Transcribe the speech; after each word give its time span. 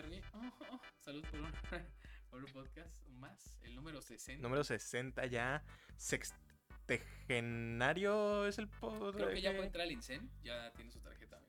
Bernie. 0.00 0.22
Oh, 0.32 0.40
oh, 0.72 0.80
salud 0.98 1.22
por 1.30 1.40
un, 1.40 1.52
por 2.30 2.42
un 2.42 2.50
podcast 2.52 3.06
más, 3.08 3.58
el 3.62 3.74
número 3.74 4.00
60. 4.00 4.42
Número 4.42 4.64
60 4.64 5.26
ya. 5.26 5.62
Sextegenario 5.96 8.46
es 8.46 8.56
el 8.58 8.68
podcast. 8.68 9.16
Creo 9.16 9.34
que 9.34 9.42
ya 9.42 9.50
puede 9.50 9.66
entrar 9.66 9.84
al 9.84 9.92
INSEN, 9.92 10.30
ya 10.42 10.72
tiene 10.72 10.90
su 10.90 11.00
tarjeta, 11.00 11.39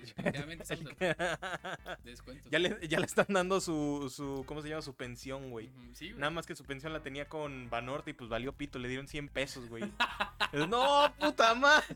definitivamente 0.00 0.64
ya, 2.50 2.58
le, 2.58 2.88
ya 2.88 2.98
le 3.00 3.06
están 3.06 3.26
dando 3.28 3.60
su, 3.60 4.12
su. 4.14 4.44
¿Cómo 4.46 4.62
se 4.62 4.68
llama? 4.68 4.82
Su 4.82 4.94
pensión, 4.94 5.50
güey. 5.50 5.70
Sí. 5.92 6.12
Nada 6.16 6.30
más 6.30 6.46
que 6.46 6.54
su 6.56 6.64
pensión 6.64 6.92
la 6.92 7.02
tenía 7.02 7.28
con 7.28 7.68
Banorte 7.70 8.10
y 8.10 8.14
pues 8.14 8.28
valió 8.30 8.52
pito, 8.52 8.78
le 8.78 8.88
dieron 8.88 9.08
100 9.08 9.28
pesos, 9.28 9.68
güey. 9.68 9.84
no, 10.68 11.12
puta 11.18 11.54
madre. 11.54 11.86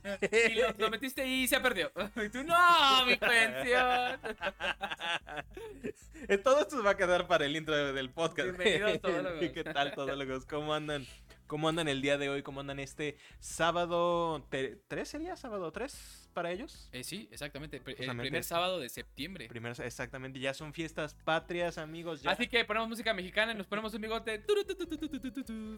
Y 0.50 0.54
lo, 0.54 0.72
lo 0.78 0.90
metiste 0.90 1.26
y 1.26 1.46
se 1.48 1.60
perdió. 1.60 1.90
Y 2.24 2.28
tú, 2.28 2.42
no, 2.44 3.06
mi 3.06 3.16
pensión. 3.16 4.20
Todo 6.42 6.60
esto 6.60 6.76
se 6.78 6.82
va 6.82 6.90
a 6.92 6.96
quedar 6.96 7.26
para 7.26 7.44
el 7.44 7.54
intro 7.56 7.74
de- 7.76 7.92
del 7.92 8.10
podcast. 8.10 8.56
Bienvenidos, 8.56 9.00
todólogos. 9.00 9.50
¿Qué 9.52 9.64
tal, 9.64 9.94
todólogos? 9.94 10.46
¿Cómo 10.46 10.72
andan? 10.74 11.06
¿Cómo 11.46 11.68
andan 11.68 11.88
el 11.88 12.00
día 12.00 12.16
de 12.16 12.30
hoy? 12.30 12.42
¿Cómo 12.42 12.60
andan 12.60 12.78
este 12.80 13.18
sábado? 13.38 14.46
¿Tres 14.48 15.08
sería? 15.08 15.36
¿Sábado 15.36 15.70
3 15.72 16.23
para 16.34 16.50
ellos? 16.50 16.88
Eh, 16.92 17.04
sí, 17.04 17.28
exactamente. 17.30 17.80
El 17.86 18.16
primer 18.16 18.44
sábado 18.44 18.78
de 18.78 18.88
septiembre. 18.88 19.48
Primer, 19.48 19.80
exactamente, 19.80 20.38
ya 20.38 20.52
son 20.52 20.74
fiestas 20.74 21.14
patrias, 21.24 21.78
amigos. 21.78 22.26
Así 22.26 22.48
que 22.48 22.64
ponemos 22.64 22.88
música 22.88 23.14
mexicana 23.14 23.52
y 23.52 23.54
nos 23.54 23.66
ponemos 23.66 23.94
un 23.94 24.02
bigote. 24.02 24.44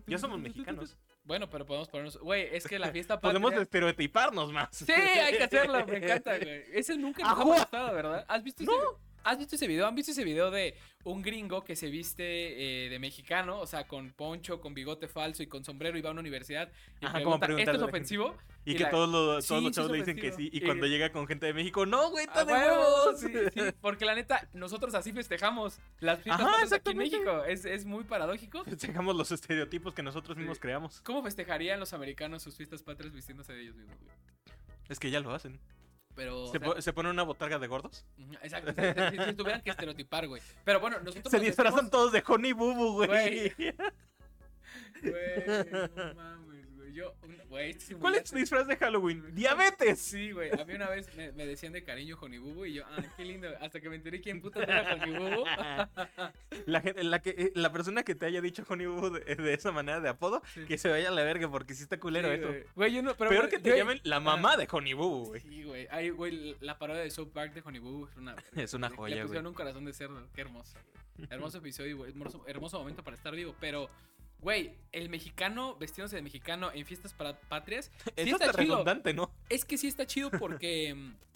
Ya 0.07 0.19
somos 0.19 0.41
mexicanos. 0.41 0.97
Bueno, 1.25 1.49
pero 1.49 1.67
podemos 1.67 1.89
ponernos. 1.89 2.19
Güey, 2.19 2.49
es 2.53 2.67
que 2.67 2.79
la 2.79 2.91
fiesta 2.91 3.21
patria. 3.21 3.41
podemos 3.41 3.63
estereotiparnos 3.63 4.53
más. 4.53 4.69
Sí, 4.73 4.93
hay 4.93 5.37
que 5.37 5.45
hacerlo, 5.45 5.87
me 5.87 5.99
encanta, 5.99 6.39
güey. 6.39 6.65
Ese 6.73 6.97
nunca 6.97 7.23
nos 7.23 7.61
ha 7.61 7.65
pasado, 7.65 7.95
¿verdad? 7.95 8.25
¿Has 8.29 8.43
visto 8.43 8.65
no. 8.65 8.73
¿Has 9.27 9.39
visto 9.39 9.57
ese 9.57 9.67
video? 9.67 9.87
¿Han 9.89 9.95
visto 9.97 10.13
ese 10.13 10.23
video 10.23 10.53
de 10.53 10.77
un 11.03 11.21
gringo 11.21 11.65
que 11.65 11.75
se 11.75 11.89
viste 11.91 12.85
eh, 12.87 12.89
de 12.89 12.99
mexicano? 13.01 13.59
O 13.59 13.67
sea, 13.67 13.89
con 13.89 14.13
poncho, 14.13 14.61
con 14.61 14.73
bigote 14.73 15.09
falso 15.09 15.43
y 15.43 15.49
con 15.49 15.65
sombrero 15.65 15.99
y 15.99 16.01
va 16.01 16.11
a 16.11 16.13
una 16.13 16.21
universidad 16.21 16.71
y 17.01 17.07
Ajá, 17.07 17.23
como 17.25 17.41
pregunta, 17.41 17.73
¿esto 17.73 17.85
es 17.85 17.89
ofensivo? 17.89 18.37
Y, 18.65 18.75
que 18.77 18.85
la- 18.85 18.91
todos 18.91 19.09
los, 19.09 19.45
Sí, 19.45 19.49
todos 19.49 19.63
los 19.65 19.73
chavos 19.73 19.91
le 19.91 19.99
dicen 19.99 20.17
que 20.17 20.31
sí. 20.31 20.49
Y 20.53 20.61
cuando 20.61 20.87
llega 20.87 21.11
con 21.11 21.27
gente 21.27 21.47
de 21.47 21.55
México, 21.55 21.87
no, 21.87 22.11
güey, 22.11 22.25
está 22.25 22.41
¡A 22.41 22.45
de 22.45 22.53
huevo! 22.53 22.75
huevos. 23.05 23.21
Sí, 23.21 23.33
sí, 23.53 23.61
porque 23.81 24.05
la 24.05 24.15
neta, 24.15 24.49
nosotros 24.53 24.95
así 24.95 25.13
festejamos 25.13 25.79
las 25.99 26.21
fiestas 26.23 26.47
Ajá, 26.47 26.75
aquí 26.77 26.91
en. 26.93 26.97
México. 26.99 27.45
Es, 27.45 27.65
es 27.65 27.85
muy 27.85 28.05
paradójico. 28.05 28.63
Festejamos 28.65 29.17
los 29.17 29.33
estereotipos 29.33 29.93
que 29.93 30.03
nosotros 30.05 30.37
mismos 30.37 30.61
creamos. 30.61 31.01
¿Cómo 31.03 31.23
festejarían 31.25 31.81
los 31.81 31.93
americanos 31.93 32.45
sus 32.45 32.57
fiestas 32.57 32.83
patrias 32.85 33.13
vistiéndose 33.13 33.53
de 33.53 33.63
ellos 33.63 33.75
mismos, 33.75 33.97
güey? 34.01 34.15
Es 34.89 35.01
que 35.01 35.11
ya 35.11 35.19
lo 35.19 35.35
hacen. 35.35 35.59
Pero. 36.17 36.43
o 36.45 36.47
¿Se, 36.47 36.59
sea, 36.59 36.61
po- 36.69 36.81
se 36.83 36.93
pone 36.93 37.11
una 37.11 37.23
botarga 37.23 37.59
de 37.59 37.67
gordos? 37.69 38.05
Exacto, 38.43 38.73
si, 38.73 39.25
si- 39.25 39.35
tuvieran 39.35 39.61
que 39.63 39.71
estereotipar, 39.71 40.27
güey. 40.27 40.43
Pero 40.65 40.81
bueno, 40.81 40.99
nosotros. 41.01 41.31
Se 41.31 41.37
nos 41.37 41.47
disfrazan 41.47 41.85
vestimos- 41.87 41.91
todos 41.91 42.13
de 42.13 42.25
Honey 42.27 42.53
Boo, 42.53 42.95
güey. 43.07 43.53
Güey. 45.03 45.13
No 45.95 46.15
mames. 46.15 46.66
Yo, 46.97 47.15
güey, 47.51 47.77
¿Cuál 48.01 48.15
es 48.15 48.25
tu 48.31 48.37
disfraz 48.37 48.67
de 48.67 48.75
Halloween? 48.79 49.35
¡Diabetes! 49.35 49.99
Sí, 50.01 50.33
güey. 50.33 50.51
A 50.59 50.65
mí 50.65 50.73
una 50.73 50.89
vez 50.89 51.15
me, 51.15 51.31
me 51.33 51.45
decían 51.45 51.75
de 51.75 51.85
cariño 51.85 52.17
Jonibubu 52.17 52.65
y 52.65 52.73
yo, 52.73 52.85
ah, 52.87 53.03
qué 53.19 53.25
lindo. 53.27 53.49
Hasta 53.61 53.83
que 53.83 53.91
me 53.91 53.97
enteré 53.97 54.23
quién 54.23 54.41
puta 54.41 54.63
era 54.63 54.99
Jonibubu. 54.99 55.45
La, 56.67 56.81
gente, 56.81 57.05
la, 57.05 57.21
que, 57.21 57.31
eh, 57.31 57.53
la 57.55 57.71
persona 57.71 58.03
que 58.03 58.15
te 58.15 58.25
haya 58.25 58.41
dicho 58.41 58.65
Boo 58.65 59.11
de, 59.11 59.35
de 59.37 59.53
esa 59.55 59.73
manera 59.73 60.01
de 60.01 60.09
apodo, 60.09 60.41
Sí. 60.55 60.65
que 60.65 60.79
se 60.79 60.89
vaya 60.89 61.09
a 61.09 61.13
la 61.13 61.23
verga 61.23 61.51
porque 61.51 61.75
sí 61.75 61.83
está 61.83 62.01
culero 62.01 62.33
eso. 62.33 62.49
Güey, 62.75 62.95
yo 62.95 63.03
no, 63.03 63.15
pero. 63.15 63.31
Peor 63.31 63.43
güey, 63.43 63.51
que 63.51 63.59
te 63.59 63.71
güey, 63.71 63.79
llamen 63.81 64.01
la 64.05 64.19
mamá 64.21 64.57
de 64.57 64.67
Boo, 64.95 65.27
güey. 65.27 65.41
Sí, 65.43 65.65
güey. 65.65 65.87
Ay, 65.91 66.11
güey, 66.11 66.57
la 66.61 66.79
parodia 66.79 67.03
de 67.03 67.11
South 67.11 67.29
Park 67.33 67.53
de 67.53 67.61
Jonibubu 67.61 68.07
es 68.07 68.17
una. 68.17 68.37
Es 68.57 68.73
una 68.75 68.89
güey. 68.89 68.97
joya, 68.99 69.17
Le 69.17 69.23
pusieron 69.23 69.45
güey. 69.45 69.51
un 69.51 69.55
corazón 69.55 69.85
de 69.85 69.93
cerdo. 69.93 70.27
Qué 70.35 70.41
hermoso, 70.41 70.79
güey. 71.17 71.29
Hermoso 71.31 71.59
episodio, 71.59 71.97
güey. 71.99 72.11
Hermoso, 72.11 72.45
hermoso 72.47 72.79
momento 72.79 73.03
para 73.05 73.17
estar 73.17 73.35
vivo. 73.35 73.55
Pero, 73.61 73.89
güey, 74.41 74.75
el 74.93 75.09
mexicano 75.09 75.77
vestiéndose 75.77 76.17
de 76.17 76.23
mexicano 76.23 76.71
en 76.73 76.87
fiestas 76.87 77.13
para 77.13 77.39
patrias. 77.39 77.91
Eso 78.17 78.37
está 78.37 78.53
redundante, 78.53 79.15
¿no? 79.15 79.31
Es 79.49 79.65
que 79.65 79.79
sí 79.79 79.89
está 79.89 80.07
chido 80.07 80.31
porque. 80.31 80.95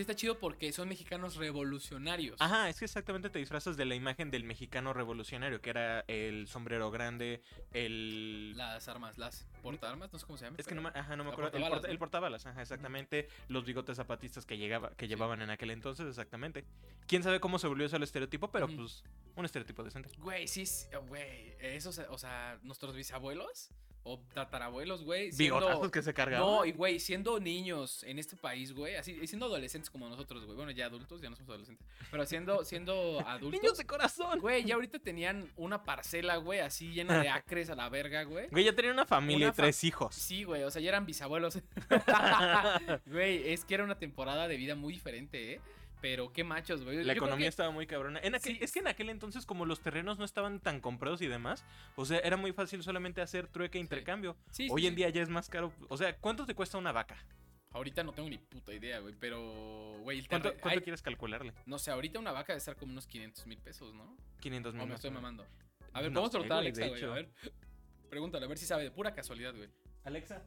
sí 0.00 0.10
está 0.10 0.14
chido 0.16 0.38
porque 0.38 0.72
son 0.72 0.88
mexicanos 0.88 1.36
revolucionarios. 1.36 2.40
Ajá, 2.40 2.68
es 2.68 2.78
que 2.78 2.84
exactamente 2.86 3.30
te 3.30 3.38
disfrazas 3.38 3.76
de 3.76 3.84
la 3.84 3.94
imagen 3.94 4.30
del 4.30 4.44
mexicano 4.44 4.92
revolucionario, 4.92 5.60
que 5.60 5.70
era 5.70 6.00
el 6.08 6.48
sombrero 6.48 6.90
grande, 6.90 7.42
el... 7.72 8.56
Las 8.56 8.88
armas, 8.88 9.18
las 9.18 9.46
portaarmas, 9.62 10.12
no 10.12 10.18
sé 10.18 10.26
cómo 10.26 10.38
se 10.38 10.46
llama. 10.46 10.56
Es 10.58 10.66
que 10.66 10.74
no 10.74 10.82
me, 10.82 10.88
ajá, 10.88 11.16
no 11.16 11.24
me 11.24 11.30
acuerdo. 11.30 11.48
El, 11.48 11.52
portabalas, 11.52 11.70
porta- 11.70 11.86
¿no? 11.88 11.92
el 11.92 11.98
portabalas, 11.98 12.46
ajá, 12.46 12.62
exactamente. 12.62 13.28
Los 13.48 13.64
bigotes 13.64 13.96
zapatistas 13.96 14.46
que, 14.46 14.56
llegaba, 14.56 14.90
que 14.96 15.06
llevaban 15.08 15.42
en 15.42 15.50
aquel 15.50 15.70
entonces, 15.70 16.06
exactamente. 16.06 16.64
Quién 17.06 17.22
sabe 17.22 17.40
cómo 17.40 17.58
se 17.58 17.66
volvió 17.66 17.86
eso 17.86 17.96
el 17.96 18.02
estereotipo, 18.02 18.50
pero 18.50 18.66
pues 18.68 19.04
un 19.36 19.44
estereotipo 19.44 19.84
decente. 19.84 20.10
Güey, 20.18 20.48
sí, 20.48 20.64
sí, 20.66 20.86
güey. 21.08 21.54
Esos, 21.60 21.98
o 21.98 22.18
sea, 22.18 22.58
nuestros 22.62 22.94
bisabuelos 22.94 23.70
o 24.02 24.18
tatarabuelos, 24.34 25.04
güey. 25.04 25.30
Bigotazos 25.36 25.90
que 25.90 26.02
se 26.02 26.14
cargaban. 26.14 26.46
No, 26.46 26.64
y 26.64 26.72
güey, 26.72 26.98
siendo 26.98 27.38
niños 27.38 28.02
en 28.04 28.18
este 28.18 28.36
país, 28.36 28.72
güey, 28.72 28.96
así, 28.96 29.26
siendo 29.26 29.46
adolescentes 29.46 29.90
como 29.90 30.08
nosotros, 30.08 30.44
güey. 30.44 30.56
Bueno, 30.56 30.70
ya 30.70 30.86
adultos, 30.86 31.20
ya 31.20 31.28
no 31.28 31.36
somos 31.36 31.50
adolescentes. 31.50 31.86
Pero 32.10 32.26
siendo, 32.26 32.64
siendo 32.64 33.20
adultos. 33.26 33.60
Niños 33.60 33.78
de 33.78 33.86
corazón. 33.86 34.40
Güey, 34.40 34.64
ya 34.64 34.74
ahorita 34.74 34.98
tenían 34.98 35.50
una 35.56 35.84
parcela, 35.84 36.36
güey, 36.36 36.60
así 36.60 36.92
llena 36.92 37.20
de 37.22 37.28
acres 37.30 37.70
a 37.70 37.74
la 37.74 37.88
verga, 37.88 38.22
güey. 38.24 38.48
Güey, 38.48 38.64
ya 38.64 38.74
tenía 38.74 38.92
una 38.92 39.06
familia 39.06 39.46
Una 39.46 39.52
y 39.52 39.56
tres 39.56 39.84
hijos. 39.84 40.14
Sí, 40.14 40.44
güey, 40.44 40.62
o 40.62 40.70
sea, 40.70 40.80
ya 40.80 40.88
eran 40.88 41.06
bisabuelos. 41.06 41.58
Güey, 43.06 43.52
es 43.52 43.64
que 43.64 43.74
era 43.74 43.84
una 43.84 43.98
temporada 43.98 44.48
de 44.48 44.56
vida 44.56 44.74
muy 44.74 44.92
diferente, 44.92 45.54
¿eh? 45.54 45.60
Pero 46.00 46.32
qué 46.32 46.44
machos, 46.44 46.82
güey. 46.84 46.98
La 47.04 47.12
Yo 47.12 47.18
economía 47.18 47.44
que- 47.44 47.48
estaba 47.48 47.70
muy 47.70 47.86
cabrona. 47.86 48.20
En 48.22 48.34
aquel- 48.34 48.56
Sí. 48.56 48.58
Es 48.64 48.72
que 48.72 48.78
en 48.80 48.88
aquel 48.88 49.10
entonces, 49.10 49.44
como 49.44 49.66
los 49.66 49.80
terrenos 49.80 50.18
no 50.18 50.24
estaban 50.24 50.60
tan 50.60 50.80
comprados 50.80 51.20
y 51.20 51.26
demás, 51.26 51.64
o 51.96 52.04
sea, 52.06 52.18
era 52.20 52.36
muy 52.36 52.52
fácil 52.52 52.82
solamente 52.82 53.20
hacer 53.20 53.48
trueque 53.48 53.78
e 53.78 53.80
intercambio. 53.82 54.36
Sí, 54.50 54.64
sí, 54.64 54.68
Hoy 54.72 54.86
en 54.86 54.92
sí. 54.92 54.96
día 54.96 55.10
ya 55.10 55.22
es 55.22 55.28
más 55.28 55.48
caro. 55.48 55.72
O 55.88 55.96
sea, 55.96 56.16
¿cuánto 56.16 56.46
te 56.46 56.54
cuesta 56.54 56.78
una 56.78 56.92
vaca? 56.92 57.16
Ahorita 57.72 58.02
no 58.02 58.12
tengo 58.12 58.28
ni 58.28 58.38
puta 58.38 58.72
idea, 58.74 58.98
güey, 58.98 59.14
pero, 59.20 59.98
güey, 60.02 60.18
el 60.18 60.26
¿Cuánto, 60.28 60.50
cuánto 60.54 60.68
hay- 60.70 60.80
quieres 60.80 61.02
calcularle? 61.02 61.52
No 61.66 61.78
sé, 61.78 61.90
ahorita 61.92 62.18
una 62.18 62.32
vaca 62.32 62.52
debe 62.52 62.58
estar 62.58 62.74
como 62.76 62.92
unos 62.92 63.06
500 63.06 63.46
mil 63.46 63.58
pesos, 63.58 63.94
¿no? 63.94 64.16
500 64.40 64.70
O 64.74 64.76
mil. 64.78 64.86
me 64.86 64.92
más 64.92 64.96
estoy 64.96 65.10
mamando. 65.12 65.46
A 65.92 66.00
ver, 66.02 66.10
No 66.10 66.20
vamos 66.20 66.30
a 66.30 66.32
preguntar 66.32 66.56
a 66.56 66.60
Alexa, 66.60 66.82
de 66.82 66.88
güey, 66.88 67.04
a 67.04 67.08
ver. 67.10 67.30
Pregúntale, 68.08 68.44
a 68.46 68.48
ver 68.48 68.58
si 68.58 68.66
sabe, 68.66 68.82
de 68.84 68.90
pura 68.90 69.14
casualidad, 69.14 69.54
güey. 69.54 69.68
Alexa, 70.02 70.42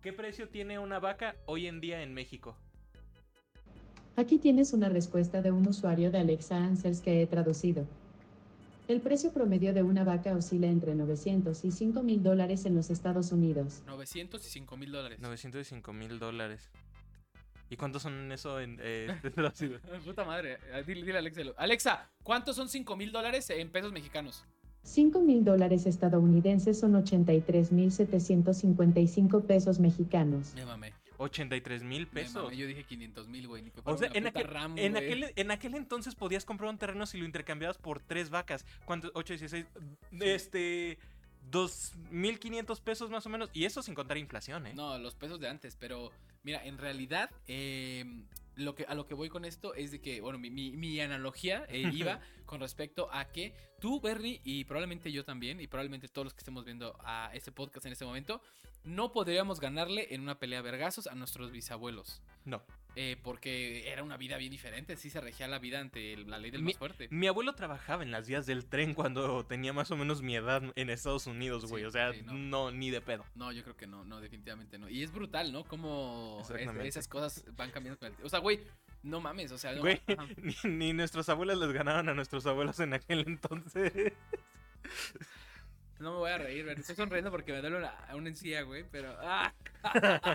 ¿qué 0.00 0.12
precio 0.12 0.48
tiene 0.48 0.78
una 0.78 1.00
vaca 1.00 1.34
hoy 1.46 1.66
en 1.66 1.80
día 1.80 2.02
en 2.02 2.14
México? 2.14 2.56
Aquí 4.16 4.38
tienes 4.38 4.72
una 4.72 4.88
respuesta 4.88 5.42
de 5.42 5.50
un 5.50 5.66
usuario 5.66 6.10
de 6.10 6.18
Alexa 6.18 6.56
Answers 6.56 7.00
que 7.00 7.22
he 7.22 7.26
traducido. 7.26 7.86
El 8.86 9.00
precio 9.00 9.32
promedio 9.32 9.72
de 9.72 9.82
una 9.82 10.04
vaca 10.04 10.32
oscila 10.36 10.66
entre 10.66 10.94
900 10.94 11.64
y 11.64 11.70
5 11.72 12.02
mil 12.02 12.22
dólares 12.22 12.64
en 12.66 12.74
los 12.76 12.90
Estados 12.90 13.32
Unidos. 13.32 13.82
905 13.86 14.76
mil 14.76 14.92
dólares. 14.92 15.18
905 15.20 15.92
mil 15.92 16.18
dólares. 16.18 16.70
¿Y 17.70 17.76
cuántos 17.76 18.02
son 18.02 18.30
eso 18.30 18.60
en 18.60 18.78
eh, 18.82 19.08
traducido? 19.34 19.78
Puta 20.04 20.24
madre. 20.24 20.58
eh, 20.72 20.84
Dile, 20.86 21.00
dile 21.02 21.16
a 21.16 21.20
Alexa. 21.20 21.42
Alexa, 21.56 22.10
¿cuántos 22.22 22.56
son 22.56 22.68
5 22.68 22.94
mil 22.96 23.10
dólares 23.10 23.48
en 23.50 23.70
pesos 23.70 23.90
mexicanos? 23.92 24.44
5 24.82 25.18
mil 25.22 25.44
dólares 25.44 25.86
estadounidenses 25.86 26.78
son 26.78 26.94
83 26.94 27.72
mil 27.72 27.90
755 27.90 29.40
pesos 29.40 29.80
mexicanos. 29.80 30.52
Me 30.54 30.66
mamé. 30.66 30.92
83 31.24 31.82
mil 31.82 32.06
pesos. 32.06 32.56
Yo 32.56 32.66
dije 32.66 32.84
500 32.84 33.28
mil, 33.28 33.48
güey. 33.48 33.72
O 33.84 33.96
sea, 33.96 34.10
en 34.14 34.26
aquel, 34.26 34.46
RAM, 34.46 34.78
en, 34.78 34.96
aquel, 34.96 35.32
en 35.34 35.50
aquel 35.50 35.74
entonces 35.74 36.14
podías 36.14 36.44
comprar 36.44 36.70
un 36.70 36.78
terreno 36.78 37.06
si 37.06 37.18
lo 37.18 37.24
intercambiabas 37.24 37.78
por 37.78 38.00
tres 38.00 38.30
vacas. 38.30 38.64
¿Cuánto? 38.84 39.10
8, 39.14 39.34
16. 39.34 39.66
Este. 40.20 40.98
2.500 41.50 42.80
pesos 42.80 43.10
más 43.10 43.26
o 43.26 43.28
menos. 43.28 43.50
Y 43.52 43.66
eso 43.66 43.82
sin 43.82 43.94
contar 43.94 44.16
inflación, 44.16 44.66
¿eh? 44.66 44.72
No, 44.74 44.98
los 44.98 45.14
pesos 45.14 45.38
de 45.40 45.48
antes, 45.48 45.76
pero 45.76 46.10
mira, 46.42 46.64
en 46.64 46.78
realidad, 46.78 47.30
eh, 47.46 48.04
lo 48.56 48.74
que, 48.74 48.84
a 48.84 48.94
lo 48.94 49.06
que 49.06 49.14
voy 49.14 49.28
con 49.28 49.44
esto 49.44 49.74
es 49.74 49.90
de 49.90 50.00
que, 50.00 50.20
bueno, 50.20 50.38
mi, 50.38 50.50
mi- 50.50 50.76
mi 50.76 51.00
analogía 51.00 51.64
eh, 51.68 51.82
iba 51.94 52.20
con 52.46 52.60
respecto 52.60 53.08
a 53.12 53.26
que 53.32 53.54
tú, 53.80 54.00
Bernie, 54.00 54.40
y 54.44 54.64
probablemente 54.64 55.10
yo 55.12 55.24
también, 55.24 55.60
y 55.60 55.66
probablemente 55.66 56.08
todos 56.08 56.26
los 56.26 56.34
que 56.34 56.38
estemos 56.40 56.64
viendo 56.64 56.96
a 57.04 57.30
este 57.34 57.52
podcast 57.52 57.86
en 57.86 57.92
este 57.92 58.04
momento, 58.04 58.40
no 58.84 59.12
podríamos 59.12 59.60
ganarle 59.60 60.14
en 60.14 60.20
una 60.20 60.38
pelea 60.38 60.60
vergazos 60.62 61.06
a 61.06 61.14
nuestros 61.14 61.50
bisabuelos. 61.50 62.20
No. 62.44 62.62
Eh, 62.96 63.16
porque 63.22 63.90
era 63.90 64.02
una 64.02 64.16
vida 64.16 64.36
bien 64.36 64.50
diferente, 64.50 64.96
sí 64.96 65.10
se 65.10 65.20
regía 65.20 65.48
la 65.48 65.58
vida 65.58 65.80
ante 65.80 66.16
la 66.16 66.38
ley 66.38 66.50
del 66.50 66.62
Mi- 66.62 66.72
más 66.72 66.78
fuerte. 66.78 67.08
Mi 67.10 67.26
abuelo 67.26 67.54
trabajaba 67.54 68.02
en 68.02 68.10
las 68.10 68.28
vías 68.28 68.46
del 68.46 68.64
tren 68.66 68.94
cuando 68.94 69.44
tenía 69.46 69.72
más 69.72 69.90
o 69.90 69.96
menos 69.96 70.22
mi 70.22 70.36
edad 70.36 70.62
en 70.76 70.90
Estados 70.90 71.26
Unidos, 71.26 71.66
güey. 71.66 71.82
Sí, 71.82 71.86
o 71.86 71.90
sea, 71.90 72.12
sí, 72.12 72.22
no. 72.24 72.32
no. 72.34 72.70
ni 72.70 72.90
de 72.90 73.00
pedo. 73.00 73.24
No, 73.34 73.52
yo 73.52 73.62
creo 73.62 73.76
que 73.76 73.86
no, 73.86 74.04
no, 74.04 74.20
definitivamente 74.20 74.78
no. 74.78 74.88
Y 74.88 75.02
es 75.02 75.12
brutal, 75.12 75.52
¿no? 75.52 75.64
Como 75.64 76.42
es- 76.56 76.86
esas 76.86 77.08
cosas 77.08 77.44
van 77.56 77.70
cambiando 77.70 77.98
con 77.98 78.08
el 78.08 78.14
O 78.24 78.28
sea, 78.28 78.38
güey, 78.38 78.60
no 79.02 79.20
mames, 79.20 79.50
o 79.52 79.58
sea, 79.58 79.72
no- 79.72 79.80
Güey, 79.80 80.00
ajá. 80.06 80.26
ni, 80.64 80.70
ni 80.70 80.92
nuestros 80.92 81.28
abuelos 81.28 81.58
les 81.58 81.72
ganaban 81.72 82.08
a 82.08 82.14
nuestros 82.14 82.46
abuelos 82.46 82.78
en 82.80 82.94
aquel 82.94 83.24
entonces. 83.26 83.92
No 86.00 86.12
me 86.12 86.18
voy 86.18 86.30
a 86.30 86.38
reír, 86.38 86.64
güey. 86.64 86.76
Estoy 86.78 86.96
sonriendo 86.96 87.30
porque 87.30 87.52
me 87.52 87.60
duele 87.60 87.76
una, 87.78 87.94
una 88.14 88.28
encía, 88.28 88.62
güey, 88.62 88.84
pero. 88.90 89.16
¡Ah! 89.20 89.52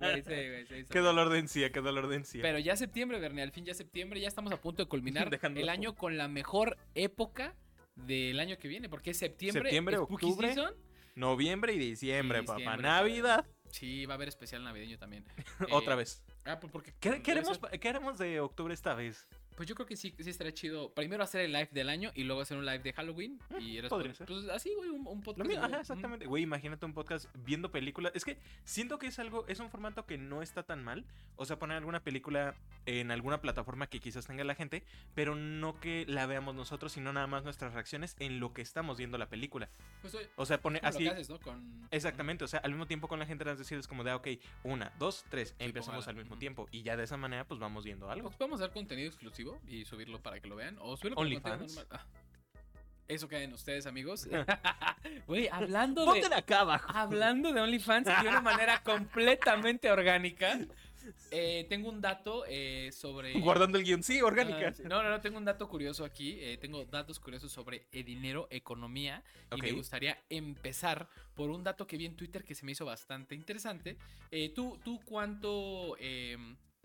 Güey, 0.00 0.22
sí, 0.22 0.30
güey, 0.30 0.66
sí, 0.66 0.84
Qué 0.90 1.00
dolor 1.00 1.28
de 1.28 1.38
encía, 1.38 1.70
qué 1.70 1.80
dolor 1.80 2.08
de 2.08 2.16
encía. 2.16 2.42
Pero 2.42 2.58
ya 2.58 2.76
septiembre, 2.76 3.18
Bernie, 3.20 3.42
al 3.42 3.52
fin 3.52 3.64
ya 3.64 3.74
septiembre, 3.74 4.20
ya 4.20 4.28
estamos 4.28 4.52
a 4.52 4.56
punto 4.60 4.82
de 4.82 4.88
culminar 4.88 5.28
Dejando 5.30 5.60
el 5.60 5.68
año 5.68 5.94
con 5.94 6.16
la 6.16 6.28
mejor 6.28 6.78
época 6.94 7.54
del 7.96 8.40
año 8.40 8.56
que 8.58 8.68
viene, 8.68 8.88
porque 8.88 9.10
es 9.10 9.18
septiembre, 9.18 9.62
Septiembre, 9.64 9.96
spooky 9.96 10.26
octubre. 10.26 10.48
season. 10.54 10.74
Noviembre 11.16 11.74
y 11.74 11.78
diciembre, 11.78 12.40
Y 12.42 12.46
papá. 12.46 12.76
Navidad. 12.76 13.44
Sí, 13.70 14.06
va 14.06 14.14
a 14.14 14.16
haber 14.16 14.28
especial 14.28 14.64
navideño 14.64 14.96
también. 14.98 15.24
Otra 15.70 15.94
Eh, 15.94 15.96
vez. 15.98 16.22
Ah, 16.44 16.58
pues 16.58 16.72
porque 16.72 16.92
¿Qué, 16.98 17.10
pa- 17.60 17.70
qué 17.70 17.88
haremos 17.88 18.18
de 18.18 18.40
octubre 18.40 18.72
esta 18.72 18.94
vez? 18.94 19.26
Pues 19.60 19.68
yo 19.68 19.74
creo 19.74 19.86
que 19.86 19.94
sí, 19.94 20.14
sí 20.18 20.30
estaría 20.30 20.54
chido. 20.54 20.90
Primero 20.94 21.22
hacer 21.22 21.42
el 21.42 21.52
live 21.52 21.68
del 21.70 21.90
año 21.90 22.12
y 22.14 22.24
luego 22.24 22.40
hacer 22.40 22.56
un 22.56 22.64
live 22.64 22.78
de 22.78 22.94
Halloween. 22.94 23.38
Y 23.58 23.78
Mm, 23.82 23.88
podría 23.90 24.08
después, 24.12 24.16
ser. 24.16 24.26
pues 24.26 24.48
así, 24.48 24.72
güey, 24.74 24.88
un, 24.88 25.20
podcast. 25.22 25.46
mismo, 25.46 25.62
ajá, 25.62 25.80
exactamente. 25.80 26.24
Güey, 26.24 26.44
imagínate 26.44 26.86
un 26.86 26.94
podcast 26.94 27.26
viendo 27.34 27.70
películas. 27.70 28.10
Es 28.14 28.24
que 28.24 28.38
siento 28.64 28.98
que 28.98 29.08
es 29.08 29.18
algo, 29.18 29.46
es 29.48 29.60
un 29.60 29.68
formato 29.68 30.06
que 30.06 30.16
no 30.16 30.40
está 30.40 30.62
tan 30.62 30.82
mal. 30.82 31.04
O 31.36 31.44
sea, 31.44 31.58
poner 31.58 31.76
alguna 31.76 32.02
película 32.02 32.54
en 32.86 33.10
alguna 33.10 33.42
plataforma 33.42 33.86
que 33.86 34.00
quizás 34.00 34.26
tenga 34.26 34.44
la 34.44 34.54
gente, 34.54 34.82
pero 35.14 35.34
no 35.34 35.78
que 35.78 36.06
la 36.08 36.24
veamos 36.24 36.54
nosotros, 36.54 36.92
sino 36.92 37.12
nada 37.12 37.26
más 37.26 37.44
nuestras 37.44 37.74
reacciones 37.74 38.16
en 38.18 38.40
lo 38.40 38.54
que 38.54 38.62
estamos 38.62 38.96
viendo 38.96 39.18
la 39.18 39.28
película. 39.28 39.68
Pues, 40.00 40.14
oye, 40.14 40.26
O 40.36 40.46
sea, 40.46 40.58
pone 40.58 40.80
como 40.80 40.90
lo 40.90 40.96
así. 40.96 41.04
que 41.04 41.10
haces, 41.10 41.28
¿no? 41.28 41.38
Con... 41.38 41.86
Exactamente, 41.90 42.44
o 42.44 42.48
sea, 42.48 42.60
al 42.60 42.70
mismo 42.70 42.86
tiempo 42.86 43.08
con 43.08 43.18
la 43.18 43.26
gente 43.26 43.44
las 43.44 43.58
decir 43.58 43.76
es 43.78 43.86
como 43.86 44.04
de, 44.04 44.10
ah, 44.12 44.16
ok, 44.16 44.28
una, 44.64 44.90
dos, 44.98 45.26
tres, 45.28 45.54
empezamos 45.58 46.06
póngala. 46.06 46.10
al 46.18 46.24
mismo 46.24 46.38
tiempo. 46.38 46.66
Y 46.72 46.80
ya 46.80 46.96
de 46.96 47.04
esa 47.04 47.18
manera, 47.18 47.44
pues 47.46 47.60
vamos 47.60 47.84
viendo 47.84 48.10
algo. 48.10 48.28
Pues 48.28 48.38
podemos 48.38 48.60
dar 48.60 48.72
contenido 48.72 49.08
exclusivo 49.08 49.49
y 49.68 49.84
subirlo 49.84 50.20
para 50.22 50.40
que 50.40 50.48
lo 50.48 50.56
vean. 50.56 50.76
O 50.80 50.96
subirlo 50.96 51.18
OnlyFans. 51.18 51.86
Ah. 51.90 52.04
Eso 53.08 53.28
queden 53.28 53.52
ustedes, 53.52 53.86
amigos. 53.86 54.28
Güey, 55.26 55.48
hablando 55.48 56.02
de. 56.02 56.06
Ponte 56.06 56.28
de 56.28 56.34
acá 56.34 56.60
abajo. 56.60 56.90
Hablando 56.94 57.52
de 57.52 57.60
OnlyFans 57.60 58.06
de 58.06 58.28
una 58.28 58.40
manera 58.40 58.82
completamente 58.84 59.90
orgánica. 59.90 60.58
eh, 61.32 61.66
tengo 61.68 61.88
un 61.88 62.00
dato 62.00 62.44
eh, 62.46 62.90
sobre. 62.92 63.32
Guardando 63.40 63.78
el 63.78 63.84
guion, 63.84 64.02
sí, 64.04 64.20
orgánica. 64.22 64.68
Ah, 64.68 64.72
sí. 64.72 64.82
No, 64.84 65.02
no, 65.02 65.10
no, 65.10 65.20
tengo 65.20 65.38
un 65.38 65.44
dato 65.44 65.68
curioso 65.68 66.04
aquí. 66.04 66.38
eh, 66.40 66.56
tengo 66.58 66.84
datos 66.84 67.18
curiosos 67.18 67.50
sobre 67.50 67.86
eh, 67.90 68.04
dinero, 68.04 68.46
economía. 68.50 69.24
Y 69.56 69.60
me 69.60 69.72
gustaría 69.72 70.16
empezar 70.28 71.08
por 71.34 71.50
un 71.50 71.64
dato 71.64 71.86
que 71.88 71.96
vi 71.96 72.06
en 72.06 72.14
Twitter 72.16 72.44
que 72.44 72.54
se 72.54 72.64
me 72.64 72.72
hizo 72.72 72.84
bastante 72.84 73.34
interesante. 73.34 73.96
¿tú, 74.54 74.78
¿Tú 74.84 75.00
cuánto, 75.04 75.96
eh, 75.98 76.36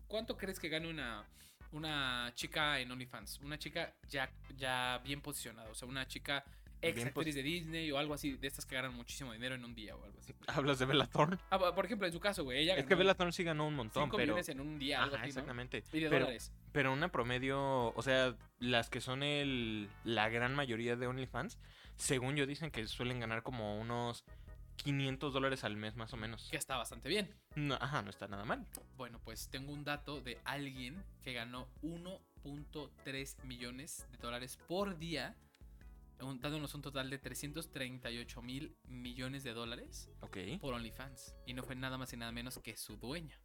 cuánto 0.08 0.38
crees 0.38 0.60
que 0.60 0.70
gane 0.70 0.90
una, 0.90 1.24
una 1.72 2.32
chica 2.36 2.80
en 2.80 2.92
OnlyFans? 2.92 3.40
Una 3.44 3.58
chica 3.58 3.94
ya, 4.10 4.32
ya 4.58 5.00
bien 5.04 5.22
posicionada. 5.22 5.70
O 5.70 5.76
sea, 5.76 5.88
una 5.88 6.08
chica 6.08 6.44
ex 6.82 7.06
actriz 7.06 7.34
de 7.36 7.42
Disney 7.42 7.92
o 7.92 7.98
algo 7.98 8.14
así, 8.14 8.34
de 8.38 8.48
estas 8.48 8.66
que 8.66 8.76
ganan 8.76 8.94
muchísimo 8.94 9.34
dinero 9.34 9.56
en 9.56 9.66
un 9.66 9.74
día 9.74 9.96
o 9.96 10.04
algo 10.04 10.20
así. 10.20 10.34
Hablas 10.48 10.80
de 10.80 10.86
Bella 10.86 11.08
Thorne. 11.08 11.38
Ah, 11.50 11.58
por 11.74 11.86
ejemplo, 11.86 12.06
en 12.06 12.14
su 12.14 12.20
caso, 12.20 12.44
güey, 12.44 12.60
ella 12.60 12.74
Es 12.74 12.78
ganó 12.80 12.90
que 12.90 12.96
Bella 12.96 13.16
Thorne 13.16 13.32
sí 13.32 13.44
ganó 13.44 13.68
un 13.68 13.76
montón, 13.76 14.04
5 14.04 14.18
pero. 14.18 14.28
millones 14.28 14.50
en 14.50 14.60
un 14.60 14.78
día, 14.78 15.04
algo 15.04 15.16
Ajá, 15.16 15.24
así, 15.24 15.34
¿no? 15.34 15.40
exactamente. 15.40 15.84
Y 15.94 16.00
de 16.02 16.10
pero, 16.10 16.26
dólares. 16.26 16.52
pero 16.72 16.94
una 16.94 17.12
promedio, 17.12 17.94
o 17.96 18.02
sea, 18.04 18.36
las 18.60 18.90
que 18.90 19.02
son 19.02 19.24
el 19.24 19.90
la 20.04 20.30
gran 20.30 20.54
mayoría 20.54 20.96
de 20.96 21.08
OnlyFans, 21.08 21.58
según 21.96 22.36
yo 22.36 22.46
dicen 22.46 22.72
que 22.72 22.86
suelen 22.88 23.20
ganar 23.20 23.42
como 23.42 23.80
unos 23.80 24.24
500 24.78 25.34
dólares 25.34 25.64
al 25.64 25.76
mes 25.78 25.96
más 25.96 26.14
o 26.14 26.18
menos. 26.18 26.48
Que 26.52 26.58
está 26.58 26.78
bastante 26.78 27.10
bien. 27.10 27.34
No, 27.56 27.76
ajá, 27.76 28.02
no 28.02 28.10
está 28.10 28.28
nada 28.28 28.46
mal. 28.46 28.66
Bueno, 28.98 29.20
pues 29.24 29.50
tengo 29.50 29.72
un 29.74 29.84
dato 29.84 30.22
de 30.22 30.40
alguien 30.44 31.04
que 31.24 31.34
ganó 31.34 31.68
1.3 31.82 33.44
millones 33.44 34.08
de 34.12 34.18
dólares 34.18 34.58
por 34.68 34.98
día, 34.98 35.36
dándonos 36.20 36.74
un 36.76 36.82
total 36.82 37.10
de 37.10 37.18
338 37.18 38.42
mil 38.42 38.76
millones 38.88 39.44
de 39.44 39.54
dólares 39.54 40.10
Ok. 40.22 40.38
por 40.60 40.74
OnlyFans. 40.74 41.36
Y 41.46 41.54
no 41.54 41.64
fue 41.64 41.76
nada 41.76 41.98
más 41.98 42.14
y 42.14 42.18
nada 42.18 42.32
menos 42.32 42.60
que 42.60 42.76
su 42.78 42.98
dueño. 42.98 43.38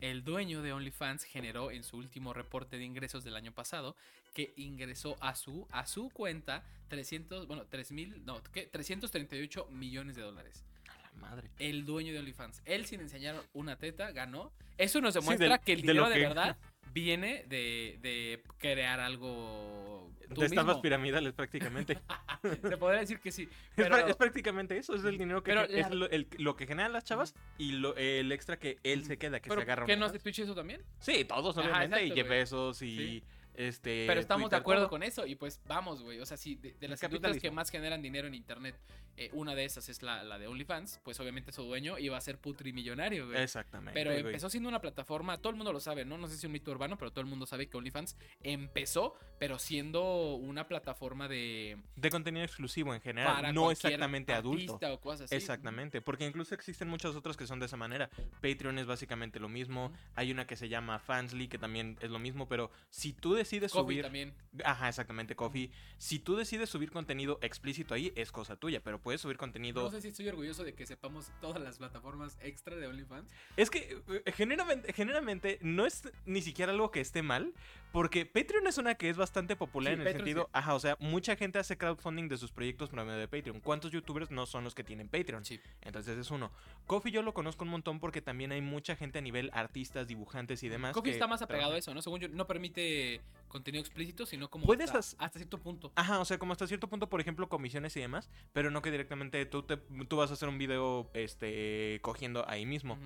El 0.00 0.24
dueño 0.24 0.60
de 0.62 0.72
OnlyFans 0.72 1.22
generó 1.24 1.70
en 1.70 1.84
su 1.84 1.96
último 1.96 2.32
reporte 2.34 2.76
de 2.78 2.84
ingresos 2.84 3.24
del 3.24 3.36
año 3.36 3.52
pasado 3.52 3.96
que 4.34 4.52
ingresó 4.56 5.16
a 5.20 5.34
su, 5.36 5.66
a 5.70 5.86
su 5.86 6.10
cuenta 6.10 6.64
300, 6.88 7.46
bueno, 7.46 7.66
3 7.68 7.92
mil, 7.92 8.24
no, 8.24 8.42
¿qué? 8.52 8.66
338 8.66 9.68
millones 9.70 10.16
de 10.16 10.22
dólares. 10.22 10.64
Madre. 11.14 11.48
El 11.58 11.84
dueño 11.84 12.12
de 12.12 12.18
OnlyFans. 12.20 12.62
Él 12.64 12.86
sin 12.86 13.00
enseñar 13.00 13.36
una 13.52 13.76
teta 13.76 14.10
ganó. 14.12 14.52
Eso 14.78 15.00
nos 15.00 15.14
Sí, 15.14 15.20
demuestra 15.20 15.58
que 15.58 15.72
el 15.72 15.82
dinero 15.82 16.08
de 16.08 16.14
que- 16.16 16.20
verdad 16.20 16.56
viene 16.92 17.44
de, 17.48 17.98
de 18.02 18.42
crear 18.58 19.00
algo. 19.00 20.10
tú 20.32 20.40
De 20.40 20.46
estafas 20.46 20.78
piramidales 20.78 21.32
prácticamente. 21.32 21.98
Se 22.62 22.76
podría 22.76 23.00
decir 23.00 23.18
que 23.20 23.32
sí. 23.32 23.42
Es, 23.42 23.50
Pero, 23.76 23.96
es 24.06 24.16
prácticamente 24.16 24.76
eso, 24.76 24.94
es 24.94 25.04
el 25.04 25.18
dinero 25.18 25.42
que 25.42 25.50
Pero 25.52 25.62
es 25.64 25.88
la- 25.88 25.94
lo, 25.94 26.08
el- 26.10 26.28
lo 26.38 26.56
que 26.56 26.66
generan 26.66 26.92
las 26.92 27.04
chavas 27.04 27.34
y 27.58 27.72
lo, 27.72 27.96
el 27.96 28.30
extra 28.32 28.58
que 28.58 28.78
él 28.84 29.04
se 29.04 29.16
queda, 29.18 29.40
que 29.40 29.48
pero 29.48 29.60
se 29.60 29.64
agarra. 29.64 29.86
¿qué 29.86 29.96
no 29.96 30.06
hace 30.06 30.18
Twitch 30.18 30.40
eso 30.40 30.54
también? 30.54 30.82
Sí, 31.00 31.24
todos 31.24 31.56
obviamente, 31.56 32.04
y 32.04 32.10
exacto. 32.10 32.30
Bezos 32.30 32.82
y 32.82 32.96
Sí. 32.96 33.24
Este. 33.54 34.04
Pero 34.06 34.20
estamos 34.20 34.50
de 34.50 34.56
acuerdo 34.56 34.82
todo. 34.82 34.90
con 34.90 35.02
eso. 35.02 35.26
Y 35.26 35.34
pues 35.34 35.60
vamos, 35.66 36.02
güey. 36.02 36.20
O 36.20 36.26
sea, 36.26 36.36
si 36.36 36.56
de, 36.56 36.72
de 36.72 36.88
las 36.88 37.02
industrias 37.02 37.38
que 37.38 37.50
más 37.50 37.70
generan 37.70 38.02
dinero 38.02 38.26
en 38.26 38.34
internet, 38.34 38.76
eh, 39.16 39.30
una 39.32 39.54
de 39.54 39.64
esas 39.64 39.88
es 39.88 40.02
la, 40.02 40.24
la 40.24 40.38
de 40.38 40.48
OnlyFans, 40.48 41.00
pues 41.04 41.20
obviamente 41.20 41.52
su 41.52 41.62
dueño 41.62 41.98
iba 41.98 42.16
a 42.16 42.20
ser 42.20 42.38
putrimillonario, 42.38 43.28
güey. 43.28 43.40
Exactamente. 43.40 43.92
Pero 43.92 44.10
empezó 44.12 44.50
siendo 44.50 44.68
una 44.68 44.80
plataforma, 44.80 45.38
todo 45.38 45.50
el 45.50 45.56
mundo 45.56 45.72
lo 45.72 45.78
sabe, 45.78 46.04
¿no? 46.04 46.18
No 46.18 46.26
sé 46.26 46.32
si 46.34 46.38
es 46.38 46.44
un 46.44 46.52
mito 46.52 46.72
urbano, 46.72 46.98
pero 46.98 47.12
todo 47.12 47.20
el 47.20 47.26
mundo 47.28 47.46
sabe 47.46 47.68
que 47.68 47.76
OnlyFans 47.76 48.16
empezó, 48.42 49.14
pero 49.38 49.58
siendo 49.60 50.34
una 50.34 50.66
plataforma 50.66 51.28
de... 51.28 51.78
De 51.94 52.10
contenido 52.10 52.44
exclusivo 52.44 52.92
en 52.92 53.00
general, 53.00 53.34
Para 53.34 53.52
no 53.52 53.70
exactamente 53.70 54.32
adulto. 54.32 54.74
artista 54.74 54.92
o 54.92 55.00
cosas 55.00 55.26
así. 55.26 55.36
Exactamente, 55.36 56.00
porque 56.00 56.26
incluso 56.26 56.54
existen 56.54 56.88
muchos 56.88 57.14
otros 57.14 57.36
que 57.36 57.46
son 57.46 57.60
de 57.60 57.66
esa 57.66 57.76
manera. 57.76 58.10
Patreon 58.42 58.78
es 58.78 58.86
básicamente 58.86 59.38
lo 59.38 59.48
mismo. 59.48 59.92
Hay 60.16 60.32
una 60.32 60.44
que 60.46 60.56
se 60.56 60.68
llama 60.68 60.98
Fansly, 60.98 61.46
que 61.46 61.58
también 61.58 61.96
es 62.00 62.10
lo 62.10 62.18
mismo, 62.18 62.48
pero 62.48 62.70
si 62.90 63.12
tú 63.12 63.34
decides 63.44 63.72
Coffee 63.72 63.94
subir. 63.94 64.02
también. 64.04 64.34
Ajá, 64.64 64.88
exactamente, 64.88 65.36
Coffee. 65.36 65.70
Si 65.98 66.18
tú 66.18 66.36
decides 66.36 66.68
subir 66.68 66.90
contenido 66.90 67.38
explícito 67.42 67.94
ahí, 67.94 68.12
es 68.16 68.32
cosa 68.32 68.56
tuya, 68.56 68.82
pero 68.82 69.00
puedes 69.00 69.20
subir 69.20 69.36
contenido. 69.36 69.82
No 69.82 69.90
sé 69.90 70.00
si 70.00 70.08
estoy 70.08 70.28
orgulloso 70.28 70.64
de 70.64 70.74
que 70.74 70.86
sepamos 70.86 71.30
todas 71.40 71.62
las 71.62 71.78
plataformas 71.78 72.36
extra 72.40 72.76
de 72.76 72.86
OnlyFans. 72.86 73.30
Es 73.56 73.70
que 73.70 74.02
eh, 74.08 74.32
generalmente, 74.32 74.92
generalmente 74.92 75.58
no 75.62 75.86
es 75.86 76.02
ni 76.26 76.42
siquiera 76.42 76.72
algo 76.72 76.90
que 76.90 77.00
esté 77.00 77.22
mal, 77.22 77.52
porque 77.94 78.26
Patreon 78.26 78.66
es 78.66 78.76
una 78.76 78.96
que 78.96 79.08
es 79.08 79.16
bastante 79.16 79.54
popular 79.54 79.92
Sí, 79.92 79.94
en 79.94 80.00
el 80.00 80.06
Patreon 80.08 80.26
sentido, 80.26 80.42
sí. 80.46 80.50
ajá, 80.52 80.74
o 80.74 80.80
sea, 80.80 80.96
mucha 80.98 81.36
gente 81.36 81.60
hace 81.60 81.78
crowdfunding 81.78 82.26
de 82.28 82.36
sus 82.36 82.50
proyectos 82.50 82.90
por 82.90 82.98
medio 83.04 83.20
de 83.20 83.28
Patreon. 83.28 83.60
¿Cuántos 83.60 83.92
youtubers 83.92 84.32
no 84.32 84.46
son 84.46 84.64
los 84.64 84.74
que 84.74 84.82
tienen 84.82 85.08
Patreon? 85.08 85.44
Sí. 85.44 85.60
Entonces 85.80 86.18
es 86.18 86.28
uno. 86.32 86.50
Coffee 86.88 87.12
yo 87.12 87.22
lo 87.22 87.32
conozco 87.32 87.62
un 87.62 87.70
montón 87.70 88.00
porque 88.00 88.20
también 88.20 88.50
hay 88.50 88.60
mucha 88.60 88.96
gente 88.96 89.20
a 89.20 89.22
nivel 89.22 89.48
artistas, 89.54 90.08
dibujantes 90.08 90.60
y 90.64 90.68
demás. 90.68 90.92
Coffee 90.92 91.12
que 91.12 91.16
está 91.16 91.28
más 91.28 91.40
apegado 91.40 91.68
trabaja- 91.70 91.76
a 91.76 91.78
eso, 91.78 91.94
¿no? 91.94 92.02
Según 92.02 92.18
yo, 92.18 92.28
no 92.28 92.48
permite 92.48 93.20
contenido 93.46 93.80
explícito, 93.80 94.26
sino 94.26 94.50
como 94.50 94.66
Puedes 94.66 94.90
hasta, 94.92 95.28
cierto 95.38 95.58
punto. 95.60 95.92
Ajá, 95.94 96.18
o 96.18 96.24
sea, 96.24 96.36
como 96.36 96.50
hasta 96.50 96.66
cierto 96.66 96.88
punto, 96.88 97.08
por 97.08 97.20
ejemplo, 97.20 97.48
comisiones 97.48 97.96
y 97.96 98.00
demás, 98.00 98.28
pero 98.52 98.72
no 98.72 98.82
que 98.82 98.90
directamente 98.90 99.46
tú, 99.46 99.62
te, 99.62 99.76
tú 99.76 100.16
vas 100.16 100.30
a 100.30 100.34
hacer 100.34 100.48
un 100.48 100.58
video 100.58 101.08
este, 101.14 102.00
cogiendo 102.02 102.44
ahí 102.48 102.66
mismo. 102.66 102.98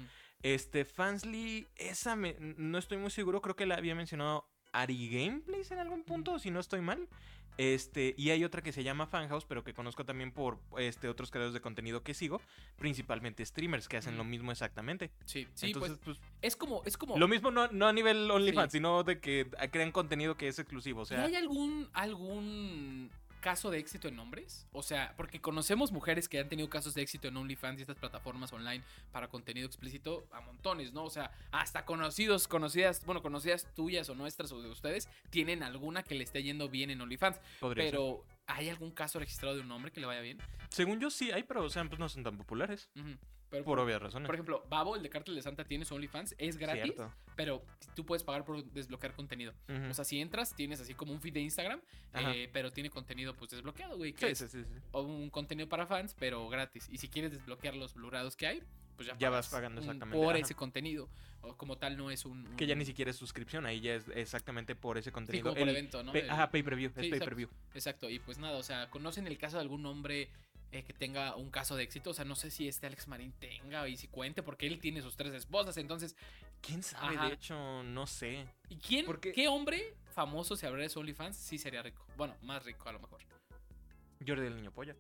Este, 0.43 0.85
Fansly, 0.87 1.69
esa 1.77 2.17
me- 2.17 2.37
no 2.39 2.79
estoy 2.79 2.97
muy 2.97 3.11
seguro, 3.11 3.43
creo 3.43 3.55
que 3.57 3.67
la 3.67 3.75
había 3.75 3.95
mencionado 3.95 4.49
Ari 4.73 5.09
Gameplays 5.11 5.71
en 5.71 5.79
algún 5.79 6.03
punto, 6.05 6.39
si 6.39 6.51
no 6.51 6.61
estoy 6.61 6.81
mal. 6.81 7.09
Este, 7.57 8.15
y 8.17 8.31
hay 8.31 8.45
otra 8.45 8.63
que 8.63 8.71
se 8.73 8.85
llama 8.85 9.09
Fanhouse, 9.09 9.45
pero 9.45 9.65
que 9.65 9.75
conozco 9.75 10.05
también 10.05 10.31
por 10.31 10.61
este, 10.79 11.09
otros 11.09 11.33
creadores 11.33 11.55
de 11.55 11.61
contenido 11.61 12.05
que 12.05 12.15
sigo, 12.15 12.41
principalmente 12.79 13.45
streamers 13.45 13.89
que 13.89 13.97
hacen 13.97 14.15
lo 14.17 14.23
Ujú. 14.23 14.31
mismo 14.31 14.53
exactamente. 14.53 15.11
Sí, 15.25 15.49
sí, 15.55 15.67
Entonces, 15.67 15.99
pues 16.05 16.19
pues, 16.19 16.21
es 16.41 16.55
como, 16.55 16.83
es 16.85 16.97
como. 16.97 17.19
lo 17.19 17.27
mismo 17.27 17.51
no, 17.51 17.67
no 17.67 17.89
a 17.89 17.93
nivel 17.93 18.31
OnlyFans, 18.31 18.71
Sí. 18.71 18.79
sino 18.79 19.03
de 19.03 19.19
que 19.19 19.49
crean 19.73 19.91
contenido 19.91 20.37
que 20.37 20.47
es 20.47 20.59
exclusivo. 20.61 21.01
O 21.01 21.03
¿Y 21.03 21.07
sea, 21.07 21.25
¿Hay 21.25 21.35
algún, 21.35 21.89
algún 21.95 23.11
caso 23.39 23.71
de 23.71 23.79
éxito 23.79 24.09
en 24.09 24.19
hombres? 24.19 24.67
O 24.73 24.83
sea, 24.83 25.15
porque 25.17 25.41
conocemos 25.41 25.93
mujeres 25.93 26.29
que 26.29 26.39
han 26.39 26.49
tenido 26.49 26.69
casos 26.69 26.95
de 26.95 27.03
éxito 27.03 27.29
en 27.29 27.37
OnlyFans 27.37 27.79
y 27.79 27.83
estas 27.83 27.97
plataformas 27.97 28.53
online 28.53 28.85
para 29.13 29.29
contenido 29.29 29.67
explícito 29.67 30.27
a 30.33 30.41
montones, 30.41 30.93
¿no? 30.93 31.05
O 31.05 31.11
sea, 31.11 31.31
hasta 31.51 31.85
conocidos, 31.85 32.49
conocidas, 32.49 33.05
bueno, 33.05 33.23
conocidas 33.23 33.67
tuyas 33.75 34.09
o 34.09 34.15
nuestras 34.15 34.53
o 34.53 34.61
de 34.61 34.69
ustedes, 34.69 35.09
tienen 35.31 35.63
alguna 35.63 36.03
que 36.03 36.15
le 36.15 36.25
esté 36.25 36.43
yendo 36.43 36.69
bien 36.69 36.91
en 36.91 37.01
OnlyFans. 37.01 37.41
podría 37.61 37.85
ser. 37.85 37.93
Pero, 37.93 38.25
¿hay 38.47 38.69
algún 38.69 38.91
caso 38.91 39.19
registrado 39.19 39.57
de 39.57 39.63
un 39.63 39.71
hombre 39.71 39.93
que 39.93 40.01
le 40.01 40.07
vaya 40.07 40.21
bien? 40.21 40.39
Según 40.71 41.01
yo 41.01 41.11
sí 41.11 41.31
hay, 41.31 41.43
pero 41.43 41.65
o 41.65 41.71
sea, 41.71 41.85
pues 41.85 41.99
no 41.99 42.09
son 42.09 42.25
tan 42.25 42.37
populares. 42.37 42.91
Pero, 43.51 43.65
Por 43.65 43.79
obvias 43.81 44.01
razones. 44.03 44.27
por 44.27 44.35
ejemplo, 44.35 44.65
Babo, 44.69 44.95
el 44.97 45.03
de 45.03 45.09
Cártel 45.09 45.35
de 45.35 45.43
Santa, 45.43 45.65
tiene 45.65 45.85
su 45.85 45.95
OnlyFans, 45.95 46.35
es 46.39 46.59
gratis, 46.59 46.83
Cierto. 46.95 47.13
pero 47.35 47.63
tú 47.97 48.05
puedes 48.05 48.23
pagar 48.23 48.45
por 48.45 48.63
desbloquear 48.63 49.15
contenido. 49.15 49.55
O 49.91 49.95
sea, 49.95 50.05
si 50.05 50.21
entras, 50.21 50.55
tienes 50.55 50.81
así 50.81 50.93
como 50.95 51.13
un 51.13 51.21
feed 51.21 51.33
de 51.33 51.41
Instagram, 51.41 51.81
eh, 52.15 52.51
pero 52.53 52.71
tiene 52.73 52.91
contenido 52.91 53.35
pues 53.35 53.51
desbloqueado, 53.51 53.97
güey. 53.97 54.13
Que 54.13 54.35
Sí, 54.35 54.45
es 54.45 54.51
sí, 54.51 54.59
sí, 54.63 54.65
sí. 54.65 54.81
o 54.93 55.03
un 55.03 55.31
contenido 55.31 55.69
para 55.69 55.87
fans, 55.87 56.15
pero 56.19 56.47
gratis. 56.49 56.89
Y 56.91 56.99
si 56.99 57.09
quieres 57.09 57.33
desbloquear 57.33 57.75
los 57.75 57.95
blurados 57.95 58.37
que 58.37 58.47
hay, 58.47 58.63
pues 58.97 59.07
ya, 59.09 59.17
Ya 59.17 59.31
vas 59.31 59.49
pagando 59.49 59.81
exactamente, 59.81 60.19
por 60.21 60.35
ajá. 60.35 60.43
ese 60.45 60.55
contenido. 60.55 61.09
O 61.41 61.57
como 61.57 61.79
tal, 61.79 61.97
no 61.97 62.11
es 62.11 62.25
un. 62.27 62.45
Que 62.57 62.67
ya 62.67 62.75
ni 62.75 62.85
siquiera 62.85 63.13
es 63.13 63.17
suscripción, 63.17 63.65
ahí 63.65 63.81
ya 63.81 63.95
es 63.95 64.09
exactamente 64.09 64.75
por 64.75 64.99
ese 64.99 65.11
Sí, 65.11 65.15
contenido. 65.15 65.45
como 65.45 65.55
por 65.55 65.63
El 65.63 65.69
evento, 65.69 66.03
¿no? 66.03 66.13
ajá, 66.29 66.51
pay 66.51 66.65
per 66.65 66.75
view, 66.75 66.91
es 66.95 67.01
Sí, 67.05 67.09
pay 67.09 67.21
per 67.21 67.35
view. 67.37 67.49
Exacto. 67.75 68.11
Y 68.11 68.19
pues 68.19 68.39
nada, 68.39 68.59
o 68.59 68.63
sea, 68.65 68.91
¿conocen 68.91 69.27
el 69.29 69.39
caso 69.39 69.57
de 69.57 69.63
algún 69.63 69.87
hombre 69.87 70.29
eh, 70.73 70.83
que 70.83 70.93
tenga 70.93 71.35
un 71.37 71.51
caso 71.51 71.77
de 71.77 71.83
éxito. 71.85 72.11
O 72.11 72.15
sea, 72.15 72.25
no 72.25 72.35
sé 72.37 72.51
si 72.51 72.69
este 72.69 72.87
Alex 72.87 73.09
Marín 73.09 73.33
tenga 73.39 73.89
y 73.89 73.97
si 73.97 74.09
cuente, 74.09 74.43
porque 74.43 74.67
él 74.67 74.81
tiene 74.81 75.01
sus 75.03 75.17
tres 75.17 75.33
esposas. 75.35 75.77
Entonces, 75.77 76.17
¿Quién 76.61 76.83
sabe? 76.83 77.17
Ajá. 77.17 77.29
De 77.29 77.35
hecho, 77.35 77.83
no 77.85 78.07
sé. 78.07 78.45
¿y 78.69 78.77
quién, 78.79 79.07
Porque- 79.07 79.31
qué 79.33 79.47
hombre 79.47 79.95
famoso 80.13 80.57
si 80.57 80.67
abriera 80.67 80.89
su 80.89 80.99
OnlyFans 80.99 81.37
sí 81.37 81.57
sería 81.57 81.83
rico? 81.83 82.05
Bueno, 82.17 82.35
más 82.43 82.65
rico 82.65 82.89
a 82.89 82.93
lo 82.93 82.99
mejor. 82.99 83.21
Jordi 84.27 84.47
el 84.47 84.57
niño 84.57 84.73
polla. 84.73 84.97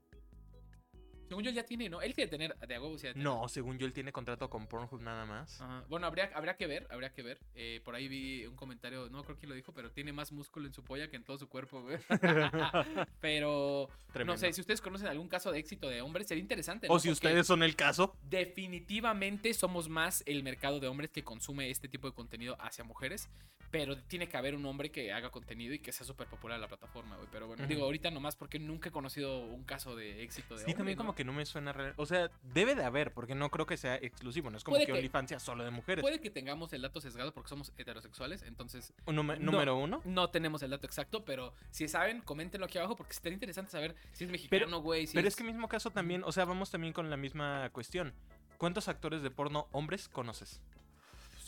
Según 1.28 1.44
yo, 1.44 1.50
él 1.50 1.56
ya 1.56 1.64
tiene, 1.64 1.88
¿no? 1.88 2.00
Él 2.00 2.14
quiere 2.14 2.30
tener, 2.30 2.56
de 2.58 2.74
a 2.74 2.80
huevo, 2.80 2.96
sí. 2.98 3.08
No, 3.14 3.46
según 3.48 3.78
yo, 3.78 3.86
él 3.86 3.92
tiene 3.92 4.12
contrato 4.12 4.48
con 4.48 4.66
Pornhub 4.66 5.00
nada 5.02 5.26
más. 5.26 5.60
Ajá. 5.60 5.84
Bueno, 5.88 6.06
habría, 6.06 6.30
habría 6.34 6.56
que 6.56 6.66
ver, 6.66 6.86
habría 6.90 7.12
que 7.12 7.22
ver. 7.22 7.38
Eh, 7.54 7.80
por 7.84 7.94
ahí 7.94 8.08
vi 8.08 8.46
un 8.46 8.56
comentario, 8.56 9.08
no 9.10 9.22
creo 9.24 9.36
quién 9.36 9.50
lo 9.50 9.54
dijo, 9.54 9.72
pero 9.72 9.90
tiene 9.90 10.12
más 10.12 10.32
músculo 10.32 10.66
en 10.66 10.72
su 10.72 10.82
polla 10.82 11.08
que 11.08 11.16
en 11.16 11.24
todo 11.24 11.38
su 11.38 11.48
cuerpo, 11.48 11.82
güey. 11.82 11.98
pero 13.20 13.88
Tremendo. 14.12 14.32
no 14.32 14.38
sé, 14.38 14.52
si 14.52 14.60
ustedes 14.60 14.80
conocen 14.80 15.08
algún 15.08 15.28
caso 15.28 15.52
de 15.52 15.58
éxito 15.58 15.88
de 15.88 16.00
hombres, 16.00 16.26
sería 16.26 16.40
interesante. 16.42 16.88
¿no? 16.88 16.94
O 16.94 16.98
si 16.98 17.08
Porque 17.08 17.26
ustedes 17.26 17.46
son 17.46 17.62
el 17.62 17.76
caso. 17.76 18.16
Definitivamente 18.22 19.52
somos 19.54 19.88
más 19.88 20.22
el 20.26 20.42
mercado 20.42 20.80
de 20.80 20.88
hombres 20.88 21.10
que 21.10 21.24
consume 21.24 21.70
este 21.70 21.88
tipo 21.88 22.08
de 22.08 22.14
contenido 22.14 22.56
hacia 22.60 22.84
mujeres. 22.84 23.28
Pero 23.70 23.98
tiene 23.98 24.28
que 24.30 24.36
haber 24.38 24.54
un 24.54 24.64
hombre 24.64 24.90
que 24.90 25.12
haga 25.12 25.30
contenido 25.30 25.74
y 25.74 25.78
que 25.78 25.92
sea 25.92 26.06
súper 26.06 26.26
popular 26.26 26.54
en 26.54 26.62
la 26.62 26.68
plataforma, 26.68 27.16
güey. 27.16 27.28
Pero 27.30 27.46
bueno, 27.48 27.66
digo 27.66 27.84
ahorita 27.84 28.10
nomás 28.10 28.34
porque 28.34 28.58
nunca 28.58 28.88
he 28.88 28.92
conocido 28.92 29.40
un 29.44 29.62
caso 29.64 29.94
de 29.94 30.22
éxito 30.22 30.54
de 30.54 30.60
Sí, 30.60 30.64
hombre, 30.64 30.76
también 30.76 30.96
¿no? 30.96 31.02
como 31.04 31.14
que 31.18 31.24
no 31.24 31.32
me 31.32 31.44
suena 31.44 31.72
real. 31.72 31.94
O 31.96 32.06
sea, 32.06 32.30
debe 32.54 32.76
de 32.76 32.84
haber, 32.84 33.12
porque 33.12 33.34
no 33.34 33.50
creo 33.50 33.66
que 33.66 33.76
sea 33.76 33.96
exclusivo. 33.96 34.50
No 34.50 34.56
es 34.56 34.62
como 34.62 34.76
que, 34.78 34.86
que- 34.86 34.92
OnlyFans 34.92 35.28
sea 35.30 35.40
solo 35.40 35.64
de 35.64 35.72
mujeres. 35.72 36.00
Puede 36.02 36.20
que 36.20 36.30
tengamos 36.30 36.72
el 36.72 36.82
dato 36.82 37.00
sesgado 37.00 37.34
porque 37.34 37.48
somos 37.48 37.72
heterosexuales, 37.76 38.42
entonces 38.42 38.94
nume- 39.06 39.36
No. 39.40 39.50
Número 39.50 39.76
uno. 39.76 40.00
No 40.04 40.30
tenemos 40.30 40.62
el 40.62 40.70
dato 40.70 40.86
exacto, 40.86 41.24
pero 41.24 41.52
si 41.72 41.88
saben, 41.88 42.20
coméntenlo 42.20 42.66
aquí 42.66 42.78
abajo 42.78 42.94
porque 42.94 43.14
sería 43.14 43.32
interesante 43.34 43.72
saber 43.72 43.96
si 44.12 44.24
es 44.24 44.30
mexicano, 44.30 44.80
güey. 44.80 45.08
si 45.08 45.14
Pero 45.16 45.26
es 45.26 45.34
que 45.34 45.42
mismo 45.42 45.68
caso 45.68 45.90
también, 45.90 46.22
o 46.24 46.30
sea, 46.30 46.44
vamos 46.44 46.70
también 46.70 46.92
con 46.92 47.10
la 47.10 47.16
misma 47.16 47.68
cuestión. 47.70 48.14
¿Cuántos 48.58 48.86
actores 48.86 49.20
de 49.22 49.30
porno 49.32 49.66
hombres 49.72 50.08
conoces? 50.08 50.60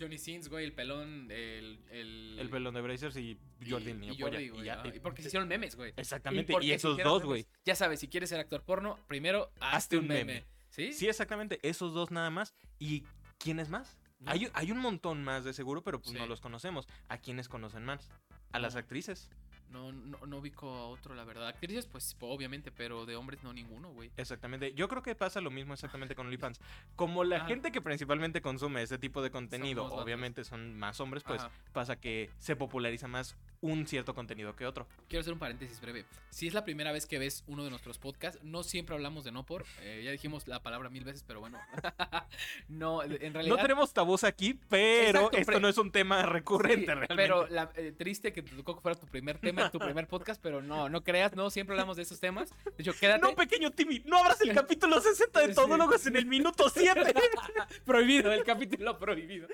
Johnny 0.00 0.18
Sins, 0.18 0.48
güey, 0.48 0.64
el 0.64 0.72
pelón, 0.72 1.30
el... 1.30 1.84
El, 1.90 2.38
El 2.38 2.48
pelón 2.48 2.74
de 2.74 2.80
Brazers 2.80 3.16
y 3.16 3.38
Jordi 3.68 3.90
el 3.90 4.00
niño 4.00 4.12
y 4.14 4.16
polla. 4.16 4.32
Jordi, 4.38 4.44
Y 4.44 4.48
güey, 4.48 4.64
ya, 4.64 4.82
y 4.92 4.98
porque 5.00 5.22
se 5.22 5.28
hicieron 5.28 5.48
memes, 5.48 5.76
güey. 5.76 5.92
Exactamente. 5.96 6.54
Y 6.62 6.72
esos 6.72 6.96
dos, 6.98 7.24
güey. 7.24 7.46
Ya 7.64 7.74
sabes, 7.74 8.00
si 8.00 8.08
quieres 8.08 8.30
ser 8.30 8.40
actor 8.40 8.62
porno, 8.64 8.98
primero 9.06 9.52
hazte, 9.60 9.98
un 9.98 10.08
meme. 10.08 10.44
¿Sí? 10.70 10.92
Sí, 10.92 11.08
exactamente. 11.08 11.58
Esos 11.62 11.92
dos 11.92 12.10
nada 12.10 12.30
más. 12.30 12.54
¿Y 12.78 13.04
quiénes 13.38 13.68
más? 13.68 13.98
No. 14.20 14.30
Hay, 14.30 14.48
hay 14.52 14.70
un 14.70 14.78
montón 14.78 15.22
más 15.24 15.44
de 15.44 15.52
seguro, 15.52 15.82
pero 15.82 16.00
pues 16.00 16.14
no 16.14 16.26
los 16.26 16.40
conocemos. 16.40 16.86
¿A 17.08 17.18
quiénes 17.18 17.48
conocen 17.48 17.84
más? 17.84 18.08
A 18.52 18.58
las 18.58 18.76
actrices. 18.76 19.30
No, 19.70 19.92
no, 19.92 20.18
no 20.26 20.38
ubico 20.38 20.68
a 20.68 20.88
otro, 20.88 21.14
la 21.14 21.24
verdad. 21.24 21.46
Actrices, 21.48 21.86
pues 21.86 22.16
obviamente, 22.20 22.72
pero 22.72 23.06
de 23.06 23.14
hombres 23.14 23.42
no 23.42 23.52
ninguno, 23.52 23.92
güey. 23.92 24.10
Exactamente. 24.16 24.74
Yo 24.74 24.88
creo 24.88 25.02
que 25.02 25.14
pasa 25.14 25.40
lo 25.40 25.50
mismo 25.50 25.74
exactamente 25.74 26.14
con 26.14 26.26
OnlyFans. 26.26 26.60
Como 26.96 27.22
la 27.22 27.36
Ajá. 27.36 27.46
gente 27.46 27.70
que 27.70 27.80
principalmente 27.80 28.42
consume 28.42 28.82
este 28.82 28.98
tipo 28.98 29.22
de 29.22 29.30
contenido, 29.30 29.84
vatos. 29.84 30.00
obviamente 30.00 30.44
son 30.44 30.76
más 30.76 31.00
hombres, 31.00 31.22
pues 31.22 31.40
Ajá. 31.42 31.50
pasa 31.72 31.96
que 31.96 32.30
se 32.38 32.56
populariza 32.56 33.06
más 33.06 33.36
un 33.62 33.86
cierto 33.86 34.14
contenido 34.14 34.56
que 34.56 34.64
otro. 34.66 34.86
Quiero 35.08 35.20
hacer 35.20 35.32
un 35.34 35.38
paréntesis 35.38 35.80
breve. 35.80 36.04
Si 36.30 36.46
es 36.48 36.54
la 36.54 36.64
primera 36.64 36.92
vez 36.92 37.06
que 37.06 37.18
ves 37.18 37.44
uno 37.46 37.62
de 37.64 37.70
nuestros 37.70 37.98
podcasts, 37.98 38.42
no 38.42 38.62
siempre 38.62 38.94
hablamos 38.94 39.24
de 39.24 39.32
no 39.32 39.44
por. 39.44 39.64
eh, 39.82 40.00
ya 40.04 40.10
dijimos 40.10 40.48
la 40.48 40.62
palabra 40.62 40.88
mil 40.88 41.04
veces, 41.04 41.24
pero 41.26 41.40
bueno. 41.40 41.58
no, 42.68 43.02
en 43.02 43.34
realidad. 43.34 43.56
No 43.56 43.60
tenemos 43.62 43.92
tabús 43.92 44.24
aquí, 44.24 44.58
pero 44.68 45.08
Exacto, 45.20 45.36
esto 45.36 45.52
pre- 45.52 45.60
no 45.60 45.68
es 45.68 45.76
un 45.78 45.90
tema 45.92 46.24
recurrente 46.24 46.80
Sí, 46.80 46.86
realmente. 46.86 47.14
Pero 47.16 47.46
la- 47.48 47.70
eh, 47.76 47.92
triste 47.96 48.32
que 48.32 48.42
te 48.42 48.54
tocó 48.56 48.76
que 48.76 48.80
fuera 48.80 48.98
tu 48.98 49.06
primer 49.06 49.38
tema, 49.38 49.70
tu 49.70 49.78
primer 49.78 50.06
podcast, 50.06 50.40
pero 50.42 50.62
no, 50.62 50.88
no 50.88 51.02
creas, 51.04 51.34
no, 51.36 51.50
siempre 51.50 51.74
hablamos 51.74 51.96
de 51.96 52.04
esos 52.04 52.18
temas. 52.18 52.50
De 52.64 52.82
hecho, 52.82 52.94
quédate. 52.98 53.20
No, 53.20 53.34
pequeño 53.34 53.70
Timmy, 53.72 54.02
no 54.06 54.18
abras 54.18 54.40
el 54.40 54.52
capítulo 54.54 55.00
60 55.00 55.40
de 55.40 55.48
Sí. 55.48 55.54
Todólogos 55.54 56.06
en 56.06 56.16
el 56.16 56.26
minuto 56.26 56.68
7. 56.70 57.12
prohibido, 57.84 58.32
el 58.32 58.44
capítulo 58.44 58.98
prohibido. 58.98 59.48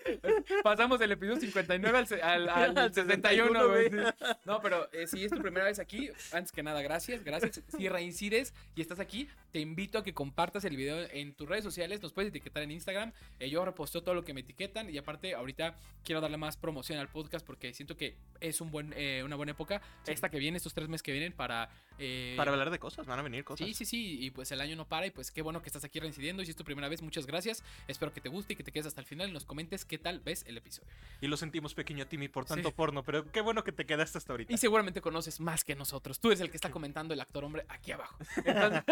Pasamos 0.63 0.99
del 1.01 1.13
episodio 1.13 1.41
59 1.41 1.99
al, 1.99 2.23
al, 2.23 2.49
al 2.49 2.79
Al 2.79 2.95
61, 2.95 3.69
güey. 3.69 3.96
61, 3.97 4.15
sí. 4.19 4.41
No, 4.45 4.61
pero 4.61 4.91
eh, 4.93 5.07
si 5.07 5.25
es 5.25 5.31
tu 5.31 5.41
primera 5.41 5.67
vez 5.67 5.79
aquí, 5.79 6.11
antes 6.33 6.53
que 6.53 6.63
nada, 6.63 6.83
gracias, 6.83 7.25
gracias. 7.25 7.61
Si 7.77 7.89
reincides 7.89 8.55
y 8.75 8.81
estás 8.81 9.01
aquí, 9.01 9.29
te 9.57 9.61
invito 9.61 9.97
a 9.97 10.05
que 10.05 10.13
compartas 10.13 10.67
el 10.67 10.77
video 10.77 11.09
en 11.13 11.33
tus 11.33 11.49
redes 11.49 11.65
sociales, 11.65 12.03
nos 12.03 12.13
puedes 12.13 12.29
etiquetar 12.29 12.63
en 12.63 12.73
Instagram. 12.73 13.13
Eh, 13.39 13.49
yo 13.49 13.65
reposteo 13.65 14.03
todo 14.03 14.15
lo 14.15 14.23
que 14.23 14.35
me 14.35 14.43
etiquetan 14.43 14.91
y 14.91 14.99
aparte 14.99 15.35
ahorita 15.35 15.75
quiero 16.05 16.21
darle 16.21 16.37
más 16.37 16.59
promoción 16.59 16.99
al 16.99 17.09
podcast 17.09 17.47
porque 17.47 17.73
siento 17.73 17.97
que 17.97 18.19
es 18.41 18.61
un 18.61 18.71
buen, 18.71 18.93
eh, 18.99 19.23
una 19.25 19.35
buena 19.35 19.53
época, 19.53 19.81
esta 20.07 20.29
que 20.29 20.39
viene, 20.39 20.59
estos 20.59 20.75
tres 20.75 20.91
meses 20.91 21.03
que 21.03 21.13
vienen 21.13 21.33
para... 21.33 21.71
eh, 21.99 22.35
Para 22.37 22.51
hablar 22.53 22.69
de 22.69 22.79
cosas, 22.79 23.07
van 23.07 23.19
a 23.19 23.23
venir 23.23 23.45
cosas. 23.45 23.67
Sí, 23.67 23.73
sí, 23.73 23.87
sí, 23.87 24.19
y 24.27 24.31
pues 24.31 24.53
el 24.53 24.61
año 24.61 24.77
no 24.77 24.87
para 24.87 25.07
y 25.07 25.11
pues 25.11 25.31
qué 25.31 25.41
bueno 25.41 25.63
que 25.63 25.71
estás 25.71 25.85
aquí 25.85 26.01
reincidiendo 26.01 26.43
y 26.43 26.45
si 26.45 26.51
es 26.51 26.57
tu 26.57 26.65
primera 26.65 26.91
vez, 26.91 27.01
muchas 27.01 27.25
gracias. 27.27 27.65
Espero 27.89 28.13
que 28.13 28.21
te 28.21 28.29
guste 28.29 28.53
y 28.53 28.57
que 28.57 28.63
te 28.63 28.73
quedes 28.73 28.85
hasta 28.89 29.01
el 29.01 29.07
final 29.07 29.31
y 29.31 29.33
nos 29.33 29.47
comentes 29.47 29.87
qué 29.87 29.97
tal 29.97 30.21
ves 30.21 30.45
el 30.47 30.59
episodio. 30.59 30.91
Y 31.23 31.29
lo 31.29 31.39
sentimos, 31.39 31.73
pequeño 31.73 32.07
Timmy, 32.07 32.29
por 32.29 32.45
Sí. 32.45 32.51
tanto 32.51 32.73
porno, 32.73 33.03
pero 33.05 33.33
qué 33.33 33.41
bueno 33.41 33.65
que 33.65 33.73
te 33.73 33.87
quedaste 33.87 34.19
hasta 34.19 34.35
ahorita. 34.35 34.53
Y 34.53 34.59
seguramente 34.59 35.01
conoces 35.01 35.41
más 35.41 35.65
que 35.65 35.75
nosotros. 35.75 36.21
Tú 36.21 36.29
eres 36.29 36.43
el 36.43 36.51
que 36.51 36.59
está 36.59 36.71
comentando 36.71 37.15
el 37.15 37.21
actor 37.23 37.43
hombre 37.43 37.65
aquí 37.71 37.93
abajo. 37.93 38.19
Entonces- 38.45 38.83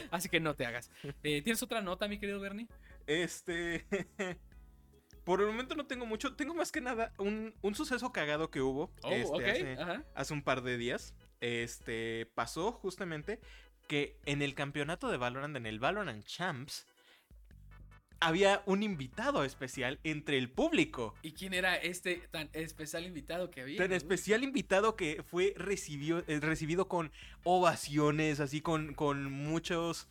así 0.10 0.28
que 0.28 0.40
no 0.40 0.54
te 0.54 0.66
hagas. 0.66 0.90
Eh, 1.22 1.42
¿Tienes 1.42 1.62
otra 1.62 1.80
nota, 1.80 2.08
mi 2.08 2.18
querido 2.18 2.40
Bernie? 2.40 2.68
Este. 3.06 3.86
Por 5.24 5.40
el 5.40 5.46
momento 5.48 5.74
no 5.74 5.86
tengo 5.86 6.06
mucho. 6.06 6.34
Tengo 6.34 6.54
más 6.54 6.72
que 6.72 6.80
nada 6.80 7.12
un, 7.18 7.54
un 7.62 7.74
suceso 7.74 8.12
cagado 8.12 8.50
que 8.50 8.60
hubo. 8.60 8.90
Oh, 9.02 9.10
este, 9.10 9.50
hace, 9.50 9.72
Ajá. 9.74 10.04
hace 10.14 10.32
un 10.32 10.42
par 10.42 10.62
de 10.62 10.76
días. 10.76 11.14
Este. 11.40 12.26
Pasó 12.34 12.72
justamente 12.72 13.40
que 13.86 14.18
en 14.24 14.40
el 14.40 14.54
campeonato 14.54 15.10
de 15.10 15.16
Valorant, 15.16 15.56
en 15.56 15.66
el 15.66 15.80
Valorant 15.80 16.24
Champs, 16.24 16.86
había 18.20 18.62
un 18.66 18.82
invitado 18.82 19.44
especial 19.44 19.98
entre 20.04 20.38
el 20.38 20.50
público. 20.50 21.14
¿Y 21.22 21.32
quién 21.32 21.54
era 21.54 21.76
este 21.76 22.22
tan 22.30 22.50
especial 22.52 23.04
invitado 23.04 23.50
que 23.50 23.62
había? 23.62 23.78
Tan 23.78 23.92
especial 23.92 24.44
invitado 24.44 24.94
que 24.94 25.22
fue 25.22 25.54
recibió, 25.56 26.22
eh, 26.26 26.38
recibido 26.40 26.88
con 26.88 27.10
ovaciones, 27.42 28.40
así 28.40 28.60
con, 28.60 28.94
con 28.94 29.30
muchos. 29.30 30.08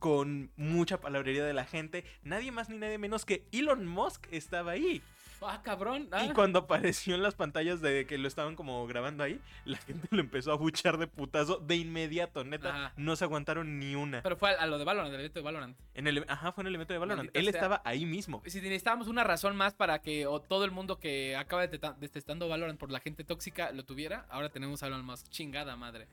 Con 0.00 0.50
mucha 0.56 1.00
palabrería 1.00 1.46
de 1.46 1.54
la 1.54 1.64
gente. 1.64 2.04
Nadie 2.24 2.52
más 2.52 2.68
ni 2.68 2.76
nadie 2.76 2.98
menos 2.98 3.24
que 3.24 3.46
Elon 3.52 3.86
Musk 3.86 4.26
estaba 4.32 4.72
ahí. 4.72 5.00
Ah, 5.42 5.60
cabrón. 5.62 6.08
ah. 6.12 6.24
Y 6.24 6.30
cuando 6.32 6.60
apareció 6.60 7.14
en 7.14 7.22
las 7.22 7.34
pantallas 7.34 7.80
de 7.80 8.06
que 8.06 8.16
lo 8.18 8.28
estaban 8.28 8.56
como 8.56 8.86
grabando 8.86 9.22
ahí, 9.24 9.40
la 9.64 9.76
gente 9.78 10.08
lo 10.10 10.20
empezó 10.20 10.52
a 10.52 10.56
buchar 10.56 10.96
de 10.98 11.06
putazo 11.06 11.58
de 11.58 11.76
inmediato, 11.76 12.44
neta. 12.44 12.68
Ajá. 12.70 12.92
No 12.96 13.14
se 13.16 13.24
aguantaron 13.24 13.78
ni 13.78 13.94
una. 13.94 14.22
Pero 14.22 14.36
fue 14.36 14.50
a, 14.54 14.66
lo 14.66 14.78
de 14.78 14.84
Valorant, 14.84 15.10
del 15.10 15.20
evento 15.20 15.38
de 15.40 15.44
Valorant. 15.44 15.76
En 15.94 16.06
el, 16.06 16.24
ajá, 16.28 16.52
fue 16.52 16.62
en 16.62 16.68
el 16.68 16.74
evento 16.76 16.92
de 16.94 16.98
Valorant. 16.98 17.18
Maldita 17.26 17.38
Él 17.38 17.44
sea. 17.46 17.52
estaba 17.52 17.82
ahí 17.84 18.06
mismo. 18.06 18.42
Si 18.46 18.60
necesitábamos 18.60 19.08
una 19.08 19.22
razón 19.24 19.54
más 19.56 19.74
para 19.74 20.00
que 20.00 20.26
o 20.26 20.40
todo 20.40 20.64
el 20.64 20.70
mundo 20.70 20.98
que 20.98 21.36
acaba 21.36 21.66
detestando 21.66 22.48
Valorant 22.48 22.78
por 22.78 22.90
la 22.90 23.00
gente 23.00 23.24
tóxica 23.24 23.70
lo 23.72 23.84
tuviera, 23.84 24.26
ahora 24.30 24.48
tenemos 24.48 24.82
a 24.82 24.86
Elon 24.86 25.04
Musk. 25.04 25.28
Chingada 25.28 25.76
madre. 25.76 26.08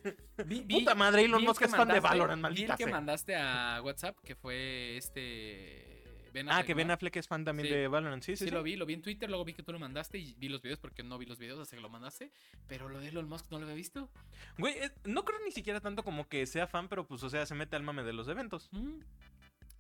Vi- 0.46 0.62
vi- 0.66 0.80
Puta 0.80 0.96
madre, 0.96 1.24
Elon 1.26 1.40
vi 1.40 1.44
el 1.46 1.50
Musk 1.50 1.62
es 1.62 1.72
fan 1.76 1.88
de 1.88 2.00
Valorant, 2.00 2.38
vi 2.38 2.42
maldita 2.42 2.74
el 2.74 2.78
que 2.78 2.84
sea. 2.86 2.94
mandaste 2.94 3.36
a 3.36 3.82
WhatsApp, 3.84 4.18
que 4.24 4.36
fue 4.36 4.98
este... 4.98 5.91
Ben 6.34 6.48
Ah, 6.50 6.64
que 6.64 6.74
Ben. 6.74 6.90
Affleck 6.92 7.16
es 7.18 7.28
fan 7.28 7.44
también 7.44 7.68
Sí. 7.68 7.74
de 7.74 7.88
Valorant. 7.88 8.24
Sí, 8.24 8.34
sí, 8.34 8.38
Sí, 8.38 8.46
sí. 8.46 8.52
lo 8.52 8.64
vi, 8.64 8.76
lo 8.76 8.86
vi 8.86 8.94
en 8.94 9.02
Twitter, 9.02 9.30
luego 9.30 9.44
vi 9.46 9.54
que 9.54 9.64
tú 9.64 9.72
lo 9.72 9.80
mandaste 9.80 10.18
y 10.18 10.34
vi 10.36 10.48
los 10.50 10.62
videos 10.62 10.80
porque 10.80 11.04
no 11.04 11.18
vi 11.18 11.26
los 11.26 11.38
videos 11.40 11.60
hasta 11.60 11.76
que 11.76 11.82
lo 11.82 11.90
mandaste. 11.90 12.32
Pero 12.68 12.88
lo 12.90 13.00
de 13.00 13.10
Elon 13.10 13.28
Musk 13.28 13.48
no 13.52 13.58
lo 13.60 13.64
había 13.66 13.76
visto. 13.76 14.10
Güey, 14.58 14.76
eh, 14.78 14.92
no 15.04 15.26
creo 15.26 15.40
ni 15.46 15.52
siquiera 15.52 15.80
tanto 15.82 16.04
como 16.04 16.28
que 16.28 16.46
sea 16.46 16.68
fan, 16.68 16.88
pero 16.88 17.06
pues, 17.08 17.22
o 17.24 17.30
sea, 17.30 17.46
se 17.46 17.56
mete 17.56 17.76
al 17.76 17.84
mame 17.84 18.04
de 18.04 18.14
los 18.14 18.28
eventos. 18.28 18.70
Mm. 18.72 19.00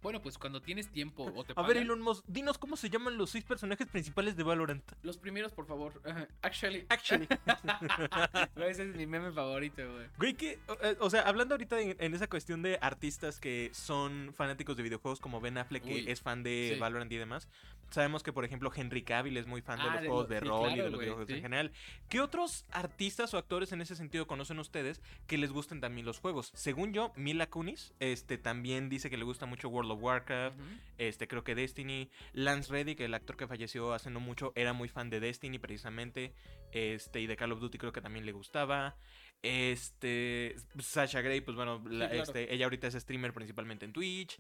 Bueno, 0.02 0.22
pues 0.22 0.38
cuando 0.38 0.62
tienes 0.62 0.90
tiempo 0.90 1.24
o 1.36 1.44
te 1.44 1.54
A 1.56 1.62
ver, 1.62 1.74
pagan, 1.76 1.84
Elon 1.84 2.02
Musk, 2.02 2.24
dinos 2.28 2.58
cómo 2.58 2.76
se 2.76 2.90
llaman 2.90 3.18
los 3.18 3.30
seis 3.30 3.44
personajes 3.44 3.88
principales 3.88 4.36
de 4.36 4.44
Valorant. 4.44 4.84
los 5.04 5.18
primeros, 5.18 5.52
por 5.52 5.68
favor. 5.68 6.02
Actually. 6.42 6.86
Actually. 6.90 7.28
Güey, 8.56 8.72
Ese 8.72 8.84
es 8.90 8.96
mi 8.96 9.06
meme 9.06 9.32
favorito, 9.32 9.82
güey. 9.92 10.08
Güey, 10.18 10.34
que, 10.34 10.60
eh, 10.82 10.98
o 11.00 11.10
sea, 11.10 11.22
hablando 11.22 11.54
ahorita 11.54 11.80
en, 11.80 11.96
en 12.00 12.14
esa 12.14 12.28
cuestión 12.28 12.62
de 12.62 12.78
artistas 12.82 13.40
que 13.40 13.70
son 13.74 14.34
fanáticos 14.34 14.76
de 14.78 14.84
videojuegos 14.84 15.20
como 15.20 15.40
Ben 15.40 15.58
Affleck, 15.58 15.84
que 15.84 16.12
es 16.12 16.22
fan 16.22 16.44
de 16.44 16.72
sí. 16.74 16.80
Valorant 16.80 17.12
y 17.12 17.18
demás, 17.18 17.48
sabemos 17.92 18.24
que, 18.24 18.34
por 18.34 18.44
ejemplo, 18.46 18.72
Henry 18.76 19.04
Cavill 19.04 19.38
es 19.38 19.46
muy 19.46 19.62
fan 19.62 19.78
de 19.78 19.84
Ah, 19.84 19.94
los 19.94 20.02
de 20.02 20.08
juegos 20.08 20.24
lo- 20.30 20.34
de 20.34 20.40
sí, 20.40 20.46
rol 20.48 20.72
y 20.72 20.76
de 20.78 20.90
los 20.90 21.00
videojuegos 21.00 21.30
en 21.30 21.42
general. 21.42 21.72
¿Qué 22.10 22.20
otros 22.22 22.66
artistas 22.72 23.34
o 23.34 23.38
actores 23.38 23.72
en 23.72 23.82
ese 23.82 23.96
sentido 23.96 24.26
conocen 24.28 24.58
ustedes 24.60 25.02
que 25.28 25.38
les 25.38 25.52
gusten 25.52 25.80
también 25.82 26.06
los 26.06 26.20
juegos? 26.20 26.52
Según 26.56 26.94
yo, 26.94 27.12
Mila 27.16 27.48
Kunis 27.50 27.94
este, 28.00 28.38
también 28.38 28.90
dice 28.90 29.10
que 29.10 29.18
le 29.18 29.24
gusta 29.26 29.46
mucho 29.46 29.70
World 29.70 29.92
of 29.92 30.02
Warcraft, 30.02 30.58
este, 30.98 31.28
creo 31.28 31.44
que 31.44 31.54
Destiny. 31.56 32.10
Lance 32.34 32.72
Reddick, 32.72 33.00
el 33.02 33.14
actor 33.14 33.38
que 33.38 33.48
falleció 33.48 33.94
hace 33.94 34.10
no 34.10 34.20
mucho, 34.20 34.54
era 34.56 34.74
muy 34.74 34.88
fan 34.90 35.10
de 35.10 35.20
Destiny 35.20 35.60
precisamente. 35.60 36.34
Este, 36.72 37.20
y 37.20 37.28
de 37.28 37.36
Call 37.36 37.52
of 37.52 37.60
Duty 37.60 37.78
creo 37.78 37.92
que 37.92 38.02
también 38.02 38.26
le 38.26 38.32
gustaba. 38.32 38.96
Este. 39.44 40.56
Sasha 40.80 41.22
Grey, 41.22 41.42
pues 41.42 41.56
bueno, 41.58 41.82
la- 41.90 42.08
claro. 42.10 42.24
este, 42.24 42.54
ella 42.54 42.66
ahorita 42.66 42.88
es 42.88 42.94
streamer 42.96 43.34
principalmente 43.34 43.86
en 43.86 43.94
Twitch. 43.94 44.40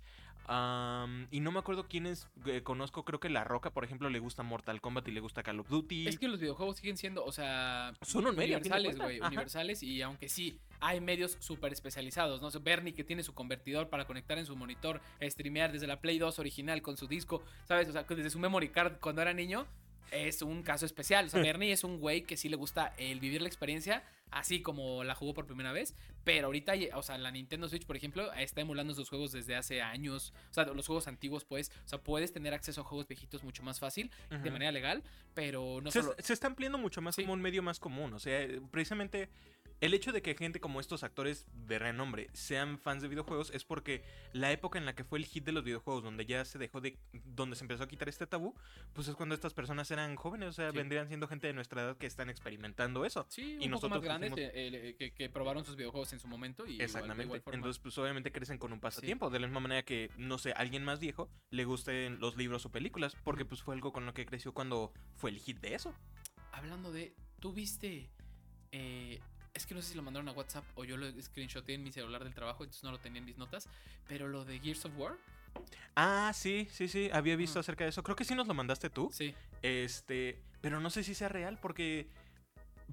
Y 1.31 1.39
no 1.39 1.51
me 1.51 1.59
acuerdo 1.59 1.87
quiénes 1.87 2.27
eh, 2.45 2.61
conozco. 2.61 3.05
Creo 3.05 3.19
que 3.19 3.29
La 3.29 3.43
Roca, 3.43 3.71
por 3.71 3.83
ejemplo, 3.83 4.09
le 4.09 4.19
gusta 4.19 4.43
Mortal 4.43 4.81
Kombat 4.81 5.07
y 5.07 5.11
le 5.11 5.19
gusta 5.21 5.43
Call 5.43 5.59
of 5.59 5.69
Duty. 5.69 6.07
Es 6.07 6.19
que 6.19 6.27
los 6.27 6.39
videojuegos 6.39 6.77
siguen 6.77 6.97
siendo, 6.97 7.23
o 7.23 7.31
sea, 7.31 7.93
Son 8.01 8.25
un 8.25 8.35
medio, 8.35 8.57
universales, 8.57 8.97
güey, 8.97 9.19
universales 9.21 9.83
y 9.83 10.01
aunque 10.01 10.27
sí 10.29 10.59
hay 10.81 10.99
medios 10.99 11.37
súper 11.39 11.71
especializados, 11.71 12.41
¿no? 12.41 12.47
O 12.47 12.51
sea, 12.51 12.59
Bernie 12.61 12.93
que 12.93 13.03
tiene 13.03 13.23
su 13.23 13.33
convertidor 13.33 13.89
para 13.89 14.05
conectar 14.05 14.37
en 14.37 14.45
su 14.45 14.55
monitor, 14.55 15.01
streamear 15.21 15.71
desde 15.71 15.87
la 15.87 16.01
Play 16.01 16.19
2 16.19 16.39
original 16.39 16.81
con 16.81 16.97
su 16.97 17.07
disco, 17.07 17.43
¿sabes? 17.65 17.87
O 17.87 17.91
sea, 17.91 18.03
desde 18.03 18.29
su 18.29 18.39
memory 18.39 18.69
card 18.69 18.97
cuando 18.99 19.21
era 19.21 19.33
niño 19.33 19.67
es 20.11 20.41
un 20.41 20.63
caso 20.63 20.85
especial. 20.85 21.27
O 21.27 21.29
sea, 21.29 21.41
Bernie 21.41 21.71
es 21.71 21.83
un 21.83 21.99
güey 21.99 22.23
que 22.23 22.37
sí 22.37 22.49
le 22.49 22.57
gusta 22.57 22.93
el 22.97 23.19
vivir 23.19 23.41
la 23.41 23.47
experiencia 23.47 24.03
así 24.31 24.61
como 24.61 25.03
la 25.03 25.13
jugó 25.13 25.33
por 25.33 25.45
primera 25.45 25.71
vez, 25.71 25.95
pero 26.23 26.47
ahorita, 26.47 26.73
o 26.95 27.03
sea, 27.03 27.17
la 27.17 27.31
Nintendo 27.31 27.67
Switch, 27.69 27.85
por 27.85 27.95
ejemplo, 27.97 28.31
está 28.33 28.61
emulando 28.61 28.93
esos 28.93 29.09
juegos 29.09 29.31
desde 29.31 29.55
hace 29.55 29.81
años, 29.81 30.33
o 30.49 30.53
sea, 30.53 30.65
los 30.65 30.87
juegos 30.87 31.07
antiguos, 31.07 31.45
pues, 31.45 31.71
o 31.85 31.87
sea, 31.89 31.99
puedes 32.01 32.31
tener 32.31 32.53
acceso 32.53 32.81
a 32.81 32.83
juegos 32.83 33.07
viejitos 33.07 33.43
mucho 33.43 33.61
más 33.63 33.79
fácil, 33.79 34.09
de 34.29 34.49
manera 34.51 34.71
legal, 34.71 35.03
pero 35.33 35.79
no 35.81 35.91
se, 35.91 36.01
solo... 36.01 36.15
se 36.17 36.33
está 36.33 36.47
ampliando 36.47 36.77
mucho 36.77 37.01
más 37.01 37.15
Sí. 37.15 37.21
como 37.23 37.33
un 37.33 37.41
medio 37.41 37.61
más 37.61 37.79
común. 37.79 38.13
O 38.13 38.19
sea, 38.19 38.47
precisamente 38.71 39.29
el 39.81 39.93
hecho 39.95 40.11
de 40.11 40.21
que 40.21 40.35
gente 40.35 40.59
como 40.59 40.79
estos 40.79 41.03
actores 41.03 41.47
de 41.53 41.79
renombre 41.79 42.29
sean 42.33 42.77
fans 42.77 43.01
de 43.01 43.07
videojuegos 43.07 43.49
es 43.51 43.65
porque 43.65 44.03
la 44.31 44.51
época 44.51 44.77
en 44.79 44.85
la 44.85 44.93
que 44.95 45.03
fue 45.03 45.17
el 45.19 45.25
hit 45.25 45.43
de 45.43 45.51
los 45.51 45.63
videojuegos, 45.63 46.03
donde 46.03 46.25
ya 46.25 46.45
se 46.45 46.57
dejó 46.59 46.79
de. 46.81 46.97
donde 47.25 47.55
se 47.55 47.63
empezó 47.63 47.83
a 47.83 47.87
quitar 47.87 48.07
este 48.07 48.27
tabú, 48.27 48.55
pues 48.93 49.07
es 49.07 49.15
cuando 49.15 49.33
estas 49.35 49.53
personas 49.53 49.89
eran 49.91 50.15
jóvenes. 50.15 50.49
O 50.49 50.53
sea, 50.53 50.71
Sí. 50.71 50.77
vendrían 50.77 51.07
siendo 51.07 51.27
gente 51.27 51.47
de 51.47 51.53
nuestra 51.53 51.81
edad 51.81 51.97
que 51.97 52.05
están 52.05 52.29
experimentando 52.29 53.05
eso. 53.05 53.25
Sí, 53.29 53.57
Y 53.59 53.65
un 53.65 53.71
poco 53.73 53.89
más 53.89 54.01
nosotros 54.01 54.03
grandes 54.03 54.31
eh, 54.37 54.51
eh, 54.53 54.95
que, 54.97 55.11
que 55.13 55.29
probaron 55.29 55.65
sus 55.65 55.75
videojuegos 55.75 56.13
en 56.13 56.19
su 56.19 56.27
momento 56.27 56.65
y 56.67 56.73
igual- 56.73 56.81
Exactamente. 56.85 57.23
igual 57.23 57.41
forma. 57.41 57.55
Entonces, 57.57 57.79
pues 57.81 57.97
obviamente 57.97 58.31
crecen 58.31 58.57
con 58.59 58.71
un 58.73 58.79
pasatiempo. 58.79 59.29
De 59.31 59.39
la 59.39 59.47
misma 59.47 59.61
manera 59.61 59.83
que, 59.83 60.11
no 60.17 60.37
sé, 60.37 60.51
alguien 60.53 60.85
más 60.85 60.99
viejo 60.99 61.29
le 61.49 61.65
gusten 61.65 62.19
los 62.19 62.37
libros 62.37 62.65
o 62.67 62.71
películas. 62.71 63.17
Porque 63.23 63.45
pues 63.45 63.63
fue 63.63 63.73
algo 63.73 63.91
con 63.91 64.05
lo 64.05 64.13
que 64.13 64.27
creció 64.27 64.53
cuando 64.53 64.93
fue 65.15 65.31
el 65.31 65.39
hit 65.39 65.59
de 65.59 65.73
eso. 65.73 65.95
Hablando 66.51 66.91
de, 66.91 67.15
¿tú 67.39 67.51
viste? 67.51 68.11
eh, 68.73 69.19
es 69.53 69.65
que 69.65 69.73
no 69.75 69.81
sé 69.81 69.89
si 69.89 69.95
lo 69.95 70.01
mandaron 70.03 70.27
a 70.29 70.31
WhatsApp 70.31 70.63
o 70.75 70.83
yo 70.85 70.97
lo 70.97 71.09
screenshoté 71.21 71.73
en 71.73 71.83
mi 71.83 71.91
celular 71.91 72.23
del 72.23 72.33
trabajo, 72.33 72.63
entonces 72.63 72.83
no 72.83 72.91
lo 72.91 72.99
tenía 72.99 73.19
en 73.19 73.25
mis 73.25 73.37
notas, 73.37 73.67
pero 74.07 74.27
lo 74.27 74.45
de 74.45 74.59
Gears 74.59 74.85
of 74.85 74.97
War, 74.97 75.17
Ah, 75.95 76.31
sí, 76.33 76.67
sí, 76.71 76.87
sí. 76.87 77.09
Había 77.11 77.35
visto 77.35 77.59
acerca 77.59 77.83
de 77.83 77.89
eso. 77.89 78.03
Creo 78.03 78.15
que 78.15 78.23
sí 78.23 78.33
nos 78.35 78.47
lo 78.47 78.53
mandaste 78.53 78.89
tú. 78.89 79.09
sí. 79.11 79.35
Este, 79.61 80.41
pero 80.61 80.79
no 80.79 80.89
sé 80.89 81.03
si 81.03 81.13
sea 81.13 81.27
real 81.29 81.59
porque 81.61 82.07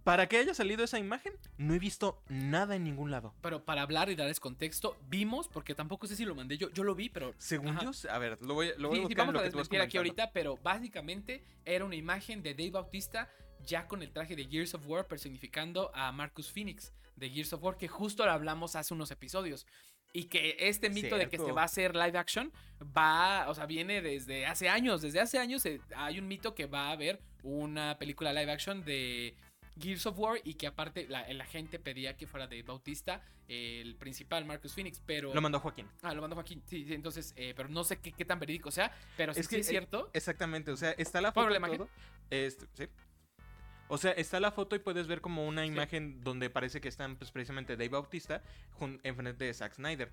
para 0.05 0.27
que 0.29 0.39
haya 0.39 0.55
salido 0.55 0.85
esa 0.85 0.99
imagen, 0.99 1.33
no 1.57 1.75
he 1.75 1.79
visto 1.79 2.23
nada 2.29 2.77
en 2.77 2.85
ningún 2.85 3.11
lado. 3.11 3.35
Pero 3.41 3.65
para 3.65 3.83
hablar 3.83 4.11
y 4.11 4.17
darles 4.17 4.41
contexto, 4.41 4.97
vimos, 5.09 5.49
porque 5.49 5.75
tampoco 5.75 6.07
sé 6.07 6.17
si 6.17 6.25
lo 6.25 6.35
mandé 6.35 6.59
yo, 6.59 6.71
yo 6.73 6.85
lo 6.85 6.95
vi, 6.95 7.09
pero 7.09 7.35
Según 7.39 7.69
Ajá. 7.69 7.83
yo, 7.85 8.11
a 8.11 8.19
ver, 8.19 8.39
lo 8.43 8.55
voy, 8.55 8.73
lo 8.77 8.89
voy 8.89 8.99
Sí, 8.99 9.05
a 9.05 9.09
sí, 9.09 9.15
buscar 9.15 9.29
en 9.29 9.35
lo 9.35 9.41
a 9.41 9.43
que 9.45 9.51
tú 9.51 9.61
aquí 9.83 9.97
ahorita, 9.97 10.33
pero 10.33 10.57
básicamente 10.57 11.45
era 11.65 11.85
una 11.85 11.97
imagen 11.97 12.43
de 12.43 12.55
Dave 12.55 12.71
Bautista 12.71 13.31
ya 13.65 13.87
con 13.87 14.03
el 14.03 14.13
traje 14.13 14.37
de 14.37 14.45
Gears 14.45 14.75
of 14.75 14.87
War 14.87 15.07
personificando 15.07 15.91
a 15.95 16.13
Marcus 16.13 16.51
Phoenix 16.51 16.93
de 17.17 17.31
Gears 17.31 17.53
of 17.53 17.63
War, 17.63 17.77
que 17.77 17.89
justo 17.89 18.25
lo 18.25 18.33
hablamos 18.33 18.77
hace 18.77 18.95
unos 18.95 19.11
episodios. 19.11 19.67
Y 20.13 20.25
que 20.25 20.57
este 20.59 20.89
mito 20.89 21.19
de 21.19 21.27
que 21.29 21.37
se 21.37 21.43
Cierto. 21.43 21.55
va 21.55 21.63
a 21.63 21.67
hacer 21.67 21.95
live 21.95 22.17
action 22.17 22.51
va, 22.97 23.49
o 23.49 23.55
sea, 23.55 23.67
viene 23.67 24.01
desde 24.01 24.47
hace 24.47 24.69
años. 24.69 25.03
Desde 25.03 25.21
hace 25.21 25.39
años 25.39 25.65
hay 25.95 26.19
un 26.19 26.27
mito 26.27 26.55
que 26.55 26.67
va 26.67 26.89
a 26.89 26.93
haber 26.93 27.21
una 27.43 27.99
película 27.99 28.33
live 28.33 28.51
action 28.51 28.83
de 28.85 29.37
Gears 29.79 30.07
of 30.07 30.19
War 30.19 30.41
y 30.45 30.55
que 30.55 30.67
aparte 30.67 31.07
la, 31.09 31.31
la 31.33 31.45
gente 31.45 31.79
pedía 31.79 32.17
que 32.17 32.27
fuera 32.27 32.47
de 32.47 32.63
Bautista, 32.63 33.23
el 33.49 33.97
principal 33.97 34.45
Marcus 34.45 34.75
Phoenix, 34.75 35.01
pero... 35.05 35.33
Lo 35.35 35.41
mandó 35.41 35.61
Joaquín. 35.61 35.87
Ah, 36.03 36.15
lo 36.15 36.21
mandó 36.21 36.37
Joaquín. 36.37 36.63
Sí, 36.67 36.85
sí, 36.85 36.95
entonces, 36.95 37.33
eh, 37.37 37.55
pero 37.57 37.69
no 37.69 37.85
sé 37.85 37.99
qué, 37.99 38.13
qué 38.13 38.25
tan 38.25 38.39
verídico 38.39 38.71
sea, 38.71 38.93
pero 39.17 39.33
sí 39.33 39.41
Es 39.41 39.47
sí 39.47 39.57
que, 39.57 39.61
es 39.61 39.67
eh, 39.69 39.71
cierto. 39.71 40.11
Exactamente, 40.13 40.71
o 40.71 40.77
sea, 40.77 40.93
está 40.93 41.21
la 41.21 41.33
¿Puedo 41.33 41.49
foto 41.49 41.77
todo. 41.77 41.89
Este, 42.31 42.67
sí. 42.75 42.89
O 43.89 43.99
sea, 43.99 44.13
está 44.13 44.39
la 44.41 44.53
foto 44.53 44.77
y 44.77 44.79
puedes 44.79 45.07
ver 45.07 45.21
como 45.21 45.47
una 45.47 45.63
Sí. 45.63 45.69
imagen 45.69 46.23
donde 46.23 46.51
parece 46.51 46.81
que 46.81 46.89
están 46.89 47.17
pues, 47.17 47.31
precisamente 47.31 47.77
Dave 47.77 47.89
Bautista 47.89 48.43
enfrente 49.03 49.45
de 49.45 49.55
Zack 49.55 49.75
Snyder. 49.75 50.11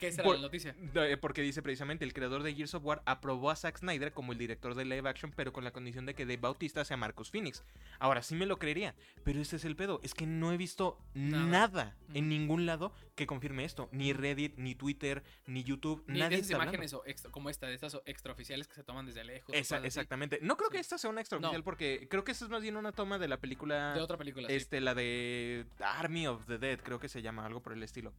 Esa 0.00 0.22
por- 0.22 0.34
era 0.34 0.42
la 0.42 0.46
noticia. 0.48 0.74
De- 0.92 1.16
Porque 1.16 1.42
dice 1.42 1.62
precisamente, 1.62 2.04
el 2.04 2.12
creador 2.12 2.42
de 2.42 2.54
Gears 2.54 2.74
of 2.74 2.84
War 2.84 3.02
aprobó 3.06 3.50
a 3.50 3.56
Zack 3.56 3.78
Snyder 3.78 4.12
como 4.12 4.32
el 4.32 4.38
director 4.38 4.74
de 4.74 4.84
live 4.84 5.08
action, 5.08 5.32
pero 5.36 5.52
con 5.52 5.62
la 5.64 5.70
condición 5.70 6.06
de 6.06 6.14
que 6.14 6.24
Dave 6.24 6.38
Bautista 6.38 6.84
sea 6.84 6.96
Marcus 6.96 7.30
Phoenix. 7.30 7.62
Ahora 7.98 8.22
sí 8.22 8.34
me 8.34 8.46
lo 8.46 8.58
creería, 8.58 8.94
pero 9.24 9.40
ese 9.40 9.56
es 9.56 9.64
el 9.64 9.76
pedo. 9.76 10.00
Es 10.02 10.14
que 10.14 10.26
no 10.26 10.52
he 10.52 10.56
visto 10.56 10.98
Nada. 11.14 11.46
nada, 11.46 11.96
en 12.14 12.28
ningún 12.28 12.66
lado 12.66 12.92
que 13.14 13.26
confirme 13.26 13.64
esto. 13.64 13.88
Ni 13.92 14.12
Reddit, 14.12 14.56
ni 14.56 14.74
Twitter, 14.74 15.22
ni 15.46 15.62
YouTube, 15.62 16.02
Ni 16.06 16.18
nadie 16.18 16.38
esas 16.38 16.50
está 16.50 16.62
imágenes 16.62 16.92
o 16.94 17.02
extra- 17.06 17.30
como 17.30 17.48
esta, 17.50 17.66
de 17.66 17.74
estas 17.74 17.98
extraoficiales 18.06 18.66
que 18.68 18.74
se 18.74 18.82
toman 18.82 19.06
desde 19.06 19.24
lejos. 19.24 19.54
Esa- 19.54 19.78
exactamente. 19.84 20.38
No 20.42 20.56
creo 20.56 20.70
que 20.70 20.78
esta 20.78 20.98
sea 20.98 21.10
una 21.10 21.20
extraoficial 21.20 21.58
No. 21.60 21.64
porque 21.64 22.06
creo 22.10 22.24
que 22.24 22.32
esta 22.32 22.44
es 22.44 22.50
más 22.50 22.62
bien 22.62 22.76
una 22.76 22.92
toma 22.92 23.18
de 23.18 23.28
la 23.28 23.38
película. 23.38 23.94
De 23.94 24.00
otra 24.00 24.16
película. 24.16 24.48
sí. 24.48 24.54
Este, 24.54 24.80
la 24.80 24.94
de 24.94 25.64
Army 25.80 26.26
of 26.26 26.46
the 26.46 26.58
Dead, 26.58 26.80
creo 26.80 26.98
que 26.98 27.08
se 27.08 27.22
llama, 27.22 27.46
algo 27.46 27.60
por 27.62 27.72
el 27.72 27.82
estilo. 27.82 28.12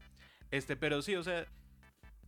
Este, 0.52 0.76
pero 0.76 1.02
sí, 1.02 1.16
o 1.16 1.24
sea, 1.24 1.46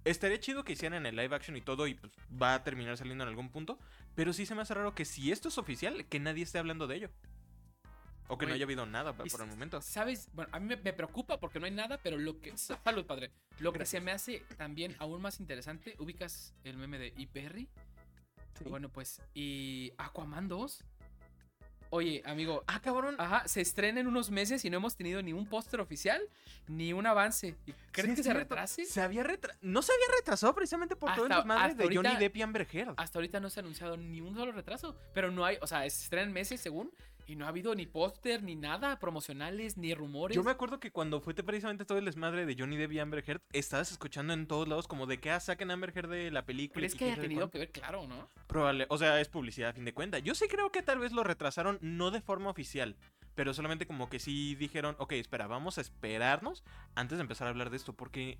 estaría 0.03 0.39
chido 0.39 0.63
que 0.63 0.73
hicieran 0.73 1.05
el 1.05 1.15
live 1.15 1.35
action 1.35 1.55
y 1.57 1.61
todo 1.61 1.87
y 1.87 1.95
pues 1.95 2.13
va 2.41 2.55
a 2.55 2.63
terminar 2.63 2.97
saliendo 2.97 3.23
en 3.23 3.29
algún 3.29 3.49
punto. 3.49 3.79
Pero 4.15 4.33
sí 4.33 4.45
se 4.45 4.55
me 4.55 4.61
hace 4.61 4.73
raro 4.73 4.95
que 4.95 5.05
si 5.05 5.31
esto 5.31 5.47
es 5.49 5.57
oficial, 5.57 6.05
que 6.05 6.19
nadie 6.19 6.43
esté 6.43 6.59
hablando 6.59 6.87
de 6.87 6.95
ello. 6.95 7.09
O 8.31 8.37
que 8.37 8.45
no 8.45 8.53
haya 8.53 8.65
habido 8.65 8.85
nada 8.85 9.13
por 9.13 9.41
el 9.41 9.47
momento. 9.47 9.81
¿Sabes? 9.81 10.29
Bueno, 10.33 10.51
a 10.53 10.59
mí 10.59 10.67
me, 10.67 10.77
me 10.77 10.93
preocupa 10.93 11.39
porque 11.39 11.59
no 11.59 11.65
hay 11.65 11.71
nada, 11.71 11.99
pero 12.03 12.15
lo 12.17 12.39
que. 12.39 12.55
Salud, 12.55 13.05
padre. 13.05 13.31
Lo 13.57 13.73
que 13.73 13.87
se 13.87 14.01
me 14.01 14.11
hace 14.11 14.43
también 14.55 14.95
aún 14.99 15.19
más 15.19 15.39
interesante. 15.39 15.95
¿Ubicas 15.97 16.53
el 16.63 16.77
meme 16.77 16.99
de 16.99 17.07
E. 17.17 17.25
Perry? 17.25 17.67
Bueno, 18.65 18.89
pues. 18.89 19.19
¿Y 19.33 19.93
Aquaman 19.97 20.47
2? 20.47 20.83
Oye, 21.91 22.21
amigo. 22.25 22.63
Ah, 22.67 22.79
cabrón. 22.81 23.15
Ajá, 23.17 23.47
se 23.47 23.61
estrena 23.61 23.99
en 23.99 24.07
unos 24.07 24.29
meses 24.29 24.63
y 24.63 24.69
no 24.69 24.77
hemos 24.77 24.95
tenido 24.95 25.21
ni 25.23 25.33
un 25.33 25.47
póster 25.47 25.79
oficial 25.79 26.21
ni 26.67 26.93
un 26.93 27.07
avance. 27.07 27.55
¿Y 27.65 27.73
¿Crees 27.91 28.11
Sí, 28.11 28.15
que 28.17 28.23
se 28.23 28.33
retrase? 28.33 28.85
Se 28.85 29.01
había 29.01 29.23
retra- 29.23 29.55
No 29.61 29.81
se 29.81 29.91
había 29.93 30.15
retrasado 30.17 30.53
precisamente 30.53 30.95
por 30.95 31.13
todo 31.15 31.25
el 31.25 31.31
Hasta- 31.31 31.41
desmadre 31.43 31.71
hasta 31.71 31.83
de 31.87 31.95
Johnny 31.95 32.15
Depp 32.17 32.35
y 32.37 32.41
Amber 32.43 32.67
Heard. 32.71 32.93
Hasta 32.97 33.17
ahorita 33.17 33.39
no 33.39 33.49
se 33.49 33.59
ha 33.59 33.63
anunciado 33.63 33.97
ni 33.97 34.21
un 34.21 34.35
solo 34.35 34.51
retraso. 34.51 34.95
Pero 35.15 35.31
no 35.31 35.45
hay, 35.45 35.57
o 35.61 35.67
sea, 35.67 35.81
se 35.81 35.87
estrena 36.03 36.27
en 36.27 36.33
meses 36.33 36.61
según. 36.61 36.91
Y 37.29 37.35
no 37.35 37.45
ha 37.45 37.49
habido 37.49 37.75
ni 37.75 37.85
póster, 37.85 38.41
ni 38.41 38.55
nada, 38.55 38.97
promocionales, 38.97 39.77
ni 39.77 39.93
rumores. 39.93 40.35
Yo 40.35 40.43
me 40.43 40.49
acuerdo 40.49 40.79
que 40.79 40.91
cuando 40.91 41.21
fue 41.21 41.35
precisamente 41.35 41.85
todo 41.85 41.99
el 41.99 42.05
desmadre 42.05 42.47
de 42.47 42.55
Johnny 42.57 42.75
Depp 42.75 42.93
y 42.93 42.99
Amber 42.99 43.23
Heard, 43.23 43.41
estabas 43.53 43.91
escuchando 43.91 44.33
en 44.33 44.47
todos 44.47 44.67
lados 44.67 44.87
como 44.87 45.05
de 45.05 45.19
que 45.19 45.29
ah, 45.29 45.39
saquen 45.39 45.69
Amber 45.69 45.95
Heard 45.95 46.09
de 46.09 46.31
la 46.31 46.47
película. 46.47 46.79
¿Crees 46.79 46.95
que 46.95 47.05
haya 47.05 47.21
tenido 47.21 47.51
que 47.51 47.59
ver? 47.59 47.71
Claro, 47.71 48.07
¿no? 48.07 48.27
Probable, 48.47 48.87
o 48.89 48.97
sea, 48.97 49.21
es 49.21 49.29
publicidad 49.29 49.69
a 49.69 49.73
fin 49.73 49.85
de 49.85 49.93
cuentas. 49.93 50.23
Yo 50.23 50.33
sí 50.33 50.47
creo 50.47 50.71
que 50.71 50.81
tal 50.81 50.97
vez 50.97 51.11
lo 51.11 51.23
retrasaron 51.23 51.77
no 51.81 52.09
de 52.09 52.19
forma 52.19 52.49
oficial, 52.49 52.95
pero 53.35 53.53
solamente 53.53 53.85
como 53.85 54.09
que 54.09 54.17
sí 54.17 54.55
dijeron, 54.55 54.95
ok, 54.97 55.11
espera, 55.11 55.45
vamos 55.45 55.77
a 55.77 55.81
esperarnos 55.81 56.63
antes 56.95 57.19
de 57.19 57.21
empezar 57.21 57.45
a 57.45 57.51
hablar 57.51 57.69
de 57.69 57.77
esto, 57.77 57.93
porque 57.93 58.39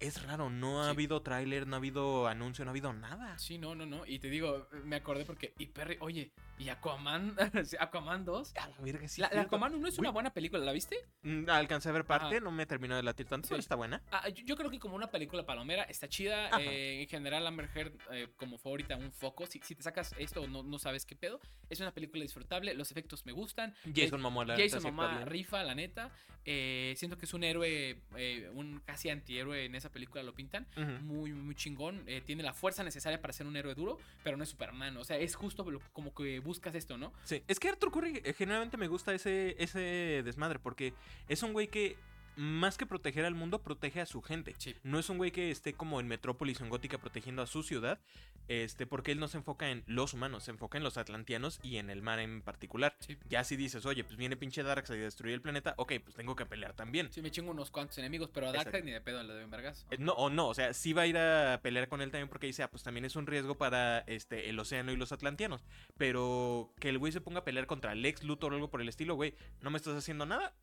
es 0.00 0.22
raro, 0.22 0.50
no 0.50 0.80
ha 0.82 0.86
Sí. 0.86 0.90
habido 0.90 1.22
tráiler, 1.22 1.66
no 1.66 1.76
ha 1.76 1.78
habido 1.78 2.26
anuncio, 2.26 2.64
no 2.64 2.70
ha 2.70 2.72
habido 2.72 2.92
nada. 2.92 3.38
Sí, 3.38 3.58
no, 3.58 3.74
no, 3.74 3.86
no. 3.86 4.04
Y 4.06 4.18
te 4.18 4.28
digo, 4.30 4.66
me 4.84 4.96
acordé 4.96 5.24
porque. 5.24 5.54
Y 5.58 5.66
Perry, 5.66 5.96
oye, 6.00 6.32
¿y 6.58 6.68
Aquaman? 6.70 7.36
¿Aquaman 7.78 8.24
2? 8.24 8.52
A 8.56 8.68
la 8.68 8.76
verga, 8.80 9.06
sí, 9.08 9.20
la, 9.20 9.26
la 9.28 9.32
cierto. 9.32 9.46
Aquaman 9.48 9.74
1 9.74 9.88
es 9.88 9.98
una 9.98 10.10
buena 10.10 10.32
película, 10.32 10.64
¿la 10.64 10.72
viste? 10.72 10.96
Mm, 11.22 11.48
Alcancé 11.50 11.90
a 11.90 11.92
ver 11.92 12.04
parte, 12.06 12.36
Ajá. 12.36 12.44
no 12.44 12.50
me 12.50 12.66
terminó 12.66 12.96
de 12.96 13.02
latir 13.02 13.26
tanto, 13.26 13.48
pero 13.48 13.60
Sí. 13.60 13.64
está 13.64 13.74
buena. 13.76 14.02
Ah, 14.10 14.28
yo, 14.30 14.42
yo 14.44 14.56
creo 14.56 14.70
que 14.70 14.78
como 14.78 14.96
una 14.96 15.10
película 15.10 15.44
palomera 15.44 15.84
está 15.84 16.08
chida. 16.08 16.50
Eh, 16.60 17.02
en 17.02 17.08
general, 17.08 17.46
Amber 17.46 17.68
Heard, 17.74 17.92
eh, 18.12 18.28
como 18.36 18.58
fue 18.58 18.72
ahorita 18.72 18.96
un 18.96 19.12
foco. 19.12 19.46
Si, 19.46 19.60
si 19.62 19.74
te 19.74 19.82
sacas 19.82 20.14
esto, 20.18 20.46
no, 20.48 20.62
no 20.62 20.78
sabes 20.78 21.04
qué 21.04 21.14
pedo. 21.16 21.40
Es 21.68 21.80
una 21.80 21.92
película 21.92 22.22
disfrutable. 22.22 22.74
Los 22.74 22.90
efectos 22.90 23.26
me 23.26 23.32
gustan. 23.32 23.74
Jason 23.94 24.20
Momoa, 24.20 24.44
la 24.46 24.56
Jason 24.56 24.82
Momoa 24.82 25.24
rifa, 25.26 25.62
la 25.62 25.74
neta. 25.74 26.10
Eh, 26.46 26.94
siento 26.96 27.18
que 27.18 27.26
es 27.26 27.34
un 27.34 27.44
héroe, 27.44 28.00
eh, 28.16 28.50
un 28.54 28.80
casi 28.80 29.10
antihéroe 29.10 29.66
en 29.66 29.74
esa 29.74 29.89
película, 29.90 30.22
lo 30.22 30.34
pintan. 30.34 30.66
Muy, 31.02 31.32
muy 31.32 31.54
chingón. 31.54 32.02
eh, 32.06 32.22
tiene 32.24 32.42
la 32.42 32.52
fuerza 32.54 32.82
necesaria 32.82 33.20
para 33.20 33.32
ser 33.32 33.46
un 33.46 33.56
héroe 33.56 33.74
duro, 33.74 33.98
pero 34.24 34.36
no 34.36 34.42
es 34.44 34.50
Superman. 34.50 34.96
O 34.96 35.04
sea, 35.04 35.18
es 35.18 35.34
justo 35.34 35.68
lo- 35.70 35.80
como 35.92 36.14
que 36.14 36.38
buscas 36.40 36.74
esto, 36.74 36.96
¿no? 36.96 37.12
Sí, 37.24 37.42
es 37.48 37.58
que 37.60 37.68
Arthur 37.68 37.90
Curry 37.90 38.20
eh, 38.24 38.32
generalmente 38.32 38.76
me 38.76 38.88
gusta 38.88 39.12
ese, 39.14 39.56
ese 39.62 40.22
desmadre, 40.24 40.58
porque 40.58 40.94
es 41.28 41.42
un 41.42 41.52
güey 41.52 41.68
que 41.68 41.96
más 42.40 42.78
que 42.78 42.86
proteger 42.86 43.26
al 43.26 43.34
mundo, 43.34 43.62
protege 43.62 44.00
a 44.00 44.06
su 44.06 44.22
gente. 44.22 44.54
Sí. 44.56 44.74
No 44.82 44.98
es 44.98 45.10
un 45.10 45.18
güey 45.18 45.30
que 45.30 45.50
esté 45.50 45.74
como 45.74 46.00
en 46.00 46.08
Metrópolis 46.08 46.58
o 46.60 46.64
en 46.64 46.70
Gótica 46.70 46.96
protegiendo 46.96 47.42
a 47.42 47.46
su 47.46 47.62
ciudad, 47.62 48.00
este, 48.48 48.86
porque 48.86 49.12
él 49.12 49.20
no 49.20 49.28
se 49.28 49.36
enfoca 49.36 49.68
en 49.70 49.84
los 49.86 50.14
humanos, 50.14 50.44
se 50.44 50.50
enfoca 50.50 50.78
en 50.78 50.82
los 50.84 50.96
atlantianos 50.96 51.60
y 51.62 51.76
en 51.76 51.90
el 51.90 52.00
mar 52.00 52.18
en 52.18 52.40
particular. 52.40 52.96
Sí. 53.00 53.18
Ya 53.28 53.44
si 53.44 53.56
dices, 53.56 53.84
oye, 53.84 54.04
pues 54.04 54.16
viene 54.16 54.36
pinche 54.38 54.62
Darkseid 54.62 54.98
y 54.98 55.02
destruye 55.02 55.34
el 55.34 55.42
planeta, 55.42 55.74
ok, 55.76 55.92
pues 56.02 56.16
tengo 56.16 56.34
que 56.34 56.46
pelear 56.46 56.72
también. 56.72 57.12
Sí, 57.12 57.20
me 57.20 57.30
chingo 57.30 57.50
unos 57.50 57.70
cuantos 57.70 57.98
enemigos, 57.98 58.30
pero 58.32 58.46
a 58.46 58.50
Exacto. 58.50 58.70
Darkseid 58.70 58.84
ni 58.86 58.92
de 58.92 59.00
pedo 59.02 59.22
le 59.22 59.34
doy 59.34 59.44
vergas. 59.44 59.86
Eh, 59.90 59.96
No, 59.98 60.12
o 60.14 60.30
no, 60.30 60.48
o 60.48 60.54
sea, 60.54 60.72
sí 60.72 60.94
va 60.94 61.02
a 61.02 61.06
ir 61.06 61.18
a 61.18 61.60
pelear 61.62 61.88
con 61.88 62.00
él 62.00 62.10
también 62.10 62.28
porque 62.30 62.46
dice, 62.46 62.62
ah, 62.62 62.70
pues 62.70 62.82
también 62.82 63.04
es 63.04 63.16
un 63.16 63.26
riesgo 63.26 63.58
para 63.58 63.98
este, 64.06 64.48
el 64.48 64.58
océano 64.58 64.92
y 64.92 64.96
los 64.96 65.12
atlantianos. 65.12 65.62
Pero 65.98 66.72
que 66.80 66.88
el 66.88 66.96
güey 66.98 67.12
se 67.12 67.20
ponga 67.20 67.40
a 67.40 67.44
pelear 67.44 67.66
contra 67.66 67.94
Lex 67.94 68.24
Luthor 68.24 68.52
o 68.52 68.56
algo 68.56 68.70
por 68.70 68.80
el 68.80 68.88
estilo, 68.88 69.14
güey, 69.14 69.34
no 69.60 69.70
me 69.70 69.76
estás 69.76 69.94
haciendo 69.94 70.24
nada. 70.24 70.54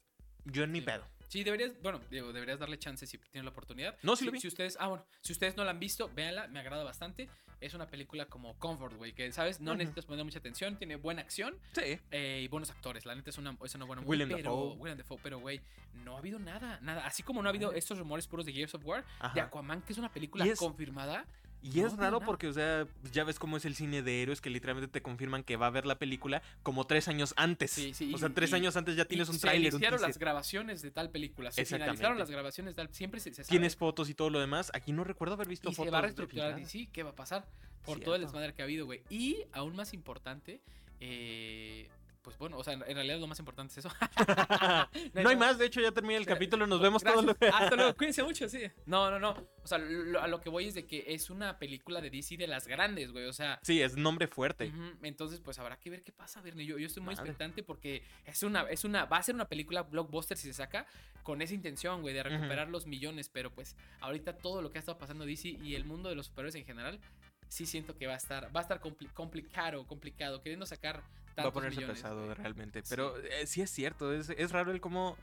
yo 0.45 0.65
ni 0.65 0.79
Sí. 0.79 0.85
pedo. 0.85 1.05
Sí, 1.27 1.43
deberías, 1.43 1.73
bueno, 1.81 1.99
digo, 2.09 2.31
deberías 2.31 2.59
darle 2.59 2.79
chance 2.79 3.05
si 3.05 3.17
tienes 3.17 3.43
la 3.43 3.51
oportunidad. 3.51 3.97
No, 4.01 4.15
sí 4.15 4.19
si, 4.21 4.25
lo 4.27 4.31
vi. 4.31 4.39
si 4.39 4.47
ustedes, 4.47 4.77
ah, 4.79 4.87
bueno, 4.87 5.05
si 5.21 5.33
ustedes 5.33 5.57
no 5.57 5.63
la 5.65 5.71
han 5.71 5.79
visto, 5.79 6.09
véanla, 6.13 6.47
me 6.47 6.59
agrada 6.59 6.83
bastante. 6.83 7.29
Es 7.59 7.73
una 7.73 7.87
película 7.87 8.27
como 8.27 8.57
Comfort, 8.59 8.95
güey, 8.95 9.13
que, 9.13 9.31
¿sabes? 9.31 9.59
No 9.59 9.71
Ujú. 9.71 9.79
necesitas 9.79 10.05
poner 10.05 10.23
mucha 10.23 10.39
atención, 10.39 10.77
tiene 10.77 10.95
buena 10.95 11.21
acción 11.21 11.57
Sí. 11.73 11.99
eh, 12.11 12.41
y 12.43 12.47
buenos 12.47 12.69
actores. 12.69 13.05
La 13.05 13.15
neta 13.15 13.29
es 13.31 13.37
una, 13.39 13.57
es 13.63 13.73
una 13.75 13.85
buena 13.85 14.03
Willem 14.03 14.29
pero, 14.29 14.43
Dafoe. 14.51 14.75
Willem 14.77 14.97
Dafoe, 14.99 15.19
pero, 15.23 15.39
güey, 15.39 15.59
no 15.95 16.15
ha 16.15 16.19
habido 16.19 16.37
nada, 16.39 16.79
nada. 16.81 17.05
Así 17.05 17.23
como 17.23 17.41
no 17.41 17.49
ha 17.49 17.51
habido 17.51 17.73
estos 17.73 17.97
rumores 17.97 18.27
puros 18.27 18.45
de 18.45 18.53
Gears 18.53 18.75
of 18.75 18.85
War, 18.85 19.03
de. 19.33 19.41
Aquaman, 19.41 19.81
que 19.81 19.93
es 19.93 19.97
una 19.99 20.11
película 20.13 20.45
es- 20.45 20.57
confirmada. 20.59 21.25
Y 21.63 21.81
No 21.81 21.87
es 21.87 21.97
raro 21.97 22.19
porque, 22.21 22.47
o 22.47 22.53
sea, 22.53 22.85
ya 23.11 23.23
ves 23.23 23.39
cómo 23.39 23.57
es 23.57 23.65
el 23.65 23.75
cine 23.75 24.01
de 24.01 24.21
héroes 24.21 24.41
que 24.41 24.49
literalmente 24.49 24.91
te 24.91 25.01
confirman 25.01 25.43
que 25.43 25.57
va 25.57 25.67
a 25.67 25.69
ver 25.71 25.85
la 25.85 25.97
película 25.97 26.41
como 26.63 26.85
tres 26.85 27.07
años 27.07 27.33
antes. 27.35 27.71
Sí, 27.71 27.93
sí, 27.93 28.13
o 28.13 28.17
sea, 28.17 28.29
y- 28.29 28.33
tres 28.33 28.51
y- 28.51 28.55
años 28.55 28.77
antes 28.77 28.95
ya 28.95 29.05
tienes 29.05 29.27
y 29.27 29.31
un 29.31 29.35
se 29.39 29.41
tráiler, 29.41 29.73
un 29.73 29.79
iniciaron 29.81 30.01
las 30.01 30.17
grabaciones 30.19 30.81
de 30.81 30.91
tal 30.91 31.09
película. 31.09 31.51
Se 31.51 31.65
finalizaron 31.65 32.17
las 32.17 32.29
grabaciones 32.29 32.75
de 32.75 32.83
tal. 32.83 32.93
Siempre 32.93 33.19
se, 33.19 33.31
se 33.33 33.43
sabe. 33.43 33.49
Tienes 33.49 33.75
fotos 33.75 34.09
y 34.09 34.13
todo 34.13 34.29
lo 34.29 34.39
demás. 34.39 34.71
Aquí 34.73 34.91
no 34.93 35.03
recuerdo 35.03 35.33
haber 35.33 35.47
visto 35.47 35.69
y 35.69 35.73
fotos. 35.73 35.85
se 35.87 35.91
va 35.91 35.97
a 35.97 36.01
reestructurar 36.01 36.53
filtradas. 36.55 36.73
DC, 36.73 36.89
¿qué 36.93 37.03
va 37.03 37.09
a 37.09 37.15
pasar? 37.15 37.45
Por 37.83 37.99
todo 38.01 38.15
el 38.15 38.21
desmadre 38.21 38.53
que 38.53 38.61
ha 38.61 38.65
habido, 38.65 38.85
güey. 38.85 39.01
Y 39.09 39.43
aún 39.51 39.75
más 39.75 39.93
importante, 39.93 40.61
eh, 40.99 41.89
pues 42.27 42.37
bueno, 42.39 42.57
o 42.57 42.63
sea, 42.65 42.73
en 42.73 42.81
realidad 42.81 43.19
lo 43.19 43.27
más 43.27 43.39
importante 43.39 43.71
es 43.71 43.77
eso. 43.85 43.89
no 45.13 45.29
hay 45.29 45.35
más, 45.37 45.57
de 45.57 45.65
hecho 45.65 45.79
ya 45.79 45.93
termina 45.93 46.17
el 46.19 46.25
capítulo, 46.25 46.67
nos 46.67 46.81
vemos 46.81 47.01
todos 47.01 47.23
los... 47.23 47.37
Hasta 47.53 47.73
luego, 47.77 47.93
cuídense 47.97 48.21
mucho, 48.21 48.49
sí. 48.49 48.63
No, 48.85 49.09
no, 49.09 49.17
no. 49.17 49.29
O 49.63 49.65
sea, 49.67 49.77
lo- 49.77 50.21
a 50.21 50.27
lo 50.27 50.41
que 50.41 50.49
voy 50.49 50.65
es 50.67 50.73
de 50.73 50.85
que 50.85 51.05
es 51.07 51.29
una 51.29 51.57
película 51.57 52.01
de 52.01 52.09
DC 52.09 52.35
de 52.35 52.47
las 52.47 52.67
grandes, 52.67 53.13
güey. 53.13 53.27
O 53.27 53.31
sea, 53.33 53.61
Sí, 53.63 53.81
es 53.81 53.95
nombre 53.95 54.27
fuerte. 54.27 54.73
Entonces, 55.03 55.39
pues 55.39 55.57
habrá 55.57 55.77
que 55.79 55.89
ver 55.89 56.03
qué 56.03 56.11
pasa, 56.11 56.41
Bernie. 56.41 56.65
Yo, 56.65 56.77
yo 56.77 56.87
estoy 56.87 57.01
muy 57.01 57.15
Madre. 57.15 57.29
expectante 57.29 57.63
porque 57.63 58.03
es 58.25 58.43
una, 58.43 58.63
es 58.63 58.83
una, 58.83 59.05
va 59.05 59.15
a 59.19 59.23
ser 59.23 59.33
una 59.33 59.45
película 59.47 59.83
blockbuster 59.83 60.35
si 60.37 60.47
se 60.47 60.53
saca 60.53 60.85
con 61.23 61.41
esa 61.41 61.53
intención, 61.53 62.01
güey, 62.01 62.13
de 62.13 62.23
recuperar 62.23 62.67
los 62.67 62.87
millones. 62.87 63.29
Pero 63.29 63.51
pues, 63.53 63.77
ahorita 64.01 64.33
todo 64.37 64.61
lo 64.61 64.69
que 64.69 64.79
ha 64.79 64.81
estado 64.81 64.97
pasando 64.97 65.25
DC 65.25 65.47
y 65.63 65.75
el 65.75 65.85
mundo 65.85 66.09
de 66.09 66.15
los 66.15 66.25
superhéroes 66.25 66.55
en 66.55 66.65
general, 66.65 66.99
sí 67.47 67.65
siento 67.65 67.97
que 67.97 68.07
va 68.07 68.13
a 68.15 68.17
estar, 68.17 68.53
va 68.53 68.59
a 68.59 68.63
estar 68.63 68.81
compli- 68.81 69.09
complicado, 69.13 69.87
complicado, 69.87 70.41
queriendo 70.41 70.65
sacar 70.65 71.01
Va 71.45 71.49
a 71.49 71.53
ponerse 71.53 71.77
millones, 71.79 72.01
pesado 72.01 72.25
güey. 72.25 72.35
realmente. 72.35 72.81
Sí. 72.81 72.87
Pero 72.89 73.17
eh, 73.17 73.45
sí 73.47 73.61
es 73.61 73.69
cierto, 73.69 74.13
es, 74.13 74.29
es 74.29 74.51
raro 74.51 74.71
el 74.71 74.81
cómo... 74.81 75.17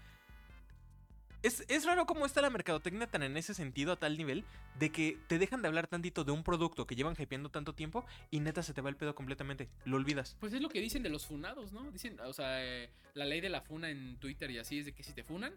Es, 1.42 1.62
es 1.68 1.84
raro 1.84 2.06
cómo 2.06 2.24
está 2.24 2.40
la 2.40 2.48
mercadotecnia 2.48 3.06
tan 3.06 3.22
en 3.22 3.36
ese 3.36 3.52
sentido 3.52 3.92
a 3.92 3.96
tal 3.96 4.16
nivel 4.16 4.44
de 4.78 4.90
que 4.90 5.18
te 5.26 5.38
dejan 5.38 5.60
de 5.60 5.68
hablar 5.68 5.86
tantito 5.86 6.24
de 6.24 6.32
un 6.32 6.42
producto 6.42 6.86
que 6.86 6.96
llevan 6.96 7.14
hypeando 7.18 7.50
tanto 7.50 7.74
tiempo 7.74 8.06
y 8.30 8.40
neta 8.40 8.62
se 8.62 8.72
te 8.72 8.80
va 8.80 8.88
el 8.88 8.96
pedo 8.96 9.14
completamente. 9.14 9.68
Lo 9.84 9.96
olvidas. 9.96 10.38
Pues 10.40 10.54
es 10.54 10.62
lo 10.62 10.70
que 10.70 10.80
dicen 10.80 11.02
de 11.02 11.10
los 11.10 11.26
funados, 11.26 11.70
¿no? 11.72 11.90
Dicen, 11.90 12.18
o 12.20 12.32
sea, 12.32 12.64
eh, 12.64 12.88
la 13.12 13.26
ley 13.26 13.42
de 13.42 13.50
la 13.50 13.60
funa 13.60 13.90
en 13.90 14.16
Twitter 14.18 14.50
y 14.50 14.58
así 14.58 14.78
es 14.78 14.86
de 14.86 14.94
que 14.94 15.02
si 15.02 15.12
te 15.12 15.22
funan, 15.22 15.54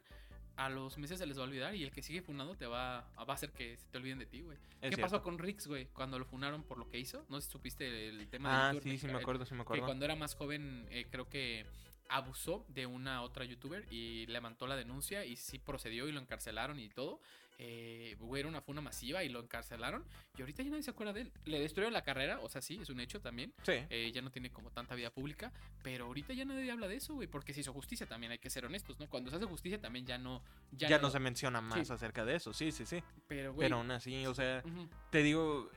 a 0.57 0.69
los 0.69 0.97
meses 0.97 1.19
se 1.19 1.25
les 1.25 1.37
va 1.37 1.41
a 1.41 1.45
olvidar 1.45 1.73
y 1.75 1.83
el 1.83 1.91
que 1.91 2.01
sigue 2.01 2.21
funando 2.21 2.55
te 2.55 2.65
va, 2.65 3.07
va 3.17 3.25
a 3.27 3.33
hacer 3.33 3.51
que 3.51 3.77
se 3.77 3.85
te 3.87 3.97
olviden 3.97 4.19
de 4.19 4.25
ti, 4.25 4.41
güey. 4.41 4.57
¿Qué 4.81 4.87
cierto. 4.89 5.01
pasó 5.01 5.21
con 5.23 5.37
Rix, 5.39 5.67
güey? 5.67 5.85
Cuando 5.93 6.17
lo 6.19 6.25
funaron 6.25 6.63
por 6.63 6.77
lo 6.77 6.89
que 6.89 6.99
hizo. 6.99 7.25
No 7.29 7.39
sé 7.39 7.45
si 7.47 7.51
supiste 7.53 8.09
el 8.09 8.27
tema 8.27 8.69
Ah, 8.69 8.73
de 8.73 8.81
sí, 8.81 8.97
sí 8.97 9.07
me 9.07 9.13
acuerdo, 9.19 9.45
sí 9.45 9.53
me 9.53 9.59
Que 9.59 9.63
acuerdo. 9.63 9.85
cuando 9.85 10.03
era 10.05 10.15
más 10.15 10.35
joven, 10.35 10.87
eh, 10.89 11.07
creo 11.09 11.29
que 11.29 11.65
abusó 12.09 12.65
de 12.69 12.85
una 12.85 13.21
otra 13.21 13.43
youtuber 13.45 13.85
y 13.91 14.25
levantó 14.27 14.65
la 14.67 14.75
denuncia 14.75 15.25
y 15.25 15.35
sí 15.35 15.59
procedió 15.59 16.07
y 16.07 16.11
lo 16.11 16.19
encarcelaron 16.19 16.79
y 16.79 16.89
todo. 16.89 17.19
Eh, 17.59 18.15
era 18.35 18.47
una 18.47 18.61
funa 18.61 18.81
masiva 18.81 19.23
y 19.23 19.29
lo 19.29 19.39
encarcelaron. 19.39 20.05
Y 20.37 20.41
ahorita 20.41 20.61
ya 20.63 20.69
nadie 20.69 20.83
se 20.83 20.91
acuerda 20.91 21.13
de 21.13 21.21
él. 21.21 21.31
Le 21.45 21.59
destruyeron 21.59 21.93
la 21.93 22.03
carrera, 22.03 22.39
o 22.41 22.49
sea, 22.49 22.61
sí, 22.61 22.77
es 22.81 22.89
un 22.89 22.99
hecho 22.99 23.19
también. 23.19 23.53
Sí. 23.63 23.73
Eh, 23.89 24.11
ya 24.13 24.21
no 24.21 24.31
tiene 24.31 24.51
como 24.51 24.69
tanta 24.69 24.93
vida 24.95 25.09
pública. 25.11 25.51
Pero 25.81 26.05
ahorita 26.05 26.33
ya 26.33 26.45
nadie 26.45 26.69
habla 26.71 26.87
de 26.87 26.97
eso, 26.97 27.15
güey. 27.15 27.27
Porque 27.27 27.53
se 27.53 27.61
hizo 27.61 27.73
justicia 27.73 28.05
también, 28.05 28.31
hay 28.31 28.39
que 28.39 28.49
ser 28.49 28.65
honestos, 28.65 28.99
¿no? 28.99 29.09
Cuando 29.09 29.29
se 29.31 29.37
hace 29.37 29.45
justicia 29.45 29.79
también 29.81 30.05
ya 30.05 30.17
no. 30.17 30.43
Ya, 30.71 30.87
Ya, 30.89 30.99
no 30.99 31.09
se 31.09 31.19
menciona 31.19 31.61
más 31.61 31.87
Sí. 31.87 31.93
acerca 31.93 32.25
de 32.25 32.35
eso, 32.35 32.53
sí, 32.53 32.71
sí, 32.71 32.85
sí. 32.85 33.03
Pero, 33.27 33.53
güey. 33.53 33.65
Pero 33.65 33.77
aún 33.77 33.89
así, 33.91 34.25
o 34.27 34.33
sea, 34.35 34.63
te 35.09 35.23
digo, 35.23 35.71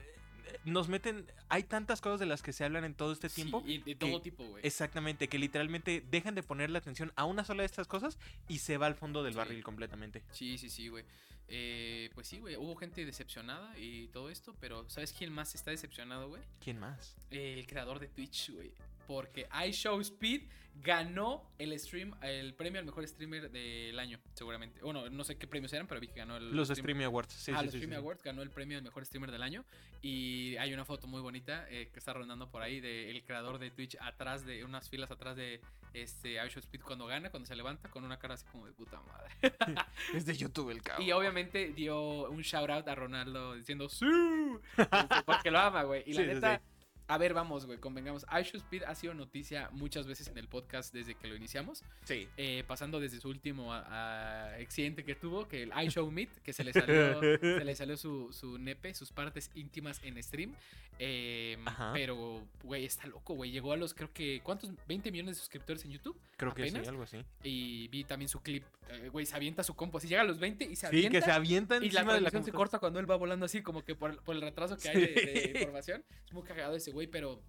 nos 0.65 0.87
meten... 0.89 1.25
Hay 1.49 1.63
tantas 1.63 2.01
cosas 2.01 2.19
de 2.19 2.25
las 2.25 2.41
que 2.41 2.53
se 2.53 2.63
hablan 2.63 2.83
en 2.83 2.93
todo 2.93 3.11
este 3.11 3.29
Sí, 3.29 3.35
tiempo. 3.41 3.63
y 3.65 3.79
de 3.79 3.83
que- 3.83 3.95
todo 3.95 4.21
tipo, 4.21 4.43
güey. 4.45 4.65
Exactamente, 4.65 5.27
que 5.27 5.37
literalmente 5.39 6.03
dejan 6.09 6.35
de 6.35 6.43
ponerle 6.43 6.77
atención 6.77 7.11
a 7.15 7.25
una 7.25 7.43
sola 7.43 7.63
de 7.63 7.65
estas 7.67 7.87
cosas 7.87 8.17
y 8.47 8.59
se 8.59 8.77
va 8.77 8.87
al 8.87 8.95
fondo 8.95 9.23
del 9.23 9.33
Sí. 9.33 9.37
barril 9.37 9.63
completamente. 9.63 10.23
Sí, 10.31 10.57
sí, 10.57 10.69
sí, 10.69 10.87
güey. 10.87 11.05
Eh, 11.53 12.09
pues 12.13 12.27
sí, 12.27 12.39
güey. 12.39 12.55
Hubo 12.55 12.75
gente 12.77 13.05
decepcionada 13.05 13.77
y 13.77 14.07
todo 14.07 14.29
esto, 14.29 14.55
pero 14.61 14.89
¿sabes 14.89 15.11
quién 15.11 15.33
más 15.33 15.53
está 15.53 15.71
decepcionado, 15.71 16.29
güey? 16.29 16.41
¿Quién 16.63 16.79
más? 16.79 17.15
El 17.29 17.67
creador 17.67 17.99
de 17.99 18.07
Twitch, 18.07 18.51
güey. 18.51 18.71
Porque 19.07 19.47
iShowSpeed 19.67 20.43
ganó 20.75 21.51
el 21.57 21.77
stream, 21.77 22.13
el 22.21 22.53
premio 22.53 22.79
al 22.79 22.85
mejor 22.85 23.05
streamer 23.07 23.51
del 23.51 23.99
año, 23.99 24.19
seguramente. 24.33 24.79
Bueno, 24.81 25.09
no 25.09 25.23
sé 25.23 25.37
qué 25.37 25.45
premios 25.45 25.71
eran, 25.73 25.85
pero 25.85 25.99
vi 25.99 26.07
que 26.07 26.19
ganó 26.19 26.37
el 26.37 26.55
Los 26.55 26.69
stream- 26.69 27.03
Awards. 27.05 27.33
Sí, 27.33 27.51
ah, 27.53 27.59
sí, 27.59 27.65
los 27.65 27.71
sí, 27.73 27.77
Stream 27.79 27.91
sí. 27.91 27.95
Awards 27.97 28.23
ganó 28.23 28.41
el 28.41 28.49
premio 28.49 28.77
al 28.77 28.83
mejor 28.83 29.05
streamer 29.05 29.31
del 29.31 29.43
año. 29.43 29.65
Y 30.01 30.55
hay 30.57 30.73
una 30.73 30.85
foto 30.85 31.07
muy 31.07 31.21
bonita 31.21 31.67
eh, 31.69 31.89
que 31.91 31.99
está 31.99 32.13
rondando 32.13 32.49
por 32.49 32.61
ahí 32.63 32.79
del 32.79 33.21
creador 33.23 33.59
de 33.59 33.69
Twitch 33.69 33.97
atrás 33.99 34.45
de 34.45 34.63
unas 34.63 34.89
filas 34.89 35.11
atrás 35.11 35.35
de 35.35 35.61
este 35.93 36.43
iShowSpeed 36.43 36.81
cuando 36.81 37.05
gana, 37.05 37.29
cuando 37.29 37.45
se 37.47 37.55
levanta, 37.55 37.89
con 37.89 38.03
una 38.05 38.17
cara 38.17 38.35
así 38.35 38.45
como 38.51 38.65
de 38.65 38.71
puta 38.71 38.99
madre. 39.01 39.31
Es 40.15 40.25
de 40.25 40.35
YouTube 40.37 40.69
el 40.71 40.81
cabrón. 40.81 41.05
Y 41.05 41.11
obviamente 41.11 41.73
dio 41.73 42.29
un 42.29 42.41
shout 42.41 42.69
out 42.69 42.87
a 42.87 42.95
Ronaldo 42.95 43.55
diciendo 43.55 43.89
¡Sí! 43.89 44.05
Porque 45.25 45.51
lo 45.51 45.59
ama, 45.59 45.83
güey. 45.83 46.03
Y 46.07 46.13
la 46.13 46.23
neta, 46.23 46.57
sí. 46.57 46.63
A 47.07 47.17
ver, 47.17 47.33
vamos, 47.33 47.65
güey, 47.65 47.77
convengamos. 47.79 48.25
iShowSpeed 48.31 48.83
ha 48.83 48.95
sido 48.95 49.13
noticia 49.13 49.69
muchas 49.73 50.07
veces 50.07 50.27
en 50.27 50.37
el 50.37 50.47
podcast 50.47 50.93
desde 50.93 51.15
que 51.15 51.27
lo 51.27 51.35
iniciamos. 51.35 51.83
Sí. 52.05 52.27
eh, 52.37 52.63
pasando 52.67 52.99
desde 52.99 53.19
su 53.19 53.29
último 53.29 53.73
a- 53.73 53.81
a 53.81 54.55
accidente 54.55 55.03
que 55.03 55.15
tuvo, 55.15 55.47
que 55.47 55.63
el 55.63 55.71
iShow 55.85 56.09
Meet, 56.09 56.29
que 56.43 56.53
se 56.53 56.63
le 56.63 56.71
salió, 56.73 57.19
se 57.41 57.65
le 57.65 57.75
salió 57.75 57.97
su, 57.97 58.31
su 58.31 58.57
nepe, 58.57 58.93
sus 58.93 59.11
partes 59.11 59.51
íntimas 59.55 59.99
en 60.03 60.21
stream. 60.23 60.55
eh, 60.99 61.57
Ajá. 61.65 61.91
pero, 61.93 62.45
güey, 62.63 62.85
está 62.85 63.07
loco, 63.07 63.33
güey. 63.33 63.51
Llegó 63.51 63.73
a 63.73 63.77
los, 63.77 63.93
creo 63.93 64.13
que, 64.13 64.39
¿cuántos? 64.43 64.71
20 64.87 65.11
millones 65.11 65.35
de 65.35 65.39
suscriptores 65.39 65.83
en 65.85 65.91
YouTube. 65.91 66.19
Creo 66.37 66.53
que 66.53 66.69
sí, 66.69 66.77
algo 66.77 67.03
así. 67.03 67.23
Y 67.43 67.87
vi 67.87 68.03
también 68.03 68.29
su 68.29 68.41
clip. 68.41 68.63
eh, 68.89 69.09
Güey, 69.09 69.25
se 69.25 69.35
avienta 69.35 69.63
su 69.63 69.73
compo. 69.75 69.97
Así 69.97 70.07
llega 70.07 70.21
a 70.21 70.25
los 70.25 70.39
20 70.39 70.65
y 70.65 70.75
se 70.75 70.81
Sí, 70.81 70.85
avienta. 70.87 71.19
que 71.19 71.25
se 71.25 71.31
avientan 71.31 71.83
Y 71.83 71.89
la 71.89 72.03
transmisión 72.03 72.43
se 72.43 72.51
corta 72.51 72.77
cuando 72.79 72.99
él 72.99 73.09
va 73.09 73.15
volando 73.15 73.45
así, 73.45 73.61
como 73.63 73.83
que 73.83 73.95
por, 73.95 74.21
por 74.23 74.35
el 74.35 74.41
retraso 74.41 74.77
que 74.77 74.89
hay 74.89 74.99
de, 75.01 75.07
de 75.07 75.41
Sí. 75.41 75.49
información. 75.59 76.03
Es 76.25 76.33
muy 76.33 76.43
cagado 76.43 76.75
ese 76.75 76.90
güey, 76.91 77.07
pero 77.07 77.41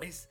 es. 0.00 0.28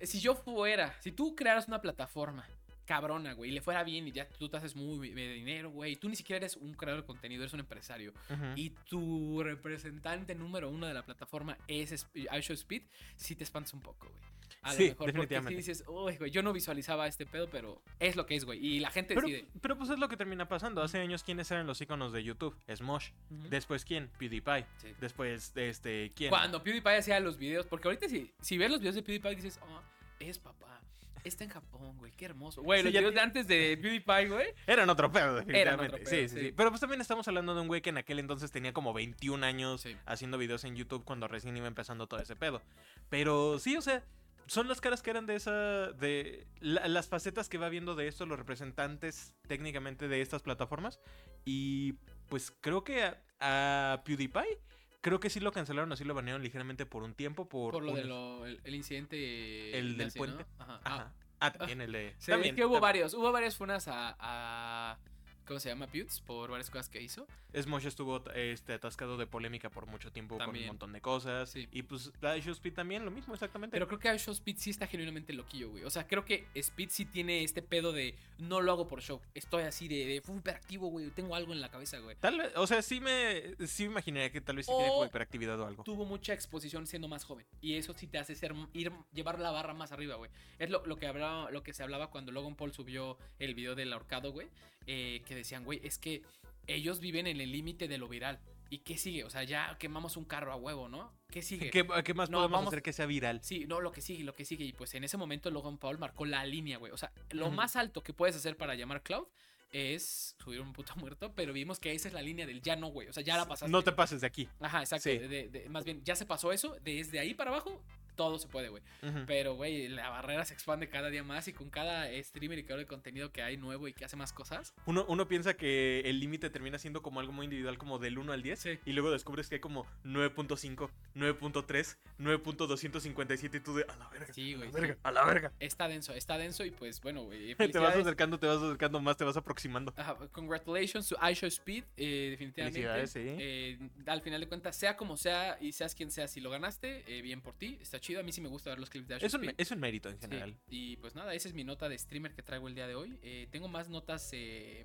Si 0.00 0.20
yo 0.20 0.34
fuera, 0.34 0.94
si 1.00 1.12
tú 1.12 1.34
crearas 1.36 1.68
una 1.68 1.80
plataforma 1.80 2.46
cabrona, 2.84 3.32
güey, 3.34 3.50
y 3.50 3.54
le 3.54 3.60
fuera 3.62 3.84
bien 3.84 4.08
y 4.08 4.12
ya 4.12 4.28
tú 4.28 4.48
te 4.48 4.56
haces 4.56 4.74
muy 4.74 5.10
de 5.10 5.32
dinero, 5.34 5.70
güey, 5.70 5.92
y 5.92 5.96
tú 5.96 6.08
ni 6.08 6.16
siquiera 6.16 6.38
eres 6.38 6.56
un 6.56 6.74
creador 6.74 7.02
de 7.02 7.06
contenido, 7.06 7.42
eres 7.44 7.54
un 7.54 7.60
empresario, 7.60 8.12
y 8.56 8.70
tu 8.70 9.40
representante 9.42 10.34
número 10.34 10.68
uno 10.68 10.88
de 10.88 10.94
la 10.94 11.04
plataforma 11.04 11.56
es 11.68 11.92
Sp- 11.94 12.26
iShowSpeed, 12.36 12.82
sí 13.16 13.36
te 13.36 13.44
espantas 13.44 13.72
un 13.74 13.80
poco, 13.80 14.08
güey. 14.08 14.22
A 14.62 14.70
lo 14.72 14.76
Sí, 14.76 14.82
mejor, 14.84 14.96
porque 14.98 15.12
definitivamente. 15.12 15.62
sí 15.62 15.70
dices, 15.70 15.84
uy, 15.88 16.16
güey, 16.16 16.30
yo 16.30 16.42
no 16.42 16.52
visualizaba 16.52 17.06
este 17.06 17.26
pedo, 17.26 17.48
pero 17.50 17.80
es 17.98 18.16
lo 18.16 18.26
que 18.26 18.34
es, 18.36 18.44
güey. 18.44 18.64
Y 18.64 18.80
la 18.80 18.90
gente 18.90 19.14
Pero, 19.14 19.26
decide. 19.26 19.48
pero 19.60 19.76
pues 19.78 19.90
es 19.90 19.98
lo 19.98 20.08
que 20.08 20.16
termina 20.16 20.48
pasando. 20.48 20.82
Hace 20.82 20.98
años, 21.00 21.22
¿quiénes 21.22 21.50
eran 21.50 21.66
los 21.66 21.80
iconos 21.80 22.12
de 22.12 22.22
YouTube? 22.24 22.56
Smosh. 22.74 23.10
Ujú. 23.30 23.48
Después, 23.48 23.84
¿quién? 23.84 24.10
PewDiePie. 24.18 24.66
Sí. 24.78 24.88
Después, 25.00 25.52
este, 25.56 26.12
¿quién? 26.14 26.30
Cuando 26.30 26.62
PewDiePie 26.62 26.96
hacía 26.98 27.20
los 27.20 27.38
videos, 27.38 27.66
porque 27.66 27.88
ahorita 27.88 28.08
si, 28.08 28.30
si 28.40 28.58
ves 28.58 28.70
los 28.70 28.80
videos 28.80 28.94
de 28.96 29.02
PewDiePie 29.02 29.36
dices, 29.36 29.58
oh, 29.62 29.80
es 30.20 30.38
papá, 30.38 30.80
está 31.24 31.44
en 31.44 31.50
Japón, 31.50 31.96
güey, 31.98 32.10
qué 32.12 32.24
hermoso. 32.24 32.62
Güey, 32.62 32.80
Sí, 32.80 32.84
los 32.86 32.92
videos 32.94 33.14
de 33.14 33.20
antes 33.20 33.46
de 33.46 33.78
PewDiePie, 33.80 34.28
güey. 34.28 34.46
Eran 34.66 34.90
otro 34.90 35.10
pedo, 35.12 35.36
definitivamente. 35.36 35.94
otro 35.96 35.98
sí, 36.06 36.16
pedo, 36.16 36.28
sí, 36.28 36.34
sí. 36.36 36.40
sí. 36.46 36.52
Pero 36.56 36.70
pues 36.70 36.80
también 36.80 37.00
estamos 37.00 37.26
hablando 37.28 37.54
de 37.54 37.60
un 37.60 37.68
güey 37.68 37.80
que 37.80 37.90
en 37.90 37.98
aquel 37.98 38.18
entonces 38.18 38.50
tenía 38.50 38.72
como 38.72 38.92
21 38.92 39.44
años 39.46 39.82
Sí. 39.82 39.96
haciendo 40.04 40.36
videos 40.38 40.64
en 40.64 40.74
YouTube 40.74 41.04
cuando 41.04 41.28
recién 41.28 41.56
iba 41.56 41.66
empezando 41.68 42.06
todo 42.08 42.18
ese 42.20 42.34
pedo. 42.34 42.60
Pero 43.08 43.58
sí, 43.60 43.76
o 43.76 43.82
sea, 43.82 44.02
son 44.46 44.68
las 44.68 44.80
caras 44.80 45.02
que 45.02 45.10
eran 45.10 45.26
de 45.26 45.36
esa. 45.36 45.92
de 45.92 46.46
la- 46.60 46.86
las 46.88 47.08
facetas 47.08 47.48
que 47.48 47.58
va 47.58 47.68
viendo 47.68 47.94
de 47.94 48.08
esto, 48.08 48.26
los 48.26 48.38
representantes 48.38 49.34
técnicamente 49.48 50.08
de 50.08 50.20
estas 50.20 50.42
plataformas. 50.42 51.00
Y 51.44 51.94
pues 52.28 52.50
creo 52.60 52.84
que 52.84 53.02
a, 53.04 53.18
a 53.40 54.02
PewDiePie. 54.04 54.58
Creo 55.00 55.18
que 55.18 55.30
sí 55.30 55.40
lo 55.40 55.50
cancelaron, 55.50 55.90
así 55.92 56.04
lo 56.04 56.14
banearon 56.14 56.42
ligeramente 56.42 56.86
por 56.86 57.02
un 57.02 57.14
tiempo. 57.14 57.48
Por, 57.48 57.72
Por 57.72 57.82
lo 57.82 57.92
de 57.94 58.04
unos- 58.04 58.08
lo, 58.40 58.46
el, 58.46 58.60
el 58.62 58.74
incidente. 58.74 59.76
El 59.78 59.96
del 59.96 60.12
puente. 60.12 60.46
Ajá. 60.58 60.80
Ah, 60.84 60.94
Ajá. 60.94 61.12
Ah, 61.40 61.52
también 61.52 61.80
el 61.80 61.90
de. 61.90 62.14
sí, 62.18 62.30
también, 62.30 62.54
es 62.54 62.56
que 62.56 62.64
hubo 62.64 62.74
también. 62.74 62.80
varios, 62.82 63.14
hubo 63.14 63.32
varias 63.32 63.56
funas 63.56 63.88
a, 63.88 64.14
a, 64.20 64.98
¿cómo 65.46 65.60
se 65.60 65.68
llama? 65.68 65.86
Putes, 65.86 66.20
por 66.20 66.50
varias 66.50 66.70
cosas 66.70 66.88
que 66.88 67.00
hizo. 67.00 67.26
Smosh 67.54 67.86
estuvo 67.86 68.22
este, 68.34 68.74
atascado 68.74 69.16
de 69.16 69.26
polémica 69.26 69.70
por 69.70 69.86
mucho 69.86 70.10
tiempo 70.10 70.38
con 70.38 70.56
un 70.56 70.66
montón 70.66 70.92
de 70.92 71.00
cosas. 71.00 71.50
Sí. 71.50 71.68
Y 71.70 71.82
pues 71.82 72.12
la 72.20 72.38
Show 72.38 72.52
Speed 72.52 72.74
también, 72.74 73.04
lo 73.04 73.10
mismo 73.10 73.34
exactamente. 73.34 73.74
Pero 73.74 73.86
creo 73.86 73.98
que 73.98 74.18
Show 74.18 74.32
Speed 74.32 74.56
sí 74.58 74.70
está 74.70 74.86
genuinamente 74.86 75.32
loquillo, 75.32 75.70
güey. 75.70 75.84
O 75.84 75.90
sea, 75.90 76.06
creo 76.06 76.24
que 76.24 76.46
Speed 76.54 76.88
sí 76.90 77.04
tiene 77.04 77.44
este 77.44 77.62
pedo 77.62 77.92
de 77.92 78.14
no 78.38 78.60
lo 78.60 78.72
hago 78.72 78.88
por 78.88 79.02
show. 79.02 79.20
Estoy 79.34 79.64
así 79.64 79.88
de, 79.88 80.06
de 80.06 80.20
"Fue 80.20 80.36
hiperactivo, 80.36 80.88
güey. 80.88 81.10
Tengo 81.10 81.34
algo 81.34 81.52
en 81.52 81.60
la 81.60 81.70
cabeza, 81.70 81.98
güey. 81.98 82.16
Tal 82.16 82.38
vez, 82.38 82.52
o 82.56 82.66
sea, 82.66 82.82
sí 82.82 83.00
me, 83.00 83.54
sí 83.66 83.84
me 83.84 83.92
imaginaría 83.92 84.30
que 84.30 84.40
tal 84.40 84.56
vez 84.56 84.66
sí 84.66 84.72
tiene 84.76 84.88
como 84.88 85.04
hiperactividad 85.04 85.60
o 85.60 85.66
algo. 85.66 85.84
Tuvo 85.84 86.04
mucha 86.04 86.32
exposición 86.32 86.86
siendo 86.86 87.08
más 87.08 87.24
joven. 87.24 87.46
Y 87.60 87.74
eso 87.74 87.92
sí 87.92 88.06
te 88.06 88.18
hace 88.18 88.34
ser, 88.34 88.54
ir, 88.72 88.92
llevar 89.12 89.38
la 89.38 89.50
barra 89.50 89.74
más 89.74 89.92
arriba, 89.92 90.16
güey. 90.16 90.30
Es 90.58 90.70
lo, 90.70 90.84
lo 90.86 90.96
que 90.96 91.06
hablaba, 91.06 91.50
lo 91.50 91.62
que 91.62 91.72
se 91.72 91.82
hablaba 91.82 92.10
cuando 92.10 92.32
Logan 92.32 92.54
Paul 92.54 92.72
subió 92.72 93.18
el 93.38 93.54
video 93.54 93.74
del 93.74 93.92
ahorcado, 93.92 94.32
güey. 94.32 94.48
Eh, 94.86 95.22
que 95.26 95.34
decían, 95.34 95.64
güey, 95.64 95.80
es 95.84 95.98
que 95.98 96.22
ellos 96.66 97.00
viven 97.00 97.26
en 97.26 97.40
el 97.40 97.50
límite 97.52 97.88
de 97.88 97.98
lo 97.98 98.08
viral. 98.08 98.40
¿Y 98.70 98.78
qué 98.78 98.96
sigue? 98.96 99.24
O 99.24 99.28
sea, 99.30 99.42
ya 99.44 99.76
quemamos 99.78 100.16
un 100.16 100.24
carro 100.24 100.50
a 100.50 100.56
huevo, 100.56 100.88
¿no? 100.88 101.12
¿Qué 101.30 101.42
sigue? 101.42 101.68
¿Qué, 101.70 101.86
qué 102.04 102.14
más 102.14 102.30
No, 102.30 102.38
podemos 102.38 102.52
vamos- 102.58 102.68
hacer 102.68 102.82
que 102.82 102.92
sea 102.94 103.04
viral? 103.04 103.40
Sí, 103.42 103.66
no, 103.66 103.80
lo 103.82 103.92
que 103.92 104.00
sigue, 104.00 104.24
lo 104.24 104.32
que 104.32 104.46
sigue. 104.46 104.64
Y 104.64 104.72
pues 104.72 104.94
en 104.94 105.04
ese 105.04 105.18
momento 105.18 105.50
Logan 105.50 105.76
Paul 105.76 105.98
marcó 105.98 106.24
la 106.24 106.46
línea, 106.46 106.78
güey. 106.78 106.90
O 106.90 106.96
sea, 106.96 107.12
lo 107.32 107.50
más 107.50 107.76
alto 107.76 108.02
que 108.02 108.14
puedes 108.14 108.34
hacer 108.34 108.56
para 108.56 108.74
llamar 108.74 109.02
Cloud 109.02 109.26
es 109.72 110.36
subir 110.42 110.60
un 110.60 110.72
puto 110.72 110.94
muerto, 110.96 111.34
pero 111.34 111.52
vimos 111.52 111.78
que 111.78 111.92
esa 111.92 112.08
es 112.08 112.14
la 112.14 112.22
línea 112.22 112.46
del 112.46 112.62
ya 112.62 112.76
no, 112.76 112.88
güey. 112.88 113.08
O 113.08 113.12
sea, 113.12 113.22
ya 113.22 113.36
la 113.36 113.46
pasaste. 113.46 113.70
No 113.70 113.82
te 113.82 113.92
pases 113.92 114.22
de 114.22 114.26
aquí. 114.26 114.48
Ajá, 114.60 114.80
exacto. 114.80 115.10
Sí. 115.10 115.18
de- 115.18 115.48
de- 115.48 115.68
más 115.68 115.84
bien, 115.84 116.02
ya 116.04 116.16
se 116.16 116.24
pasó 116.24 116.50
eso. 116.52 116.76
Desde 116.82 117.18
ahí 117.18 117.34
para 117.34 117.50
abajo, 117.50 117.82
todo 118.14 118.38
se 118.38 118.48
puede, 118.48 118.68
güey. 118.68 118.82
Pero, 119.26 119.54
güey, 119.54 119.88
la 119.88 120.08
barrera 120.08 120.44
se 120.44 120.54
expande 120.54 120.88
cada 120.88 121.10
día 121.10 121.24
más 121.24 121.48
y 121.48 121.52
con 121.52 121.70
cada 121.70 122.08
streamer 122.22 122.58
y 122.58 122.64
creador 122.64 122.84
de 122.84 122.88
contenido 122.88 123.32
que 123.32 123.42
hay 123.42 123.56
nuevo 123.56 123.88
y 123.88 123.92
que 123.92 124.04
hace 124.04 124.16
más 124.16 124.32
cosas. 124.32 124.74
Uno, 124.86 125.04
uno 125.08 125.28
piensa 125.28 125.54
que 125.54 126.00
el 126.00 126.20
límite 126.20 126.50
termina 126.50 126.78
siendo 126.78 127.02
como 127.02 127.20
algo 127.20 127.32
muy 127.32 127.44
individual, 127.44 127.78
como 127.78 127.98
del 127.98 128.18
1 128.18 128.32
al 128.32 128.42
10. 128.42 128.58
Sí. 128.58 128.78
Y 128.84 128.92
luego 128.92 129.10
descubres 129.10 129.48
que 129.48 129.56
hay 129.56 129.60
como 129.60 129.86
9.5, 130.04 130.90
9.3, 131.14 131.96
9.257 132.18 133.56
y 133.56 133.60
tú 133.60 133.74
de 133.74 133.84
a 133.88 133.96
la 133.96 134.08
verga. 134.08 134.32
Sí, 134.32 134.54
a 134.54 134.56
güey, 134.56 134.72
la 134.72 134.80
verga, 134.80 134.94
sí. 134.94 135.00
a 135.02 135.12
la 135.12 135.24
verga. 135.24 135.52
Está 135.60 135.88
denso, 135.88 136.12
está 136.14 136.38
denso 136.38 136.64
y 136.64 136.70
pues, 136.70 137.00
bueno, 137.00 137.22
güey. 137.24 137.54
Te 137.72 137.78
vas 137.78 137.96
acercando, 137.96 138.38
te 138.38 138.46
vas 138.46 138.58
acercando 138.58 139.00
más, 139.00 139.16
te 139.16 139.24
vas 139.24 139.36
aproximando. 139.36 139.92
Ajá, 139.96 140.16
congratulations 140.32 141.08
to 141.08 141.16
iShow 141.30 141.48
Speed, 141.48 141.84
eh, 141.96 142.28
definitivamente. 142.30 143.06
Sí. 143.06 143.20
Eh, 143.22 143.78
al 144.06 144.20
final 144.22 144.40
de 144.40 144.48
cuentas, 144.48 144.76
sea 144.76 144.96
como 144.96 145.16
sea 145.16 145.56
y 145.60 145.72
seas 145.72 145.94
quien 145.94 146.10
sea, 146.10 146.28
si 146.28 146.40
lo 146.40 146.50
ganaste, 146.50 147.04
eh, 147.06 147.22
bien 147.22 147.40
por 147.40 147.54
ti, 147.54 147.78
está 147.80 147.98
chido. 148.02 148.20
A 148.20 148.22
mí 148.22 148.30
sí 148.32 148.42
me 148.42 148.48
gusta 148.48 148.68
ver 148.70 148.78
los 148.78 148.90
clips 148.90 149.08
de 149.08 149.16
iShow 149.16 149.26
Es 149.26 149.32
un, 149.34 149.40
Speed. 149.44 149.54
es 149.58 149.70
un 149.70 149.80
mérito 149.80 150.10
en 150.10 150.16
Sí, 150.16 150.20
general. 150.20 150.58
Y 150.68 150.96
pues 150.98 151.14
nada, 151.14 151.32
esa 151.32 151.48
es 151.48 151.54
mi 151.54 151.64
nota 151.64 151.88
de 151.88 151.96
streamer 151.98 152.34
que 152.34 152.42
traigo 152.42 152.68
el 152.68 152.74
día 152.74 152.86
de 152.86 152.94
hoy. 152.94 153.18
Eh, 153.22 153.48
tengo 153.50 153.68
más 153.68 153.88
notas 153.88 154.28
eh, 154.32 154.84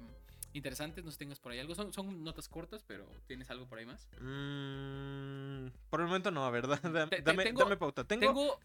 interesantes, 0.54 1.04
no 1.04 1.12
sé 1.12 1.16
si 1.16 1.20
tengas 1.20 1.40
por 1.40 1.52
ahí 1.52 1.60
algo. 1.60 1.76
Son, 1.76 1.92
son 1.92 2.24
notas 2.24 2.48
cortas, 2.48 2.84
pero 2.88 3.06
¿tienes 3.28 3.50
algo 3.52 3.68
por 3.68 3.80
ahí 3.80 3.86
más? 3.86 4.08
Mm, 4.22 5.68
por 5.90 6.00
el 6.00 6.08
momento 6.08 6.32
no, 6.32 6.50
¿verdad? 6.52 6.80
Da- 6.82 7.08
Te- 7.08 7.18
te- 7.18 7.22
dame, 7.24 7.44
tengo- 7.44 7.60
dame 7.60 7.76
pauta. 7.78 8.04
Tengo, 8.06 8.26
tengo, 8.28 8.60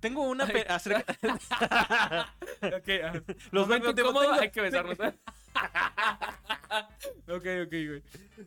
Tengo... 0.00 0.22
una 0.22 0.44
acerca... 0.68 1.04
Los 3.50 3.66
Momento 3.66 3.90
incómodo, 3.90 4.20
tengo- 4.22 4.40
hay 4.40 4.50
que 4.50 4.60
besarnos. 4.60 4.98
ok, 7.28 7.46
ok, 7.64 7.70
güey. 7.70 8.02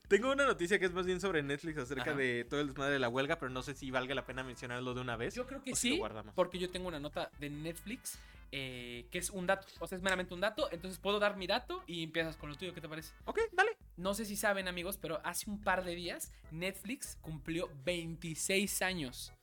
Tengo 0.08 0.32
una 0.32 0.46
noticia 0.46 0.80
que 0.80 0.86
es 0.86 0.94
más 0.94 1.06
bien 1.06 1.20
sobre 1.20 1.44
Netflix 1.44 1.78
acerca 1.78 2.12
Ajá. 2.12 2.16
de 2.16 2.46
todo 2.46 2.62
el 2.62 2.68
desmadre 2.68 2.94
de 2.94 3.00
la 3.00 3.10
huelga, 3.10 3.38
pero 3.38 3.50
no 3.50 3.62
sé 3.62 3.76
si 3.76 3.92
valga 3.92 4.16
la 4.16 4.26
pena 4.26 4.44
mencionarlo 4.44 4.94
de 4.94 5.02
una 5.02 5.16
vez. 5.16 5.36
Yo 5.36 5.46
creo 5.46 5.64
que 5.64 5.76
sí, 5.76 6.02
porque 6.36 6.60
yo 6.60 6.70
tengo 6.70 6.88
una 6.88 7.00
nota 7.00 7.30
de 7.40 7.50
Netflix 7.50 8.20
eh, 8.52 9.06
que 9.12 9.20
es 9.20 9.30
un 9.30 9.46
dato, 9.46 9.68
o 9.80 9.88
sea, 9.88 9.96
es 9.96 10.02
meramente 10.04 10.34
un 10.34 10.42
dato, 10.42 10.70
entonces 10.72 11.00
puedo 11.00 11.20
dar 11.20 11.38
mi 11.38 11.46
dato 11.46 11.84
y 11.86 12.04
empiezas 12.04 12.36
con 12.36 12.50
lo 12.50 12.56
tuyo, 12.56 12.74
¿qué 12.74 12.82
te 12.82 12.90
parece? 12.90 13.14
Ok, 13.26 13.40
dale. 13.52 13.78
No 13.96 14.16
sé 14.16 14.26
si 14.26 14.36
saben 14.36 14.68
amigos, 14.68 14.98
pero 14.98 15.22
hace 15.24 15.50
un 15.50 15.62
par 15.62 15.84
de 15.84 15.94
días 15.94 16.32
Netflix 16.52 17.18
cumplió 17.22 17.70
26 17.84 18.82
años 18.82 19.34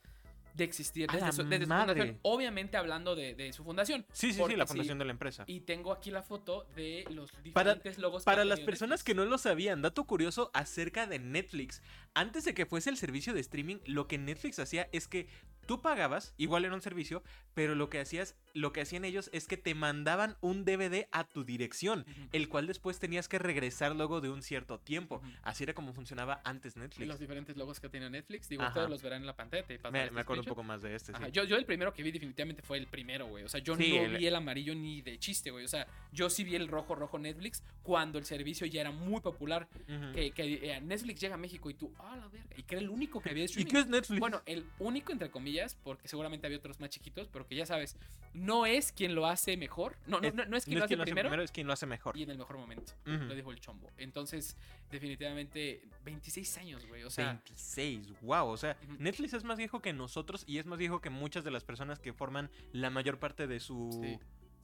de 0.57 0.65
existir 0.65 1.07
¡A 1.11 1.15
desde, 1.15 1.33
su, 1.33 1.45
desde 1.45 1.65
su 1.65 1.69
madre! 1.69 1.93
fundación, 2.01 2.19
obviamente 2.23 2.77
hablando 2.77 3.15
de, 3.15 3.35
de 3.35 3.53
su 3.53 3.63
fundación. 3.65 4.07
Sí, 4.13 4.33
sí, 4.33 4.41
sí, 4.47 4.57
la 4.57 4.65
sí. 4.67 4.69
fundación 4.73 4.99
de 4.99 5.05
la 5.05 5.11
empresa. 5.13 5.45
Y 5.47 5.61
tengo 5.61 5.93
aquí 5.93 6.11
la 6.11 6.23
foto 6.23 6.67
de 6.75 7.05
los 7.11 7.31
Para- 7.53 7.75
diferentes 7.75 7.99
logos. 7.99 8.25
Para 8.25 8.45
las 8.45 8.61
personas 8.61 9.01
Netflix. 9.01 9.05
que 9.05 9.15
no 9.15 9.25
lo 9.27 9.39
sabían, 9.39 9.83
dato 9.83 10.05
curioso 10.05 10.51
acerca 10.55 11.07
de 11.07 11.19
Netflix. 11.19 11.83
Antes 12.15 12.45
de 12.45 12.55
que 12.55 12.65
fuese 12.67 12.91
el 12.91 12.97
servicio 12.97 13.35
de 13.35 13.41
streaming, 13.41 13.77
lo 13.85 14.09
que 14.09 14.19
Netflix 14.19 14.59
hacía 14.59 14.89
es 14.93 15.07
que 15.09 15.27
tú 15.67 15.81
pagabas, 15.83 16.35
igual 16.37 16.65
era 16.65 16.75
un 16.75 16.81
servicio, 16.81 17.23
pero 17.55 17.75
lo 17.75 17.89
que 17.91 18.01
hacías, 18.01 18.37
lo 18.55 18.73
que 18.73 18.81
hacían 18.81 19.05
ellos 19.05 19.29
es 19.33 19.47
que 19.47 19.57
te 19.57 19.75
mandaban 19.75 20.37
un 20.41 20.65
DVD 20.65 21.09
a 21.13 21.25
tu 21.25 21.45
dirección, 21.45 22.05
el 22.33 22.49
cual 22.49 22.67
después 22.67 22.99
tenías 22.99 23.29
que 23.29 23.39
regresar 23.39 23.95
luego 23.97 24.21
de 24.21 24.31
un 24.31 24.43
cierto 24.43 24.79
tiempo. 24.79 25.21
Así 25.43 25.65
era 25.65 25.75
como 25.75 25.93
funcionaba 25.93 26.41
antes 26.45 26.77
Y 26.77 26.81
Netflix. 26.81 27.09
los 27.09 27.19
diferentes 27.19 27.57
logos 27.57 27.81
que 27.81 27.89
tiene 27.89 28.09
Netflix. 28.11 28.49
Digo, 28.49 28.63
Ajá. 28.63 28.71
ustedes 28.71 28.91
los 28.91 29.03
verán 29.03 29.21
en 29.23 29.27
la 29.27 29.37
pantalla. 29.37 29.63
pasaré 29.67 29.91
Me, 29.93 30.03
este 30.05 30.15
me 30.15 30.21
acuerdo 30.21 30.43
un 30.43 30.49
poco 30.49 30.63
más 30.63 30.83
de 30.83 30.95
este, 30.95 31.13
sí. 31.13 31.23
Yo, 31.33 31.45
yo 31.45 31.57
el 31.57 31.65
primero 31.67 31.93
que 31.93 32.03
vi 32.03 32.11
definitivamente 32.13 32.63
fue 32.63 32.79
el 32.79 32.87
primero, 32.87 33.27
güey. 33.27 33.45
O 33.45 33.49
sea, 33.49 33.61
yo 33.61 33.77
Sí, 33.77 33.91
no 33.97 34.05
el- 34.05 34.17
vi 34.19 34.27
el 34.27 34.35
amarillo 34.35 34.75
ni 34.75 35.03
de 35.03 35.19
chiste, 35.19 35.51
güey. 35.51 35.65
O 35.65 35.69
sea, 35.69 35.87
yo 36.13 36.31
sí 36.31 36.45
vi 36.45 36.55
el 36.55 36.69
rojo, 36.69 36.95
rojo 36.95 37.19
Netflix 37.19 37.63
cuando 37.83 38.19
el 38.19 38.25
servicio 38.25 38.67
ya 38.67 38.81
era 38.83 38.91
muy 38.91 39.21
popular. 39.21 39.69
Que, 40.15 40.31
que, 40.33 40.71
eh, 40.73 40.81
Netflix 40.81 41.21
llega 41.21 41.35
a 41.35 41.39
México 41.39 41.71
y 41.71 41.75
tú, 41.75 41.93
ah, 41.99 42.17
la 42.17 42.29
verga. 42.29 42.55
Y 42.57 42.63
que 42.63 42.75
era 42.77 42.83
el 42.83 42.91
único 42.91 43.21
que 43.21 43.31
había 43.31 43.45
de 43.45 43.61
¿Y 43.61 43.65
qué 43.65 43.79
es 43.81 43.87
Netflix? 43.87 44.21
Bueno, 44.21 44.43
el 44.47 44.65
único 44.79 45.13
entre 45.13 45.31
comillas, 45.31 45.56
porque 45.83 46.09
seguramente 46.09 46.47
había 46.47 46.59
otros 46.59 46.79
más 46.81 46.91
chiquitos, 46.91 47.29
pero 47.29 47.47
que 47.47 47.55
ya 47.57 47.67
sabes, 47.67 47.97
no 48.35 48.67
es 48.67 48.93
quien 48.93 49.15
lo 49.15 49.27
hace 49.27 49.57
mejor. 49.57 49.97
No, 50.07 50.21
no, 50.21 50.29
Es- 50.29 50.35
no, 50.35 50.45
no 50.47 50.57
es 50.57 50.65
quien 50.65 50.75
no 50.75 50.81
lo 50.81 50.85
es 50.85 50.87
hace 50.87 50.89
quien 50.89 50.99
lo 50.99 51.03
hace 51.03 51.11
primero, 51.13 51.29
primero, 51.29 51.43
es 51.43 51.53
quien 51.53 51.67
lo 51.67 51.73
hace 51.73 51.87
mejor. 51.87 52.17
y 52.17 52.23
en 52.23 52.31
el 52.31 52.39
mejor 52.39 52.59
momento. 52.59 52.93
Lo 53.05 53.35
dijo 53.35 53.51
el 53.51 53.61
chombo. 53.61 53.91
Entonces, 53.97 54.57
definitivamente, 54.91 55.83
26 56.05 56.59
años, 56.59 56.87
güey. 56.87 57.05
O 57.05 57.11
sea, 57.11 57.33
26, 57.33 58.21
wow, 58.23 58.47
o 58.49 58.57
sea. 58.57 58.77
Netflix 58.99 59.33
es 59.35 59.45
más 59.45 59.57
viejo 59.59 59.81
que 59.81 59.93
nosotros 59.93 60.45
y 60.47 60.59
es 60.59 60.67
más 60.67 60.79
viejo 60.79 61.01
que 61.01 61.11
muchas 61.11 61.45
de 61.45 61.51
las 61.51 61.65
personas 61.65 61.99
que 61.99 62.13
forman 62.13 62.51
la 62.73 62.91
mayor 62.91 63.19
parte 63.19 63.47
de 63.47 63.61
su 63.61 63.91
Sí. 64.03 64.19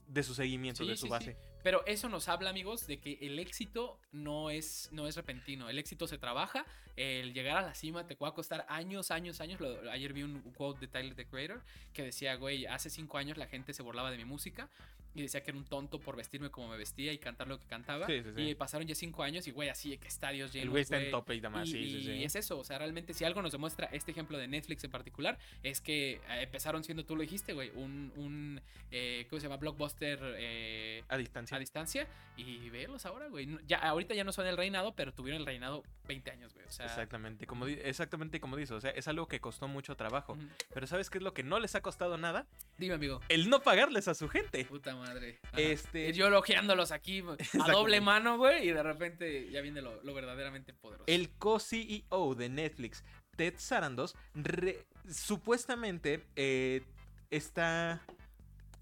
De 0.07 0.23
su 0.23 0.35
seguimiento, 0.35 0.83
Sí, 0.83 0.89
de 0.89 0.97
su 0.97 1.05
sí, 1.05 1.09
base. 1.09 1.37
Pero 1.63 1.85
eso 1.85 2.09
nos 2.09 2.27
habla, 2.27 2.49
amigos, 2.49 2.87
de 2.87 2.99
que 2.99 3.17
el 3.21 3.39
éxito 3.39 3.99
no 4.11 4.49
es, 4.49 4.89
no 4.91 5.07
es 5.07 5.15
repentino. 5.15 5.69
El 5.69 5.79
éxito 5.79 6.07
se 6.07 6.17
trabaja. 6.17 6.65
El 6.95 7.33
llegar 7.33 7.57
a 7.57 7.61
la 7.61 7.73
cima 7.73 8.05
te 8.05 8.15
va 8.15 8.27
a 8.29 8.33
costar 8.33 8.65
años, 8.69 9.11
años, 9.11 9.39
años. 9.41 9.59
Lo- 9.61 9.89
ayer 9.91 10.13
vi 10.13 10.23
un 10.23 10.41
quote 10.53 10.81
de 10.81 10.87
Tyler, 10.87 11.15
the 11.15 11.25
Creator, 11.25 11.63
que 11.93 12.03
decía, 12.03 12.35
güey, 12.35 12.65
hace 12.65 12.89
cinco 12.89 13.17
años 13.17 13.37
la 13.37 13.47
gente 13.47 13.73
se 13.73 13.81
burlaba 13.81 14.11
de 14.11 14.17
mi 14.17 14.25
música 14.25 14.69
y 15.15 15.21
decía 15.21 15.41
que 15.43 15.51
era 15.51 15.57
un 15.57 15.65
tonto 15.65 15.99
por 15.99 16.15
vestirme 16.15 16.49
como 16.49 16.69
me 16.69 16.77
vestía 16.77 17.13
y 17.13 17.17
cantar 17.17 17.47
lo 17.47 17.59
que 17.59 17.65
cantaba. 17.67 18.05
Sí, 18.07 18.21
sí, 18.23 18.29
sí. 18.35 18.41
Y 18.41 18.55
pasaron 18.55 18.87
ya 18.87 18.95
cinco 18.95 19.23
años 19.23 19.47
y, 19.47 19.51
güey, 19.51 19.69
así, 19.69 19.97
que 19.97 20.07
estadios 20.07 20.51
llenos, 20.51 20.63
El 20.65 20.69
güey 20.71 20.81
está 20.83 21.01
en 21.01 21.11
tope 21.11 21.35
y 21.35 21.39
demás, 21.39 21.67
Y, 21.67 21.71
sí, 21.71 21.89
sí, 21.89 21.97
y 21.97 22.03
sí. 22.03 22.23
es 22.23 22.35
eso, 22.35 22.57
o 22.57 22.63
sea, 22.63 22.77
realmente 22.79 23.13
si 23.13 23.23
algo 23.23 23.41
nos 23.41 23.51
demuestra 23.51 23.87
este 23.91 24.11
ejemplo 24.11 24.37
de 24.37 24.47
Netflix 24.47 24.83
en 24.83 24.91
particular, 24.91 25.37
es 25.61 25.81
que 25.81 26.13
eh, 26.13 26.21
empezaron 26.41 26.83
siendo, 26.83 27.05
tú 27.05 27.15
lo 27.15 27.21
dijiste, 27.21 27.53
güey, 27.53 27.69
un, 27.75 28.11
un 28.15 28.61
eh, 28.91 29.25
¿cómo 29.29 29.39
se 29.39 29.47
llama? 29.47 29.57
Blockbuster 29.57 30.19
eh, 30.37 31.03
A 31.09 31.17
distancia. 31.17 31.57
a 31.57 31.59
distancia 31.59 32.07
y 32.35 32.69
verlos 32.69 33.05
ahora, 33.05 33.27
güey. 33.27 33.47
Ya, 33.67 33.77
ahorita 33.77 34.15
ya 34.15 34.23
no 34.23 34.31
son 34.31 34.47
el 34.47 34.57
reinado, 34.57 34.95
pero 34.95 35.13
tuvieron 35.13 35.41
el 35.41 35.45
reinado 35.45 35.83
20 36.07 36.31
años, 36.31 36.53
güey. 36.53 36.65
O 36.65 36.71
sea, 36.71 36.85
Exactamente, 36.85 37.45
como 37.45 37.67
exactamente 37.67 38.39
como 38.39 38.57
dices, 38.57 38.71
o 38.71 38.81
sea, 38.81 38.91
es 38.91 39.07
algo 39.07 39.27
que 39.27 39.39
costó 39.39 39.67
mucho 39.67 39.95
trabajo. 39.95 40.37
Pero 40.73 40.87
¿sabes 40.87 41.09
qué 41.09 41.19
es 41.19 41.23
lo 41.23 41.33
que 41.33 41.43
no 41.43 41.59
les 41.59 41.75
ha 41.75 41.81
costado 41.81 42.17
nada? 42.17 42.47
Dime, 42.77 42.95
amigo. 42.95 43.21
El 43.29 43.49
no 43.49 43.61
pagarles 43.61 44.07
a 44.07 44.13
su 44.15 44.27
gente. 44.29 44.65
Puta 44.65 44.95
madre. 44.95 45.02
Ajá. 45.03 45.59
Este- 45.61 46.11
Yo 46.13 46.27
elogiándolos 46.27 46.91
aquí 46.91 47.23
a 47.67 47.71
doble 47.71 48.01
mano, 48.01 48.37
güey, 48.37 48.67
y 48.69 48.71
de 48.71 48.83
repente 48.83 49.49
ya 49.51 49.61
viene 49.61 49.81
lo, 49.81 50.01
lo 50.03 50.13
verdaderamente 50.13 50.73
poderoso. 50.73 51.05
El 51.07 51.29
co-CEO 51.37 52.35
de 52.35 52.49
Netflix, 52.49 53.03
Ted 53.35 53.55
Sarandos, 53.57 54.15
re- 54.35 54.85
supuestamente 55.09 56.23
eh, 56.35 56.83
está 57.31 58.01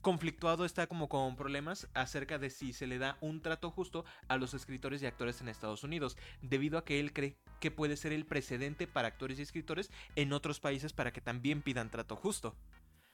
conflictuado, 0.02 0.66
está 0.66 0.88
como 0.88 1.08
con 1.10 1.36
problemas 1.36 1.88
acerca 1.94 2.40
de 2.40 2.50
si 2.50 2.74
se 2.74 2.88
le 2.88 2.98
da 2.98 3.18
un 3.22 3.40
trato 3.42 3.70
justo 3.70 4.04
a 4.28 4.38
los 4.38 4.56
escritores 4.56 5.04
y 5.04 5.06
actores 5.06 5.42
en 5.42 5.48
Estados 5.48 5.84
Unidos, 5.84 6.18
debido 6.42 6.80
a 6.80 6.84
que 6.86 7.00
él 7.00 7.14
cree 7.14 7.36
que 7.60 7.70
puede 7.70 7.96
ser 7.98 8.12
el 8.12 8.26
precedente 8.26 8.88
para 8.88 9.10
actores 9.10 9.38
y 9.38 9.44
escritores 9.44 9.92
en 10.16 10.34
otros 10.34 10.60
países 10.60 10.92
para 10.94 11.14
que 11.14 11.22
también 11.22 11.62
pidan 11.62 11.92
trato 11.92 12.16
justo. 12.16 12.56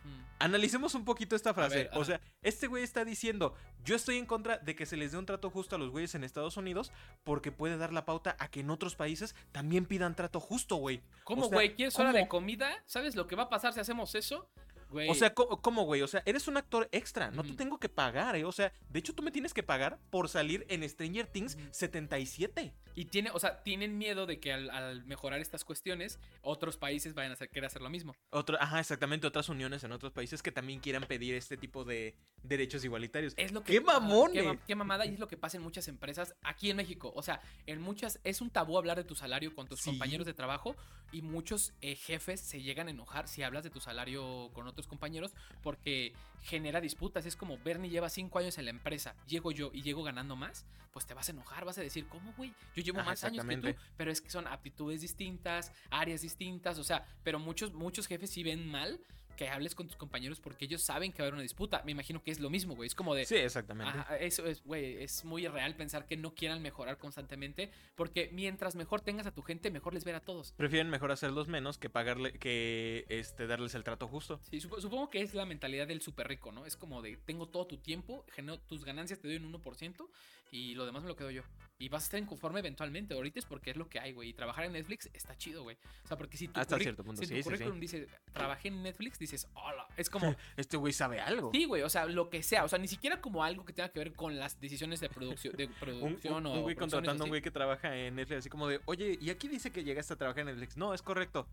Mm. 0.03 0.09
Analicemos 0.39 0.93
un 0.95 1.05
poquito 1.05 1.35
esta 1.35 1.53
frase. 1.53 1.75
ver, 1.75 1.89
o 1.93 2.05
sea, 2.05 2.21
este 2.41 2.67
güey 2.67 2.83
está 2.83 3.03
diciendo, 3.03 3.55
yo 3.83 3.95
estoy 3.95 4.17
en 4.17 4.25
contra 4.25 4.57
de 4.57 4.75
que 4.75 4.85
se 4.85 4.97
les 4.97 5.11
dé 5.11 5.17
un 5.17 5.25
trato 5.25 5.49
justo 5.49 5.75
a 5.75 5.79
los 5.79 5.89
güeyes 5.89 6.13
en 6.15 6.23
Estados 6.23 6.57
Unidos 6.57 6.91
porque 7.23 7.51
puede 7.51 7.77
dar 7.77 7.91
la 7.91 8.05
pauta 8.05 8.35
a 8.39 8.47
que 8.49 8.59
en 8.59 8.69
otros 8.69 8.95
países 8.95 9.35
también 9.51 9.85
pidan 9.85 10.15
trato 10.15 10.39
justo, 10.39 10.75
güey. 10.75 11.01
¿Cómo, 11.23 11.43
O 11.43 11.49
sea, 11.49 11.55
güey? 11.55 11.75
¿Quieres 11.75 11.97
hora 11.97 12.13
de 12.13 12.27
comida? 12.27 12.69
¿Sabes 12.85 13.15
lo 13.15 13.27
que 13.27 13.35
va 13.35 13.43
a 13.43 13.49
pasar 13.49 13.73
si 13.73 13.79
hacemos 13.79 14.13
eso? 14.15 14.49
Güey. 14.89 15.09
O 15.09 15.15
sea, 15.15 15.33
¿cómo, 15.33 15.83
güey? 15.83 16.01
O 16.01 16.07
sea, 16.07 16.23
eres 16.25 16.47
un 16.47 16.55
actor 16.57 16.87
extra, 16.91 17.29
no 17.31 17.43
te 17.43 17.53
tengo 17.53 17.77
que 17.79 17.89
pagar, 17.89 18.35
¿eh? 18.35 18.45
O 18.45 18.51
sea, 18.51 18.71
de 18.89 18.99
hecho 18.99 19.13
tú 19.13 19.21
me 19.23 19.31
tienes 19.31 19.53
que 19.53 19.63
pagar 19.63 19.99
por 20.09 20.29
salir 20.29 20.65
en 20.69 20.87
Stranger 20.87 21.27
Things 21.27 21.55
Ujú. 21.55 21.65
77. 21.71 22.73
Y 22.95 23.05
tiene, 23.05 23.29
o 23.31 23.39
sea, 23.39 23.61
tienen 23.63 23.97
miedo 23.97 24.25
de 24.25 24.39
que 24.39 24.51
al, 24.53 24.69
al 24.71 25.05
mejorar 25.05 25.39
estas 25.39 25.63
cuestiones, 25.63 26.19
otros 26.41 26.77
países 26.77 27.13
vayan 27.13 27.31
a 27.31 27.33
hacer, 27.33 27.49
querer 27.49 27.65
hacer 27.67 27.81
lo 27.81 27.89
mismo. 27.89 28.15
Otro, 28.31 28.57
ajá, 28.59 28.79
exactamente, 28.79 29.27
otras 29.27 29.49
uniones 29.49 29.83
en 29.83 29.91
otros 29.91 30.11
países 30.13 30.41
que 30.41 30.51
también 30.51 30.79
quieran 30.79 31.03
pedir 31.03 31.35
este 31.35 31.57
tipo 31.57 31.83
de 31.83 32.15
derechos 32.43 32.83
igualitarios. 32.83 33.33
Es 33.37 33.51
lo 33.51 33.63
que, 33.63 33.73
¡Qué 33.73 33.81
mamones! 33.81 34.43
qué, 34.43 34.59
qué 34.67 34.75
mamada 34.75 35.05
y 35.05 35.13
es 35.13 35.19
lo 35.19 35.27
que 35.27 35.37
pasa 35.37 35.57
en 35.57 35.63
muchas 35.63 35.87
empresas 35.87 36.33
aquí 36.41 36.69
en 36.71 36.77
México. 36.77 37.11
O 37.15 37.21
sea, 37.21 37.41
en 37.65 37.81
muchas 37.81 38.19
es 38.23 38.41
un 38.41 38.49
tabú 38.49 38.77
hablar 38.77 38.97
de 38.97 39.03
tu 39.03 39.15
salario 39.15 39.53
con 39.53 39.67
tus 39.67 39.81
Sí. 39.81 39.89
compañeros 39.91 40.25
de 40.25 40.33
trabajo 40.33 40.75
y 41.11 41.21
muchos 41.21 41.73
eh, 41.81 41.95
jefes 41.95 42.41
se 42.41 42.61
llegan 42.61 42.87
a 42.87 42.91
enojar 42.91 43.27
si 43.27 43.43
hablas 43.43 43.63
de 43.63 43.69
tu 43.69 43.79
salario 43.79 44.51
con 44.53 44.67
otros 44.67 44.76
compañeros 44.85 45.33
porque 45.63 46.13
genera 46.43 46.81
disputas. 46.81 47.25
Es 47.25 47.35
como 47.35 47.57
Bernie 47.57 47.89
lleva 47.89 48.09
cinco 48.09 48.37
años 48.37 48.57
en 48.57 48.65
la 48.65 48.71
empresa, 48.71 49.15
llego 49.27 49.51
yo 49.51 49.71
y 49.73 49.81
llego 49.81 50.03
ganando 50.03 50.35
más, 50.35 50.65
pues 50.93 51.05
te 51.05 51.13
vas 51.13 51.29
a 51.29 51.31
enojar, 51.31 51.65
vas 51.65 51.77
a 51.77 51.81
decir, 51.81 52.07
¿cómo, 52.07 52.33
güey? 52.37 52.53
Yo 52.75 52.83
llevo 52.83 53.03
más 53.03 53.23
años 53.23 53.45
que 53.45 53.57
tú, 53.57 53.73
pero 53.97 54.11
es 54.11 54.21
que 54.21 54.29
son 54.29 54.47
aptitudes 54.47 55.01
distintas, 55.01 55.71
áreas 55.89 56.21
distintas, 56.21 56.77
o 56.77 56.83
sea, 56.83 57.05
pero 57.23 57.39
muchos, 57.39 57.73
muchos 57.73 58.07
jefes 58.07 58.29
sí 58.29 58.43
ven 58.43 58.67
mal 58.67 58.99
que 59.37 59.47
hables 59.47 59.73
con 59.73 59.87
tus 59.87 59.95
compañeros 59.95 60.41
porque 60.41 60.65
ellos 60.65 60.81
saben 60.83 61.13
que 61.13 61.19
va 61.19 61.23
a 61.23 61.27
haber 61.27 61.35
una 61.35 61.43
disputa. 61.43 61.81
Me 61.85 61.93
imagino 61.93 62.21
que 62.21 62.31
es 62.31 62.41
lo 62.41 62.49
mismo, 62.49 62.75
güey. 62.75 62.87
Es 62.87 62.95
como 62.95 63.15
de, 63.15 63.25
Sí, 63.25 63.35
exactamente. 63.35 63.97
Ajá, 63.97 64.17
eso 64.17 64.45
es, 64.45 64.61
güey, 64.65 65.01
es 65.01 65.23
muy 65.23 65.47
real 65.47 65.75
pensar 65.77 66.05
que 66.05 66.17
no 66.17 66.35
quieran 66.35 66.61
mejorar 66.61 66.97
constantemente, 66.97 67.71
porque 67.95 68.29
mientras 68.33 68.75
mejor 68.75 68.99
tengas 68.99 69.25
a 69.27 69.31
tu 69.33 69.41
gente, 69.43 69.71
mejor 69.71 69.93
les 69.93 70.03
ver 70.03 70.15
a 70.15 70.19
todos. 70.19 70.51
Prefieren 70.57 70.89
mejor 70.89 71.11
hacerlos 71.13 71.47
menos 71.47 71.77
que 71.77 71.89
pagarle, 71.89 72.33
que 72.33 73.05
este, 73.07 73.47
darles 73.47 73.75
el 73.75 73.83
trato 73.85 74.07
justo. 74.09 74.41
Sí, 74.49 74.59
supo- 74.59 74.81
supongo 74.81 75.09
que 75.09 75.21
es 75.21 75.33
la 75.33 75.45
mentalidad 75.45 75.87
del 75.87 76.01
súper 76.01 76.27
rico, 76.27 76.51
¿no? 76.51 76.65
Es 76.65 76.75
como 76.75 77.01
de, 77.01 77.15
tengo 77.17 77.47
todo 77.47 77.67
tu 77.67 77.77
tiempo, 77.77 78.25
genero 78.33 78.59
tus 78.59 78.83
ganancias, 78.83 79.19
te 79.19 79.27
doy 79.27 79.37
un 79.37 79.53
1% 79.53 80.09
y 80.51 80.73
lo 80.75 80.85
demás 80.85 81.03
me 81.03 81.09
lo 81.09 81.15
quedo 81.15 81.29
yo. 81.31 81.43
Y 81.79 81.89
vas 81.89 82.03
a 82.03 82.05
estar 82.05 82.19
inconforme 82.19 82.59
eventualmente, 82.59 83.13
ahorita 83.13 83.37
es 83.39 83.45
porque 83.45 83.69
es 83.69 83.77
lo 83.77 83.87
que 83.87 83.99
hay, 83.99 84.11
güey. 84.11 84.29
Y 84.29 84.33
trabajar 84.33 84.65
en 84.65 84.73
Netflix 84.73 85.09
está 85.13 85.37
chido, 85.37 85.61
güey. 85.61 85.77
O 86.03 86.07
sea, 86.07 86.17
porque 86.17 86.35
si 86.35 86.47
tu, 86.47 86.59
Hasta 86.59 86.79
cierto 86.79 87.03
punto, 87.03 87.21
si 87.21 87.27
tu 87.27 87.29
sí, 87.29 87.35
sí, 87.35 87.43
sí. 87.43 87.43
currículum 87.43 87.79
dice, 87.79 88.07
trabajé 88.33 88.69
en 88.69 88.81
Netflix, 88.81 89.19
dices, 89.19 89.47
hola. 89.53 89.87
Es 89.95 90.09
como, 90.09 90.35
Este 90.57 90.75
güey 90.77 90.91
sabe 90.91 91.19
algo. 91.21 91.51
sí, 91.53 91.65
güey, 91.65 91.83
o 91.83 91.89
sea, 91.89 92.05
lo 92.05 92.29
que 92.31 92.41
sea. 92.41 92.63
O 92.63 92.67
sea, 92.67 92.79
ni 92.79 92.87
siquiera 92.87 93.21
como 93.21 93.43
algo 93.43 93.63
que 93.63 93.73
tenga 93.73 93.89
que 93.89 93.99
ver 93.99 94.13
con 94.13 94.37
las 94.39 94.59
decisiones 94.59 94.99
de, 94.99 95.09
producción 95.09 95.55
de 95.55 95.67
producción 95.79 96.33
un- 96.33 96.45
o 96.47 96.53
un 96.53 96.61
güey 96.63 96.75
contratando 96.75 97.23
a 97.23 97.25
un 97.25 97.29
güey 97.29 97.41
que 97.43 97.51
trabaja 97.51 97.95
en 97.95 98.15
Netflix, 98.15 98.39
así 98.39 98.49
como 98.49 98.67
de, 98.67 98.81
oye, 98.85 99.17
y 99.21 99.29
aquí 99.29 99.47
dice 99.47 99.71
que 99.71 99.83
llegaste 99.83 100.13
a 100.13 100.17
trabajar 100.17 100.41
en 100.41 100.47
Netflix. 100.47 100.77
No, 100.77 100.93
es 100.95 101.01
correcto. 101.03 101.47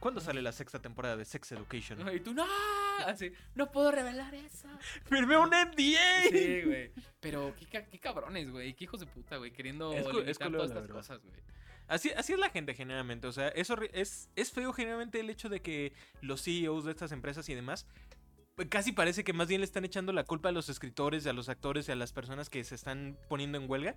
¿Cuándo 0.00 0.20
sale 0.20 0.40
la 0.42 0.52
sexta 0.52 0.80
temporada 0.80 1.16
de 1.16 1.24
Sex 1.24 1.52
Education? 1.52 2.14
Y 2.14 2.20
tú, 2.20 2.32
no, 2.32 2.46
así, 3.06 3.32
no 3.54 3.70
puedo 3.72 3.90
revelar 3.90 4.34
eso. 4.34 4.68
¡Firmé 5.06 5.36
un 5.36 5.50
NDA! 5.50 6.22
Sí, 6.30 6.62
güey. 6.62 6.92
Pero 7.20 7.54
qué, 7.58 7.66
ca- 7.66 7.84
qué 7.86 7.98
cabrones, 7.98 8.50
güey. 8.50 8.74
Qué 8.74 8.84
hijos 8.84 9.00
de 9.00 9.06
puta, 9.06 9.36
güey. 9.38 9.50
Queriendo 9.52 9.92
Es 9.92 10.06
limitar 10.06 10.50
todas 10.52 10.68
estas 10.70 10.82
verdad. 10.82 10.94
cosas, 10.94 11.22
güey. 11.22 11.34
Así, 11.88 12.10
así 12.16 12.34
es 12.34 12.38
la 12.38 12.50
gente 12.50 12.74
generalmente, 12.74 13.26
o 13.26 13.32
sea, 13.32 13.48
eso 13.48 13.74
es, 13.94 14.28
es 14.36 14.52
feo 14.52 14.74
generalmente 14.74 15.20
el 15.20 15.30
hecho 15.30 15.48
de 15.48 15.62
que 15.62 15.94
los 16.20 16.42
CEOs 16.44 16.84
de 16.84 16.90
estas 16.90 17.12
empresas 17.12 17.48
y 17.48 17.54
demás 17.54 17.86
pues, 18.56 18.68
casi 18.68 18.92
parece 18.92 19.24
que 19.24 19.32
más 19.32 19.48
bien 19.48 19.62
le 19.62 19.64
están 19.64 19.86
echando 19.86 20.12
la 20.12 20.24
culpa 20.24 20.50
a 20.50 20.52
los 20.52 20.68
escritores, 20.68 21.26
a 21.26 21.32
los 21.32 21.48
actores 21.48 21.88
y 21.88 21.92
a 21.92 21.96
las 21.96 22.12
personas 22.12 22.50
que 22.50 22.62
se 22.62 22.74
están 22.74 23.16
poniendo 23.28 23.56
en 23.56 23.70
huelga. 23.70 23.96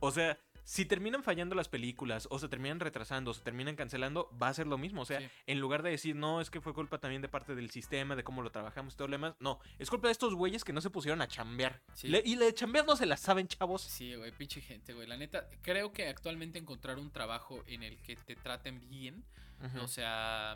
O 0.00 0.10
sea, 0.10 0.36
si 0.70 0.84
terminan 0.84 1.22
fallando 1.22 1.54
las 1.54 1.66
películas 1.66 2.28
o 2.30 2.38
se 2.38 2.46
terminan 2.46 2.78
retrasando 2.78 3.30
o 3.30 3.34
se 3.34 3.40
terminan 3.40 3.74
cancelando, 3.74 4.30
va 4.40 4.48
a 4.48 4.52
ser 4.54 4.66
lo 4.66 4.76
mismo. 4.76 5.00
O 5.00 5.04
sea, 5.06 5.18
Sí. 5.18 5.26
en 5.46 5.60
lugar 5.60 5.82
de 5.82 5.88
decir, 5.88 6.14
no, 6.14 6.42
es 6.42 6.50
que 6.50 6.60
fue 6.60 6.74
culpa 6.74 6.98
también 6.98 7.22
de 7.22 7.28
parte 7.30 7.54
del 7.54 7.70
sistema, 7.70 8.14
de 8.16 8.22
cómo 8.22 8.42
lo 8.42 8.50
trabajamos 8.52 8.92
y 8.92 8.96
todo 8.98 9.08
lo 9.08 9.12
demás, 9.12 9.34
no, 9.40 9.60
es 9.78 9.88
culpa 9.88 10.08
de 10.08 10.12
estos 10.12 10.34
güeyes 10.34 10.64
que 10.64 10.74
no 10.74 10.82
se 10.82 10.90
pusieron 10.90 11.22
a 11.22 11.26
chambear. 11.26 11.80
Sí. 11.94 12.08
Le- 12.08 12.22
y 12.22 12.34
de 12.36 12.52
chambear 12.52 12.84
no 12.84 12.96
se 12.96 13.06
la 13.06 13.16
saben, 13.16 13.48
chavos. 13.48 13.80
Sí, 13.80 14.14
güey, 14.14 14.30
pinche 14.32 14.60
gente, 14.60 14.92
güey. 14.92 15.06
La 15.06 15.16
neta, 15.16 15.48
creo 15.62 15.90
que 15.90 16.06
actualmente 16.06 16.58
encontrar 16.58 16.98
un 16.98 17.10
trabajo 17.10 17.64
en 17.66 17.82
el 17.82 17.96
que 18.02 18.16
te 18.16 18.36
traten 18.36 18.90
bien, 18.90 19.24
o 19.82 19.88
sea, 19.88 20.54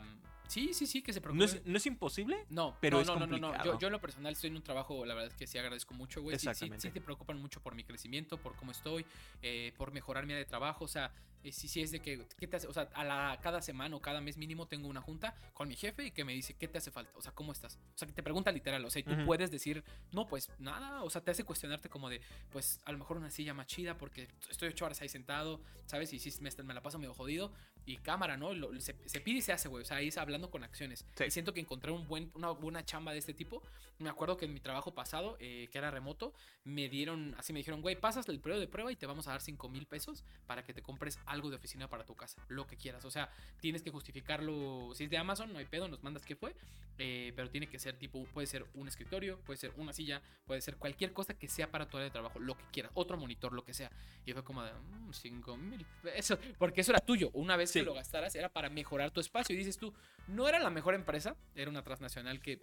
sí, 0.53 0.73
sí, 0.73 0.87
sí, 0.87 1.01
que 1.01 1.13
se 1.13 1.19
¿No 1.19 1.23
preocupen. 1.23 1.57
es, 1.57 1.65
no 1.65 1.77
es 1.77 1.85
imposible? 1.85 2.45
No, 2.49 2.77
pero 2.79 2.97
no, 2.97 3.01
es 3.01 3.07
no, 3.07 3.15
no, 3.15 3.25
no, 3.25 3.27
no. 3.27 3.37
Yo, 3.37 3.41
complicado. 3.41 3.79
yo 3.79 3.87
en 3.87 3.93
lo 3.93 4.01
personal 4.01 4.33
estoy 4.33 4.49
en 4.49 4.55
un 4.57 4.63
trabajo, 4.63 5.05
la 5.05 5.13
verdad 5.13 5.31
es 5.31 5.37
que 5.37 5.47
sí 5.47 5.57
agradezco 5.57 5.93
mucho, 5.93 6.21
güey. 6.21 6.37
Sí, 6.37 6.47
sí, 6.53 6.69
te 6.89 7.01
preocupan 7.01 7.41
mucho 7.41 7.61
por 7.61 7.75
mi 7.75 7.83
crecimiento, 7.83 8.37
por 8.37 8.55
cómo 8.55 8.71
estoy, 8.71 9.05
eh, 9.41 9.73
por 9.77 9.91
mejorar 9.91 10.25
mi 10.25 10.33
área 10.33 10.43
de 10.43 10.49
trabajo, 10.49 10.85
o 10.85 10.87
sea, 10.87 11.11
eh, 11.43 11.51
sí, 11.51 11.67
sí 11.67 11.81
es 11.81 11.91
de 11.91 11.99
que, 11.99 12.25
¿qué 12.37 12.47
te 12.47 12.55
hace? 12.55 12.67
O 12.67 12.73
sea, 12.73 12.89
a 12.93 13.03
la, 13.03 13.37
cada 13.41 13.61
semana 13.61 13.95
o 13.95 14.01
cada 14.01 14.21
mes 14.21 14.37
mínimo 14.37 14.65
tengo 14.67 14.87
una 14.87 15.01
junta 15.01 15.35
con 15.53 15.67
mi 15.67 15.75
jefe 15.75 16.05
y 16.05 16.11
que 16.11 16.23
me 16.23 16.31
dice, 16.31 16.53
¿qué 16.53 16.69
te 16.69 16.77
hace 16.77 16.89
falta? 16.89 17.11
O 17.17 17.21
sea, 17.21 17.33
¿cómo 17.33 17.51
estás? 17.51 17.77
O 17.93 17.97
sea, 17.97 18.07
que 18.07 18.13
te 18.13 18.23
pregunta 18.23 18.51
literal, 18.51 18.83
o 18.85 18.89
sea, 18.89 19.01
y 19.01 19.03
tú 19.03 19.13
puedes 19.25 19.51
decir, 19.51 19.83
no, 20.11 20.27
pues 20.27 20.49
nada, 20.59 21.03
o 21.03 21.09
sea, 21.09 21.21
te 21.21 21.31
hace 21.31 21.43
cuestionarte 21.43 21.89
como 21.89 22.09
de, 22.09 22.21
pues 22.49 22.79
a 22.85 22.91
lo 22.93 22.97
mejor 22.97 23.17
una 23.17 23.29
silla 23.29 23.53
más 23.53 23.67
chida 23.67 23.97
porque 23.97 24.29
estoy 24.49 24.69
ocho 24.69 24.85
horas 24.85 25.01
ahí 25.01 25.09
sentado, 25.09 25.61
¿sabes? 25.85 26.13
Y 26.13 26.19
sí, 26.19 26.31
me, 26.41 26.49
me 26.63 26.73
la 26.73 26.81
paso 26.81 26.97
medio 26.97 27.13
jodido 27.13 27.51
y 27.85 27.97
cámara, 27.97 28.37
¿no? 28.37 28.53
Lo- 28.53 28.79
se, 28.79 28.95
se 29.05 29.21
pide 29.21 29.39
y 29.39 29.41
se 29.41 29.51
hace, 29.53 29.67
güey, 29.67 29.81
o 29.83 29.85
sea, 29.85 29.97
ahí 29.97 30.07
es 30.07 30.17
hablando 30.17 30.49
con 30.49 30.63
acciones. 30.63 31.05
Sí. 31.15 31.25
Y 31.25 31.31
siento 31.31 31.53
que 31.53 31.59
encontré 31.59 31.91
un 31.91 32.07
buen, 32.07 32.31
una 32.33 32.49
buena 32.51 32.83
chamba 32.85 33.11
de 33.11 33.19
este 33.19 33.33
tipo. 33.33 33.61
Me 33.99 34.09
acuerdo 34.09 34.37
que 34.37 34.45
en 34.45 34.53
mi 34.53 34.59
trabajo 34.59 34.93
pasado, 34.93 35.37
eh, 35.39 35.67
que 35.71 35.77
era 35.77 35.91
remoto, 35.91 36.33
me 36.63 36.89
dieron, 36.89 37.35
así 37.37 37.53
me 37.53 37.59
dijeron, 37.59 37.81
güey, 37.81 37.95
pasas 37.99 38.27
el 38.29 38.39
periodo 38.39 38.59
de 38.61 38.67
prueba 38.67 38.91
y 38.91 38.95
te 38.95 39.05
vamos 39.05 39.27
a 39.27 39.31
dar 39.31 39.41
5 39.41 39.69
mil 39.69 39.85
pesos 39.85 40.23
para 40.47 40.63
que 40.63 40.73
te 40.73 40.81
compres 40.81 41.19
algo 41.25 41.49
de 41.49 41.57
oficina 41.57 41.87
para 41.89 42.03
tu 42.05 42.15
casa, 42.15 42.41
lo 42.47 42.65
que 42.67 42.77
quieras. 42.77 43.05
O 43.05 43.11
sea, 43.11 43.29
tienes 43.61 43.81
que 43.83 43.91
justificarlo. 43.91 44.91
Si 44.95 45.03
es 45.05 45.09
de 45.09 45.17
Amazon, 45.17 45.51
no 45.53 45.59
hay 45.59 45.65
pedo, 45.65 45.87
nos 45.87 46.03
mandas 46.03 46.25
qué 46.25 46.35
fue. 46.35 46.55
eh, 46.99 47.33
pero 47.35 47.49
tiene 47.49 47.65
que 47.67 47.79
ser 47.79 47.97
tipo, 47.97 48.23
puede 48.25 48.45
ser 48.45 48.67
un 48.75 48.87
escritorio, 48.87 49.39
puede 49.39 49.57
ser 49.57 49.73
una 49.77 49.93
silla, 49.93 50.21
puede 50.45 50.61
ser 50.61 50.75
cualquier 50.77 51.11
cosa 51.11 51.33
que 51.33 51.47
sea 51.47 51.71
para 51.71 51.89
tu 51.89 51.97
área 51.97 52.05
de 52.05 52.11
trabajo, 52.11 52.37
lo 52.39 52.55
que 52.55 52.63
quieras, 52.71 52.91
otro 52.93 53.17
monitor, 53.17 53.51
lo 53.51 53.63
que 53.65 53.73
sea. 53.73 53.89
Y 54.27 54.33
fue 54.33 54.43
como 54.43 54.61
de 54.63 54.71
5 55.11 55.57
mil 55.57 55.83
pesos, 56.03 56.37
porque 56.59 56.81
eso 56.81 56.91
era 56.91 56.99
tuyo. 56.99 57.31
Una 57.33 57.55
vez 57.57 57.72
Sí. 57.73 57.79
que 57.79 57.85
lo 57.85 57.93
gastaras, 57.93 58.33
era 58.35 58.49
para 58.49 58.69
mejorar 58.69 59.11
tu 59.11 59.19
espacio. 59.19 59.53
Y 59.53 59.57
dices 59.57 59.77
tú, 59.77 59.93
no 60.27 60.47
era 60.47 60.59
la 60.59 60.69
mejor 60.69 60.95
empresa, 60.95 61.35
era 61.55 61.69
una 61.69 61.83
transnacional 61.83 62.39
que 62.39 62.61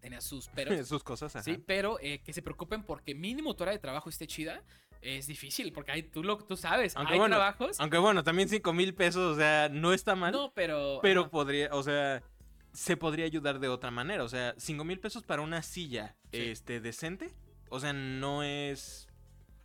tenía 0.00 0.20
sus 0.20 0.48
peros. 0.54 0.86
Sus 0.88 1.02
cosas, 1.02 1.34
ajá. 1.34 1.42
Sí, 1.42 1.58
pero 1.64 1.98
eh, 2.00 2.20
que 2.22 2.32
se 2.32 2.42
preocupen 2.42 2.82
porque 2.84 3.14
mínimo 3.14 3.54
tu 3.54 3.64
área 3.64 3.72
de 3.72 3.78
trabajo 3.80 4.08
esté 4.10 4.26
chida. 4.26 4.62
Es 5.02 5.26
difícil, 5.26 5.72
porque 5.72 5.92
hay, 5.92 6.02
tú, 6.02 6.24
lo, 6.24 6.38
tú 6.38 6.56
sabes, 6.56 6.96
Aunque 6.96 7.12
hay 7.12 7.18
bueno, 7.18 7.36
trabajos. 7.36 7.78
Aunque 7.78 7.98
bueno, 7.98 8.24
también 8.24 8.48
5 8.48 8.72
mil 8.72 8.94
pesos, 8.94 9.34
o 9.34 9.38
sea, 9.38 9.68
no 9.68 9.92
está 9.92 10.16
mal. 10.16 10.32
No, 10.32 10.52
pero. 10.54 10.98
pero 11.02 11.20
ajá. 11.22 11.30
podría, 11.30 11.68
o 11.72 11.82
sea, 11.82 12.22
se 12.72 12.96
podría 12.96 13.26
ayudar 13.26 13.60
de 13.60 13.68
otra 13.68 13.90
manera. 13.90 14.24
O 14.24 14.28
sea, 14.28 14.54
5 14.56 14.84
mil 14.84 14.98
pesos 14.98 15.22
para 15.22 15.42
una 15.42 15.62
silla 15.62 16.16
Sí. 16.32 16.38
este, 16.48 16.80
decente. 16.80 17.34
O 17.68 17.78
sea, 17.78 17.92
no 17.92 18.42
es. 18.42 19.05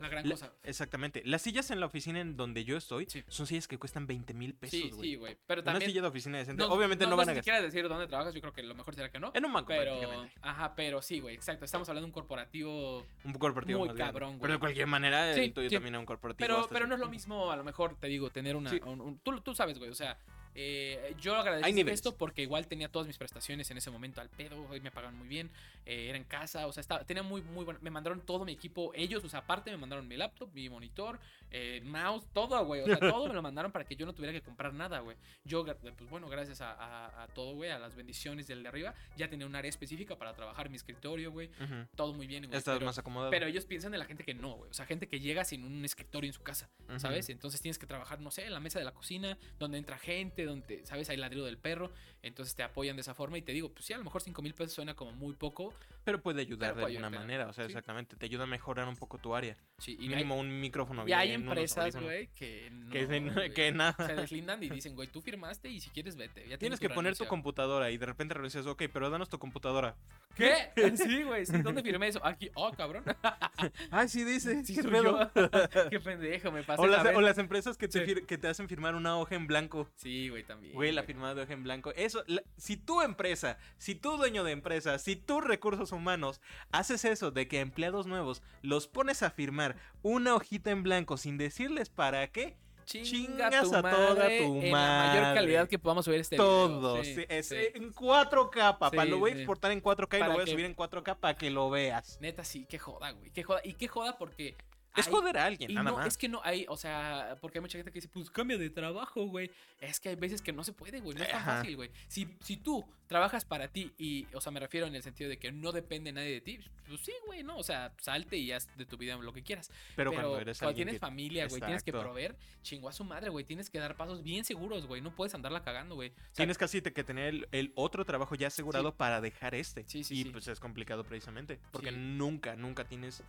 La 0.02 0.10
gran 0.10 0.28
la- 0.28 0.32
cosa. 0.36 0.54
exactamente. 0.64 1.22
Las 1.26 1.42
sillas 1.42 1.72
en 1.72 1.80
la 1.80 1.86
oficina 1.86 2.20
en 2.20 2.36
donde 2.38 2.64
yo 2.64 2.78
estoy 2.78 3.06
Sí. 3.08 3.24
son 3.28 3.48
sillas 3.48 3.68
que 3.68 3.78
cuestan 3.78 4.08
20 4.08 4.34
mil 4.34 4.54
pesos, 4.54 4.80
Sí, 4.80 4.90
güey. 4.90 5.10
sí, 5.10 5.16
güey. 5.16 5.38
Pero 5.48 5.62
Una 5.62 5.72
también. 5.74 5.92
silla 5.92 6.02
de 6.02 6.08
oficina 6.08 6.38
decente. 6.38 6.64
no- 6.64 6.70
Obviamente 6.74 7.06
no, 7.06 7.12
no 7.12 7.18
van 7.18 7.30
a 7.30 7.36
si 7.36 7.42
quieres 7.42 7.62
decir 7.64 7.88
dónde 7.88 8.08
trabajas, 8.08 8.34
yo 8.34 8.42
creo 8.42 8.54
que 8.54 8.64
lo 8.64 8.76
mejor 8.76 8.96
será 8.96 9.10
que 9.12 9.20
no. 9.20 9.32
En 9.34 9.46
un 9.46 9.54
banco, 9.54 9.68
Pero, 9.70 9.98
prácticamente. 10.00 10.36
ajá, 10.42 10.76
pero 10.76 11.02
sí, 11.02 11.20
güey, 11.20 11.36
exacto. 11.36 11.66
Estamos 11.66 11.88
hablando 11.90 12.06
de 12.06 12.10
un 12.10 12.14
corporativo. 12.14 13.06
Un 13.24 13.34
corporativo 13.34 13.86
muy 13.86 13.96
cabrón, 13.96 14.32
güey. 14.32 14.42
Pero 14.42 14.54
de 14.54 14.60
cualquier 14.60 14.88
manera, 14.88 15.34
Sí, 15.34 15.42
el 15.42 15.54
tuyo 15.54 15.70
sí. 15.70 15.76
también 15.76 15.96
es 15.96 16.00
un 16.00 16.06
corporativo. 16.06 16.48
Pero, 16.48 16.68
pero 16.70 16.88
no 16.88 16.96
es 16.96 17.00
lo 17.00 17.10
mismo, 17.10 17.52
a 17.52 17.56
lo 17.56 17.64
mejor 17.64 17.96
te 18.00 18.08
digo, 18.08 18.30
tener 18.30 18.56
una. 18.56 18.70
Sí. 18.70 18.80
un- 18.86 19.02
un- 19.02 19.20
tú, 19.20 19.40
tú 19.42 19.54
sabes, 19.56 19.78
güey, 19.78 19.90
o 19.92 19.96
sea. 19.96 20.18
Eh, 20.56 21.16
yo 21.20 21.36
agradezco 21.36 21.68
esto 21.94 22.16
porque 22.18 22.42
igual 22.42 22.68
tenía 22.68 22.90
todas 22.90 23.08
mis 23.08 23.18
prestaciones 23.18 23.70
en 23.72 23.78
ese 23.78 23.90
momento 23.92 24.22
al 24.22 24.30
pedo, 24.30 24.66
hoy 24.70 24.80
me 24.82 24.92
pagaban 24.92 25.18
muy 25.18 25.28
bien, 25.28 25.50
eh, 25.86 26.08
era 26.10 26.18
en 26.18 26.24
casa, 26.24 26.68
o 26.68 26.72
sea, 26.74 26.82
estaba, 26.82 27.04
tenía 27.06 27.24
muy, 27.24 27.42
muy 27.42 27.64
bueno, 27.66 27.80
me 27.82 27.90
mandaron 27.90 28.22
todo 28.22 28.46
mi 28.46 28.52
equipo, 28.52 28.92
ellos, 28.96 29.24
o 29.24 29.30
sea, 29.30 29.40
aparte 29.40 29.72
me 29.72 29.78
mandaron 29.78 30.08
mi 30.08 30.18
laptop, 30.18 30.50
mi 30.54 30.70
monitor, 30.70 31.20
eh, 31.52 31.82
mouse, 31.84 32.28
todo, 32.34 32.64
güey, 32.66 32.82
o 32.82 32.86
sea, 32.86 32.98
todo 33.00 33.28
me 33.28 33.34
lo 33.34 33.42
mandaron 33.42 33.72
para 33.72 33.86
que 33.86 33.96
yo 33.96 34.06
no 34.06 34.14
tuviera 34.14 34.34
que 34.34 34.42
comprar 34.42 34.74
nada, 34.74 35.00
güey. 35.00 35.18
Yo, 35.44 35.66
pues 35.66 36.10
bueno, 36.10 36.28
gracias 36.30 36.62
a, 36.62 36.72
a- 36.74 37.24
a 37.24 37.28
todo, 37.28 37.56
güey, 37.56 37.72
a 37.72 37.80
las 37.80 37.96
bendiciones 37.96 38.48
del 38.48 38.64
de 38.64 38.70
arriba, 38.70 38.94
ya 39.18 39.30
tenía 39.30 39.46
un 39.46 39.56
área 39.56 39.70
específica 39.70 40.18
para 40.18 40.34
trabajar 40.34 40.70
mi 40.70 40.76
escritorio, 40.76 41.32
güey, 41.32 41.50
todo 41.96 42.14
muy 42.14 42.28
bien, 42.28 42.46
güey. 42.46 42.58
Estás 42.58 42.76
pero- 42.76 42.86
más 42.86 42.98
acomodado. 42.98 43.32
pero 43.32 43.48
ellos 43.48 43.66
piensan 43.66 43.94
en 43.94 44.00
la 44.00 44.06
gente 44.06 44.24
que 44.24 44.34
no, 44.34 44.54
güey. 44.56 44.70
O 44.70 44.74
sea, 44.74 44.86
gente 44.86 45.08
que 45.08 45.20
llega 45.20 45.44
sin 45.46 45.64
un 45.64 45.84
escritorio 45.86 46.28
en 46.30 46.34
su 46.34 46.42
casa. 46.44 46.70
¿sabes? 46.98 47.30
Entonces 47.30 47.62
tienes 47.62 47.80
que 47.80 47.86
trabajar, 47.86 48.20
no 48.20 48.32
sé, 48.32 48.46
en 48.46 48.54
la 48.54 48.60
mesa 48.60 48.78
de 48.78 48.86
la 48.86 48.92
cocina, 48.92 49.38
donde 49.60 49.78
entra 49.78 49.98
gente, 49.98 50.41
donde, 50.46 50.86
¿sabes? 50.86 51.10
Hay 51.10 51.18
ladrido 51.18 51.46
del 51.46 51.58
perro. 51.58 51.92
Entonces 52.24 52.54
te 52.56 52.62
apoyan 52.62 52.96
de 52.96 53.02
esa 53.02 53.16
forma 53.16 53.38
y 53.40 53.42
te 53.42 53.52
digo, 53.52 53.70
pues 53.74 53.86
sí, 53.86 53.94
a 53.94 53.98
lo 53.98 54.04
mejor 54.04 54.22
5 54.22 54.42
mil 54.44 54.54
pesos 54.54 54.74
suena 54.74 54.94
como 54.94 55.12
muy 55.14 55.34
poco. 55.34 55.74
Pero 56.04 56.22
puede 56.22 56.42
ayudar 56.42 56.74
Pero 56.76 56.86
de 56.88 56.94
alguna 56.98 57.10
manera. 57.10 57.48
O 57.48 57.54
sea, 57.54 57.66
sí. 57.66 57.72
exactamente. 57.72 58.16
Te 58.16 58.26
ayuda 58.26 58.44
a 58.44 58.48
mejorar 58.48 58.88
un 58.88 58.96
poco 58.96 59.18
tu 59.18 59.34
área. 59.36 59.58
Sí, 59.80 59.98
y 60.00 60.08
Mínimo 60.08 60.36
hay, 60.36 60.40
un 60.42 60.60
micrófono 60.62 61.08
y 61.08 61.14
hay 61.14 61.32
empresas, 61.32 61.96
güey, 61.96 62.28
que 62.36 62.70
no. 62.72 62.90
Que, 62.92 63.08
se- 63.08 63.54
que 63.54 63.72
nada. 63.72 63.96
Se 64.06 64.16
deslindan 64.16 64.62
y 64.64 64.70
dicen, 64.70 64.96
güey, 64.96 65.08
tú 65.08 65.22
firmaste 65.22 65.70
y 65.70 65.80
si 65.80 65.90
quieres 65.90 66.16
vete. 66.16 66.48
Ya 66.48 66.58
Tienes 66.60 66.80
tu 66.80 66.88
que 66.88 66.94
poner 66.94 67.14
tu 67.14 67.24
renuncia". 67.24 67.28
computadora 67.28 67.90
y 67.92 67.98
de 67.98 68.06
repente 68.06 68.34
renuncias, 68.36 68.66
ok, 68.68 68.84
pero 68.94 69.10
danos 69.10 69.30
tu 69.30 69.40
computadora. 69.40 69.96
¿Qué? 70.36 70.54
Sí, 70.98 71.24
güey, 71.24 71.46
sí, 71.46 71.58
¿dónde 71.64 71.82
firmé 71.82 72.08
eso? 72.08 72.24
Aquí, 72.26 72.50
oh, 72.54 72.72
cabrón. 72.72 73.04
Ay, 73.92 74.08
sí 74.10 74.24
dice. 74.24 74.64
Sí, 74.64 74.76
¿Qué. 74.76 75.90
Qué 75.90 76.00
pendejo, 76.00 76.52
me 76.52 76.64
pasé. 76.64 76.82
O 76.82 76.88
las, 76.88 77.00
esa 77.02 77.10
vez. 77.10 77.18
o 77.18 77.22
las 77.22 77.38
empresas 77.38 77.78
que 77.78 77.88
te, 77.88 78.06
Sí. 78.06 78.22
que 78.26 78.38
te 78.38 78.48
hacen 78.48 78.68
firmar 78.68 78.96
una 78.96 79.18
hoja 79.18 79.36
en 79.36 79.48
blanco. 79.48 79.88
Sí, 79.96 80.30
güey, 80.32 80.44
también. 80.44 80.74
Güey, 80.74 80.92
la 80.92 81.04
firmada 81.04 81.36
de 81.36 81.44
hoja 81.44 81.54
en 81.54 81.64
blanco. 81.64 81.92
Eso, 81.96 82.24
la- 82.28 82.42
si 82.58 82.76
tu 82.78 83.02
empresa, 83.02 83.58
si 83.78 83.94
tu 83.96 84.18
dueño 84.18 84.44
de 84.44 84.52
empresa, 84.52 84.98
si 84.98 85.16
tus 85.16 85.44
recursos 85.44 85.92
humanos 85.92 86.42
haces 86.72 87.06
eso 87.06 87.30
de 87.32 87.48
que 87.48 87.60
a 87.60 87.62
empleados 87.62 88.08
nuevos 88.08 88.42
los 88.64 88.88
pones 88.88 89.22
a 89.24 89.30
firmar 89.30 89.76
una 90.02 90.34
hojita 90.36 90.72
en 90.72 90.82
blanco 90.84 91.18
sin 91.18 91.38
decirles 91.38 91.90
para 91.90 92.28
qué, 92.32 92.58
Chinga 92.84 93.06
Chingas 93.50 93.70
tu 93.70 93.76
a 93.76 93.82
toda 93.82 94.16
madre 94.16 94.40
tu 94.40 94.56
en 94.60 94.72
la 94.72 95.06
mayor 95.08 95.22
madre. 95.24 95.36
calidad 95.36 95.70
que 95.70 95.78
podamos 95.80 96.04
subir 96.04 96.20
este 96.20 96.36
video. 96.36 96.48
todo. 96.68 97.04
Sí, 97.04 97.16
sí, 97.16 97.26
es 97.30 97.48
sí. 97.48 97.56
en 97.76 97.94
4K, 97.94 98.80
papá. 98.80 99.06
Lo 99.06 99.20
voy 99.20 99.32
a 99.32 99.36
exportar 99.36 99.72
en 99.72 99.82
4K 99.82 100.18
y 100.18 100.24
lo 100.24 100.32
voy 100.34 100.44
a 100.44 100.48
subir 100.48 100.66
en 100.66 100.76
4K 100.76 101.16
para 101.20 101.36
que 101.38 101.52
lo 101.52 101.70
veas. 101.70 102.18
Neta, 102.20 102.44
sí, 102.44 102.66
qué 102.68 102.80
joda, 102.80 103.12
güey. 103.12 103.30
Qué 103.32 103.44
joda. 103.44 103.62
Y 103.64 103.74
qué 103.76 103.88
joda 103.88 104.18
porque. 104.18 104.58
Es 104.96 105.08
hay- 105.08 105.14
joder 105.14 105.38
a 105.38 105.46
alguien, 105.46 105.72
Y 105.72 105.74
nada 105.74 105.90
no, 105.92 105.98
más. 105.98 106.08
es 106.08 106.18
que 106.18 106.28
no 106.28 106.42
hay, 106.44 106.66
o 106.68 106.76
sea, 106.78 107.38
porque 107.40 107.60
hay 107.60 107.62
mucha 107.62 107.78
gente 107.78 107.92
que 107.92 107.98
dice, 108.00 108.10
pues 108.10 108.30
cambia 108.30 108.58
de 108.58 108.70
trabajo, 108.70 109.26
güey. 109.26 109.50
Es 109.80 110.00
que 110.00 110.10
hay 110.10 110.16
veces 110.16 110.42
que 110.42 110.52
no 110.52 110.64
se 110.64 110.74
puede, 110.74 111.00
güey. 111.00 111.18
No 111.18 111.24
es 111.24 111.30
tan 111.30 111.40
Ajá. 111.42 111.58
fácil, 111.60 111.76
güey. 111.78 111.90
Si, 112.08 112.28
si 112.42 112.58
tú 112.58 112.86
trabajas 113.08 113.46
para 113.46 113.68
ti 113.70 113.92
y, 113.98 114.28
o 114.34 114.42
sea, 114.42 114.52
me 114.52 114.60
refiero 114.60 114.88
en 114.88 114.96
el 114.96 115.02
sentido 115.04 115.30
de 115.30 115.38
que 115.38 115.52
no 115.52 115.72
depende 115.72 116.12
nadie 116.12 116.32
de 116.32 116.42
ti, 116.42 116.60
pues 116.88 117.02
sí, 117.02 117.14
güey, 117.26 117.44
¿no? 117.44 117.58
O 117.58 117.64
sea, 117.64 117.94
salte 118.00 118.38
y 118.38 118.52
haz 118.52 118.70
de 118.78 118.86
tu 118.86 118.98
vida 118.98 119.16
lo 119.16 119.34
que 119.34 119.44
quieras. 119.44 119.70
Pero, 119.96 120.12
Pero, 120.12 120.22
cuando 120.24 120.40
eres 120.40 120.60
cuando 120.60 120.76
tienes 120.76 120.96
que- 120.96 121.00
familia, 121.00 121.48
güey, 121.48 121.62
tienes 121.62 121.84
que 121.84 121.92
proveer, 121.92 122.36
chingo 122.62 122.90
a 122.90 122.94
su 122.94 123.04
madre, 123.04 123.30
güey. 123.30 123.46
Tienes 123.46 123.70
que 123.70 123.80
dar 123.80 123.96
pasos 123.96 124.24
bien 124.24 124.44
seguros, 124.46 124.86
güey. 124.88 125.02
No 125.02 125.16
puedes 125.16 125.34
andarla 125.34 125.64
cagando, 125.64 125.96
güey. 125.96 126.10
O 126.10 126.14
sea, 126.16 126.34
Tienes 126.36 126.58
casi 126.58 126.82
que 126.82 127.04
tener 127.04 127.28
el, 127.28 127.48
el 127.52 127.72
otro 127.76 128.04
trabajo 128.06 128.36
ya 128.36 128.48
asegurado 128.48 128.94
para 128.96 129.22
dejar 129.22 129.56
este. 129.56 129.84
Sí, 129.88 130.04
sí, 130.04 130.20
y 130.20 130.24
sí. 130.24 130.30
pues 130.30 130.48
es 130.48 130.60
complicado 130.60 131.04
precisamente. 131.04 131.60
Porque 131.72 131.92
Sí. 131.92 131.96
nunca, 131.98 132.56
nunca 132.56 132.84
tienes 132.86 133.24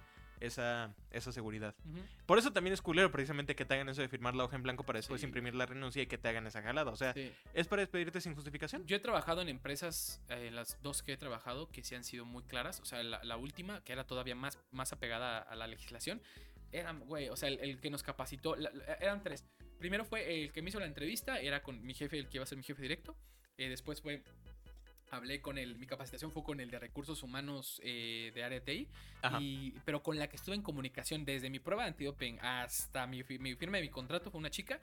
esa, 0.46 0.94
esa 1.10 1.32
seguridad. 1.32 1.74
Por 2.26 2.38
eso 2.38 2.52
también 2.52 2.74
es 2.74 2.82
culero 2.82 3.10
precisamente 3.10 3.54
que 3.54 3.64
te 3.64 3.74
hagan 3.74 3.88
eso 3.88 4.02
de 4.02 4.08
firmar 4.08 4.34
la 4.34 4.44
hoja 4.44 4.56
en 4.56 4.62
blanco 4.62 4.84
para 4.84 4.98
después 4.98 5.20
Sí. 5.20 5.26
imprimir 5.26 5.54
la 5.54 5.66
renuncia 5.66 6.02
y 6.02 6.06
que 6.06 6.18
te 6.18 6.28
hagan 6.28 6.46
esa 6.46 6.62
jalada. 6.62 6.90
O 6.90 6.96
sea, 6.96 7.12
Sí. 7.14 7.32
es 7.54 7.68
para 7.68 7.80
despedirte 7.80 8.20
sin 8.20 8.34
justificación. 8.34 8.84
Yo 8.86 8.96
he 8.96 9.00
trabajado 9.00 9.40
en 9.42 9.48
empresas, 9.48 10.20
eh, 10.28 10.50
las 10.50 10.80
dos 10.82 11.02
que 11.02 11.12
he 11.12 11.16
trabajado, 11.16 11.70
que 11.70 11.82
sí 11.84 11.94
han 11.94 12.04
sido 12.04 12.24
muy 12.24 12.42
claras. 12.42 12.80
O 12.80 12.84
sea, 12.84 13.02
la, 13.02 13.22
la 13.24 13.36
última, 13.36 13.82
que 13.84 13.92
era 13.92 14.04
todavía 14.04 14.34
más, 14.34 14.58
más 14.70 14.92
apegada 14.92 15.38
a 15.38 15.54
la 15.54 15.66
legislación, 15.66 16.20
era, 16.72 16.92
güey, 16.92 17.28
o 17.28 17.36
sea, 17.36 17.48
el, 17.48 17.60
el 17.60 17.80
que 17.80 17.90
nos 17.90 18.02
capacitó, 18.02 18.56
la- 18.56 18.70
la- 18.72 18.94
eran 18.94 19.22
tres. 19.22 19.44
Primero 19.78 20.04
fue 20.04 20.42
el 20.42 20.52
que 20.52 20.62
me 20.62 20.70
hizo 20.70 20.80
la 20.80 20.86
entrevista, 20.86 21.38
era 21.40 21.62
con 21.62 21.82
mi 21.84 21.92
jefe, 21.94 22.18
el 22.18 22.28
que 22.28 22.38
iba 22.38 22.44
a 22.44 22.46
ser 22.46 22.56
mi 22.58 22.64
jefe 22.64 22.80
directo. 22.82 23.16
Eh, 23.58 23.68
después 23.68 24.00
fue, 24.00 24.22
hablé 25.12 25.42
con 25.42 25.58
el, 25.58 25.76
mi 25.76 25.86
capacitación 25.86 26.32
fue 26.32 26.42
con 26.42 26.58
el 26.58 26.70
de 26.70 26.78
recursos 26.78 27.22
humanos 27.22 27.80
eh, 27.84 28.32
de 28.34 28.42
área 28.42 28.64
TI. 28.64 28.88
Y, 29.40 29.72
pero 29.84 30.02
con 30.02 30.18
la 30.18 30.28
que 30.28 30.36
estuve 30.36 30.54
en 30.54 30.62
comunicación 30.62 31.24
desde 31.24 31.50
mi 31.50 31.60
prueba 31.60 31.82
de 31.82 31.90
antidoping 31.90 32.40
hasta 32.40 33.06
mi, 33.06 33.22
mi 33.38 33.54
firma 33.54 33.76
de 33.76 33.82
mi 33.82 33.90
contrato 33.90 34.30
fue 34.30 34.38
una 34.38 34.50
chica 34.50 34.80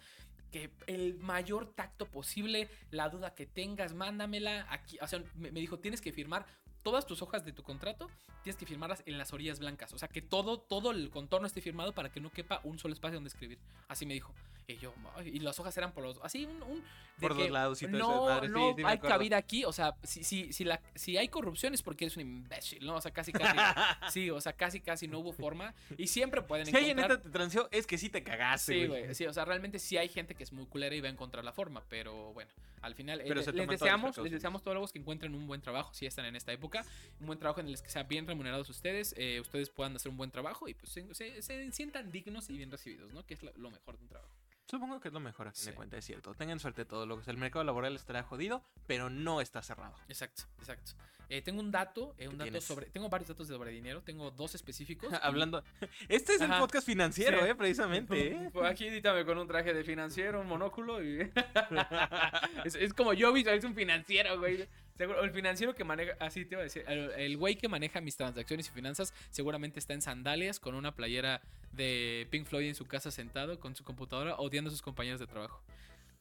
que 0.52 0.72
el 0.88 1.16
mayor 1.16 1.74
tacto 1.74 2.06
posible, 2.08 2.70
la 2.92 3.10
duda 3.10 3.36
que 3.36 3.46
tengas, 3.46 3.94
mándamela 3.94 4.66
aquí. 4.70 4.98
O 5.02 5.08
sea, 5.08 5.22
me, 5.36 5.52
me 5.52 5.60
dijo, 5.60 5.80
tienes 5.80 6.00
que 6.02 6.12
firmar 6.12 6.46
todas 6.84 7.06
tus 7.06 7.22
hojas 7.22 7.44
de 7.44 7.52
tu 7.52 7.64
contrato, 7.64 8.10
tienes 8.44 8.58
que 8.58 8.66
firmarlas 8.66 9.04
en 9.06 9.18
las 9.18 9.34
orillas 9.34 9.60
blancas. 9.60 9.94
O 9.94 9.98
sea, 9.98 10.08
que 10.08 10.22
todo, 10.22 10.60
todo 10.60 10.92
el 10.92 11.10
contorno 11.10 11.48
esté 11.48 11.62
firmado 11.62 11.94
para 11.94 12.12
que 12.12 12.20
no 12.20 12.32
quepa 12.32 12.62
un 12.64 12.80
solo 12.80 12.94
espacio 12.94 13.16
donde 13.16 13.30
escribir. 13.30 13.60
Así 13.88 14.06
me 14.06 14.14
dijo. 14.14 14.34
Y 14.70 14.78
yo, 14.78 14.94
"Ay", 15.16 15.30
y 15.30 15.40
las 15.40 15.60
hojas 15.60 15.76
eran 15.78 15.92
por 15.92 16.04
los, 16.04 16.20
así 16.22 16.46
un... 16.46 16.62
un- 16.64 16.84
Por 17.20 17.36
dos 17.36 17.50
lados 17.50 17.82
y 17.82 17.88
todo 17.88 17.98
no, 17.98 18.26
desmadre, 18.28 18.48
sí, 18.48 18.54
no 18.54 18.60
sí 18.78 18.84
hay 18.86 18.96
acuerdo. 18.96 19.08
cabida 19.16 19.38
aquí, 19.38 19.66
o 19.66 19.74
sea, 19.74 19.94
si, 20.04 20.24
si, 20.24 20.54
si, 20.54 20.64
la, 20.64 20.80
si 20.96 21.18
hay 21.18 21.28
corrupción 21.28 21.74
es 21.74 21.82
porque 21.82 22.06
eres 22.06 22.16
un 22.16 22.22
imbécil, 22.22 22.86
¿no? 22.86 22.96
O 22.96 23.02
sea, 23.02 23.12
casi, 23.12 23.34
casi, 23.34 23.58
sí, 24.14 24.30
o 24.30 24.40
sea, 24.40 24.54
casi, 24.54 24.80
casi 24.80 25.08
no 25.10 25.20
hubo 25.20 25.34
forma. 25.34 25.74
Y 25.98 26.08
siempre 26.08 26.42
pueden 26.44 26.68
Si 26.68 26.76
alguien 26.78 26.98
encontrar... 26.98 27.22
te 27.22 27.30
transeó, 27.30 27.68
es 27.72 27.88
que 27.88 27.98
sí 27.98 28.08
te 28.10 28.24
cagaste, 28.24 28.74
Sí, 28.74 28.88
güey. 28.88 29.14
sí, 29.16 29.26
o 29.26 29.34
sea, 29.34 29.44
realmente 29.44 29.80
sí 29.80 29.98
hay 29.98 30.08
gente 30.08 30.34
que 30.36 30.44
es 30.44 30.54
muy 30.54 30.66
culera 30.68 30.96
y 30.96 31.02
va 31.02 31.10
a 31.10 31.12
encontrar 31.12 31.44
la 31.44 31.52
forma, 31.52 31.84
pero 31.90 32.32
bueno, 32.34 32.52
al 32.82 32.96
final 32.96 33.20
eh, 33.20 33.26
Pero 33.28 33.42
se 33.44 33.52
les 33.52 33.68
deseamos, 33.68 34.18
les 34.20 34.32
deseamos 34.32 34.62
todos 34.64 34.78
los 34.78 34.94
que 34.94 35.00
encuentren 35.00 35.36
un 35.36 35.46
buen 35.46 35.60
trabajo, 35.62 35.94
si 35.94 36.06
están 36.06 36.24
en 36.26 36.38
esta 36.38 36.54
época, 36.54 36.86
un 37.20 37.26
buen 37.26 37.38
trabajo 37.40 37.60
en 37.60 37.68
el 37.68 37.82
que 37.82 37.90
sean 37.90 38.08
bien 38.08 38.28
remunerados 38.28 38.70
ustedes, 38.70 39.14
eh, 39.18 39.42
ustedes 39.42 39.70
puedan 39.70 39.94
hacer 39.96 40.10
un 40.10 40.16
buen 40.18 40.32
trabajo 40.32 40.70
y 40.70 40.74
pues 40.74 40.90
se, 40.92 41.14
se- 41.16 41.42
se 41.42 41.72
sientan 41.74 42.12
dignos 42.14 42.50
y 42.50 42.56
bien 42.56 42.72
recibidos, 42.72 43.12
¿no? 43.14 43.26
Que 43.26 43.34
es 43.34 43.44
lo 43.58 43.72
mejor 43.72 43.98
de 43.98 44.04
un 44.04 44.08
trabajo. 44.10 44.32
Supongo 44.70 45.00
que 45.00 45.08
es 45.08 45.14
lo 45.14 45.20
mejor 45.20 45.48
a 45.48 45.52
fin 45.52 45.66
de 45.66 45.72
Sí. 45.72 45.76
cuentas, 45.76 45.98
es 46.00 46.06
cierto. 46.06 46.34
Tengan 46.36 46.60
suerte 46.60 46.86
todos 46.86 47.08
los. 47.08 47.28
El 47.28 47.38
mercado 47.38 47.64
laboral 47.66 47.96
estará 47.96 48.22
jodido, 48.24 48.64
pero 48.86 49.10
no 49.10 49.42
está 49.42 49.62
cerrado. 49.64 49.96
Exacto, 50.08 50.44
exacto. 50.60 50.92
Eh, 51.28 51.42
tengo 51.44 51.60
un 51.60 51.72
dato, 51.72 52.16
eh, 52.18 52.28
un 52.28 52.32
¿Qué 52.34 52.38
dato 52.38 52.44
tienes? 52.46 52.64
sobre, 52.64 52.86
tengo 52.88 53.08
varios 53.10 53.28
datos 53.30 53.48
sobre 53.48 53.72
dinero, 53.72 54.02
tengo 54.04 54.32
dos 54.32 54.56
específicos. 54.56 55.12
Hablando. 55.24 55.64
Este 56.08 56.34
es 56.36 56.42
el 56.42 56.50
podcast 56.52 56.86
financiero, 56.86 57.40
Sí. 57.44 57.50
eh, 57.50 57.56
precisamente, 57.56 58.28
eh. 58.46 58.50
Pues 58.52 58.66
Aquí 58.70 58.88
edítame 58.88 59.26
con 59.26 59.38
un 59.38 59.48
traje 59.48 59.74
de 59.74 59.84
financiero, 59.84 60.42
un 60.42 60.48
monóculo 60.48 61.04
y... 61.04 61.20
es, 62.66 62.76
es 62.76 62.94
como 62.94 63.14
yo, 63.14 63.36
es 63.36 63.64
un 63.64 63.76
financiero, 63.76 64.40
güey. 64.40 64.68
Seguro, 65.00 65.24
el 65.24 65.32
financiero 65.32 65.74
que 65.74 65.86
maneja, 65.86 66.18
así 66.20 66.44
te 66.44 66.56
iba 66.56 66.60
a 66.60 66.66
decir, 66.66 66.84
el 66.90 67.38
güey 67.38 67.56
que 67.56 67.70
maneja 67.70 68.02
mis 68.02 68.18
transacciones 68.18 68.68
y 68.68 68.72
finanzas 68.72 69.14
seguramente 69.30 69.80
está 69.80 69.94
en 69.94 70.02
sandalias 70.02 70.60
con 70.60 70.76
una 70.76 70.94
playera 70.94 71.42
de 71.72 72.28
Pink 72.32 72.46
Floyd 72.46 72.68
en 72.68 72.76
su 72.76 72.86
casa 72.86 73.10
sentado 73.10 73.58
con 73.62 73.78
su 73.78 73.86
computadora 73.86 74.36
odiando 74.36 74.68
a 74.68 74.72
sus 74.72 74.82
compañeros 74.82 75.22
de 75.22 75.28
trabajo. 75.28 75.64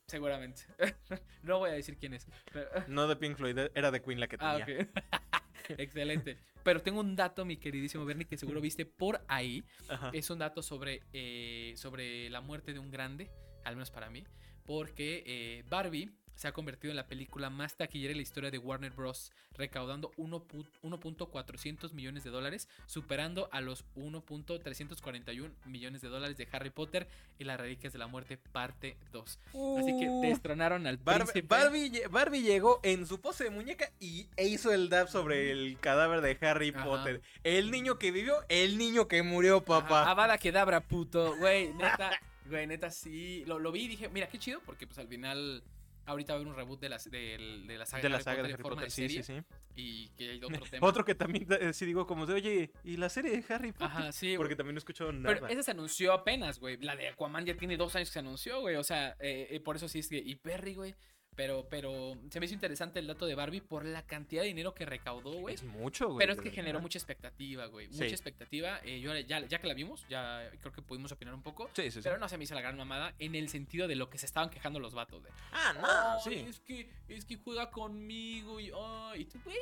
Seguramente. 0.07 0.63
no 1.43 1.59
voy 1.59 1.71
a 1.71 1.73
decir 1.73 1.97
quién 1.99 2.15
es. 2.15 2.29
pero- 2.53 2.69
No 2.87 3.09
de 3.09 3.17
Pink 3.17 3.37
Floyd, 3.37 3.59
era 3.75 3.91
de 3.91 4.01
Queen 4.01 4.21
la 4.21 4.29
que 4.29 4.37
Ah, 4.39 4.61
tenía. 4.65 4.89
Excelente. 5.77 6.39
Pero 6.63 6.81
tengo 6.81 7.01
un 7.01 7.17
dato, 7.17 7.45
mi 7.45 7.57
queridísimo 7.57 8.05
Bernie, 8.05 8.27
que 8.29 8.37
seguro 8.37 8.61
viste 8.61 8.87
por 8.87 9.25
ahí. 9.27 9.65
Ajá. 9.89 10.11
Es 10.13 10.31
un 10.31 10.39
dato 10.39 10.63
sobre, 10.63 11.03
eh, 11.13 11.75
sobre 11.77 12.31
la 12.31 12.41
muerte 12.43 12.73
de 12.73 12.79
un 12.79 12.93
grande, 12.93 13.29
al 13.65 13.75
menos 13.75 13.91
para 13.91 14.09
mí, 14.09 14.23
porque 14.65 15.25
eh, 15.27 15.65
Barbie 15.69 16.13
se 16.39 16.47
ha 16.47 16.53
convertido 16.53 16.93
en 16.93 16.97
la 16.97 17.09
película 17.09 17.51
más 17.51 17.75
taquillera 17.75 18.13
en 18.13 18.19
la 18.19 18.23
historia 18.23 18.53
de 18.53 18.59
Warner 18.59 18.93
Bros., 18.93 19.33
recaudando 19.57 20.13
1 20.17 20.47
pu- 20.47 20.65
1.400 20.85 21.93
millones 21.95 22.23
de 22.23 22.31
dólares, 22.31 22.69
superando 22.87 23.49
a 23.51 23.61
los 23.61 23.85
1.341 23.97 25.51
millones 25.67 26.01
de 26.01 26.09
dólares 26.09 26.37
de 26.37 26.47
Harry 26.53 26.71
Potter 26.71 27.09
y 27.41 27.45
las 27.45 27.59
Reliquias 27.59 27.93
de 27.93 27.99
la 27.99 28.07
Muerte, 28.07 28.39
parte 28.53 28.97
2. 29.13 29.39
Así 29.81 29.99
que 29.99 30.09
Uh, 30.09 30.23
destronaron 30.23 30.87
al 30.87 30.97
Bar- 30.99 31.17
príncipe. 31.25 31.43
Barbie, 31.43 31.91
lle- 31.91 32.09
Barbie 32.09 32.43
llegó 32.43 32.79
en 32.85 33.05
su 33.05 33.21
pose 33.21 33.43
de 33.45 33.51
muñeca 33.51 33.91
y 33.99 34.29
e 34.37 34.47
hizo 34.47 34.73
el 34.73 34.89
dab 34.91 35.09
sobre 35.09 35.51
el 35.51 35.77
cadáver 35.81 36.21
de 36.21 36.39
Harry 36.47 36.69
Ajá. 36.73 36.85
Potter. 36.85 37.21
El 37.43 37.73
niño 37.73 37.99
que 37.99 38.13
vivió, 38.13 38.37
el 38.49 38.79
niño 38.79 39.09
que 39.09 39.25
murió, 39.25 39.65
papá. 39.65 40.03
Ajá, 40.03 40.11
Avada 40.13 40.39
Kedavra, 40.39 40.81
puto. 40.83 41.37
Güey, 41.39 41.73
neta, 41.75 42.13
güey, 42.47 42.69
neta, 42.69 42.93
sí. 42.93 43.43
Lo, 43.47 43.59
lo 43.59 43.73
vi 43.73 43.83
y 43.83 43.89
dije, 43.89 44.09
mira, 44.09 44.29
qué 44.29 44.39
chido, 44.39 44.61
porque 44.65 44.87
pues 44.87 44.99
al 45.01 45.09
final. 45.09 45.65
Ahorita 46.09 46.33
va 46.33 46.39
a 46.39 46.41
haber 46.41 46.49
un 46.53 46.57
reboot 46.57 46.81
de, 46.81 46.89
las, 46.89 47.11
de, 47.11 47.65
de 47.67 47.79
la 47.79 47.87
saga 47.87 48.03
de 48.03 48.09
la 48.09 48.17
Harry 48.17 48.25
saga 48.25 48.37
Potter 48.37 48.47
de 48.49 48.55
Harry 48.55 48.63
forma 48.63 48.77
Potter, 48.77 48.87
de 48.87 48.91
sí, 48.91 49.03
serie. 49.03 49.23
sí, 49.23 49.35
sí. 49.35 49.43
Y 49.77 50.09
que 50.17 50.31
hay 50.31 50.43
otro 50.43 50.61
tema. 50.71 50.87
Otro 50.87 51.05
que 51.05 51.15
también 51.15 51.47
eh, 51.61 51.73
sí 51.73 51.87
digo 51.87 52.07
como 52.07 52.27
de, 52.27 52.35
oye, 52.35 52.71
¿y 52.83 52.97
la 52.97 53.09
serie 53.09 53.31
de 53.31 53.55
Harry 53.55 53.73
Potter? 53.73 53.87
Ajá, 53.87 54.13
sí. 54.13 54.35
Porque 54.37 54.57
también 54.57 54.75
no 54.75 54.79
he 54.79 54.81
escuchado 54.81 55.13
nada. 55.13 55.35
Pero 55.35 55.47
esa 55.49 55.63
se 55.63 55.71
anunció 55.73 56.13
apenas, 56.13 56.59
güey. 56.59 56.79
La 56.79 56.97
de 56.97 57.09
Aquaman 57.09 57.45
ya 57.47 57.57
tiene 57.57 57.77
dos 57.77 57.95
años 57.95 58.09
que 58.09 58.15
se 58.15 58.19
anunció, 58.21 58.61
güey. 58.61 58.77
O 58.77 58.85
sea, 58.85 59.17
eh, 59.21 59.49
eh, 59.51 59.61
por 59.61 59.77
eso 59.77 59.89
sí 59.89 59.99
es 60.01 60.09
que. 60.09 60.17
Y 60.17 60.35
Perry, 60.37 60.75
güey. 60.75 60.95
Pero, 61.39 61.69
pero 61.71 62.17
se 62.31 62.41
me 62.41 62.47
hizo 62.47 62.55
interesante 62.55 62.99
el 62.99 63.07
dato 63.07 63.25
de 63.25 63.37
Barbie 63.37 63.61
por 63.61 63.85
la 63.85 64.03
cantidad 64.05 64.43
de 64.43 64.49
dinero 64.49 64.75
que 64.75 64.85
recaudó, 64.85 65.35
güey. 65.35 65.55
Es 65.55 65.63
mucho, 65.63 66.07
güey. 66.09 66.19
Pero 66.19 66.33
es 66.33 66.41
que 66.41 66.51
generó 66.51 66.81
mucha 66.81 66.99
expectativa, 66.99 67.67
güey. 67.67 67.87
Sí. 67.87 67.93
Mucha 68.03 68.07
expectativa. 68.07 68.81
Eh, 68.83 68.99
yo 68.99 69.17
ya, 69.17 69.47
ya 69.47 69.61
que 69.61 69.69
la 69.69 69.75
vimos, 69.75 70.05
ya 70.09 70.51
creo 70.61 70.73
que 70.73 70.83
pudimos 70.83 71.13
opinar 71.13 71.33
un 71.35 71.43
poco. 71.43 71.71
Sí, 71.75 71.93
sí. 71.93 72.01
Pero 72.03 72.19
no 72.19 72.29
se 72.29 72.37
me 72.39 72.43
hizo 72.43 72.57
la 72.57 72.61
gran 72.61 72.77
mamada 72.77 73.15
en 73.21 73.37
el 73.37 73.49
sentido 73.51 73.87
de 73.87 73.95
lo 73.95 74.11
que 74.11 74.19
se 74.19 74.27
estaban 74.27 74.51
quejando 74.51 74.81
los 74.81 74.95
vatos 74.95 75.23
de. 75.23 75.31
Ah, 75.53 75.73
no, 75.75 75.87
"Ay, 75.87 76.21
sí. 76.25 76.45
Es 76.49 76.59
que, 76.59 76.91
es 77.09 77.25
que 77.25 77.37
juega 77.37 77.71
conmigo 77.71 78.59
y. 78.59 78.73
ay", 78.75 79.21
y 79.21 79.25
tú, 79.27 79.39
güey. 79.45 79.57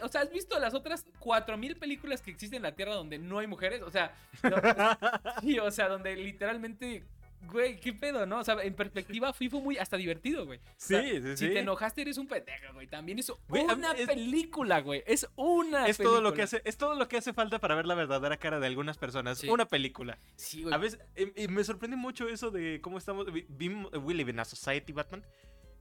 O 0.00 0.08
sea, 0.08 0.22
¿has 0.22 0.30
visto 0.32 0.58
las 0.58 0.72
otras 0.72 1.04
4000 1.18 1.76
películas 1.76 2.22
que 2.22 2.30
existen 2.30 2.56
en 2.56 2.62
la 2.62 2.74
Tierra 2.74 2.94
donde 2.94 3.18
no 3.18 3.38
hay 3.40 3.46
mujeres? 3.46 3.82
O 3.82 3.90
sea, 3.90 4.16
no, 4.42 4.56
sí, 5.42 5.58
o 5.58 5.70
sea, 5.70 5.88
donde 5.88 6.16
literalmente. 6.16 7.04
Güey, 7.42 7.78
qué 7.78 7.92
pedo, 7.92 8.26
¿no? 8.26 8.38
O 8.40 8.44
sea, 8.44 8.56
en 8.62 8.74
perspectiva 8.74 9.32
fui 9.32 9.48
fue 9.48 9.60
muy 9.60 9.78
hasta 9.78 9.96
divertido, 9.96 10.46
güey. 10.46 10.58
O 10.58 10.62
sea, 10.76 11.00
Sí, 11.02 11.10
sí, 11.22 11.36
Si 11.36 11.46
sí. 11.46 11.52
te 11.54 11.60
enojaste 11.60 12.02
eres 12.02 12.18
un 12.18 12.26
pendejo, 12.26 12.72
güey. 12.74 12.86
También 12.88 13.18
es 13.18 13.30
Güey, 13.48 13.64
una 13.64 13.92
es- 13.92 14.06
película, 14.06 14.80
güey. 14.80 15.02
Es 15.06 15.28
una 15.36 15.86
Es 15.86 15.96
todo 15.98 16.20
lo 16.20 16.32
que 16.32 16.38
película. 16.38 16.44
hace, 16.44 16.62
es 16.68 16.76
todo 16.76 16.94
lo 16.96 17.08
que 17.08 17.18
hace 17.18 17.32
falta 17.32 17.58
para 17.60 17.74
ver 17.76 17.86
la 17.86 17.94
verdadera 17.94 18.36
cara 18.36 18.58
de 18.58 18.66
algunas 18.66 18.98
personas. 18.98 19.38
Sí. 19.38 19.48
Una 19.48 19.66
película. 19.66 20.18
Sí, 20.36 20.62
güey. 20.62 20.74
A 20.74 20.78
veces, 20.78 20.98
eh, 21.14 21.32
y 21.36 21.48
me 21.48 21.62
sorprende 21.62 21.96
mucho 21.96 22.28
eso 22.28 22.50
de 22.50 22.80
cómo 22.82 22.98
estamos. 22.98 23.32
vi- 23.32 23.46
vim- 23.48 23.88
We 24.02 24.14
live 24.14 24.30
in 24.32 24.40
a 24.40 24.44
society, 24.44 24.92
Batman. 24.92 25.24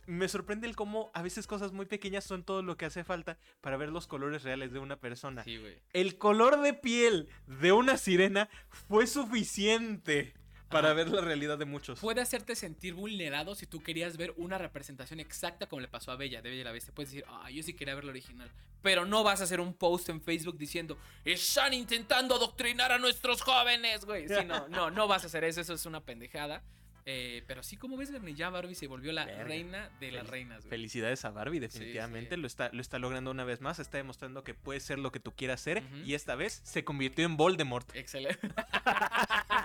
Me 0.08 0.28
sorprende 0.28 0.68
el 0.68 0.76
cómo 0.76 1.10
a 1.16 1.24
veces 1.24 1.48
cosas 1.48 1.72
muy 1.72 1.88
pequeñas 1.88 2.24
son 2.26 2.44
todo 2.44 2.62
lo 2.62 2.78
que 2.78 2.86
hace 2.86 3.04
falta 3.04 3.40
para 3.62 3.76
ver 3.76 3.90
los 3.90 4.06
colores 4.06 4.44
reales 4.44 4.72
de 4.72 4.78
una 4.78 4.98
persona. 4.98 5.44
Sí, 5.44 5.58
güey. 5.58 5.82
El 5.94 6.20
color 6.20 6.62
de 6.62 6.76
piel 6.76 7.28
de 7.48 7.72
una 7.72 7.98
sirena 7.98 8.48
fue 8.70 9.08
suficiente 9.08 10.36
para 10.70 10.94
ver 10.94 11.10
la 11.10 11.22
realidad 11.22 11.58
de 11.58 11.66
muchos. 11.66 12.00
Puede 12.00 12.22
hacerte 12.22 12.56
sentir 12.56 12.94
vulnerado 12.94 13.56
si 13.56 13.66
tú 13.68 13.82
querías 13.82 14.18
ver 14.18 14.34
una 14.38 14.58
representación 14.58 15.20
exacta 15.20 15.68
como 15.68 15.80
le 15.82 15.88
pasó 15.88 16.12
a 16.12 16.16
Bella, 16.16 16.42
de 16.42 16.50
Bella 16.50 16.64
la 16.66 16.72
Bestia. 16.72 16.94
Puedes 16.94 17.12
decir, 17.12 17.26
ah, 17.28 17.50
yo 17.52 17.62
sí 17.64 17.74
quería 17.74 17.96
ver 17.96 18.04
la 18.04 18.12
original. 18.12 18.52
Pero 18.82 19.06
no 19.06 19.24
vas 19.24 19.42
a 19.42 19.46
hacer 19.46 19.60
un 19.60 19.74
post 19.74 20.10
en 20.10 20.22
Facebook 20.22 20.58
diciendo, 20.58 20.98
están 21.24 21.74
intentando 21.74 22.36
adoctrinar 22.36 22.92
a 22.92 22.98
nuestros 23.00 23.42
jóvenes, 23.42 24.06
güey. 24.06 24.28
Sí, 24.28 24.44
no, 24.46 24.68
no, 24.68 24.92
no 24.92 25.08
vas 25.08 25.24
a 25.24 25.28
hacer 25.28 25.44
eso, 25.44 25.62
eso 25.62 25.74
es 25.74 25.86
una 25.86 26.02
pendejada. 26.04 26.64
Eh, 27.08 27.44
pero 27.46 27.62
sí, 27.62 27.78
como 27.78 27.98
ves, 27.98 28.12
Bernie, 28.12 28.34
ya 28.34 28.50
Barbie 28.50 28.74
se 28.74 28.88
volvió 28.88 29.12
la 29.12 29.26
Verga. 29.26 29.44
reina 29.44 29.92
de 30.00 30.12
las 30.12 30.26
Fel- 30.26 30.30
reinas, 30.32 30.60
güey. 30.62 30.70
Felicidades 30.72 31.24
a 31.24 31.30
Barbie, 31.30 31.60
definitivamente. 31.60 32.34
sí. 32.34 32.42
Lo, 32.42 32.48
está, 32.48 32.70
lo 32.74 32.82
está 32.82 32.98
logrando 32.98 33.30
una 33.30 33.44
vez 33.44 33.62
más. 33.62 33.78
Está 33.78 33.98
demostrando 33.98 34.44
que 34.44 34.56
puede 34.56 34.80
ser 34.80 34.98
lo 34.98 35.12
que 35.12 35.20
tú 35.20 35.32
quieras 35.36 35.62
ser. 35.62 35.84
Y 36.04 36.16
esta 36.16 36.34
vez 36.34 36.62
se 36.64 36.84
convirtió 36.84 37.24
en 37.24 37.38
Voldemort. 37.38 37.96
Excelente. 37.96 38.40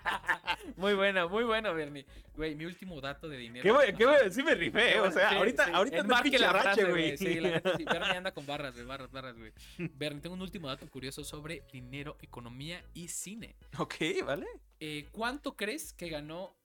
muy 0.76 0.94
bueno, 0.94 1.28
muy 1.28 1.44
bueno, 1.44 1.74
Bernie. 1.74 2.06
Güey, 2.34 2.54
mi 2.54 2.64
último 2.64 3.00
dato 3.00 3.28
de 3.28 3.36
dinero. 3.36 3.62
Qué 3.62 3.70
bueno, 3.70 3.96
qué. 3.96 4.30
Sí 4.30 4.42
me 4.42 4.54
rifé, 4.54 5.00
o 5.00 5.10
sea, 5.10 5.30
sí, 5.30 5.36
ahorita, 5.36 5.64
sí. 5.66 5.70
ahorita 5.74 5.96
ando 5.96 6.04
en 6.04 6.04
Enmarque 6.06 6.30
pinche 6.30 6.38
la 6.38 6.52
rache, 6.52 6.82
frase, 6.82 6.90
güey. 6.90 7.16
Sí, 7.16 7.40
la 7.40 7.60
sí. 7.76 7.84
Bernie 7.92 8.16
anda 8.16 8.32
con 8.32 8.46
barras, 8.46 8.74
güey, 8.74 8.86
barras, 8.86 9.10
barras, 9.10 9.36
güey. 9.36 9.52
Bernie, 9.78 10.20
tengo 10.20 10.34
un 10.34 10.42
último 10.42 10.68
dato 10.68 10.88
curioso 10.88 11.24
sobre 11.24 11.62
dinero, 11.72 12.16
economía 12.22 12.82
y 12.94 13.08
cine. 13.08 13.56
ok, 13.78 13.94
¿vale? 14.24 14.46
Eh, 14.80 15.06
¿Cuánto 15.12 15.56
crees 15.56 15.92
que 15.92 16.08
ganó 16.08 16.56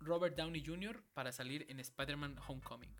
Robert 0.00 0.36
Downey 0.36 0.64
Jr. 0.64 1.02
para 1.14 1.32
salir 1.32 1.66
en 1.68 1.80
Spider-Man 1.80 2.36
Homecoming? 2.46 2.90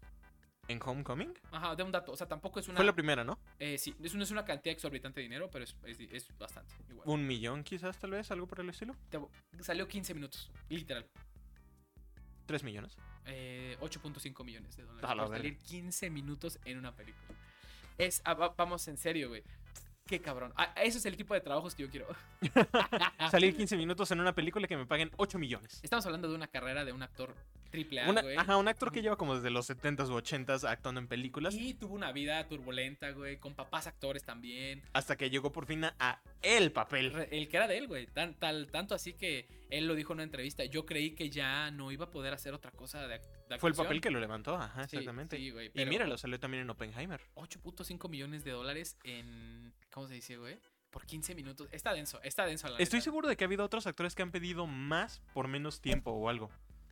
¿En 0.71 0.81
Homecoming? 0.85 1.33
Ajá, 1.51 1.75
de 1.75 1.83
un 1.83 1.91
dato. 1.91 2.13
O 2.13 2.17
sea, 2.17 2.29
tampoco 2.29 2.61
es 2.61 2.69
una. 2.69 2.77
Fue 2.77 2.85
la 2.85 2.93
primera, 2.95 3.25
¿no? 3.25 3.39
eh, 3.59 3.77
sí, 3.79 3.95
es, 4.03 4.15
no 4.15 4.23
es 4.23 4.31
una 4.31 4.45
cantidad 4.45 4.73
exorbitante 4.73 5.21
de 5.21 5.25
dinero, 5.25 5.51
pero 5.51 5.65
es, 5.65 5.75
es- 5.85 5.99
es 6.01 6.39
bastante. 6.39 6.75
Igual. 6.89 7.09
Un 7.09 7.27
millón 7.27 7.65
quizás, 7.65 7.99
tal 7.99 8.13
vez, 8.13 8.31
algo 8.31 8.47
por 8.47 8.61
el 8.61 8.69
estilo. 8.71 8.95
Te- 9.09 9.19
salió 9.65 9.89
15 9.89 10.15
minutos, 10.15 10.51
literal. 10.69 11.07
Tres 12.47 12.63
millones. 12.65 12.97
Eh, 13.27 13.77
8.5 13.81 14.45
millones 14.45 14.77
de 14.77 14.85
dólares 14.85 15.09
A 15.11 15.15
la 15.15 15.23
por 15.25 15.33
verga. 15.33 15.43
salir 15.45 15.59
15 15.59 16.11
minutos 16.11 16.59
en 16.65 16.79
una 16.79 16.95
película. 16.95 17.39
Es, 17.99 18.23
ah, 18.25 18.35
va- 18.35 18.55
vamos 18.57 18.87
en 18.89 18.97
serio, 18.97 19.29
güey. 19.29 19.43
Qué 20.07 20.21
cabrón. 20.21 20.53
Ah, 20.57 20.73
ese 20.83 20.99
es 20.99 21.05
el 21.07 21.17
tipo 21.17 21.35
de 21.35 21.41
trabajos 21.41 21.75
que 21.77 21.85
yo 21.85 21.91
quiero. 21.91 22.07
Salir 23.31 23.57
15 23.57 23.77
minutos 23.77 24.11
en 24.11 24.19
una 24.21 24.35
película 24.35 24.67
que 24.67 24.77
me 24.77 24.87
paguen 24.87 25.11
8 25.17 25.39
millones. 25.39 25.79
Estamos 25.85 26.05
hablando 26.07 26.29
de 26.29 26.35
una 26.35 26.49
carrera 26.49 26.85
de 26.85 26.93
un 26.93 27.03
actor 27.03 27.37
triple 27.71 28.01
A, 28.03 28.11
Una- 28.11 28.23
güey. 28.23 28.37
ajá, 28.37 28.57
un 28.57 28.69
actor 28.69 28.93
que 28.93 29.03
lleva 29.03 29.17
como 29.17 29.35
desde 29.37 29.51
los 29.51 29.69
70s 29.71 30.09
u 30.11 30.15
80s 30.17 30.65
actuando 30.69 31.01
en 31.01 31.09
películas. 31.09 31.55
Y 31.55 31.75
tuvo 31.75 31.95
una 31.95 32.13
vida 32.13 32.47
turbulenta, 32.49 33.11
güey, 33.13 33.39
con 33.39 33.55
papás 33.55 33.87
actores 33.87 34.25
también. 34.25 34.83
Hasta 34.93 35.17
que 35.17 35.31
llegó 35.31 35.53
por 35.53 35.67
fin 35.67 35.85
a, 35.85 36.21
el 36.43 36.73
papel. 36.73 37.13
El 37.31 37.49
que 37.49 37.57
era 37.57 37.69
de 37.69 37.79
él, 37.79 37.87
güey. 37.89 38.07
Tan, 38.07 38.35
tal, 38.35 38.69
tanto 38.71 38.95
así 38.95 39.13
que 39.15 39.47
él 39.71 39.87
lo 39.87 39.95
dijo 39.95 40.13
en 40.13 40.17
una 40.19 40.25
entrevista. 40.25 40.65
Yo 40.65 40.85
creí 40.85 41.13
que 41.15 41.31
ya 41.31 41.71
no 41.71 41.93
iba 41.93 42.07
a 42.07 42.11
poder 42.11 42.33
hacer 42.35 42.53
otra 42.55 42.71
cosa 42.73 43.07
de, 43.07 43.21
de 43.49 43.59
Fue 43.59 43.71
el 43.71 43.77
papel 43.77 44.01
que 44.01 44.11
lo 44.11 44.21
levantó, 44.21 44.57
ajá, 44.57 44.87
Sí, 44.89 44.97
exactamente. 44.97 45.37
sí, 45.37 45.51
güey, 45.51 45.67
y 45.67 45.71
pero- 45.71 45.91
mira, 45.91 46.07
lo 46.07 46.19
salió 46.19 46.39
también 46.41 46.63
en 46.65 46.71
Oppenheimer. 46.71 47.21
8.5 47.35 48.09
millones 48.09 48.45
de 48.45 48.51
dólares 48.51 48.97
en. 49.05 49.73
¿Cómo 49.93 50.07
se 50.09 50.15
dice, 50.15 50.37
güey? 50.37 50.59
Por 50.91 51.07
15 51.07 51.37
minutos. 51.37 51.69
Está 51.71 51.93
denso, 51.95 52.21
está 52.23 52.47
denso 52.47 52.67
la 52.67 52.77
Estoy 52.79 52.99
neta. 52.99 53.05
seguro 53.05 53.29
de 53.29 53.37
que 53.37 53.45
ha 53.45 53.47
habido 53.47 53.65
otros 53.65 53.87
actores 53.87 54.17
que 54.17 54.23
han 54.23 54.33
pedido 54.33 54.67
más 54.67 55.23
por 55.33 55.47
menos 55.47 55.81
tiempo 55.81 56.11
o 56.11 56.29
algo. 56.29 56.51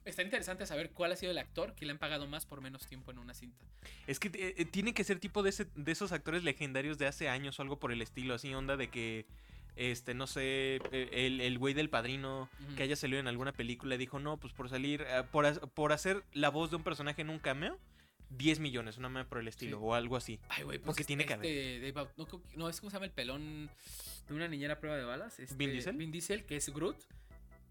Está 0.09 0.23
interesante 0.23 0.65
saber 0.67 0.91
cuál 0.91 1.13
ha 1.13 1.17
sido 1.17 1.33
el 1.33 1.39
actor 1.39 1.75
que 1.75 1.85
le 1.85 1.93
han 1.93 1.99
pagado 1.99 2.27
más 2.27 2.47
por 2.47 2.61
menos 2.61 2.87
tiempo 2.87 3.11
en 3.11 3.19
una 3.19 3.35
cinta. 3.35 3.65
Es 4.07 4.19
que 4.19 4.29
eh, 4.29 4.55
eh, 4.57 4.65
tiene 4.65 4.95
que 4.95 5.05
ser 5.05 5.19
tipo 5.21 5.43
de, 5.43 5.51
ese- 5.51 5.67
de 5.75 5.93
esos 5.93 6.13
actores 6.13 6.43
legendarios 6.45 6.99
de 6.99 7.07
hace 7.07 7.29
años 7.29 7.59
o 7.59 7.63
algo 7.63 7.79
por 7.79 7.93
el 7.93 8.01
estilo, 8.03 8.35
así 8.35 8.53
onda 8.55 8.77
de 8.77 8.89
que, 8.89 9.27
este, 9.77 10.15
no 10.15 10.27
sé, 10.27 10.77
eh, 10.93 11.09
el, 11.13 11.41
el 11.41 11.59
güey 11.59 11.75
del 11.75 11.91
padrino 11.91 12.49
que 12.77 12.83
haya 12.85 12.97
salido 12.97 13.21
en 13.21 13.29
alguna 13.29 13.53
película 13.53 13.97
dijo, 13.97 14.19
no, 14.19 14.39
pues 14.39 14.53
por 14.53 14.69
salir, 14.69 15.03
eh, 15.07 15.23
por, 15.31 15.69
por 15.71 15.93
hacer 15.93 16.25
la 16.33 16.49
voz 16.49 16.71
de 16.71 16.77
un 16.77 16.83
personaje 16.85 17.21
en 17.23 17.31
un 17.31 17.39
cameo, 17.39 17.79
10 18.31 18.61
millones, 18.61 18.99
una 18.99 19.09
más 19.09 19.27
por 19.27 19.39
el 19.39 19.49
estilo 19.49 19.79
Sí. 19.79 19.83
o 19.87 19.95
algo 19.95 20.17
así. 20.17 20.39
Ay, 20.49 20.65
güey, 20.65 20.79
pues 20.79 20.87
Porque 20.87 21.05
tiene 21.05 21.25
que 21.27 21.33
este, 21.35 21.93
no, 22.17 22.27
que- 22.27 22.39
no, 22.57 22.69
es 22.69 22.81
como 22.81 22.91
se 22.91 22.97
llama 22.97 23.07
el 23.07 23.13
pelón 23.13 23.71
de 24.29 24.35
una 24.35 24.49
niñera 24.49 24.75
a 24.75 24.79
prueba 24.81 24.97
de 24.97 25.05
balas. 25.05 25.39
Este, 25.39 25.55
¿Vin 25.55 25.71
Diesel? 25.71 25.97
Vin 25.97 26.11
Diesel, 26.13 26.45
que 26.45 26.57
es 26.57 26.69
Groot. 26.71 26.97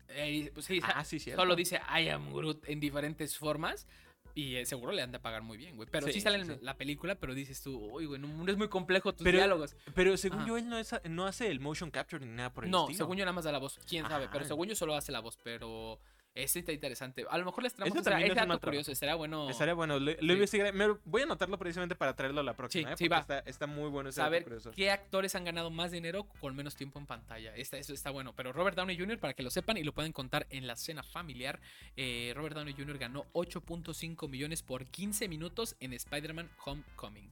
Eh, 0.09 0.51
pues 0.53 0.65
sí, 0.65 0.79
Ah, 0.83 1.03
sí, 1.03 1.19
solo 1.19 1.55
dice 1.55 1.81
I 1.89 2.09
am 2.09 2.31
Groot 2.33 2.67
en 2.69 2.79
diferentes 2.79 3.37
formas. 3.37 3.87
Y 4.35 4.55
eh, 4.57 4.67
seguro 4.67 4.91
le 4.91 5.01
han 5.01 5.11
de 5.11 5.19
pagar 5.19 5.41
muy 5.41 5.57
bien, 5.57 5.75
güey. 5.75 5.89
Pero 5.91 6.05
sí, 6.05 6.13
Sí, 6.13 6.21
sale 6.21 6.37
en 6.37 6.45
sí. 6.45 6.53
la 6.61 6.77
película, 6.77 7.15
pero 7.15 7.33
dices 7.33 7.59
tú, 7.63 7.75
uy, 7.91 8.05
güey, 8.05 8.21
no, 8.21 8.27
no 8.27 8.51
es 8.51 8.55
muy 8.57 8.67
complejo 8.69 9.11
tus 9.11 9.23
Pero- 9.23 9.39
diálogos. 9.39 9.75
Pero 9.95 10.15
según 10.15 10.39
Ajá. 10.39 10.47
yo, 10.47 10.57
él 10.57 10.69
no, 10.69 10.77
es, 10.77 10.93
no 11.09 11.25
hace 11.25 11.47
el 11.49 11.59
motion 11.59 11.89
capture 11.89 12.23
ni 12.23 12.31
nada 12.31 12.53
por 12.53 12.65
el 12.65 12.69
No, 12.69 12.83
estilo. 12.83 12.97
según 12.99 13.17
yo 13.17 13.25
nada 13.25 13.33
más 13.33 13.45
da 13.45 13.51
la 13.51 13.57
voz. 13.57 13.79
Quién 13.89 14.07
sabe, 14.07 14.27
pero 14.27 14.41
Ajá. 14.41 14.47
según 14.49 14.67
yo 14.67 14.75
solo 14.75 14.93
hace 14.95 15.11
la 15.11 15.21
voz. 15.21 15.39
Pero 15.43 15.99
ese 16.43 16.59
está 16.59 16.71
interesante. 16.71 17.25
A 17.29 17.37
lo 17.37 17.45
mejor 17.45 17.63
les 17.63 17.73
traemos 17.73 17.97
ese 17.99 18.09
es 18.27 18.35
dato 18.35 18.59
curioso. 18.59 18.91
Estaría 18.91 19.15
bueno 19.15 19.49
Estaría 19.49 19.73
bueno, 19.73 19.99
lo 19.99 20.47
Sí. 20.47 20.59
Me- 20.73 20.87
voy 21.05 21.21
a 21.21 21.25
anotarlo 21.25 21.57
precisamente 21.57 21.95
para 21.95 22.15
traerlo 22.15 22.41
a 22.41 22.43
la 22.43 22.55
próxima. 22.55 22.89
Sí, 22.89 22.93
¿eh? 22.93 22.97
sí, 22.97 23.07
va. 23.07 23.19
Está, 23.19 23.39
está 23.39 23.67
muy 23.67 23.89
bueno 23.89 24.09
ese 24.09 24.21
dato 24.21 24.27
saber 24.27 24.43
curioso. 24.43 24.71
qué 24.71 24.91
actores 24.91 25.35
han 25.35 25.43
ganado 25.45 25.69
más 25.69 25.91
dinero 25.91 26.23
con 26.39 26.55
menos 26.55 26.75
tiempo 26.75 26.99
en 26.99 27.05
pantalla. 27.05 27.55
Esta- 27.55 27.77
eso 27.77 27.93
está 27.93 28.09
bueno. 28.11 28.33
Pero 28.35 28.53
Robert 28.53 28.77
Downey 28.77 28.97
Jr., 28.97 29.19
para 29.19 29.33
que 29.33 29.43
lo 29.43 29.49
sepan 29.49 29.77
y 29.77 29.83
lo 29.83 29.93
pueden 29.93 30.11
contar 30.13 30.47
en 30.49 30.67
la 30.67 30.75
cena 30.75 31.03
familiar, 31.03 31.59
eh, 31.95 32.33
Robert 32.35 32.55
Downey 32.55 32.73
Jr. 32.77 32.97
ganó 32.97 33.25
8.5 33.33 34.27
millones 34.27 34.63
por 34.63 34.85
15 34.85 35.27
minutos 35.27 35.75
en 35.79 35.93
Spider-Man 35.93 36.49
Homecoming. 36.65 37.29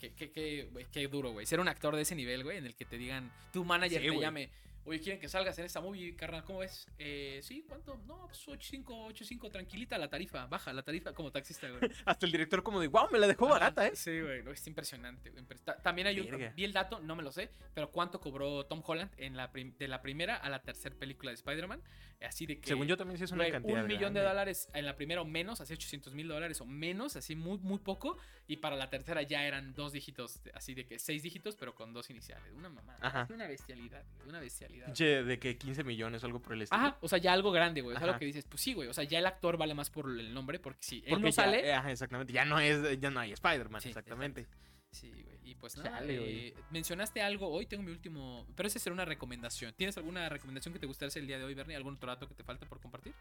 Qué, 0.00 0.12
qué, 0.14 0.30
qué, 0.30 0.68
güey, 0.70 0.86
qué 0.92 1.08
duro, 1.08 1.32
güey. 1.32 1.44
Ser 1.46 1.58
un 1.60 1.66
actor 1.68 1.96
de 1.96 2.02
ese 2.02 2.14
nivel, 2.14 2.44
güey, 2.44 2.58
en 2.58 2.66
el 2.66 2.74
que 2.76 2.84
te 2.84 2.96
digan, 2.98 3.32
tu 3.52 3.64
manager 3.64 4.00
Sí, 4.00 4.08
te 4.08 4.20
llame. 4.20 4.48
Oye, 4.88 5.00
quieren 5.00 5.20
que 5.20 5.28
salgas 5.28 5.58
en 5.58 5.66
esta 5.66 5.82
movie, 5.82 6.16
carnal, 6.16 6.42
¿cómo 6.44 6.60
ves? 6.60 6.86
Eh, 6.98 7.40
sí, 7.42 7.62
¿cuánto? 7.68 7.98
No, 8.06 8.26
pues 8.26 8.48
8.5, 8.48 8.84
8.5, 9.12 9.50
tranquilita 9.52 9.98
la 9.98 10.08
tarifa, 10.08 10.46
baja 10.46 10.72
la 10.72 10.82
tarifa 10.82 11.12
como 11.12 11.30
taxista, 11.30 11.68
güey. 11.68 11.92
Hasta 12.06 12.24
el 12.24 12.32
director 12.32 12.62
como 12.62 12.80
de, 12.80 12.86
wow, 12.86 13.10
me 13.12 13.18
la 13.18 13.26
dejó 13.26 13.48
barata, 13.48 13.86
¿eh? 13.86 13.90
Sí, 13.94 14.18
güey, 14.18 14.42
no, 14.42 14.50
es 14.50 14.66
impresionante. 14.66 15.28
güey, 15.28 15.44
También 15.82 16.06
hay 16.06 16.20
un. 16.20 16.54
Vi 16.56 16.64
el 16.64 16.72
dato, 16.72 17.00
no 17.00 17.16
me 17.16 17.22
lo 17.22 17.30
sé, 17.32 17.50
pero 17.74 17.90
¿cuánto 17.90 18.18
cobró 18.18 18.64
Tom 18.64 18.82
Holland 18.82 19.10
en 19.18 19.36
la 19.36 19.48
de 19.48 19.88
la 19.88 20.00
primera 20.00 20.36
a 20.36 20.48
la 20.48 20.62
tercera 20.62 20.94
película 20.96 21.32
de 21.32 21.34
Spider-Man? 21.34 21.82
Así 22.22 22.46
de 22.46 22.58
que. 22.58 22.68
Según 22.68 22.86
yo 22.86 22.96
también 22.96 23.18
sí 23.18 23.24
es 23.24 23.30
una 23.30 23.44
güey, 23.44 23.52
cantidad 23.52 23.82
Un 23.82 23.88
millón 23.88 24.14
de 24.14 24.22
dólares 24.22 24.68
en 24.72 24.86
la 24.86 24.96
primera 24.96 25.20
o 25.20 25.26
menos, 25.26 25.60
así 25.60 25.74
800 25.74 26.14
mil 26.14 26.28
dólares 26.28 26.62
o 26.62 26.64
menos, 26.64 27.14
así 27.16 27.36
muy, 27.36 27.58
muy 27.58 27.78
poco. 27.78 28.16
Y 28.46 28.56
para 28.56 28.74
la 28.76 28.88
tercera 28.88 29.22
ya 29.22 29.44
eran 29.44 29.74
dos 29.74 29.92
dígitos, 29.92 30.40
así 30.54 30.74
de 30.74 30.86
que 30.86 30.98
seis 30.98 31.22
dígitos, 31.22 31.56
pero 31.56 31.74
con 31.74 31.92
dos 31.92 32.08
iniciales. 32.08 32.52
Una 32.54 32.70
mamá. 32.70 32.96
Ajá. 33.00 33.28
Una 33.30 33.46
bestialidad, 33.46 34.04
güey, 34.16 34.28
una 34.30 34.40
bestialidad. 34.40 34.77
Pinche 34.86 35.22
de 35.24 35.38
que 35.38 35.56
15 35.58 35.84
millones 35.84 36.22
o 36.22 36.26
algo 36.26 36.40
por 36.40 36.52
el 36.54 36.62
estilo. 36.62 36.80
Ajá, 36.80 36.98
o 37.00 37.08
sea, 37.08 37.18
ya 37.18 37.32
algo 37.32 37.50
grande, 37.52 37.80
güey. 37.80 37.96
O 37.96 37.98
sea, 37.98 38.06
lo 38.08 38.18
que 38.18 38.24
dices, 38.24 38.44
pues 38.48 38.60
sí, 38.62 38.74
güey. 38.74 38.88
O 38.88 38.94
sea, 38.94 39.04
ya 39.04 39.18
el 39.18 39.26
actor 39.26 39.56
vale 39.56 39.74
más 39.74 39.90
por 39.90 40.08
el 40.10 40.32
nombre, 40.34 40.58
porque 40.58 40.82
si 40.82 40.96
él 40.98 41.04
Porque 41.10 41.22
no 41.22 41.28
ya- 41.28 41.32
sale. 41.32 41.66
eh, 41.68 41.72
ajá, 41.74 41.90
exactamente. 41.92 42.32
Ya 42.32 42.44
no 42.44 42.58
es, 42.60 43.00
ya 43.00 43.10
no 43.10 43.20
hay 43.20 43.32
Spider-Man, 43.32 43.80
Sí, 43.80 43.88
exactamente. 43.88 44.46
Sí, 44.90 45.10
güey. 45.10 45.26
Y 45.44 45.54
pues 45.54 45.76
nada, 45.78 46.02
güey. 46.02 46.48
eh, 46.48 46.54
mencionaste 46.70 47.22
algo, 47.22 47.48
hoy 47.48 47.64
tengo 47.66 47.82
mi 47.82 47.90
último, 47.90 48.46
pero 48.54 48.66
ese 48.66 48.78
será 48.78 48.92
una 48.94 49.04
recomendación. 49.06 49.72
¿Tienes 49.74 49.96
alguna 49.96 50.28
recomendación 50.28 50.72
que 50.74 50.78
te 50.78 50.86
gustaría 50.86 51.08
hacer 51.08 51.22
el 51.22 51.26
día 51.26 51.38
de 51.38 51.44
hoy, 51.44 51.54
Bernie? 51.54 51.74
¿Algún 51.76 51.94
otro 51.94 52.10
dato 52.10 52.28
que 52.28 52.34
te 52.34 52.44
falta 52.44 52.66
por 52.66 52.80
compartir? 52.80 53.14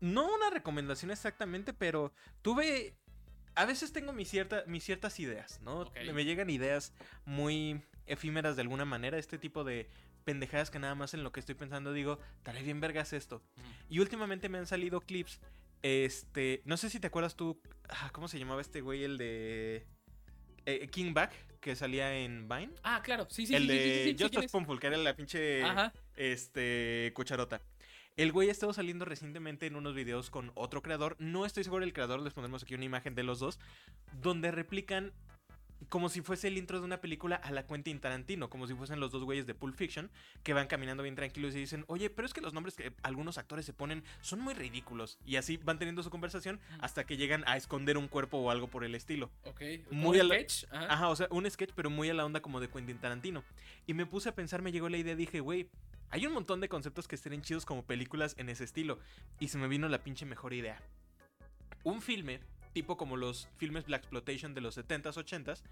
No 0.00 0.32
una 0.32 0.50
recomendación 0.50 1.10
exactamente, 1.10 1.72
pero 1.72 2.12
tuve. 2.42 2.94
A 3.54 3.64
veces 3.64 3.92
tengo 3.92 4.12
mis, 4.12 4.28
cierta, 4.28 4.62
mis 4.66 4.84
ciertas 4.84 5.18
ideas, 5.18 5.60
¿no? 5.62 5.90
Me 6.14 6.24
llegan 6.24 6.48
ideas 6.48 6.92
muy 7.24 7.82
efímeras 8.06 8.54
de 8.54 8.62
alguna 8.62 8.84
manera. 8.84 9.18
Este 9.18 9.36
tipo 9.38 9.64
de 9.64 9.88
pendejadas 10.28 10.70
que 10.70 10.78
nada 10.78 10.94
más 10.94 11.14
en 11.14 11.22
lo 11.24 11.32
que 11.32 11.40
estoy 11.40 11.54
pensando 11.54 11.94
digo, 11.94 12.18
estaré 12.36 12.62
bien 12.62 12.80
vergas 12.82 13.14
esto. 13.14 13.40
Y 13.88 14.00
últimamente 14.00 14.50
me 14.50 14.58
han 14.58 14.66
salido 14.66 15.00
clips. 15.00 15.40
Este. 15.80 16.60
No 16.66 16.76
sé 16.76 16.90
si 16.90 17.00
te 17.00 17.06
acuerdas 17.06 17.34
tú. 17.34 17.58
ah, 17.88 18.10
¿Cómo 18.12 18.28
se 18.28 18.38
llamaba 18.38 18.60
este 18.60 18.82
güey? 18.82 19.04
El 19.04 19.16
de. 19.16 19.86
eh, 20.66 20.86
King 20.88 21.14
Back, 21.14 21.32
que 21.60 21.74
salía 21.74 22.14
en 22.14 22.46
Vine. 22.46 22.74
Ah, 22.82 23.00
claro, 23.02 23.26
sí, 23.30 23.46
sí, 23.46 23.54
el 23.54 23.62
sí, 23.62 23.68
de 23.68 23.74
sí, 23.74 23.84
sí, 23.84 23.88
sí, 23.88 23.98
sí, 24.10 24.16
¿quién 24.16 24.42
Justice 24.42 24.78
que 24.80 24.86
era 24.86 24.96
la 24.98 25.16
pinche. 25.16 25.62
Ajá. 25.62 25.94
Este. 26.14 27.10
Cucharota. 27.14 27.62
El 28.16 28.32
güey 28.32 28.50
ha 28.50 28.52
estado 28.52 28.74
saliendo 28.74 29.06
recientemente 29.06 29.64
en 29.66 29.76
unos 29.76 29.94
videos 29.94 30.28
con 30.28 30.52
otro 30.56 30.82
creador. 30.82 31.16
No 31.18 31.46
estoy 31.46 31.64
seguro 31.64 31.86
del 31.86 31.94
creador, 31.94 32.20
les 32.20 32.34
pondremos 32.34 32.64
aquí 32.64 32.74
una 32.74 32.84
imagen 32.84 33.14
de 33.14 33.22
los 33.22 33.38
dos. 33.38 33.58
Donde 34.20 34.50
replican 34.50 35.14
como 35.88 36.08
si 36.08 36.20
fuese 36.22 36.48
el 36.48 36.58
intro 36.58 36.80
de 36.80 36.84
una 36.84 37.00
película 37.00 37.36
a 37.36 37.50
la 37.52 37.66
Quentin 37.66 38.00
Tarantino, 38.00 38.50
como 38.50 38.66
si 38.66 38.74
fuesen 38.74 38.98
los 39.00 39.10
dos 39.12 39.22
güeyes 39.24 39.46
de 39.46 39.54
Pulp 39.54 39.76
Fiction, 39.76 40.10
que 40.42 40.52
van 40.52 40.66
caminando 40.66 41.02
bien 41.02 41.14
tranquilos 41.14 41.54
y 41.54 41.58
dicen, 41.60 41.84
oye, 41.86 42.10
pero 42.10 42.26
es 42.26 42.34
que 42.34 42.40
los 42.40 42.52
nombres 42.52 42.74
que 42.74 42.92
algunos 43.02 43.38
actores 43.38 43.64
se 43.64 43.72
ponen 43.72 44.02
son 44.20 44.40
muy 44.40 44.54
ridículos. 44.54 45.18
Y 45.24 45.36
así 45.36 45.56
van 45.56 45.78
teniendo 45.78 46.02
su 46.02 46.10
conversación 46.10 46.58
hasta 46.80 47.04
que 47.04 47.16
llegan 47.16 47.44
a 47.46 47.56
esconder 47.56 47.96
un 47.96 48.08
cuerpo 48.08 48.38
o 48.38 48.50
algo 48.50 48.66
por 48.68 48.84
el 48.84 48.94
estilo. 48.94 49.30
Ok. 49.44 49.62
Muy 49.90 50.18
¿Un 50.18 50.20
a 50.22 50.24
la- 50.24 50.34
sketch? 50.34 50.64
Ajá. 50.72 50.92
Ajá, 50.92 51.08
o 51.10 51.16
sea, 51.16 51.28
un 51.30 51.48
sketch, 51.50 51.70
pero 51.74 51.90
muy 51.90 52.10
a 52.10 52.14
la 52.14 52.24
onda 52.24 52.40
como 52.40 52.60
de 52.60 52.68
Quentin 52.68 52.98
Tarantino. 52.98 53.44
Y 53.86 53.94
me 53.94 54.04
puse 54.04 54.28
a 54.28 54.34
pensar, 54.34 54.62
me 54.62 54.72
llegó 54.72 54.88
la 54.88 54.98
idea, 54.98 55.14
dije, 55.14 55.40
güey, 55.40 55.68
hay 56.10 56.26
un 56.26 56.32
montón 56.32 56.60
de 56.60 56.68
conceptos 56.68 57.06
que 57.06 57.14
estarían 57.14 57.42
chidos 57.42 57.64
como 57.64 57.84
películas 57.84 58.34
en 58.38 58.48
ese 58.48 58.64
estilo. 58.64 58.98
Y 59.38 59.48
se 59.48 59.58
me 59.58 59.68
vino 59.68 59.88
la 59.88 60.02
pinche 60.02 60.26
mejor 60.26 60.54
idea. 60.54 60.82
Un 61.84 62.02
filme, 62.02 62.40
tipo 62.78 62.96
como 62.96 63.16
los 63.16 63.48
filmes 63.56 63.86
Black 63.86 64.02
Exploitation 64.02 64.54
de 64.54 64.60
los 64.60 64.78
70s, 64.78 65.14
80s, 65.14 65.62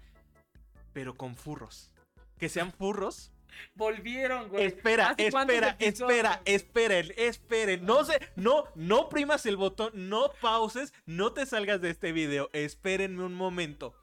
pero 0.91 1.15
con 1.15 1.35
furros. 1.37 1.89
Que 2.37 2.49
sean 2.49 2.73
furros. 2.73 3.31
Volvieron, 3.75 4.49
güey. 4.49 4.65
Espera, 4.65 5.11
¿Hace 5.11 5.31
cuántos 5.31 5.55
espera, 5.55 5.77
espera, 5.79 6.41
esperen, 6.43 7.13
esperen. 7.15 7.85
No 7.85 8.03
sé, 8.03 8.19
no, 8.35 8.65
no 8.75 9.07
primas 9.07 9.45
el 9.45 9.55
botón, 9.55 9.91
no 9.93 10.33
pauses, 10.41 10.93
no 11.05 11.31
te 11.31 11.45
salgas 11.45 11.79
de 11.79 11.91
este 11.91 12.11
video. 12.11 12.49
Espérenme 12.51 13.23
un 13.23 13.35
momento. 13.35 13.95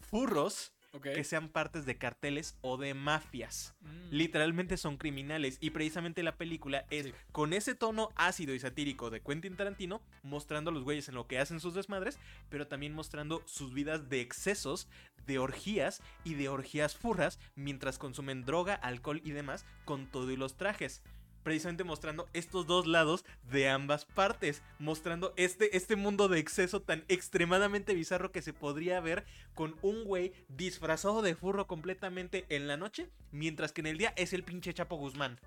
Furros 0.00 0.72
Que 1.00 1.24
sean 1.24 1.48
partes 1.48 1.86
de 1.86 1.96
carteles 1.98 2.56
o 2.60 2.76
de 2.76 2.94
mafias. 2.94 3.74
Mm. 3.80 4.08
Literalmente 4.10 4.76
son 4.76 4.96
criminales 4.96 5.58
y 5.60 5.70
precisamente 5.70 6.22
la 6.22 6.36
película 6.36 6.86
es 6.90 7.06
Sí. 7.06 7.12
con 7.32 7.52
ese 7.52 7.74
tono 7.74 8.10
ácido 8.16 8.54
y 8.54 8.58
satírico 8.58 9.10
de 9.10 9.20
Quentin 9.20 9.56
Tarantino 9.56 10.00
mostrando 10.22 10.70
a 10.70 10.74
los 10.74 10.84
güeyes 10.84 11.08
en 11.08 11.14
lo 11.14 11.26
que 11.26 11.38
hacen 11.38 11.60
sus 11.60 11.74
desmadres, 11.74 12.18
pero 12.48 12.66
también 12.66 12.94
mostrando 12.94 13.42
sus 13.46 13.72
vidas 13.74 14.08
de 14.08 14.20
excesos, 14.20 14.88
de 15.26 15.38
orgías 15.38 16.02
y 16.24 16.34
de 16.34 16.48
orgías 16.48 16.96
furras 16.96 17.38
mientras 17.54 17.98
consumen 17.98 18.44
droga, 18.44 18.74
alcohol 18.74 19.20
y 19.24 19.32
demás 19.32 19.64
con 19.84 20.06
todo 20.06 20.30
y 20.30 20.36
los 20.36 20.56
trajes. 20.56 21.02
Precisamente 21.46 21.84
mostrando 21.84 22.28
estos 22.32 22.66
dos 22.66 22.88
lados 22.88 23.24
de 23.44 23.68
ambas 23.68 24.04
partes, 24.04 24.62
mostrando 24.80 25.32
este, 25.36 25.76
este 25.76 25.94
mundo 25.94 26.26
de 26.26 26.40
exceso 26.40 26.82
tan 26.82 27.04
extremadamente 27.06 27.94
bizarro 27.94 28.32
que 28.32 28.42
se 28.42 28.52
podría 28.52 28.98
ver 28.98 29.24
con 29.54 29.76
un 29.80 30.02
güey 30.02 30.32
disfrazado 30.48 31.22
de 31.22 31.36
furro 31.36 31.68
completamente 31.68 32.46
en 32.48 32.66
la 32.66 32.76
noche, 32.76 33.10
mientras 33.30 33.70
que 33.70 33.80
en 33.82 33.86
el 33.86 33.96
día 33.96 34.12
es 34.16 34.32
el 34.32 34.42
pinche 34.42 34.74
Chapo 34.74 34.96
Guzmán. 34.96 35.38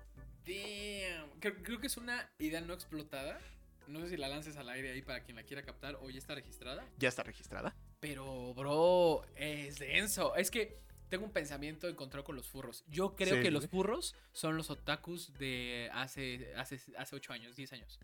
Damn. 0.46 1.38
Creo, 1.38 1.62
creo 1.62 1.80
que 1.80 1.88
es 1.88 1.98
una 1.98 2.30
idea 2.38 2.62
no 2.62 2.72
explotada. 2.72 3.38
No 3.86 4.00
sé 4.00 4.08
si 4.08 4.16
la 4.16 4.28
lances 4.28 4.56
al 4.56 4.70
aire 4.70 4.92
ahí 4.92 5.02
para 5.02 5.22
quien 5.22 5.36
la 5.36 5.42
quiera 5.42 5.62
captar 5.64 5.98
o 6.00 6.08
ya 6.08 6.18
está 6.18 6.34
registrada. 6.34 6.82
Ya 6.96 7.10
está 7.10 7.24
registrada. 7.24 7.76
Pero, 8.00 8.54
bro, 8.54 9.22
es 9.36 9.78
denso. 9.78 10.34
Es 10.34 10.50
que 10.50 10.80
tengo 11.10 11.24
un 11.26 11.32
pensamiento 11.32 11.88
encontrado 11.88 12.24
con 12.24 12.36
los 12.36 12.46
furros. 12.48 12.84
Yo 12.88 13.14
creo 13.16 13.36
Sí, 13.36 13.42
que 13.42 13.50
los 13.50 13.66
furros 13.66 14.14
son 14.32 14.56
los 14.56 14.70
otakus 14.70 15.32
de 15.38 15.90
hace, 15.92 16.54
hace, 16.56 16.80
hace 16.96 17.16
8 17.16 17.32
años, 17.34 17.56
10 17.56 17.72
años. 17.74 17.98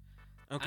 Ok. 0.50 0.62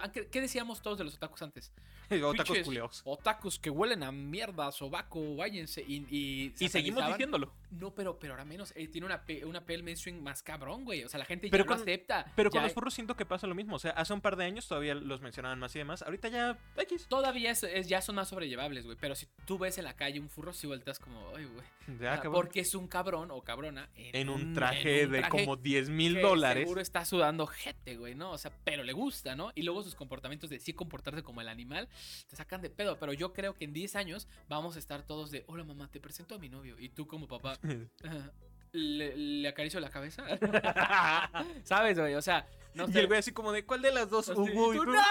Ah, 0.00 0.12
¿qué, 0.12 0.26
qué- 0.28 0.40
decíamos 0.40 0.80
todos 0.82 0.98
de 0.98 1.04
los 1.04 1.14
otakus 1.14 1.42
antes? 1.42 1.72
Otakus 2.24 2.58
culeados. 2.60 3.02
Otakus 3.04 3.58
que 3.58 3.70
huelen 3.70 4.02
a 4.02 4.12
mierda, 4.12 4.70
sobaco, 4.70 5.36
váyanse. 5.36 5.82
Y, 5.82 6.04
y, 6.10 6.54
Y 6.58 6.68
seguimos 6.68 7.06
diciéndolo. 7.06 7.52
No, 7.72 7.94
pero, 7.94 8.18
pero 8.18 8.34
ahora 8.34 8.44
menos. 8.44 8.72
eh, 8.76 8.86
tiene 8.88 9.06
una, 9.06 9.24
una 9.46 9.64
pel 9.64 9.82
mainstream 9.82 10.20
más 10.22 10.42
cabrón, 10.42 10.84
güey. 10.84 11.04
O 11.04 11.08
sea, 11.08 11.18
la 11.18 11.24
gente 11.24 11.48
Pero 11.50 11.64
ya 11.64 11.70
lo 11.70 11.74
con- 11.76 11.82
acepta. 11.82 12.26
Pero 12.36 12.50
con 12.50 12.60
Ya- 12.60 12.64
los 12.64 12.72
furros 12.74 12.94
siento 12.94 13.16
que 13.16 13.24
pasa 13.26 13.46
lo 13.46 13.54
mismo. 13.54 13.76
O 13.76 13.78
sea, 13.78 13.92
hace 13.92 14.12
un 14.12 14.20
par 14.20 14.36
de 14.36 14.44
años 14.44 14.68
todavía 14.68 14.94
los 14.94 15.20
mencionaban 15.20 15.58
más 15.58 15.74
y 15.74 15.78
demás. 15.78 16.02
Ahorita 16.02 16.28
ya 16.28 16.58
X. 16.76 17.06
Todavía 17.08 17.50
es, 17.50 17.62
es- 17.62 17.88
ya 17.88 18.00
son 18.02 18.16
más 18.16 18.28
sobrellevables, 18.28 18.84
güey. 18.84 18.96
Pero 19.00 19.14
si 19.14 19.26
tú 19.46 19.58
ves 19.58 19.78
en 19.78 19.84
la 19.84 19.94
calle 19.96 20.20
un 20.20 20.28
furro, 20.28 20.52
sí 20.52 20.66
volteas 20.66 20.98
como, 20.98 21.28
ay, 21.36 21.44
güey. 21.46 21.98
Ya 22.00 22.14
acabó. 22.14 22.34
porque 22.36 22.60
es 22.60 22.74
un 22.76 22.86
cabrón 22.86 23.30
o 23.32 23.42
cabrona 23.42 23.90
En 23.96 24.28
un 24.28 24.54
traje 24.54 25.00
en 25.02 25.06
un 25.08 25.12
de 25.14 25.28
como 25.28 25.56
10 25.56 25.90
mil 25.90 26.20
dólares. 26.20 26.62
Seguro 26.62 26.80
está 26.80 27.04
sudando 27.04 27.46
gente, 27.48 27.96
güey, 27.96 28.14
¿no? 28.14 28.30
O 28.30 28.38
sea, 28.38 28.52
pero 28.64 28.84
le 28.84 28.92
gusta, 28.92 29.34
¿no? 29.34 29.50
Y 29.56 29.62
luego 29.62 29.82
sus 29.82 29.96
comportamientos 29.96 30.48
de 30.50 30.60
sí 30.60 30.72
comportarse 30.74 31.22
como 31.24 31.40
el 31.40 31.48
animal 31.48 31.88
te 32.28 32.36
sacan 32.36 32.62
de 32.62 32.70
pedo. 32.70 32.98
Pero 32.98 33.12
yo 33.12 33.32
creo 33.32 33.54
que 33.54 33.64
en 33.64 33.72
10 33.72 33.96
años 33.96 34.28
vamos 34.48 34.76
a 34.76 34.78
estar 34.78 35.02
todos 35.02 35.30
de, 35.32 35.44
hola 35.48 35.64
mamá, 35.64 35.88
te 35.90 35.98
presento 36.00 36.34
a 36.36 36.38
mi 36.38 36.48
novio. 36.48 36.78
Y 36.78 36.88
tú 36.90 37.06
como 37.08 37.26
papá, 37.26 37.54
"Ah, 37.54 37.61
¿le, 38.72 39.16
le 39.16 39.48
acaricio 39.48 39.80
la 39.80 39.90
cabeza? 39.90 40.24
¿Sabes, 41.64 41.98
güey? 41.98 42.14
O 42.14 42.22
sea, 42.22 42.46
no 42.74 42.86
Y 42.88 42.98
el 42.98 43.06
güey 43.06 43.18
así 43.18 43.32
como 43.32 43.52
de, 43.52 43.64
¿cuál 43.64 43.82
de 43.82 43.92
las 43.92 44.08
dos? 44.10 44.28
Hugo 44.28 44.74
y 44.74 44.76
tú, 44.78 44.84
tú?" 44.84 44.92
¡no! 44.92 45.02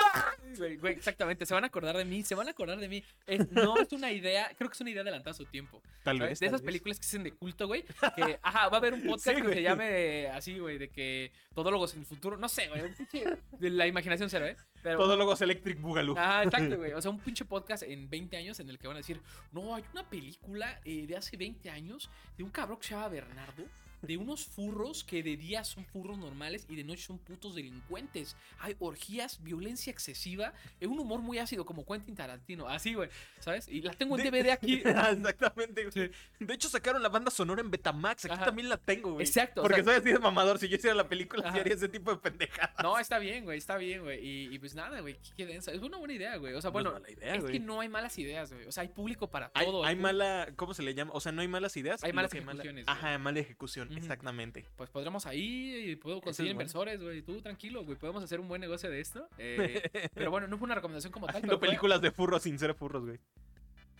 Güey, 0.57 0.77
güey, 0.77 0.93
exactamente, 0.93 1.45
se 1.45 1.53
van 1.53 1.63
a 1.63 1.67
acordar 1.67 1.95
de 1.97 2.05
mí, 2.05 2.23
se 2.23 2.35
van 2.35 2.47
a 2.47 2.51
acordar 2.51 2.79
de 2.79 2.87
mí. 2.89 3.03
Es- 3.27 3.49
no 3.51 3.77
es 3.77 3.91
una 3.93 4.11
idea, 4.11 4.51
creo 4.57 4.69
que 4.69 4.73
es 4.75 4.81
una 4.81 4.89
idea 4.89 5.01
adelantada 5.01 5.31
a 5.31 5.33
su 5.33 5.45
tiempo. 5.45 5.81
Tal 6.03 6.17
¿sabes? 6.17 6.31
vez. 6.31 6.39
de 6.39 6.45
tal 6.47 6.55
esas 6.55 6.61
vez. 6.61 6.65
películas 6.65 6.97
que 6.99 7.03
se 7.05 7.09
hacen 7.11 7.23
de 7.23 7.31
culto, 7.33 7.67
güey. 7.67 7.83
Que, 8.15 8.39
ajá, 8.41 8.69
va 8.69 8.77
a 8.77 8.79
haber 8.79 8.93
un 8.93 9.03
podcast 9.03 9.29
Sí, 9.29 9.35
que 9.35 9.41
güey. 9.43 9.53
se 9.55 9.61
llame 9.63 10.27
así, 10.27 10.59
güey, 10.59 10.77
de 10.77 10.89
que 10.89 11.31
todólogos 11.53 11.93
en 11.93 12.01
el 12.01 12.05
futuro. 12.05 12.37
No 12.37 12.49
sé, 12.49 12.67
güey. 12.67 12.81
un 12.81 12.93
pinche- 12.95 13.37
De 13.59 13.69
la 13.69 13.87
imaginación 13.87 14.29
cero, 14.29 14.45
¿eh? 14.47 14.57
Pero, 14.83 14.97
Todólogos 14.97 15.39
Electric 15.41 15.79
Boogaloo. 15.79 16.15
Ah, 16.17 16.41
exacto, 16.45 16.77
güey. 16.77 16.91
O 16.93 17.01
sea, 17.01 17.11
un 17.11 17.19
pinche 17.19 17.45
podcast 17.45 17.83
en 17.83 18.09
20 18.09 18.35
años 18.37 18.59
en 18.59 18.69
el 18.69 18.79
que 18.79 18.87
van 18.87 18.97
a 18.97 18.99
decir, 18.99 19.21
no, 19.51 19.75
hay 19.75 19.83
una 19.93 20.09
película 20.09 20.79
eh, 20.85 21.05
de 21.05 21.15
hace 21.17 21.37
20 21.37 21.69
años 21.69 22.09
de 22.37 22.43
un 22.43 22.49
cabrón 22.49 22.79
que 22.79 22.87
se 22.87 22.95
llama 22.95 23.07
Bernardo. 23.09 23.63
De 24.01 24.17
unos 24.17 24.45
furros 24.45 25.03
que 25.03 25.21
de 25.23 25.37
día 25.37 25.63
son 25.63 25.85
furros 25.85 26.17
normales 26.17 26.65
y 26.69 26.75
de 26.75 26.83
noche 26.83 27.03
son 27.03 27.19
putos 27.19 27.55
delincuentes. 27.55 28.35
Hay 28.59 28.75
orgías, 28.79 29.41
violencia 29.43 29.91
excesiva, 29.91 30.53
eh, 30.79 30.87
un 30.87 30.99
humor 30.99 31.21
muy 31.21 31.37
ácido 31.37 31.65
como 31.65 31.85
Quentin 31.85 32.15
Tarantino. 32.15 32.67
Así, 32.67 32.93
güey, 32.93 33.09
¿sabes? 33.39 33.67
Y 33.67 33.81
la 33.81 33.93
tengo 33.93 34.17
en 34.17 34.23
DVD 34.29 34.51
aquí. 34.51 34.81
Exactamente. 34.85 36.11
De 36.39 36.53
hecho, 36.53 36.69
sacaron 36.69 37.01
la 37.03 37.09
banda 37.09 37.31
sonora 37.31 37.61
en 37.61 37.69
Betamax. 37.71 38.25
Aquí 38.25 38.33
Ajá. 38.33 38.45
también 38.45 38.69
la 38.69 38.77
tengo, 38.77 39.13
güey. 39.13 39.25
Exacto, 39.25 39.61
o 39.61 39.63
Porque 39.63 39.83
sea- 39.83 39.93
soy 39.93 39.95
así 40.01 40.11
de 40.11 40.19
mamador. 40.19 40.59
Si 40.59 40.67
yo 40.67 40.75
hiciera 40.77 40.95
la 40.95 41.07
película, 41.07 41.47
Ajá. 41.49 41.59
haría 41.59 41.73
ese 41.73 41.89
tipo 41.89 42.11
de 42.11 42.17
pendejadas. 42.17 42.75
No, 42.83 42.97
está 42.99 43.19
bien, 43.19 43.43
güey, 43.43 43.57
está 43.57 43.77
bien, 43.77 44.01
güey. 44.01 44.19
Y, 44.25 44.53
y 44.55 44.59
pues 44.59 44.75
nada, 44.75 44.99
güey, 45.01 45.17
qué- 45.37 45.45
densa. 45.45 45.71
Es 45.71 45.81
una 45.81 45.97
buena 45.97 46.13
idea, 46.13 46.35
güey. 46.37 46.53
O 46.53 46.61
sea, 46.61 46.71
No 46.71 46.79
es 46.79 46.83
bueno, 46.85 46.91
mala 46.99 47.11
idea, 47.11 47.35
es 47.35 47.43
que 47.43 47.59
no 47.59 47.79
hay 47.81 47.89
malas 47.89 48.17
ideas, 48.17 48.51
güey. 48.53 48.65
O 48.65 48.71
sea, 48.71 48.81
hay 48.81 48.89
público 48.89 49.29
para 49.29 49.51
Hay, 49.53 49.65
todo. 49.65 49.83
hay 49.85 49.95
Tú- 49.95 50.01
mala, 50.01 50.49
¿cómo 50.55 50.73
se 50.73 50.83
le 50.83 50.93
llama? 50.93 51.11
O 51.13 51.19
sea, 51.19 51.31
no 51.31 51.41
hay 51.41 51.47
malas 51.47 51.75
ideas. 51.77 52.03
Hay 52.03 52.13
malas 52.13 52.33
hay 52.33 52.41
mala- 52.41 52.61
ejecuciones, 52.63 52.85
güey. 52.85 52.97
Ajá, 52.97 53.17
mala 53.17 53.39
ejecución, 53.39 53.89
Exactamente. 53.97 54.65
Pues 54.75 54.89
podremos 54.89 55.25
ahí 55.25 55.91
y 55.91 55.95
puedo 55.95 56.21
conseguir 56.21 56.51
es 56.51 56.53
inversores, 56.53 57.01
güey. 57.01 57.21
Tú 57.21 57.41
tranquilo, 57.41 57.83
güey. 57.83 57.97
Podemos 57.97 58.23
hacer 58.23 58.39
un 58.39 58.47
buen 58.47 58.61
negocio 58.61 58.89
de 58.89 58.99
esto. 58.99 59.27
Eh, 59.37 59.81
pero 60.13 60.31
bueno, 60.31 60.47
no 60.47 60.57
fue 60.57 60.65
una 60.65 60.75
recomendación 60.75 61.11
como 61.11 61.27
tal. 61.27 61.41
Pero 61.41 61.57
fue- 61.59 61.67
películas 61.67 62.01
de 62.01 62.11
furros 62.11 62.43
sin 62.43 62.57
ser 62.59 62.73
furros, 62.73 63.05
güey. 63.05 63.19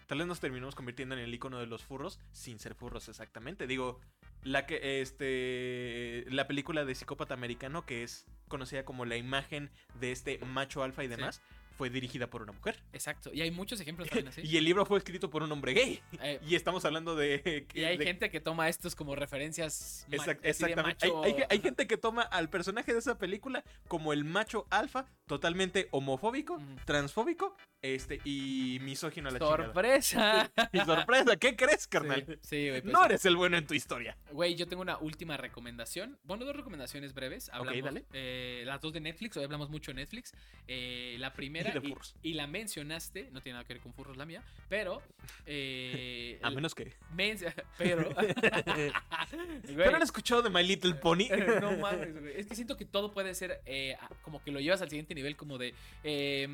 Tal 0.08 0.18
vez 0.18 0.28
nos 0.28 0.42
terminamos 0.42 0.76
convirtiendo 0.76 1.16
en 1.16 1.22
el 1.22 1.34
icono 1.34 1.60
de 1.60 1.68
los 1.68 1.84
furros 1.84 2.20
sin 2.34 2.60
ser 2.60 2.76
furros 2.76 3.08
exactamente. 3.08 3.66
Digo, 3.66 4.00
la 4.44 4.66
que 4.66 5.00
este 5.02 6.26
la 6.30 6.48
película 6.48 6.84
de 6.84 6.96
psicópata 6.96 7.34
americano 7.34 7.86
que 7.86 8.04
es 8.04 8.26
conocida 8.50 8.84
como 8.84 9.06
la 9.06 9.16
imagen 9.16 9.70
de 10.02 10.12
este 10.12 10.40
macho 10.46 10.84
alfa 10.84 11.04
y 11.06 11.08
Sí. 11.08 11.42
Fue 11.82 11.90
dirigida 11.90 12.28
por 12.28 12.44
una 12.44 12.52
mujer. 12.52 12.78
Exacto. 12.94 13.32
Y 13.34 13.42
hay 13.42 13.50
muchos 13.50 13.82
ejemplos 13.82 14.08
también 14.08 14.28
así. 14.28 14.42
Y 14.46 14.56
el 14.58 14.64
libro 14.66 14.86
fue 14.86 15.00
escrito 15.00 15.32
por 15.32 15.42
un 15.42 15.52
hombre 15.52 15.74
gay. 15.74 16.00
Eh, 16.22 16.40
Y 16.48 16.54
estamos 16.54 16.86
hablando 16.86 17.16
de 17.16 17.66
y 17.74 17.84
hay 17.86 17.98
de- 17.98 18.06
gente 18.06 18.30
que 18.30 18.40
toma 18.40 18.70
estos 18.70 18.94
como 18.94 19.16
referencias. 19.16 20.06
Exact- 20.12 20.42
exactamente. 20.44 21.08
Hay, 21.08 21.12
macho- 21.12 21.24
hay- 21.24 21.44
hay 21.50 21.60
gente 21.60 21.88
que 21.88 21.98
toma 21.98 22.22
al 22.22 22.52
personaje 22.52 22.94
de 22.94 23.00
esa 23.00 23.18
película 23.18 23.64
como 23.88 24.14
el 24.14 24.26
macho 24.26 24.68
alfa, 24.70 25.08
totalmente 25.26 25.88
homofóbico, 25.90 26.62
transfóbico, 26.86 27.58
este, 27.82 28.22
y 28.26 28.78
misógino 28.84 29.30
a 29.30 29.32
la 29.32 29.40
chingada. 29.40 29.64
¡Sorpresa! 29.66 30.52
Y 30.74 30.80
sorpresa, 30.82 31.36
¿qué 31.38 31.56
crees, 31.56 31.88
carnal? 31.88 32.24
Sí, 32.28 32.36
sí, 32.44 32.70
güey. 32.70 32.82
pues 32.84 32.94
no 32.94 33.04
eres 33.06 33.26
el 33.26 33.36
bueno 33.36 33.58
en 33.58 33.66
tu 33.66 33.74
historia. 33.74 34.16
Güey, 34.32 34.54
yo 34.54 34.68
tengo 34.68 34.84
una 34.84 35.00
última 35.00 35.36
recomendación. 35.38 36.20
Bueno, 36.24 36.46
dos 36.46 36.56
recomendaciones 36.56 37.14
breves. 37.16 37.50
Hablamos, 37.52 37.82
dale. 37.84 38.06
eh, 38.14 38.62
las 38.68 38.80
dos 38.82 38.94
de 38.94 39.00
Netflix, 39.00 39.36
hoy 39.38 39.46
hablamos 39.46 39.70
mucho 39.72 39.92
de 39.92 39.96
Netflix. 39.96 40.32
Eh, 40.68 41.16
la 41.20 41.34
primera, 41.34 41.71
Y 41.72 41.80
de 41.80 41.88
y, 41.88 41.90
furros. 41.92 42.16
y 42.24 42.34
la 42.34 42.48
mencionaste, 42.48 43.30
no 43.32 43.42
tiene 43.42 43.56
nada 43.56 43.66
que 43.68 43.74
ver 43.74 43.82
con 43.84 43.94
furros 43.94 44.18
la 44.18 44.26
mía, 44.26 44.44
pero... 44.70 45.02
eh, 45.46 46.40
A 46.44 46.50
menos 46.50 46.74
que. 46.76 46.94
men- 47.14 47.38
pero... 47.78 48.10
¿Pero 49.66 49.96
han 49.96 50.02
escuchado 50.02 50.42
de 50.42 50.50
My 50.50 50.64
Little 50.64 50.96
Pony? 50.96 51.28
no 51.62 51.78
mames, 51.78 52.20
güey. 52.20 52.40
Es 52.40 52.48
que 52.48 52.56
siento 52.56 52.78
que 52.78 52.86
todo 52.86 53.12
puede 53.14 53.34
ser 53.36 53.62
eh, 53.66 53.98
como 54.24 54.44
que 54.44 54.52
lo 54.52 54.60
llevas 54.60 54.82
al 54.82 54.90
siguiente 54.90 55.16
nivel, 55.16 55.36
como 55.36 55.58
de 55.58 55.74
eh, 56.04 56.48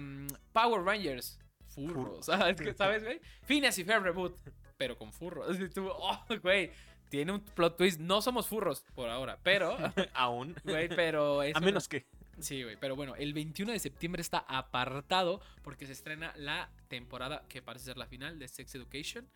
Power 0.54 0.84
Rangers, 0.84 1.40
furros. 1.70 2.26
¿Sabes, 2.26 2.58
¿Sabes, 2.78 3.04
güey? 3.04 3.20
Phineas 3.44 3.78
y 3.78 3.84
Ferb 3.84 4.04
Reboot, 4.04 4.38
pero 4.78 4.98
con 4.98 5.12
furros. 5.14 5.58
Tú, 5.74 5.88
oh, 5.92 6.26
güey, 6.42 6.72
tiene 7.10 7.32
un 7.32 7.40
plot 7.42 7.78
twist. 7.78 8.00
No 8.00 8.22
somos 8.22 8.48
furros 8.48 8.84
por 8.96 9.10
ahora, 9.10 9.38
pero, 9.44 9.78
Aún. 10.14 10.56
güey, 10.64 10.90
pero 10.90 11.42
A 11.42 11.60
menos 11.60 11.88
que. 11.88 12.06
Sí, 12.40 12.64
güey, 12.64 12.78
pero 12.80 12.96
bueno, 12.96 13.16
el 13.16 13.34
21 13.34 13.72
de 13.72 13.80
septiembre 13.80 14.22
está 14.22 14.40
apartado 14.48 15.42
porque 15.64 15.88
se 15.88 15.94
estrena 15.94 16.34
la 16.36 16.70
temporada 16.88 17.44
que 17.50 17.62
parece 17.62 17.86
ser 17.86 17.98
la 17.98 18.06
final 18.08 18.40
de 18.40 18.48
Sex 18.48 18.74
Education. 18.76 19.28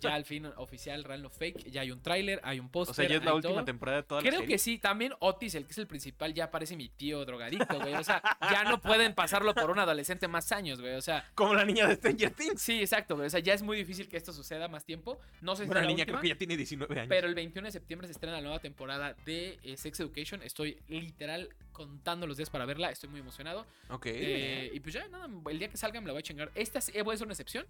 Ya 0.00 0.14
al 0.14 0.24
fin 0.24 0.46
oficial, 0.56 1.04
real 1.04 1.22
no 1.22 1.30
fake, 1.30 1.70
ya 1.70 1.80
hay 1.82 1.90
un 1.90 2.00
tráiler, 2.02 2.40
hay 2.44 2.60
un 2.60 2.68
póster. 2.68 2.92
O 2.92 2.94
sea, 2.94 3.08
ya 3.08 3.16
es 3.16 3.24
la 3.24 3.34
última 3.34 3.54
todo. 3.54 3.64
temporada 3.64 3.98
de 3.98 4.02
toda 4.04 4.22
la 4.22 4.28
Creo 4.28 4.44
que 4.46 4.58
sí, 4.58 4.78
también 4.78 5.12
Otis, 5.20 5.54
el 5.54 5.64
que 5.64 5.72
es 5.72 5.78
el 5.78 5.86
principal, 5.86 6.32
ya 6.34 6.50
parece 6.50 6.76
mi 6.76 6.88
tío 6.88 7.24
drogadicto, 7.24 7.78
güey. 7.80 7.94
O 7.94 8.04
sea, 8.04 8.22
ya 8.50 8.64
no 8.64 8.80
pueden 8.80 9.14
pasarlo 9.14 9.54
por 9.54 9.70
un 9.70 9.78
adolescente 9.78 10.28
más 10.28 10.52
años, 10.52 10.80
güey. 10.80 10.94
O 10.94 11.02
sea, 11.02 11.28
Como 11.34 11.54
la 11.54 11.64
niña 11.64 11.86
de 11.86 11.94
Stranger 11.96 12.30
Things. 12.32 12.60
sí, 12.62 12.80
exacto, 12.80 13.16
güey. 13.16 13.26
O 13.26 13.30
sea, 13.30 13.40
ya 13.40 13.54
es 13.54 13.62
muy 13.62 13.76
difícil 13.76 14.08
que 14.08 14.16
esto 14.16 14.32
suceda 14.32 14.68
más 14.68 14.84
tiempo. 14.84 15.18
No 15.40 15.56
sé 15.56 15.62
si 15.64 15.66
Bueno, 15.68 15.80
la 15.80 15.86
la 15.86 15.88
niña 15.88 16.02
última, 16.02 16.18
creo 16.18 16.22
que 16.22 16.28
ya 16.28 16.38
tiene 16.38 16.56
19 16.56 16.94
años. 17.00 17.08
pero 17.08 17.26
el 17.26 17.34
21 17.34 17.66
de 17.66 17.72
septiembre 17.72 18.06
se 18.08 18.12
estrena 18.12 18.36
la 18.36 18.42
nueva 18.42 18.58
temporada 18.60 19.14
de 19.24 19.58
eh, 19.62 19.76
Sex 19.76 19.98
Education. 20.00 20.42
Estoy 20.42 20.78
literal 20.88 21.48
contando 21.72 22.26
los 22.26 22.36
días 22.36 22.50
para 22.50 22.66
verla. 22.66 22.90
Estoy 22.90 23.08
muy 23.08 23.20
emocionado. 23.20 23.66
Ok. 23.88 24.06
Eh, 24.06 24.70
y 24.74 24.80
pues 24.80 24.94
ya, 24.94 25.08
nada, 25.08 25.28
el 25.50 25.58
día 25.58 25.68
que 25.68 25.76
salga 25.78 26.00
me 26.00 26.06
la 26.06 26.12
voy 26.12 26.20
a 26.20 26.22
chingar. 26.22 26.50
Esta 26.54 26.80
sí, 26.92 26.98
eh, 26.98 27.02
a 27.12 27.14
hacer 27.14 27.26
una 27.26 27.32
excepción. 27.32 27.66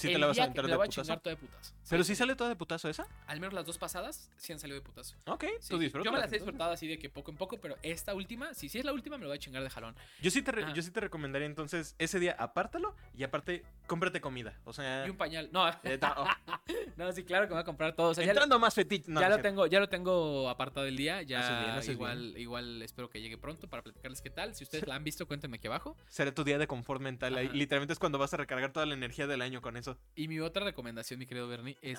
Sí 0.00 0.06
el 0.08 0.12
te 0.14 0.18
la 0.18 0.26
vas 0.28 0.38
a 0.38 0.46
me 0.48 0.54
de 0.54 0.62
la 0.68 0.76
voy 0.76 0.84
a 0.84 0.88
putazo. 0.88 1.02
chingar 1.02 1.20
toda 1.20 1.34
de 1.34 1.40
putas. 1.40 1.74
Pero 1.88 2.04
sí 2.04 2.14
sale 2.14 2.36
toda 2.36 2.50
de 2.50 2.56
putazo 2.56 2.88
esa. 2.88 3.06
Al 3.26 3.40
menos 3.40 3.54
las 3.54 3.64
dos 3.66 3.78
pasadas 3.78 4.30
sí 4.36 4.52
han 4.52 4.58
salido 4.58 4.78
de 4.78 4.84
putazo. 4.84 5.16
Ok, 5.26 5.44
Sí, 5.60 5.70
tú 5.70 5.78
disfrutas. 5.78 6.04
Yo 6.04 6.12
me 6.12 6.18
las 6.18 6.30
he 6.32 6.36
disfrutado 6.36 6.70
así 6.72 6.86
de 6.86 6.98
que 6.98 7.08
poco 7.08 7.30
en 7.30 7.36
poco, 7.36 7.58
pero 7.60 7.76
esta 7.82 8.14
última, 8.14 8.54
si 8.54 8.68
sí 8.68 8.78
es 8.78 8.84
la 8.84 8.92
última, 8.92 9.16
me 9.16 9.22
lo 9.22 9.28
voy 9.28 9.36
a 9.36 9.40
chingar 9.40 9.62
de 9.62 9.70
jalón. 9.70 9.94
Yo 10.20 10.30
sí, 10.30 10.42
te 10.42 10.52
re- 10.52 10.72
yo 10.74 10.82
sí 10.82 10.90
te 10.90 11.00
recomendaría 11.00 11.46
entonces 11.46 11.94
ese 11.98 12.18
día 12.20 12.36
apártalo 12.38 12.94
y 13.16 13.24
aparte 13.24 13.64
cómprate 13.86 14.20
comida. 14.20 14.58
O 14.64 14.72
sea, 14.72 15.06
Y 15.06 15.10
un 15.10 15.16
pañal. 15.16 15.48
No, 15.52 15.68
eh, 15.82 15.98
ta- 15.98 16.14
oh, 16.18 16.26
no, 16.96 17.12
sí, 17.12 17.24
claro 17.24 17.44
que 17.46 17.50
me 17.50 17.54
voy 17.54 17.62
a 17.62 17.64
comprar 17.64 17.94
todo. 17.96 18.10
O 18.10 18.14
sea, 18.14 18.24
ya, 18.24 18.30
entrando 18.32 18.56
a 18.56 18.58
más 18.58 18.74
fetiche. 18.74 19.10
No, 19.10 19.20
ya 19.20 19.28
no 19.28 19.36
lo 19.36 19.42
tengo, 19.42 19.66
ya 19.66 19.80
lo 19.80 19.88
tengo 19.88 20.48
apartado 20.48 20.86
el 20.86 20.96
día. 20.96 21.22
Ya 21.22 21.76
Haces 21.76 21.88
bien, 21.88 21.96
igual, 21.96 22.34
igual 22.38 22.82
espero 22.82 23.08
que 23.10 23.20
llegue 23.20 23.38
pronto 23.38 23.68
para 23.68 23.82
platicarles 23.82 24.20
qué 24.20 24.30
tal. 24.30 24.54
Si 24.54 24.64
ustedes 24.64 24.86
la 24.88 24.94
han 24.94 25.04
visto, 25.04 25.26
cuéntenme 25.26 25.56
aquí 25.56 25.66
abajo. 25.66 25.96
Será 26.08 26.32
tu 26.34 26.44
día 26.44 26.58
de 26.58 26.66
confort 26.66 27.00
mental. 27.00 27.36
Ahí, 27.36 27.48
literalmente 27.48 27.92
es 27.94 27.98
cuando 27.98 28.18
vas 28.18 28.34
a 28.34 28.36
recargar 28.36 28.72
toda 28.72 28.84
la 28.86 28.94
energía 28.94 29.26
del 29.26 29.42
año 29.42 29.60
con 29.62 29.76
eso. 29.76 29.87
Y 30.14 30.28
mi 30.28 30.40
otra 30.40 30.64
recomendación, 30.64 31.18
mi 31.18 31.26
querido 31.26 31.48
Bernie, 31.48 31.78
es 31.82 31.98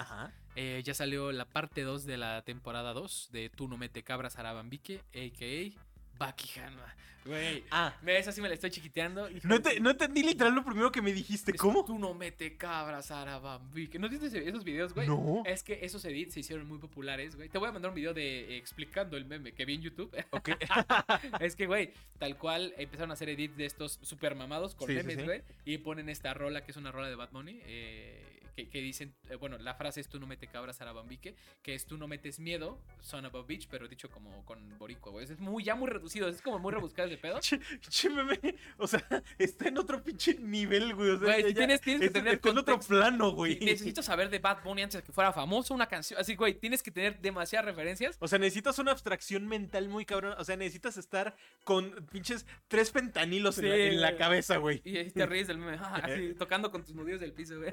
eh, 0.56 0.82
ya 0.84 0.94
salió 0.94 1.32
la 1.32 1.46
parte 1.46 1.84
2 1.84 2.06
de 2.06 2.18
la 2.18 2.44
temporada 2.44 2.94
2 2.94 3.30
de 3.32 3.50
Tú 3.50 3.68
no 3.68 3.78
mete 3.78 4.04
cabras 4.04 4.38
Arabambique, 4.38 5.02
a.k.a. 5.14 5.89
Baki 6.20 6.60
Hanma. 6.60 6.96
Güey, 7.26 7.64
Ah, 7.70 7.94
esa 8.08 8.32
sí 8.32 8.42
me 8.42 8.48
la 8.48 8.54
estoy 8.56 8.72
chiquiteando. 8.72 9.30
no, 9.44 9.62
te, 9.62 9.80
no 9.82 9.92
entendí 9.92 10.24
literal 10.24 10.56
lo 10.56 10.64
primero 10.64 10.92
que 10.92 11.02
me 11.02 11.14
dijiste. 11.14 11.52
es 11.52 11.58
¿Cómo? 11.62 11.84
Tú 11.86 12.00
no 12.00 12.14
mete 12.14 12.56
cabras 12.56 13.12
Arabambique. 13.12 14.00
¿No 14.00 14.10
viste 14.10 14.28
esos 14.48 14.64
videos, 14.64 14.94
güey? 14.94 15.08
No. 15.08 15.44
Es 15.46 15.62
que 15.62 15.80
esos 15.84 16.04
edits 16.06 16.34
se 16.34 16.40
hicieron 16.40 16.68
muy 16.68 16.80
populares, 16.80 17.36
güey. 17.36 17.50
Te 17.50 17.58
voy 17.58 17.70
a 17.70 17.72
mandar 17.72 17.90
un 17.90 17.96
video 17.96 18.14
de 18.14 18.54
eh, 18.54 18.58
explicando 18.58 19.16
el 19.18 19.26
meme 19.26 19.52
que 19.52 19.66
vi 19.66 19.76
en 19.76 19.82
YouTube. 19.82 20.10
Ok. 20.32 20.50
es 21.42 21.56
que, 21.56 21.68
güey, 21.68 21.92
tal 22.18 22.38
cual 22.38 22.74
empezaron 22.78 23.12
a 23.12 23.14
hacer 23.14 23.30
edits 23.30 23.58
de 23.58 23.66
estos 23.66 24.00
super 24.02 24.34
mamados 24.36 24.74
con 24.74 24.88
Sí, 24.88 24.94
memes, 24.96 25.18
sí. 25.18 25.24
güey. 25.24 25.42
Y 25.66 25.80
ponen 25.80 26.08
esta 26.10 26.34
rola, 26.34 26.64
que 26.64 26.72
es 26.72 26.78
una 26.78 26.92
rola 26.92 27.10
de 27.10 27.16
Bad 27.16 27.32
Bunny, 27.32 27.60
eh, 27.66 28.29
que, 28.56 28.70
que 28.70 28.82
dicen, 28.82 29.14
eh, 29.30 29.36
bueno, 29.36 29.58
la 29.58 29.76
frase 29.76 30.02
es 30.02 30.08
tú 30.10 30.20
no 30.20 30.28
mete 30.28 30.48
cabras 30.48 30.82
Arabambique, 30.82 31.36
que 31.62 31.76
es 31.76 31.86
tú 31.86 31.98
no 31.98 32.08
metes 32.08 32.40
miedo, 32.40 32.80
son 33.02 33.26
of 33.26 33.36
a 33.36 33.42
bitch, 33.44 33.68
pero 33.70 33.88
dicho 33.88 34.10
como 34.10 34.44
con 34.46 34.78
boricua, 34.78 35.12
güey. 35.12 35.26
Es 35.26 35.40
muy, 35.40 35.64
ya 35.64 35.76
muy 35.76 35.90
reducido, 35.90 36.28
es 36.28 36.42
como 36.42 36.60
muy 36.60 36.72
rebuscado 36.74 37.08
ese 37.08 37.18
pedo. 37.18 37.40
O 38.78 38.88
sea, 38.88 39.04
está 39.38 39.68
en 39.68 39.78
otro 39.78 40.02
pinche 40.04 40.36
nivel, 40.36 40.96
güey. 40.96 41.10
O 41.12 41.20
sea, 41.20 41.28
Güey, 41.40 41.54
ya- 41.54 41.60
tienes- 41.62 41.82
tienes 41.82 42.02
que 42.02 42.10
tener 42.10 42.36
está 42.36 42.50
en 42.50 42.58
otro 42.58 42.80
plano, 42.80 43.32
güey. 43.32 43.60
Necesito 43.60 44.02
saber 44.04 44.30
de 44.30 44.40
Bad 44.40 44.64
Bunny 44.64 44.84
antes 44.84 45.02
de 45.02 45.04
que 45.06 45.12
fuera 45.12 45.34
famoso 45.34 45.74
una 45.74 45.88
canción. 45.88 46.20
Así, 46.20 46.36
güey, 46.36 46.54
tienes 46.54 46.82
que 46.84 46.92
tener 46.92 47.20
demasiadas 47.20 47.66
referencias. 47.66 48.18
O 48.20 48.28
sea, 48.28 48.40
necesitas 48.40 48.80
una 48.80 48.92
abstracción 48.92 49.48
mental 49.48 49.90
muy 49.90 50.06
cabrón. 50.06 50.36
O 50.38 50.44
sea, 50.44 50.56
necesitas 50.56 50.98
estar 50.98 51.36
con 51.64 51.92
pinches 52.12 52.46
tres 52.68 52.92
pentanilos 52.92 53.58
en, 53.60 53.70
la, 53.70 53.76
en 53.76 54.02
la 54.02 54.18
cabeza, 54.18 54.58
güey. 54.58 54.82
Y 54.84 55.10
te 55.12 55.26
ríes 55.26 55.48
del 55.48 55.58
meme, 55.58 55.78
así, 56.04 56.34
tocando 56.38 56.72
con 56.72 56.84
tus 56.84 56.96
nudillos 56.96 57.20
del 57.20 57.34
piso, 57.34 57.58
güey. 57.58 57.72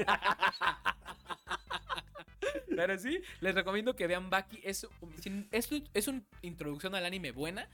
Pero 2.68 2.98
sí, 2.98 3.20
les 3.40 3.54
recomiendo 3.54 3.96
que 3.96 4.06
vean 4.06 4.28
Baki. 4.28 4.60
Es, 4.62 4.86
es, 5.50 5.68
es 5.94 6.08
una 6.08 6.22
introducción 6.42 6.94
al 6.94 7.06
anime 7.06 7.30
buena. 7.32 7.68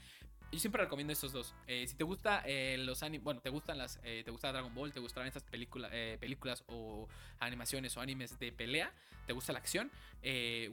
Yo 0.53 0.59
siempre 0.59 0.83
recomiendo 0.83 1.11
estos 1.11 1.31
dos. 1.31 1.55
Eh, 1.65 1.87
si 1.87 1.95
te 1.95 2.03
gusta 2.03 2.43
eh, 2.45 2.77
los 2.77 3.01
animes, 3.01 3.23
bueno, 3.23 3.41
te 3.41 3.49
gustan 3.49 3.79
las, 3.79 3.99
eh, 4.03 4.21
te 4.23 4.29
gusta 4.29 4.51
Dragon 4.51 4.73
Ball, 4.73 4.93
te 4.93 4.99
gustan 4.99 5.25
estas 5.25 5.43
películas, 5.43 5.91
películas 6.19 6.63
o 6.67 7.07
animaciones 7.39 7.97
o 7.97 8.01
animes 8.01 8.37
de 8.37 8.51
pelea, 8.51 8.93
te 9.25 9.33
gusta 9.33 9.51
la 9.51 9.59
acción. 9.59 9.91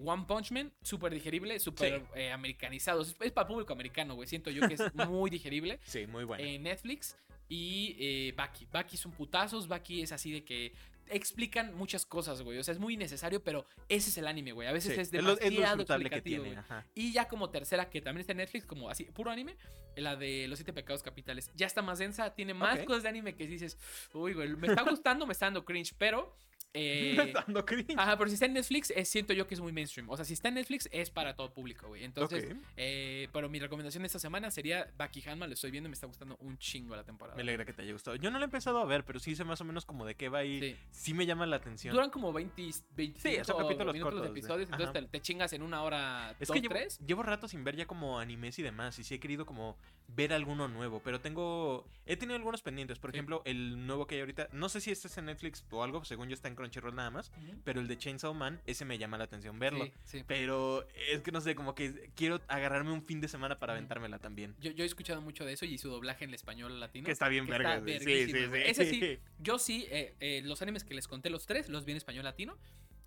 One 0.05 0.25
Punch 0.29 0.53
Man, 0.53 0.71
súper 0.83 1.15
digerible, 1.15 1.59
súper 1.59 2.05
americanizado. 2.33 3.01
Es, 3.01 3.17
es 3.21 3.33
para 3.33 3.49
público 3.49 3.73
americano, 3.73 4.15
güey. 4.15 4.29
Siento 4.29 4.51
yo 4.51 4.69
que 4.69 4.75
es 4.75 4.83
muy 5.09 5.31
digerible 5.31 5.81
Sí, 5.85 6.07
muy 6.07 6.25
bueno. 6.25 6.45
en 6.45 6.63
Netflix. 6.63 7.17
Y 7.49 8.31
Baki. 8.33 8.67
Baki 8.71 8.97
son 8.99 9.13
putazos. 9.13 9.67
Baki 9.67 10.03
es 10.03 10.13
así 10.13 10.31
de 10.31 10.45
que 10.45 10.73
explican 11.11 11.75
muchas 11.75 12.07
cosas, 12.07 12.43
güey. 12.43 12.59
O 12.59 12.65
sea, 12.65 12.73
es 12.73 12.79
muy 12.79 12.95
innecesario, 12.95 13.43
pero 13.43 13.67
ese 13.89 14.11
es 14.11 14.19
el 14.19 14.27
anime, 14.27 14.53
güey. 14.53 14.69
A 14.69 14.73
veces 14.73 14.95
Sí, 14.95 15.01
es 15.01 15.13
es 15.13 15.23
lo, 15.23 15.37
demasiado 15.37 15.49
es 15.49 15.55
lo 15.55 15.67
disfrutable 15.67 16.11
que 16.11 16.17
explicativo, 16.17 16.63
tiene. 16.65 16.85
Y 16.95 17.13
ya 17.13 17.29
como 17.29 17.51
tercera, 17.51 17.91
que 17.91 18.01
también 18.01 18.21
está 18.21 18.33
en 18.33 18.39
Netflix, 18.39 18.67
como 18.67 18.89
así, 18.89 19.05
puro 19.05 19.31
anime, 19.31 19.57
la 19.97 20.17
de 20.17 20.49
los 20.49 20.59
siete 20.59 20.73
pecados 20.73 21.03
capitales. 21.03 21.51
Ya 21.55 21.67
está 21.67 21.83
más 21.83 21.99
densa, 21.99 22.35
tiene 22.35 22.55
más 22.55 22.81
cosas 22.81 23.03
de 23.03 23.09
anime 23.11 23.35
que 23.35 23.47
dices, 23.47 23.79
uy, 24.13 24.35
güey, 24.35 24.49
me 24.57 24.69
está 24.69 24.83
gustando, 24.83 25.27
me 25.27 25.33
está 25.33 25.47
dando 25.47 25.65
cringe, 25.65 25.95
pero... 25.99 26.35
eh, 26.75 27.33
dando 27.35 27.65
cringe. 27.65 27.95
Ajá, 27.97 28.17
pero 28.17 28.29
si 28.29 28.35
está 28.35 28.47
en 28.47 28.53
Netflix, 28.55 28.91
eh, 28.91 29.05
siento 29.05 29.33
yo 29.33 29.47
que 29.47 29.55
es 29.55 29.61
muy 29.61 29.73
mainstream. 29.73 30.09
O 30.11 30.17
sea, 30.17 30.25
si 30.25 30.33
está 30.35 30.49
en 30.49 30.55
Netflix, 30.55 30.89
es 30.93 31.11
para 31.11 31.35
todo 31.35 31.53
público, 31.53 31.89
güey. 31.89 32.05
Entonces, 32.05 32.47
eh, 32.77 33.29
pero 33.33 33.49
mi 33.49 33.59
recomendación 33.59 34.03
de 34.03 34.07
esta 34.07 34.19
semana 34.19 34.51
sería 34.51 34.91
Baki 34.97 35.23
Hanma. 35.29 35.47
Lo 35.47 35.55
estoy 35.55 35.71
viendo 35.71 35.89
y 35.89 35.91
me 35.91 35.95
está 35.95 36.07
gustando 36.07 36.37
un 36.41 36.59
chingo 36.59 36.95
la 36.97 37.05
temporada. 37.05 37.37
Me 37.37 37.43
alegra 37.43 37.65
que 37.65 37.73
te 37.73 37.83
haya 37.83 37.93
gustado. 37.93 38.17
Yo 38.17 38.31
no 38.31 38.39
lo 38.39 38.45
he 38.45 38.47
empezado 38.47 38.79
a 38.79 38.85
ver, 38.85 39.05
pero 39.05 39.19
sí 39.21 39.35
sé 39.37 39.45
más 39.45 39.61
o 39.61 39.65
menos 39.65 39.85
como 39.85 40.05
de 40.07 40.15
qué 40.15 40.29
va 40.29 40.45
y 40.45 40.61
Sí. 40.61 40.77
sí, 40.91 41.15
me 41.15 41.27
llama 41.27 41.47
la 41.47 41.57
atención. 41.57 41.95
Duran 41.95 42.11
como 42.11 42.33
20, 42.33 42.63
25 42.97 43.45
son 43.45 43.57
capítulos 43.59 43.93
minutos 43.95 44.15
los 44.15 44.21
cortos, 44.23 44.23
de- 44.23 44.29
episodios, 44.41 44.71
entonces 44.71 44.93
te, 44.93 45.03
te 45.09 45.21
chingas 45.21 45.53
en 45.53 45.63
una 45.63 45.83
hora, 45.83 46.35
Es 46.39 46.49
dos, 46.49 46.55
que 46.55 46.61
llevo, 46.61 46.75
tres. 46.75 46.99
llevo 47.07 47.23
rato 47.23 47.49
sin 47.49 47.65
ver 47.65 47.77
ya 47.77 47.87
como 47.87 48.19
animes 48.19 48.59
y 48.59 48.63
demás, 48.63 48.99
y 48.99 49.05
sí 49.05 49.15
he 49.15 49.21
querido 49.21 49.45
como 49.47 49.77
ver 50.17 50.33
alguno 50.33 50.69
nuevo, 50.69 51.01
pero 51.05 51.21
tengo, 51.21 51.87
he 52.07 52.17
tenido 52.17 52.37
algunos 52.37 52.63
pendientes, 52.63 52.99
por 52.99 53.11
Sí. 53.11 53.17
ejemplo, 53.17 53.43
el 53.45 53.87
nuevo 53.87 54.07
que 54.07 54.17
hay 54.17 54.21
ahorita, 54.23 54.49
no 54.53 54.69
sé 54.69 54.81
si 54.81 54.91
este 54.91 55.09
es 55.09 55.17
en 55.19 55.27
Netflix 55.27 55.65
o 55.71 55.83
algo, 55.85 56.05
según 56.05 56.29
yo 56.29 56.35
está 56.35 56.49
en 56.49 56.55
Crunchyroll 56.57 56.95
nada 56.95 57.11
más, 57.11 57.31
pero 57.65 57.81
el 57.81 57.89
de 57.89 57.97
Chainsaw 57.99 58.35
Man, 58.35 58.61
ese 58.67 58.85
me 58.85 58.99
llama 58.99 59.19
la 59.19 59.25
atención 59.25 59.59
verlo. 59.59 59.85
Sí, 59.85 59.93
sí. 60.05 60.25
Pero 60.27 60.87
es 61.13 61.21
que 61.23 61.33
no 61.33 61.41
sé, 61.41 61.55
como 61.55 61.75
que 61.75 62.11
quiero 62.17 62.41
agarrarme 62.49 62.93
un 62.93 63.03
fin 63.03 63.21
de 63.21 63.29
semana 63.29 63.59
para 63.59 63.73
aventármela 63.75 64.19
también. 64.19 64.55
Yo, 64.61 64.71
yo 64.73 64.85
he 64.85 64.87
escuchado 64.87 65.21
mucho 65.21 65.45
de 65.45 65.53
eso 65.53 65.65
y 65.65 65.79
su 65.79 65.89
doblaje 65.91 66.25
en 66.25 66.31
el 66.31 66.35
español 66.35 66.81
latino. 66.81 67.07
Que 67.07 67.13
está 67.13 67.29
bien 67.29 67.47
que 67.47 67.53
verga. 67.53 67.77
está. 67.77 67.99
Sí, 68.05 68.25
sí, 68.27 68.33
sí. 68.33 68.39
Ese 68.65 68.85
sí, 68.91 69.19
yo 69.39 69.59
sí, 69.59 69.87
eh, 69.91 70.15
eh, 70.21 70.43
los 70.45 70.61
animes 70.63 70.85
que 70.85 70.95
les 70.95 71.07
conté, 71.09 71.31
los 71.31 71.47
tres, 71.47 71.69
los 71.69 71.85
vi 71.85 71.93
en 71.93 71.99
español 71.99 72.25
latino. 72.25 72.57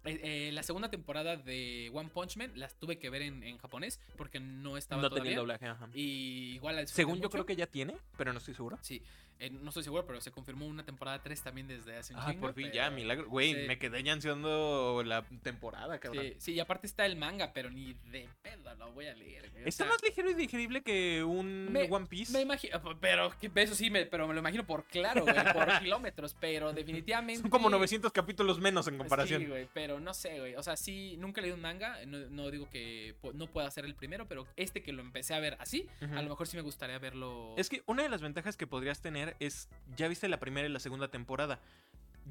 Eh, 0.05 0.19
eh, 0.23 0.51
la 0.51 0.63
segunda 0.63 0.89
temporada 0.89 1.37
de 1.37 1.89
One 1.93 2.09
Punch 2.09 2.35
Man 2.37 2.51
las 2.55 2.75
tuve 2.77 2.99
que 2.99 3.09
ver 3.09 3.21
en, 3.21 3.41
en 3.43 3.57
japonés 3.57 4.01
porque 4.17 4.39
no 4.39 4.75
estaba 4.77 5.01
No 5.01 5.07
todavía. 5.09 5.23
tenía 5.31 5.35
el 5.39 5.41
doblaje, 5.41 5.65
ajá. 5.67 5.87
Y 5.93 6.55
igual 6.55 6.75
disfruté 6.75 6.93
Según 6.95 7.15
yo 7.15 7.19
mucho. 7.21 7.29
creo 7.29 7.45
que 7.45 7.55
ya 7.55 7.67
tiene, 7.67 7.95
pero 8.17 8.33
no 8.33 8.39
estoy 8.39 8.53
seguro. 8.53 8.77
Sí, 8.81 9.01
eh, 9.45 9.49
no 9.49 9.69
estoy 9.69 9.83
seguro, 9.83 10.05
pero 10.05 10.19
se 10.21 10.31
confirmó 10.31 10.65
una 10.65 10.83
temporada 10.85 11.21
3 11.21 11.41
también 11.41 11.67
desde 11.67 11.97
hace 11.97 12.13
un 12.13 12.19
Ah, 12.19 12.27
chingo, 12.29 12.41
por 12.41 12.53
fin, 12.53 12.71
ya, 12.71 12.83
pero- 12.85 12.95
milagro. 12.95 13.29
Güey, 13.29 13.53
sí. 13.53 13.67
me 13.67 13.77
quedé 13.77 14.01
ya 14.03 14.13
ansiando 14.13 15.03
la 15.05 15.23
temporada, 15.43 15.99
cabrón. 15.99 16.23
Sí, 16.23 16.35
sí, 16.37 16.53
y 16.53 16.59
aparte 16.59 16.87
está 16.87 17.05
el 17.05 17.15
manga, 17.15 17.53
pero 17.53 17.69
ni 17.69 17.93
de 18.11 18.27
pedo 18.41 18.73
lo 18.75 18.91
voy 18.93 19.07
a 19.07 19.13
leer. 19.15 19.49
güey, 19.51 19.63
o 19.65 19.67
Está 19.67 19.83
sea, 19.85 19.93
más 19.93 20.01
ligero 20.03 20.29
y 20.29 20.33
digerible 20.33 20.81
que 20.83 21.23
un 21.23 21.71
Me- 21.71 21.83
One 21.89 22.07
Piece. 22.07 22.33
Me 22.33 22.41
imagino, 22.41 22.81
pero 22.99 23.33
que- 23.39 23.51
eso 23.55 23.75
sí, 23.75 23.89
me, 23.89 24.05
pero 24.05 24.27
me 24.27 24.33
lo 24.33 24.39
imagino 24.39 24.65
por 24.65 24.85
claro, 24.85 25.23
güey, 25.23 25.35
por 25.53 25.67
kilómetros, 25.83 26.35
pero 26.39 26.73
definitivamente... 26.73 27.41
Son 27.41 27.49
como 27.49 27.69
900 27.69 28.11
capítulos 28.11 28.59
menos 28.59 28.87
en 28.87 28.97
comparación. 28.97 29.41
Sí, 29.41 29.47
güey, 29.47 29.67
pero 29.73 29.99
no 29.99 30.13
sé, 30.13 30.39
güey. 30.39 30.55
O 30.55 30.63
sea, 30.63 30.75
sí, 30.77 31.15
nunca 31.17 31.41
leído 31.41 31.55
un 31.55 31.61
manga. 31.61 32.03
No, 32.05 32.17
no 32.29 32.49
digo 32.51 32.69
que 32.69 33.15
no 33.33 33.47
pueda 33.47 33.69
ser 33.71 33.85
el 33.85 33.95
primero, 33.95 34.27
pero 34.27 34.47
este 34.55 34.81
que 34.83 34.91
lo 34.93 35.01
empecé 35.01 35.33
a 35.33 35.39
ver 35.39 35.57
así, 35.59 35.87
a 36.01 36.21
lo 36.21 36.29
mejor 36.29 36.47
sí 36.47 36.55
me 36.57 36.63
gustaría 36.63 36.97
verlo. 36.99 37.55
Es 37.57 37.69
que 37.69 37.83
una 37.85 38.03
de 38.03 38.09
las 38.09 38.21
ventajas 38.21 38.57
que 38.57 38.67
podrías 38.67 39.01
tener 39.01 39.32
es, 39.39 39.69
ya 39.95 40.07
viste 40.07 40.27
la 40.27 40.39
primera 40.39 40.67
y 40.67 40.71
la 40.71 40.79
segunda 40.79 41.09
temporada, 41.09 41.59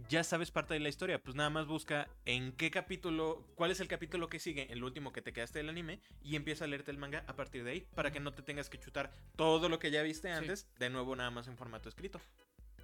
ya 0.08 0.24
sabes 0.24 0.50
parte 0.50 0.74
de 0.74 0.80
la 0.80 0.88
historia, 0.88 1.22
pues 1.22 1.36
nada 1.36 1.50
más 1.50 1.66
busca 1.66 2.08
en 2.24 2.52
qué 2.52 2.70
capítulo, 2.70 3.46
cuál 3.54 3.70
es 3.70 3.80
el 3.80 3.88
capítulo 3.88 4.28
que 4.28 4.38
sigue, 4.38 4.72
el 4.72 4.82
último 4.84 5.12
que 5.12 5.20
te 5.20 5.32
quedaste 5.32 5.58
del 5.58 5.68
anime, 5.68 6.00
y 6.22 6.36
empieza 6.36 6.64
a 6.64 6.68
leerte 6.68 6.90
el 6.90 6.98
manga 6.98 7.24
a 7.26 7.36
partir 7.36 7.62
de 7.64 7.72
ahí, 7.72 7.86
para 7.94 8.10
que 8.10 8.20
no 8.20 8.32
te 8.32 8.42
tengas 8.42 8.70
que 8.70 8.78
chutar 8.78 9.12
todo 9.36 9.68
lo 9.68 9.78
que 9.78 9.90
ya 9.90 10.02
viste 10.02 10.28
Sí. 10.28 10.34
antes, 10.34 10.66
de 10.78 10.88
nuevo 10.88 11.14
nada 11.14 11.30
más 11.30 11.46
en 11.46 11.56
formato 11.56 11.88
escrito. 11.88 12.20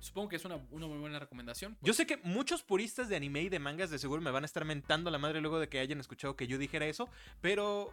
Supongo 0.00 0.28
que 0.28 0.36
es 0.36 0.44
una, 0.44 0.56
una 0.70 0.86
muy 0.86 0.98
buena 0.98 1.18
recomendación. 1.18 1.76
Yo 1.80 1.92
sé 1.92 2.06
que 2.06 2.18
muchos 2.18 2.62
puristas 2.62 3.08
de 3.08 3.16
anime 3.16 3.42
y 3.42 3.48
de 3.48 3.58
mangas 3.58 3.90
de 3.90 3.98
seguro 3.98 4.22
me 4.22 4.30
van 4.30 4.44
a 4.44 4.46
estar 4.46 4.64
mentando 4.64 5.10
la 5.10 5.18
madre 5.18 5.40
luego 5.40 5.58
de 5.58 5.68
que 5.68 5.80
hayan 5.80 5.98
escuchado 5.98 6.36
que 6.36 6.46
yo 6.46 6.56
dijera 6.58 6.86
eso, 6.86 7.08
pero 7.40 7.92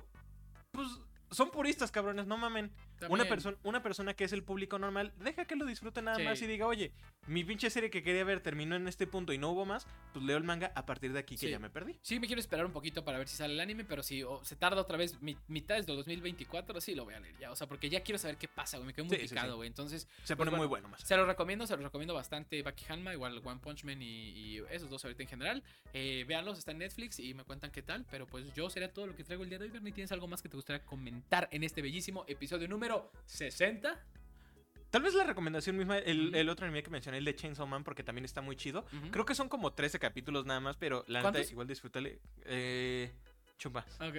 pues 0.72 0.88
son 1.32 1.50
puristas, 1.50 1.92
cabrones, 1.92 2.28
no 2.28 2.38
mamen. 2.38 2.72
Una, 3.10 3.26
persona 3.26 3.58
una 3.64 3.84
persona 3.84 4.14
que 4.14 4.24
es 4.24 4.34
el 4.34 4.44
público 4.44 4.80
normal, 4.80 5.14
deja 5.20 5.46
que 5.46 5.56
lo 5.56 5.66
disfrute 5.66 6.02
nada 6.02 6.18
Sí. 6.18 6.24
más 6.24 6.42
y 6.42 6.48
diga, 6.48 6.66
oye, 6.68 6.92
mi 7.28 7.44
pinche 7.44 7.70
serie 7.70 7.90
que 7.90 8.04
quería 8.04 8.24
ver 8.24 8.40
terminó 8.42 8.76
en 8.76 8.88
este 8.88 9.08
punto 9.08 9.34
y 9.34 9.38
no 9.38 9.50
hubo 9.52 9.66
más, 9.66 9.86
pues 10.14 10.24
leo 10.26 10.38
el 10.38 10.44
manga 10.44 10.72
a 10.76 10.86
partir 10.86 11.12
de 11.14 11.20
aquí 11.20 11.38
que 11.38 11.50
ya 11.50 11.60
me 11.60 11.70
perdí. 11.70 11.98
Sí, 12.02 12.20
me 12.20 12.28
quiero 12.28 12.40
esperar 12.40 12.66
un 12.66 12.72
poquito 12.72 13.04
para 13.04 13.18
ver 13.18 13.28
si 13.28 13.36
sale 13.38 13.54
el 13.54 13.60
anime, 13.60 13.84
pero 13.86 14.04
si 14.04 14.24
se 14.44 14.56
tarda 14.56 14.82
otra 14.82 14.98
vez 14.98 15.22
mi, 15.22 15.38
mitades 15.48 15.86
del 15.86 15.96
2024, 15.98 16.80
sí 16.82 16.96
lo 16.96 17.06
voy 17.06 17.14
a 17.16 17.20
leer 17.20 17.36
ya. 17.40 17.52
O 17.52 17.56
sea, 17.56 17.68
porque 17.68 17.90
ya 17.90 18.02
quiero 18.02 18.18
saber 18.20 18.38
qué 18.38 18.48
pasa, 18.48 18.78
güey. 18.78 18.88
Me 18.88 18.94
quedo 18.94 19.06
muy 19.06 19.18
Sí, 19.18 19.28
picado, 19.28 19.56
güey. 19.58 19.68
Entonces, 19.68 20.08
Se 20.24 20.36
Pues 20.36 20.38
pone 20.38 20.50
bueno, 20.52 20.58
muy 20.64 20.68
bueno 20.68 20.88
más. 20.90 21.02
se 21.02 21.16
los 21.18 21.28
recomiendo, 21.28 21.66
se 21.68 21.74
los 21.76 21.84
recomiendo 21.84 22.14
bastante. 22.14 22.62
Baki 22.62 22.86
Hanma, 22.90 23.14
igual 23.14 23.42
One 23.44 23.60
Punch 23.60 23.84
Man 23.84 24.02
y, 24.02 24.06
y 24.06 24.58
esos 24.70 24.90
dos 24.90 25.04
ahorita 25.04 25.24
en 25.24 25.30
general. 25.30 25.64
Eh, 25.94 26.26
véanlos, 26.28 26.58
está 26.60 26.72
en 26.72 26.78
Netflix 26.80 27.20
y 27.20 27.34
me 27.34 27.44
cuentan 27.44 27.72
qué 27.72 27.82
tal. 27.82 28.06
Pero 28.10 28.28
pues 28.28 28.54
yo 28.54 28.70
sería 28.70 28.94
todo 28.94 29.08
lo 29.08 29.16
que 29.16 29.24
traigo 29.24 29.44
el 29.44 29.50
día 29.50 29.58
de 29.60 29.66
hoy. 29.66 29.72
Bernie, 29.72 29.92
¿tienes 29.92 30.12
algo 30.12 30.28
más 30.28 30.42
que 30.42 30.50
te 30.50 30.56
gustaría 30.56 30.86
comentar 30.86 31.50
en 31.52 31.64
este 31.64 31.82
bellísimo 31.82 32.24
episodio 32.28 32.68
número 32.68 32.85
60? 33.26 34.00
Tal 34.90 35.02
vez 35.02 35.14
la 35.14 35.24
recomendación 35.26 35.76
misma, 35.76 35.98
el, 35.98 36.48
otro 36.50 36.66
anime 36.66 36.82
que 36.82 36.90
mencioné, 36.90 37.18
el 37.18 37.26
de 37.26 37.36
Chainsaw 37.36 37.68
Man, 37.68 37.84
porque 37.84 38.04
también 38.04 38.24
está 38.24 38.42
muy 38.42 38.56
chido. 38.56 38.86
Creo 39.12 39.26
que 39.26 39.36
son 39.36 39.50
como 39.50 39.74
13 39.74 40.00
capítulos 40.00 40.46
nada 40.46 40.60
más, 40.62 40.78
pero 40.78 41.04
la 41.08 41.22
neta 41.22 41.42
igual 41.42 41.68
disfrútale. 41.68 42.22
Eh, 42.46 43.12
chupas. 43.58 43.86
Ok. 44.00 44.16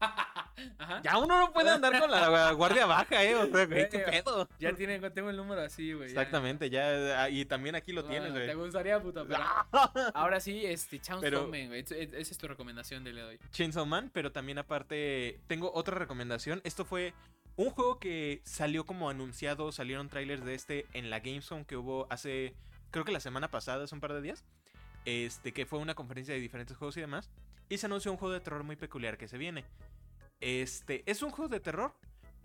Ajá. 0.78 1.00
Ya 1.02 1.16
uno 1.18 1.38
no 1.38 1.52
puede 1.52 1.70
andar 1.70 1.98
con 1.98 2.10
la 2.10 2.52
guardia 2.56 2.84
baja, 2.86 3.24
eh. 3.24 3.34
O 3.36 3.46
sea, 3.50 3.66
güey, 3.66 3.88
qué 3.88 4.00
pedo. 4.00 4.48
Ya 4.58 4.72
tiene, 4.74 4.98
tengo 5.10 5.30
el 5.30 5.36
número 5.36 5.62
así, 5.62 5.92
güey. 5.92 6.08
Exactamente, 6.08 6.68
ya. 6.68 7.22
ah, 7.22 7.30
Y 7.30 7.44
también 7.46 7.74
aquí 7.74 7.92
lo 7.92 8.04
tienes, 8.04 8.30
Ah, 8.30 8.34
güey. 8.34 8.46
Te 8.48 8.54
gustaría, 8.54 9.00
puta, 9.00 9.24
pero 9.24 9.42
ahora 10.14 10.40
sí, 10.40 10.66
este, 10.66 10.98
Chainsaw 11.00 11.48
Man, 11.48 11.68
güey. 11.68 11.80
Es- 11.80 11.90
es- 11.92 12.12
Esa 12.12 12.32
es 12.32 12.38
tu 12.38 12.48
recomendación 12.48 13.02
de 13.04 13.22
hoy. 13.22 13.38
Chainsaw 13.52 13.86
Man, 13.86 14.10
pero 14.12 14.30
también 14.32 14.58
aparte 14.58 15.40
tengo 15.46 15.72
otra 15.72 15.96
recomendación. 15.96 16.60
Esto 16.64 16.84
fue 16.84 17.14
un 17.56 17.70
juego 17.70 17.98
que 17.98 18.40
salió 18.44 18.86
como 18.86 19.10
anunciado, 19.10 19.72
salieron 19.72 20.08
trailers 20.08 20.44
de 20.44 20.54
este 20.54 20.86
en 20.92 21.10
la 21.10 21.20
Gamescom 21.20 21.64
que 21.64 21.76
hubo 21.76 22.06
hace, 22.10 22.54
creo 22.90 23.04
que 23.04 23.12
la 23.12 23.20
semana 23.20 23.50
pasada, 23.50 23.84
hace 23.84 23.94
un 23.94 24.00
par 24.00 24.12
de 24.12 24.22
días. 24.22 24.44
Este, 25.04 25.52
que 25.52 25.66
fue 25.66 25.80
una 25.80 25.94
conferencia 25.94 26.32
de 26.32 26.40
diferentes 26.40 26.76
juegos 26.76 26.96
y 26.96 27.00
demás. 27.00 27.30
Y 27.68 27.78
se 27.78 27.86
anunció 27.86 28.12
un 28.12 28.18
juego 28.18 28.34
de 28.34 28.40
terror 28.40 28.62
muy 28.62 28.76
peculiar 28.76 29.18
que 29.18 29.28
se 29.28 29.38
viene. 29.38 29.64
Este, 30.40 31.02
es 31.06 31.22
un 31.22 31.30
juego 31.30 31.48
de 31.48 31.60
terror 31.60 31.94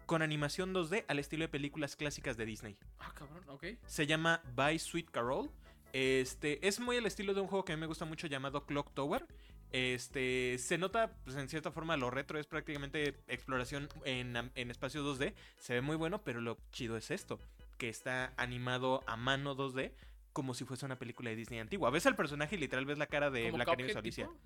con 0.05 0.22
animación 0.22 0.74
2D 0.74 1.05
al 1.08 1.20
estilo 1.20 1.43
de 1.43 1.49
películas 1.49 1.95
clásicas 1.95 2.38
de 2.38 2.45
Disney. 2.45 2.78
Ah, 2.99 3.12
cabrón, 3.14 3.43
ok. 3.49 3.66
Se 3.86 4.08
llama 4.08 4.41
By 4.55 4.80
Sweet 4.80 5.12
Carol. 5.12 5.51
Este, 5.93 6.66
es 6.68 6.80
muy 6.80 6.95
el 6.95 7.05
estilo 7.05 7.34
de 7.34 7.41
un 7.41 7.47
juego 7.47 7.66
que 7.66 7.74
a 7.74 7.76
mí 7.76 7.82
me 7.82 7.88
gusta 7.88 8.05
mucho 8.05 8.28
llamado 8.28 8.66
Clock 8.66 8.93
Tower. 8.93 9.26
Este, 9.72 10.57
se 10.57 10.78
nota, 10.78 11.13
pues 11.24 11.36
en 11.36 11.49
cierta 11.49 11.72
forma, 11.72 11.97
lo 11.97 12.09
retro 12.09 12.39
es 12.39 12.47
prácticamente 12.47 13.15
exploración 13.28 13.89
en, 14.05 14.36
en 14.55 14.72
espacio 14.72 15.03
2D. 15.03 15.34
Se 15.57 15.74
ve 15.74 15.82
muy 15.82 15.95
bueno, 15.95 16.24
pero 16.24 16.41
lo 16.41 16.57
chido 16.72 16.97
es 16.97 17.11
esto, 17.11 17.39
que 17.78 17.89
está 17.89 18.34
animado 18.38 19.03
a 19.07 19.18
mano 19.18 19.55
2D. 19.55 19.91
Como 20.34 20.53
si 20.53 20.65
fuese 20.65 20.86
una 20.86 20.99
película 20.99 21.32
de 21.32 21.36
Disney 21.36 21.59
antigua. 21.59 21.89
Ves 21.89 22.05
al 22.05 22.15
personaje 22.15 22.55
y 22.55 22.59
literal 22.59 22.86
ves 22.86 22.99
la 22.99 23.07
cara 23.07 23.32
de 23.32 23.45
¿Como 23.45 23.55
Blancanieves 23.55 23.93
Cuphead 23.93 24.03
Alicia. 24.03 24.26
tipo? 24.28 24.39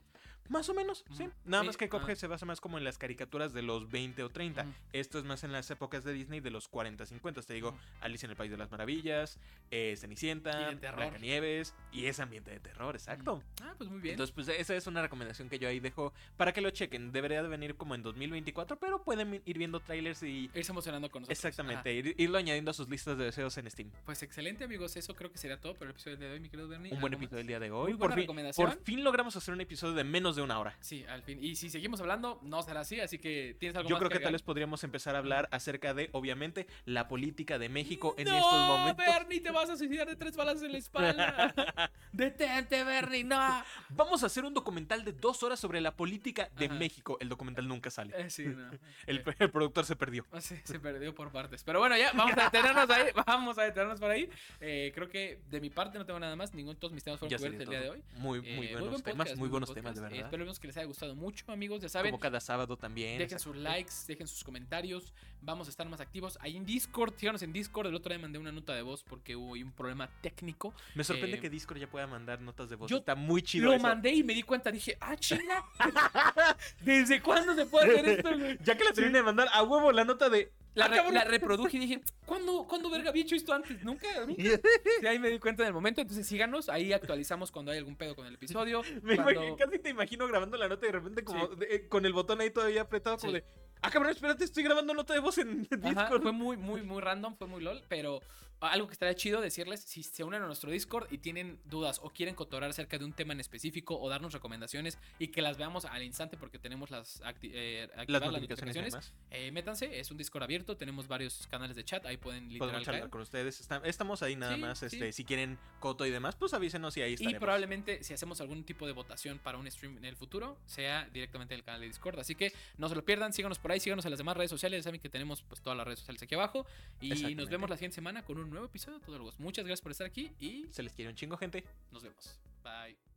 Más 0.49 0.67
o 0.69 0.73
menos, 0.73 1.05
sí. 1.15 1.29
Nada 1.45 1.63
más 1.63 1.77
que 1.77 1.87
Cuphead 1.89 2.11
ah. 2.11 2.15
se 2.15 2.27
basa 2.27 2.45
más 2.45 2.59
como 2.59 2.77
en 2.77 2.83
las 2.83 2.97
caricaturas 2.97 3.53
de 3.53 3.61
los 3.61 3.89
20 3.89 4.23
o 4.23 4.29
30. 4.29 4.63
Ujú. 4.63 4.71
Esto 4.91 5.19
es 5.19 5.25
más 5.25 5.43
en 5.43 5.51
las 5.51 5.69
épocas 5.71 6.03
de 6.03 6.13
Disney 6.13 6.39
de 6.41 6.51
los 6.51 6.67
40, 6.67 7.05
50. 7.05 7.41
Te 7.41 7.53
digo. 7.53 7.77
Alicia 8.01 8.25
en 8.27 8.31
el 8.31 8.37
País 8.37 8.51
de 8.51 8.57
las 8.57 8.69
Maravillas, 8.71 9.39
eh, 9.69 9.95
Cenicienta. 9.97 10.71
Blancanieves 10.71 11.73
y 11.91 12.05
ese 12.05 12.21
ambiente 12.21 12.51
de 12.51 12.59
terror, 12.59 12.95
exacto. 12.95 13.41
Ah, 13.61 13.73
pues 13.77 13.89
muy 13.89 13.99
bien. 13.99 14.13
Entonces, 14.13 14.33
pues 14.33 14.47
esa 14.49 14.75
es 14.75 14.87
una 14.87 15.01
recomendación 15.01 15.49
que 15.49 15.59
yo 15.59 15.67
ahí 15.67 15.79
dejo 15.79 16.13
para 16.37 16.53
que 16.53 16.61
lo 16.61 16.69
chequen. 16.71 17.11
Debería 17.11 17.41
de 17.43 17.49
venir 17.49 17.75
como 17.75 17.95
en 17.95 18.03
2024, 18.03 18.77
pero 18.79 19.03
pueden 19.03 19.41
ir 19.45 19.57
viendo 19.57 19.79
trailers 19.79 20.23
y... 20.23 20.49
Irse 20.53 20.71
emocionando 20.71 21.09
con 21.09 21.21
nosotros. 21.21 21.37
Exactamente, 21.37 21.93
ir- 21.93 22.15
irlo 22.17 22.37
añadiendo 22.37 22.71
a 22.71 22.73
sus 22.73 22.89
listas 22.89 23.17
de 23.17 23.25
deseos 23.25 23.57
en 23.57 23.69
Steam. 23.69 23.89
Pues 24.05 24.21
excelente, 24.23 24.63
amigos. 24.63 24.95
Eso 24.97 25.15
creo 25.15 25.31
que 25.31 25.37
sería 25.37 25.59
todo 25.59 25.73
por 25.75 25.85
el 25.87 25.91
episodio 25.91 26.17
de 26.17 26.31
hoy, 26.31 26.39
mi 26.39 26.49
querido 26.49 26.67
Bernie. 26.67 26.91
Un 26.93 26.99
buen 26.99 27.13
¿Algo 27.13 27.23
episodio 27.23 27.37
del 27.37 27.47
día 27.47 27.59
de 27.59 27.69
Muy 27.69 27.77
hoy. 27.79 27.93
buena 27.93 27.99
Por 27.99 28.11
fin, 28.13 28.23
recomendación. 28.23 28.69
por 28.69 28.83
fin 28.83 29.03
logramos 29.03 29.35
hacer 29.35 29.53
un 29.53 29.61
episodio 29.61 29.93
de 29.93 30.03
menos 30.03 30.30
de 30.35 30.41
una 30.41 30.59
hora. 30.59 30.75
Sí, 30.79 31.05
al 31.09 31.21
fin. 31.23 31.39
Y 31.41 31.55
si 31.55 31.69
seguimos 31.69 31.99
hablando, 32.01 32.39
no 32.43 32.61
será 32.63 32.81
así, 32.81 32.99
así 32.99 33.17
que 33.19 33.55
tienes 33.59 33.75
algo 33.75 33.89
Yo 33.89 33.95
más 33.95 33.99
creo 33.99 34.09
que 34.11 34.19
tal 34.19 34.33
vez 34.33 34.41
podríamos 34.41 34.83
empezar 34.83 35.15
a 35.15 35.19
hablar 35.19 35.47
acerca 35.51 35.93
de, 35.93 36.09
obviamente, 36.13 36.67
la 36.85 37.07
política 37.07 37.57
de 37.59 37.69
México 37.69 38.15
en 38.17 38.27
no, 38.27 38.35
estos 38.37 38.67
momentos. 38.67 39.05
Bernie, 39.05 39.41
te 39.41 39.51
vas 39.51 39.69
a 39.69 39.77
suicidar 39.77 40.07
de 40.07 40.15
tres 40.15 40.35
balas 40.35 40.61
en 40.61 40.71
la 40.71 40.77
espalda. 40.77 41.53
Detente, 42.11 42.83
Bernie, 42.83 43.23
no. 43.23 43.63
Vamos 43.89 44.23
a 44.23 44.25
hacer 44.27 44.43
un 44.45 44.53
documental 44.53 45.03
de 45.03 45.13
dos 45.13 45.43
horas 45.43 45.59
sobre 45.59 45.79
la 45.81 45.95
política 45.95 46.49
de 46.57 46.65
Ajá. 46.65 46.75
México. 46.75 47.17
El 47.19 47.29
documental 47.29 47.67
nunca 47.67 47.89
sale. 47.89 48.13
Eh, 48.17 48.29
sí, 48.29 48.45
no. 48.45 48.69
El, 49.07 49.17
Eh, 49.19 49.23
el 49.39 49.51
productor 49.51 49.85
se 49.85 49.95
perdió. 49.95 50.25
ah, 50.31 50.41
sí, 50.41 50.55
se 50.63 50.79
perdió 50.79 51.13
por 51.15 51.31
partes. 51.31 51.63
Pero 51.63 51.79
bueno, 51.79 51.95
ya, 51.97 52.11
vamos 52.13 52.37
a 52.37 52.43
detenernos 52.45 52.89
ahí. 52.89 53.07
Vamos 53.25 53.57
a 53.57 53.63
detenernos 53.63 53.99
por 53.99 54.09
ahí. 54.11 54.29
Eh, 54.59 54.91
creo 54.93 55.07
que 55.09 55.39
de 55.49 55.61
mi 55.61 55.69
parte 55.69 55.97
no 55.97 56.05
tengo 56.05 56.19
nada 56.19 56.35
más. 56.35 56.53
Ningún 56.53 56.75
todos 56.75 56.93
mis 56.93 57.03
temas 57.03 57.19
fueron 57.19 57.37
cubiertos 57.37 57.61
el 57.61 57.69
día 57.69 57.81
de 57.81 57.89
hoy. 57.89 58.03
Muy, 58.17 58.39
Eh, 58.39 58.55
muy 58.55 58.67
buenos 58.67 58.89
buen 58.89 59.01
temas, 59.03 59.17
podcast, 59.27 59.37
muy 59.39 59.49
buen 59.49 59.51
buenos 59.51 59.69
podcast. 59.69 59.95
temas, 59.95 59.95
de 59.95 60.17
Eh, 60.17 60.19
verdad. 60.20 60.20
Esperemos 60.21 60.59
que 60.59 60.67
les 60.67 60.77
haya 60.77 60.85
gustado 60.85 61.15
mucho, 61.15 61.51
amigos. 61.51 61.81
Ya 61.81 61.89
saben, 61.89 62.11
Como 62.11 62.19
cada 62.19 62.39
sábado 62.39 62.77
también. 62.77 63.17
Dejen 63.17 63.39
sus 63.39 63.55
likes, 63.55 63.93
dejen 64.07 64.27
sus 64.27 64.43
comentarios. 64.43 65.13
Vamos 65.41 65.67
a 65.67 65.71
estar 65.71 65.87
más 65.87 65.99
activos. 66.01 66.37
Ahí 66.41 66.57
en 66.57 66.65
Discord, 66.65 67.13
síganos 67.17 67.41
en 67.41 67.51
Discord. 67.53 67.87
El 67.87 67.95
otro 67.95 68.09
día 68.13 68.19
mandé 68.19 68.39
una 68.39 68.51
nota 68.51 68.73
de 68.73 68.81
voz 68.81 69.03
porque 69.03 69.35
hubo 69.35 69.53
un 69.53 69.71
problema 69.71 70.09
técnico. 70.21 70.73
Me 70.95 71.03
sorprende 71.03 71.37
eh, 71.37 71.39
que 71.39 71.49
Discord 71.49 71.79
ya 71.79 71.89
pueda 71.89 72.07
mandar 72.07 72.41
notas 72.41 72.69
de 72.69 72.75
voz. 72.75 72.89
yo 72.89 72.97
Está 72.97 73.15
muy 73.15 73.41
chido. 73.41 73.65
Lo 73.65 73.73
eso. 73.73 73.83
mandé 73.83 74.11
y 74.13 74.23
me 74.23 74.33
di 74.33 74.43
cuenta. 74.43 74.71
Dije, 74.71 74.97
ah, 74.99 75.15
chinga. 75.15 75.65
¿Desde 76.81 77.21
cuándo 77.21 77.55
se 77.55 77.65
puede 77.65 77.99
hacer 77.99 78.09
esto? 78.09 78.29
Ya 78.63 78.77
que 78.77 78.83
la 78.83 78.93
terminé 78.93 79.19
de 79.19 79.23
mandar 79.23 79.47
a 79.51 79.63
huevo 79.63 79.91
la 79.91 80.05
nota 80.05 80.29
de. 80.29 80.51
La, 80.73 80.85
¡Ah, 80.85 80.87
re- 80.87 81.11
la 81.11 81.23
reproduje 81.25 81.75
y 81.75 81.79
dije, 81.81 82.01
¿cuándo, 82.25 82.65
¿cuándo 82.67 82.89
verga 82.89 83.09
había 83.09 83.23
hecho 83.23 83.35
esto 83.35 83.51
antes? 83.53 83.83
Nunca. 83.83 84.07
nunca. 84.25 84.41
Sí, 85.01 85.07
ahí 85.07 85.19
me 85.19 85.29
di 85.29 85.37
cuenta 85.39 85.63
en 85.63 85.67
el 85.67 85.73
momento. 85.73 85.99
Entonces 86.01 86.25
síganos. 86.25 86.69
Ahí 86.69 86.93
actualizamos 86.93 87.51
cuando 87.51 87.71
hay 87.71 87.77
algún 87.79 87.95
pedo 87.97 88.15
con 88.15 88.25
el 88.25 88.35
episodio. 88.35 88.81
Me 89.03 89.15
cuando- 89.15 89.31
imagino- 89.33 89.55
casi 89.57 89.79
te 89.79 89.89
imagino 89.89 90.27
grabando 90.27 90.55
la 90.57 90.67
nota 90.69 90.85
y 90.85 90.91
de 90.91 90.93
repente 90.99 91.23
como 91.23 91.47
Sí. 91.47 91.55
de- 91.57 91.75
eh, 91.75 91.87
con 91.89 92.05
el 92.05 92.13
botón 92.13 92.39
ahí 92.41 92.51
todavía 92.51 92.81
apretado 92.83 93.17
como 93.17 93.31
Sí. 93.33 93.39
de 93.39 93.45
ah 93.81 93.89
cabrón 93.89 94.11
espérate 94.11 94.43
estoy 94.43 94.63
grabando 94.63 94.93
nota 94.93 95.13
de 95.13 95.19
voz 95.19 95.37
en 95.39 95.63
Discord 95.63 95.97
Ajá, 95.97 96.19
fue 96.21 96.31
muy, 96.31 96.55
muy, 96.55 96.83
muy 96.83 97.01
random, 97.01 97.35
fue 97.35 97.47
muy 97.47 97.61
lol, 97.63 97.81
pero 97.89 98.21
algo 98.61 98.87
que 98.87 98.93
estaría 98.93 99.15
chido 99.15 99.41
decirles, 99.41 99.81
si 99.81 100.03
se 100.03 100.23
unen 100.23 100.41
a 100.43 100.45
nuestro 100.45 100.69
Discord 100.71 101.07
y 101.11 101.17
tienen 101.17 101.59
dudas 101.65 101.99
o 102.03 102.09
quieren 102.11 102.35
cotorar 102.35 102.69
acerca 102.69 102.97
de 102.97 103.05
un 103.05 103.13
tema 103.13 103.33
en 103.33 103.39
específico 103.39 103.99
o 103.99 104.07
darnos 104.09 104.33
recomendaciones 104.33 104.97
y 105.19 105.29
que 105.29 105.41
las 105.41 105.57
veamos 105.57 105.85
al 105.85 106.03
instante 106.03 106.37
porque 106.37 106.59
tenemos 106.59 106.91
las, 106.91 107.21
acti- 107.23 107.51
eh, 107.53 107.89
las 108.07 108.21
notificaciones, 108.21 108.75
y 108.75 108.81
demás. 108.81 109.13
eh, 109.31 109.51
métanse, 109.51 109.99
es 109.99 110.11
un 110.11 110.17
Discord 110.17 110.43
abierto, 110.43 110.77
tenemos 110.77 111.07
varios 111.07 111.47
canales 111.47 111.75
de 111.75 111.83
chat, 111.83 112.05
ahí 112.05 112.17
pueden 112.17 112.43
literal 112.49 112.59
podemos 112.69 112.85
charlar 112.85 113.09
con 113.09 113.21
ustedes 113.21 113.59
Está- 113.59 113.81
estamos 113.85 114.21
ahí 114.23 114.35
nada 114.35 114.55
Sí, 114.55 114.61
más 114.61 114.79
sí. 114.79 114.85
este 114.87 115.11
si 115.11 115.25
quieren 115.25 115.57
coto 115.79 116.05
y 116.05 116.11
demás 116.11 116.35
pues 116.35 116.53
avísenos 116.53 116.95
y 116.97 117.01
ahí 117.01 117.11
Y 117.11 117.13
estaremos 117.15 117.39
probablemente 117.39 118.03
si 118.03 118.13
hacemos 118.13 118.41
algún 118.41 118.63
tipo 118.63 118.85
de 118.85 118.93
votación 118.93 119.39
para 119.39 119.57
un 119.57 119.69
stream 119.71 119.97
en 119.97 120.05
el 120.05 120.15
futuro, 120.15 120.57
sea 120.65 121.09
directamente 121.13 121.53
en 121.53 121.59
el 121.59 121.63
canal 121.63 121.81
de 121.81 121.87
Discord. 121.87 122.19
Así 122.19 122.35
que 122.35 122.53
no 122.77 122.87
se 122.89 122.95
lo 122.95 123.03
pierdan, 123.03 123.33
síganos 123.33 123.57
por 123.59 123.71
ahí, 123.71 123.79
síganos 123.79 124.05
en 124.05 124.11
las 124.11 124.17
demás 124.17 124.37
redes 124.37 124.49
sociales. 124.51 124.79
Ya 124.79 124.83
saben 124.83 124.99
que 125.01 125.09
tenemos 125.09 125.41
pues 125.43 125.61
todas 125.61 125.75
las 125.77 125.85
redes 125.85 125.99
sociales 125.99 126.21
aquí 126.21 126.35
abajo. 126.35 126.65
Y 126.99 127.35
nos 127.35 127.49
vemos 127.49 127.69
la 127.69 127.75
siguiente 127.77 127.95
semana 127.95 128.23
con 128.23 128.37
un 128.37 128.50
nuevo 128.51 128.67
episodio 128.67 128.99
de 128.99 129.05
Todos 129.05 129.39
Muchas 129.39 129.65
gracias 129.65 129.81
por 129.81 129.91
estar 129.91 130.07
aquí 130.07 130.31
y 130.39 130.67
se 130.71 130.83
les 130.83 130.93
quiere 130.93 131.09
un 131.09 131.15
chingo 131.15 131.37
gente 131.37 131.63
nos 131.91 132.03
vemos. 132.03 132.39
Bye. 132.63 133.10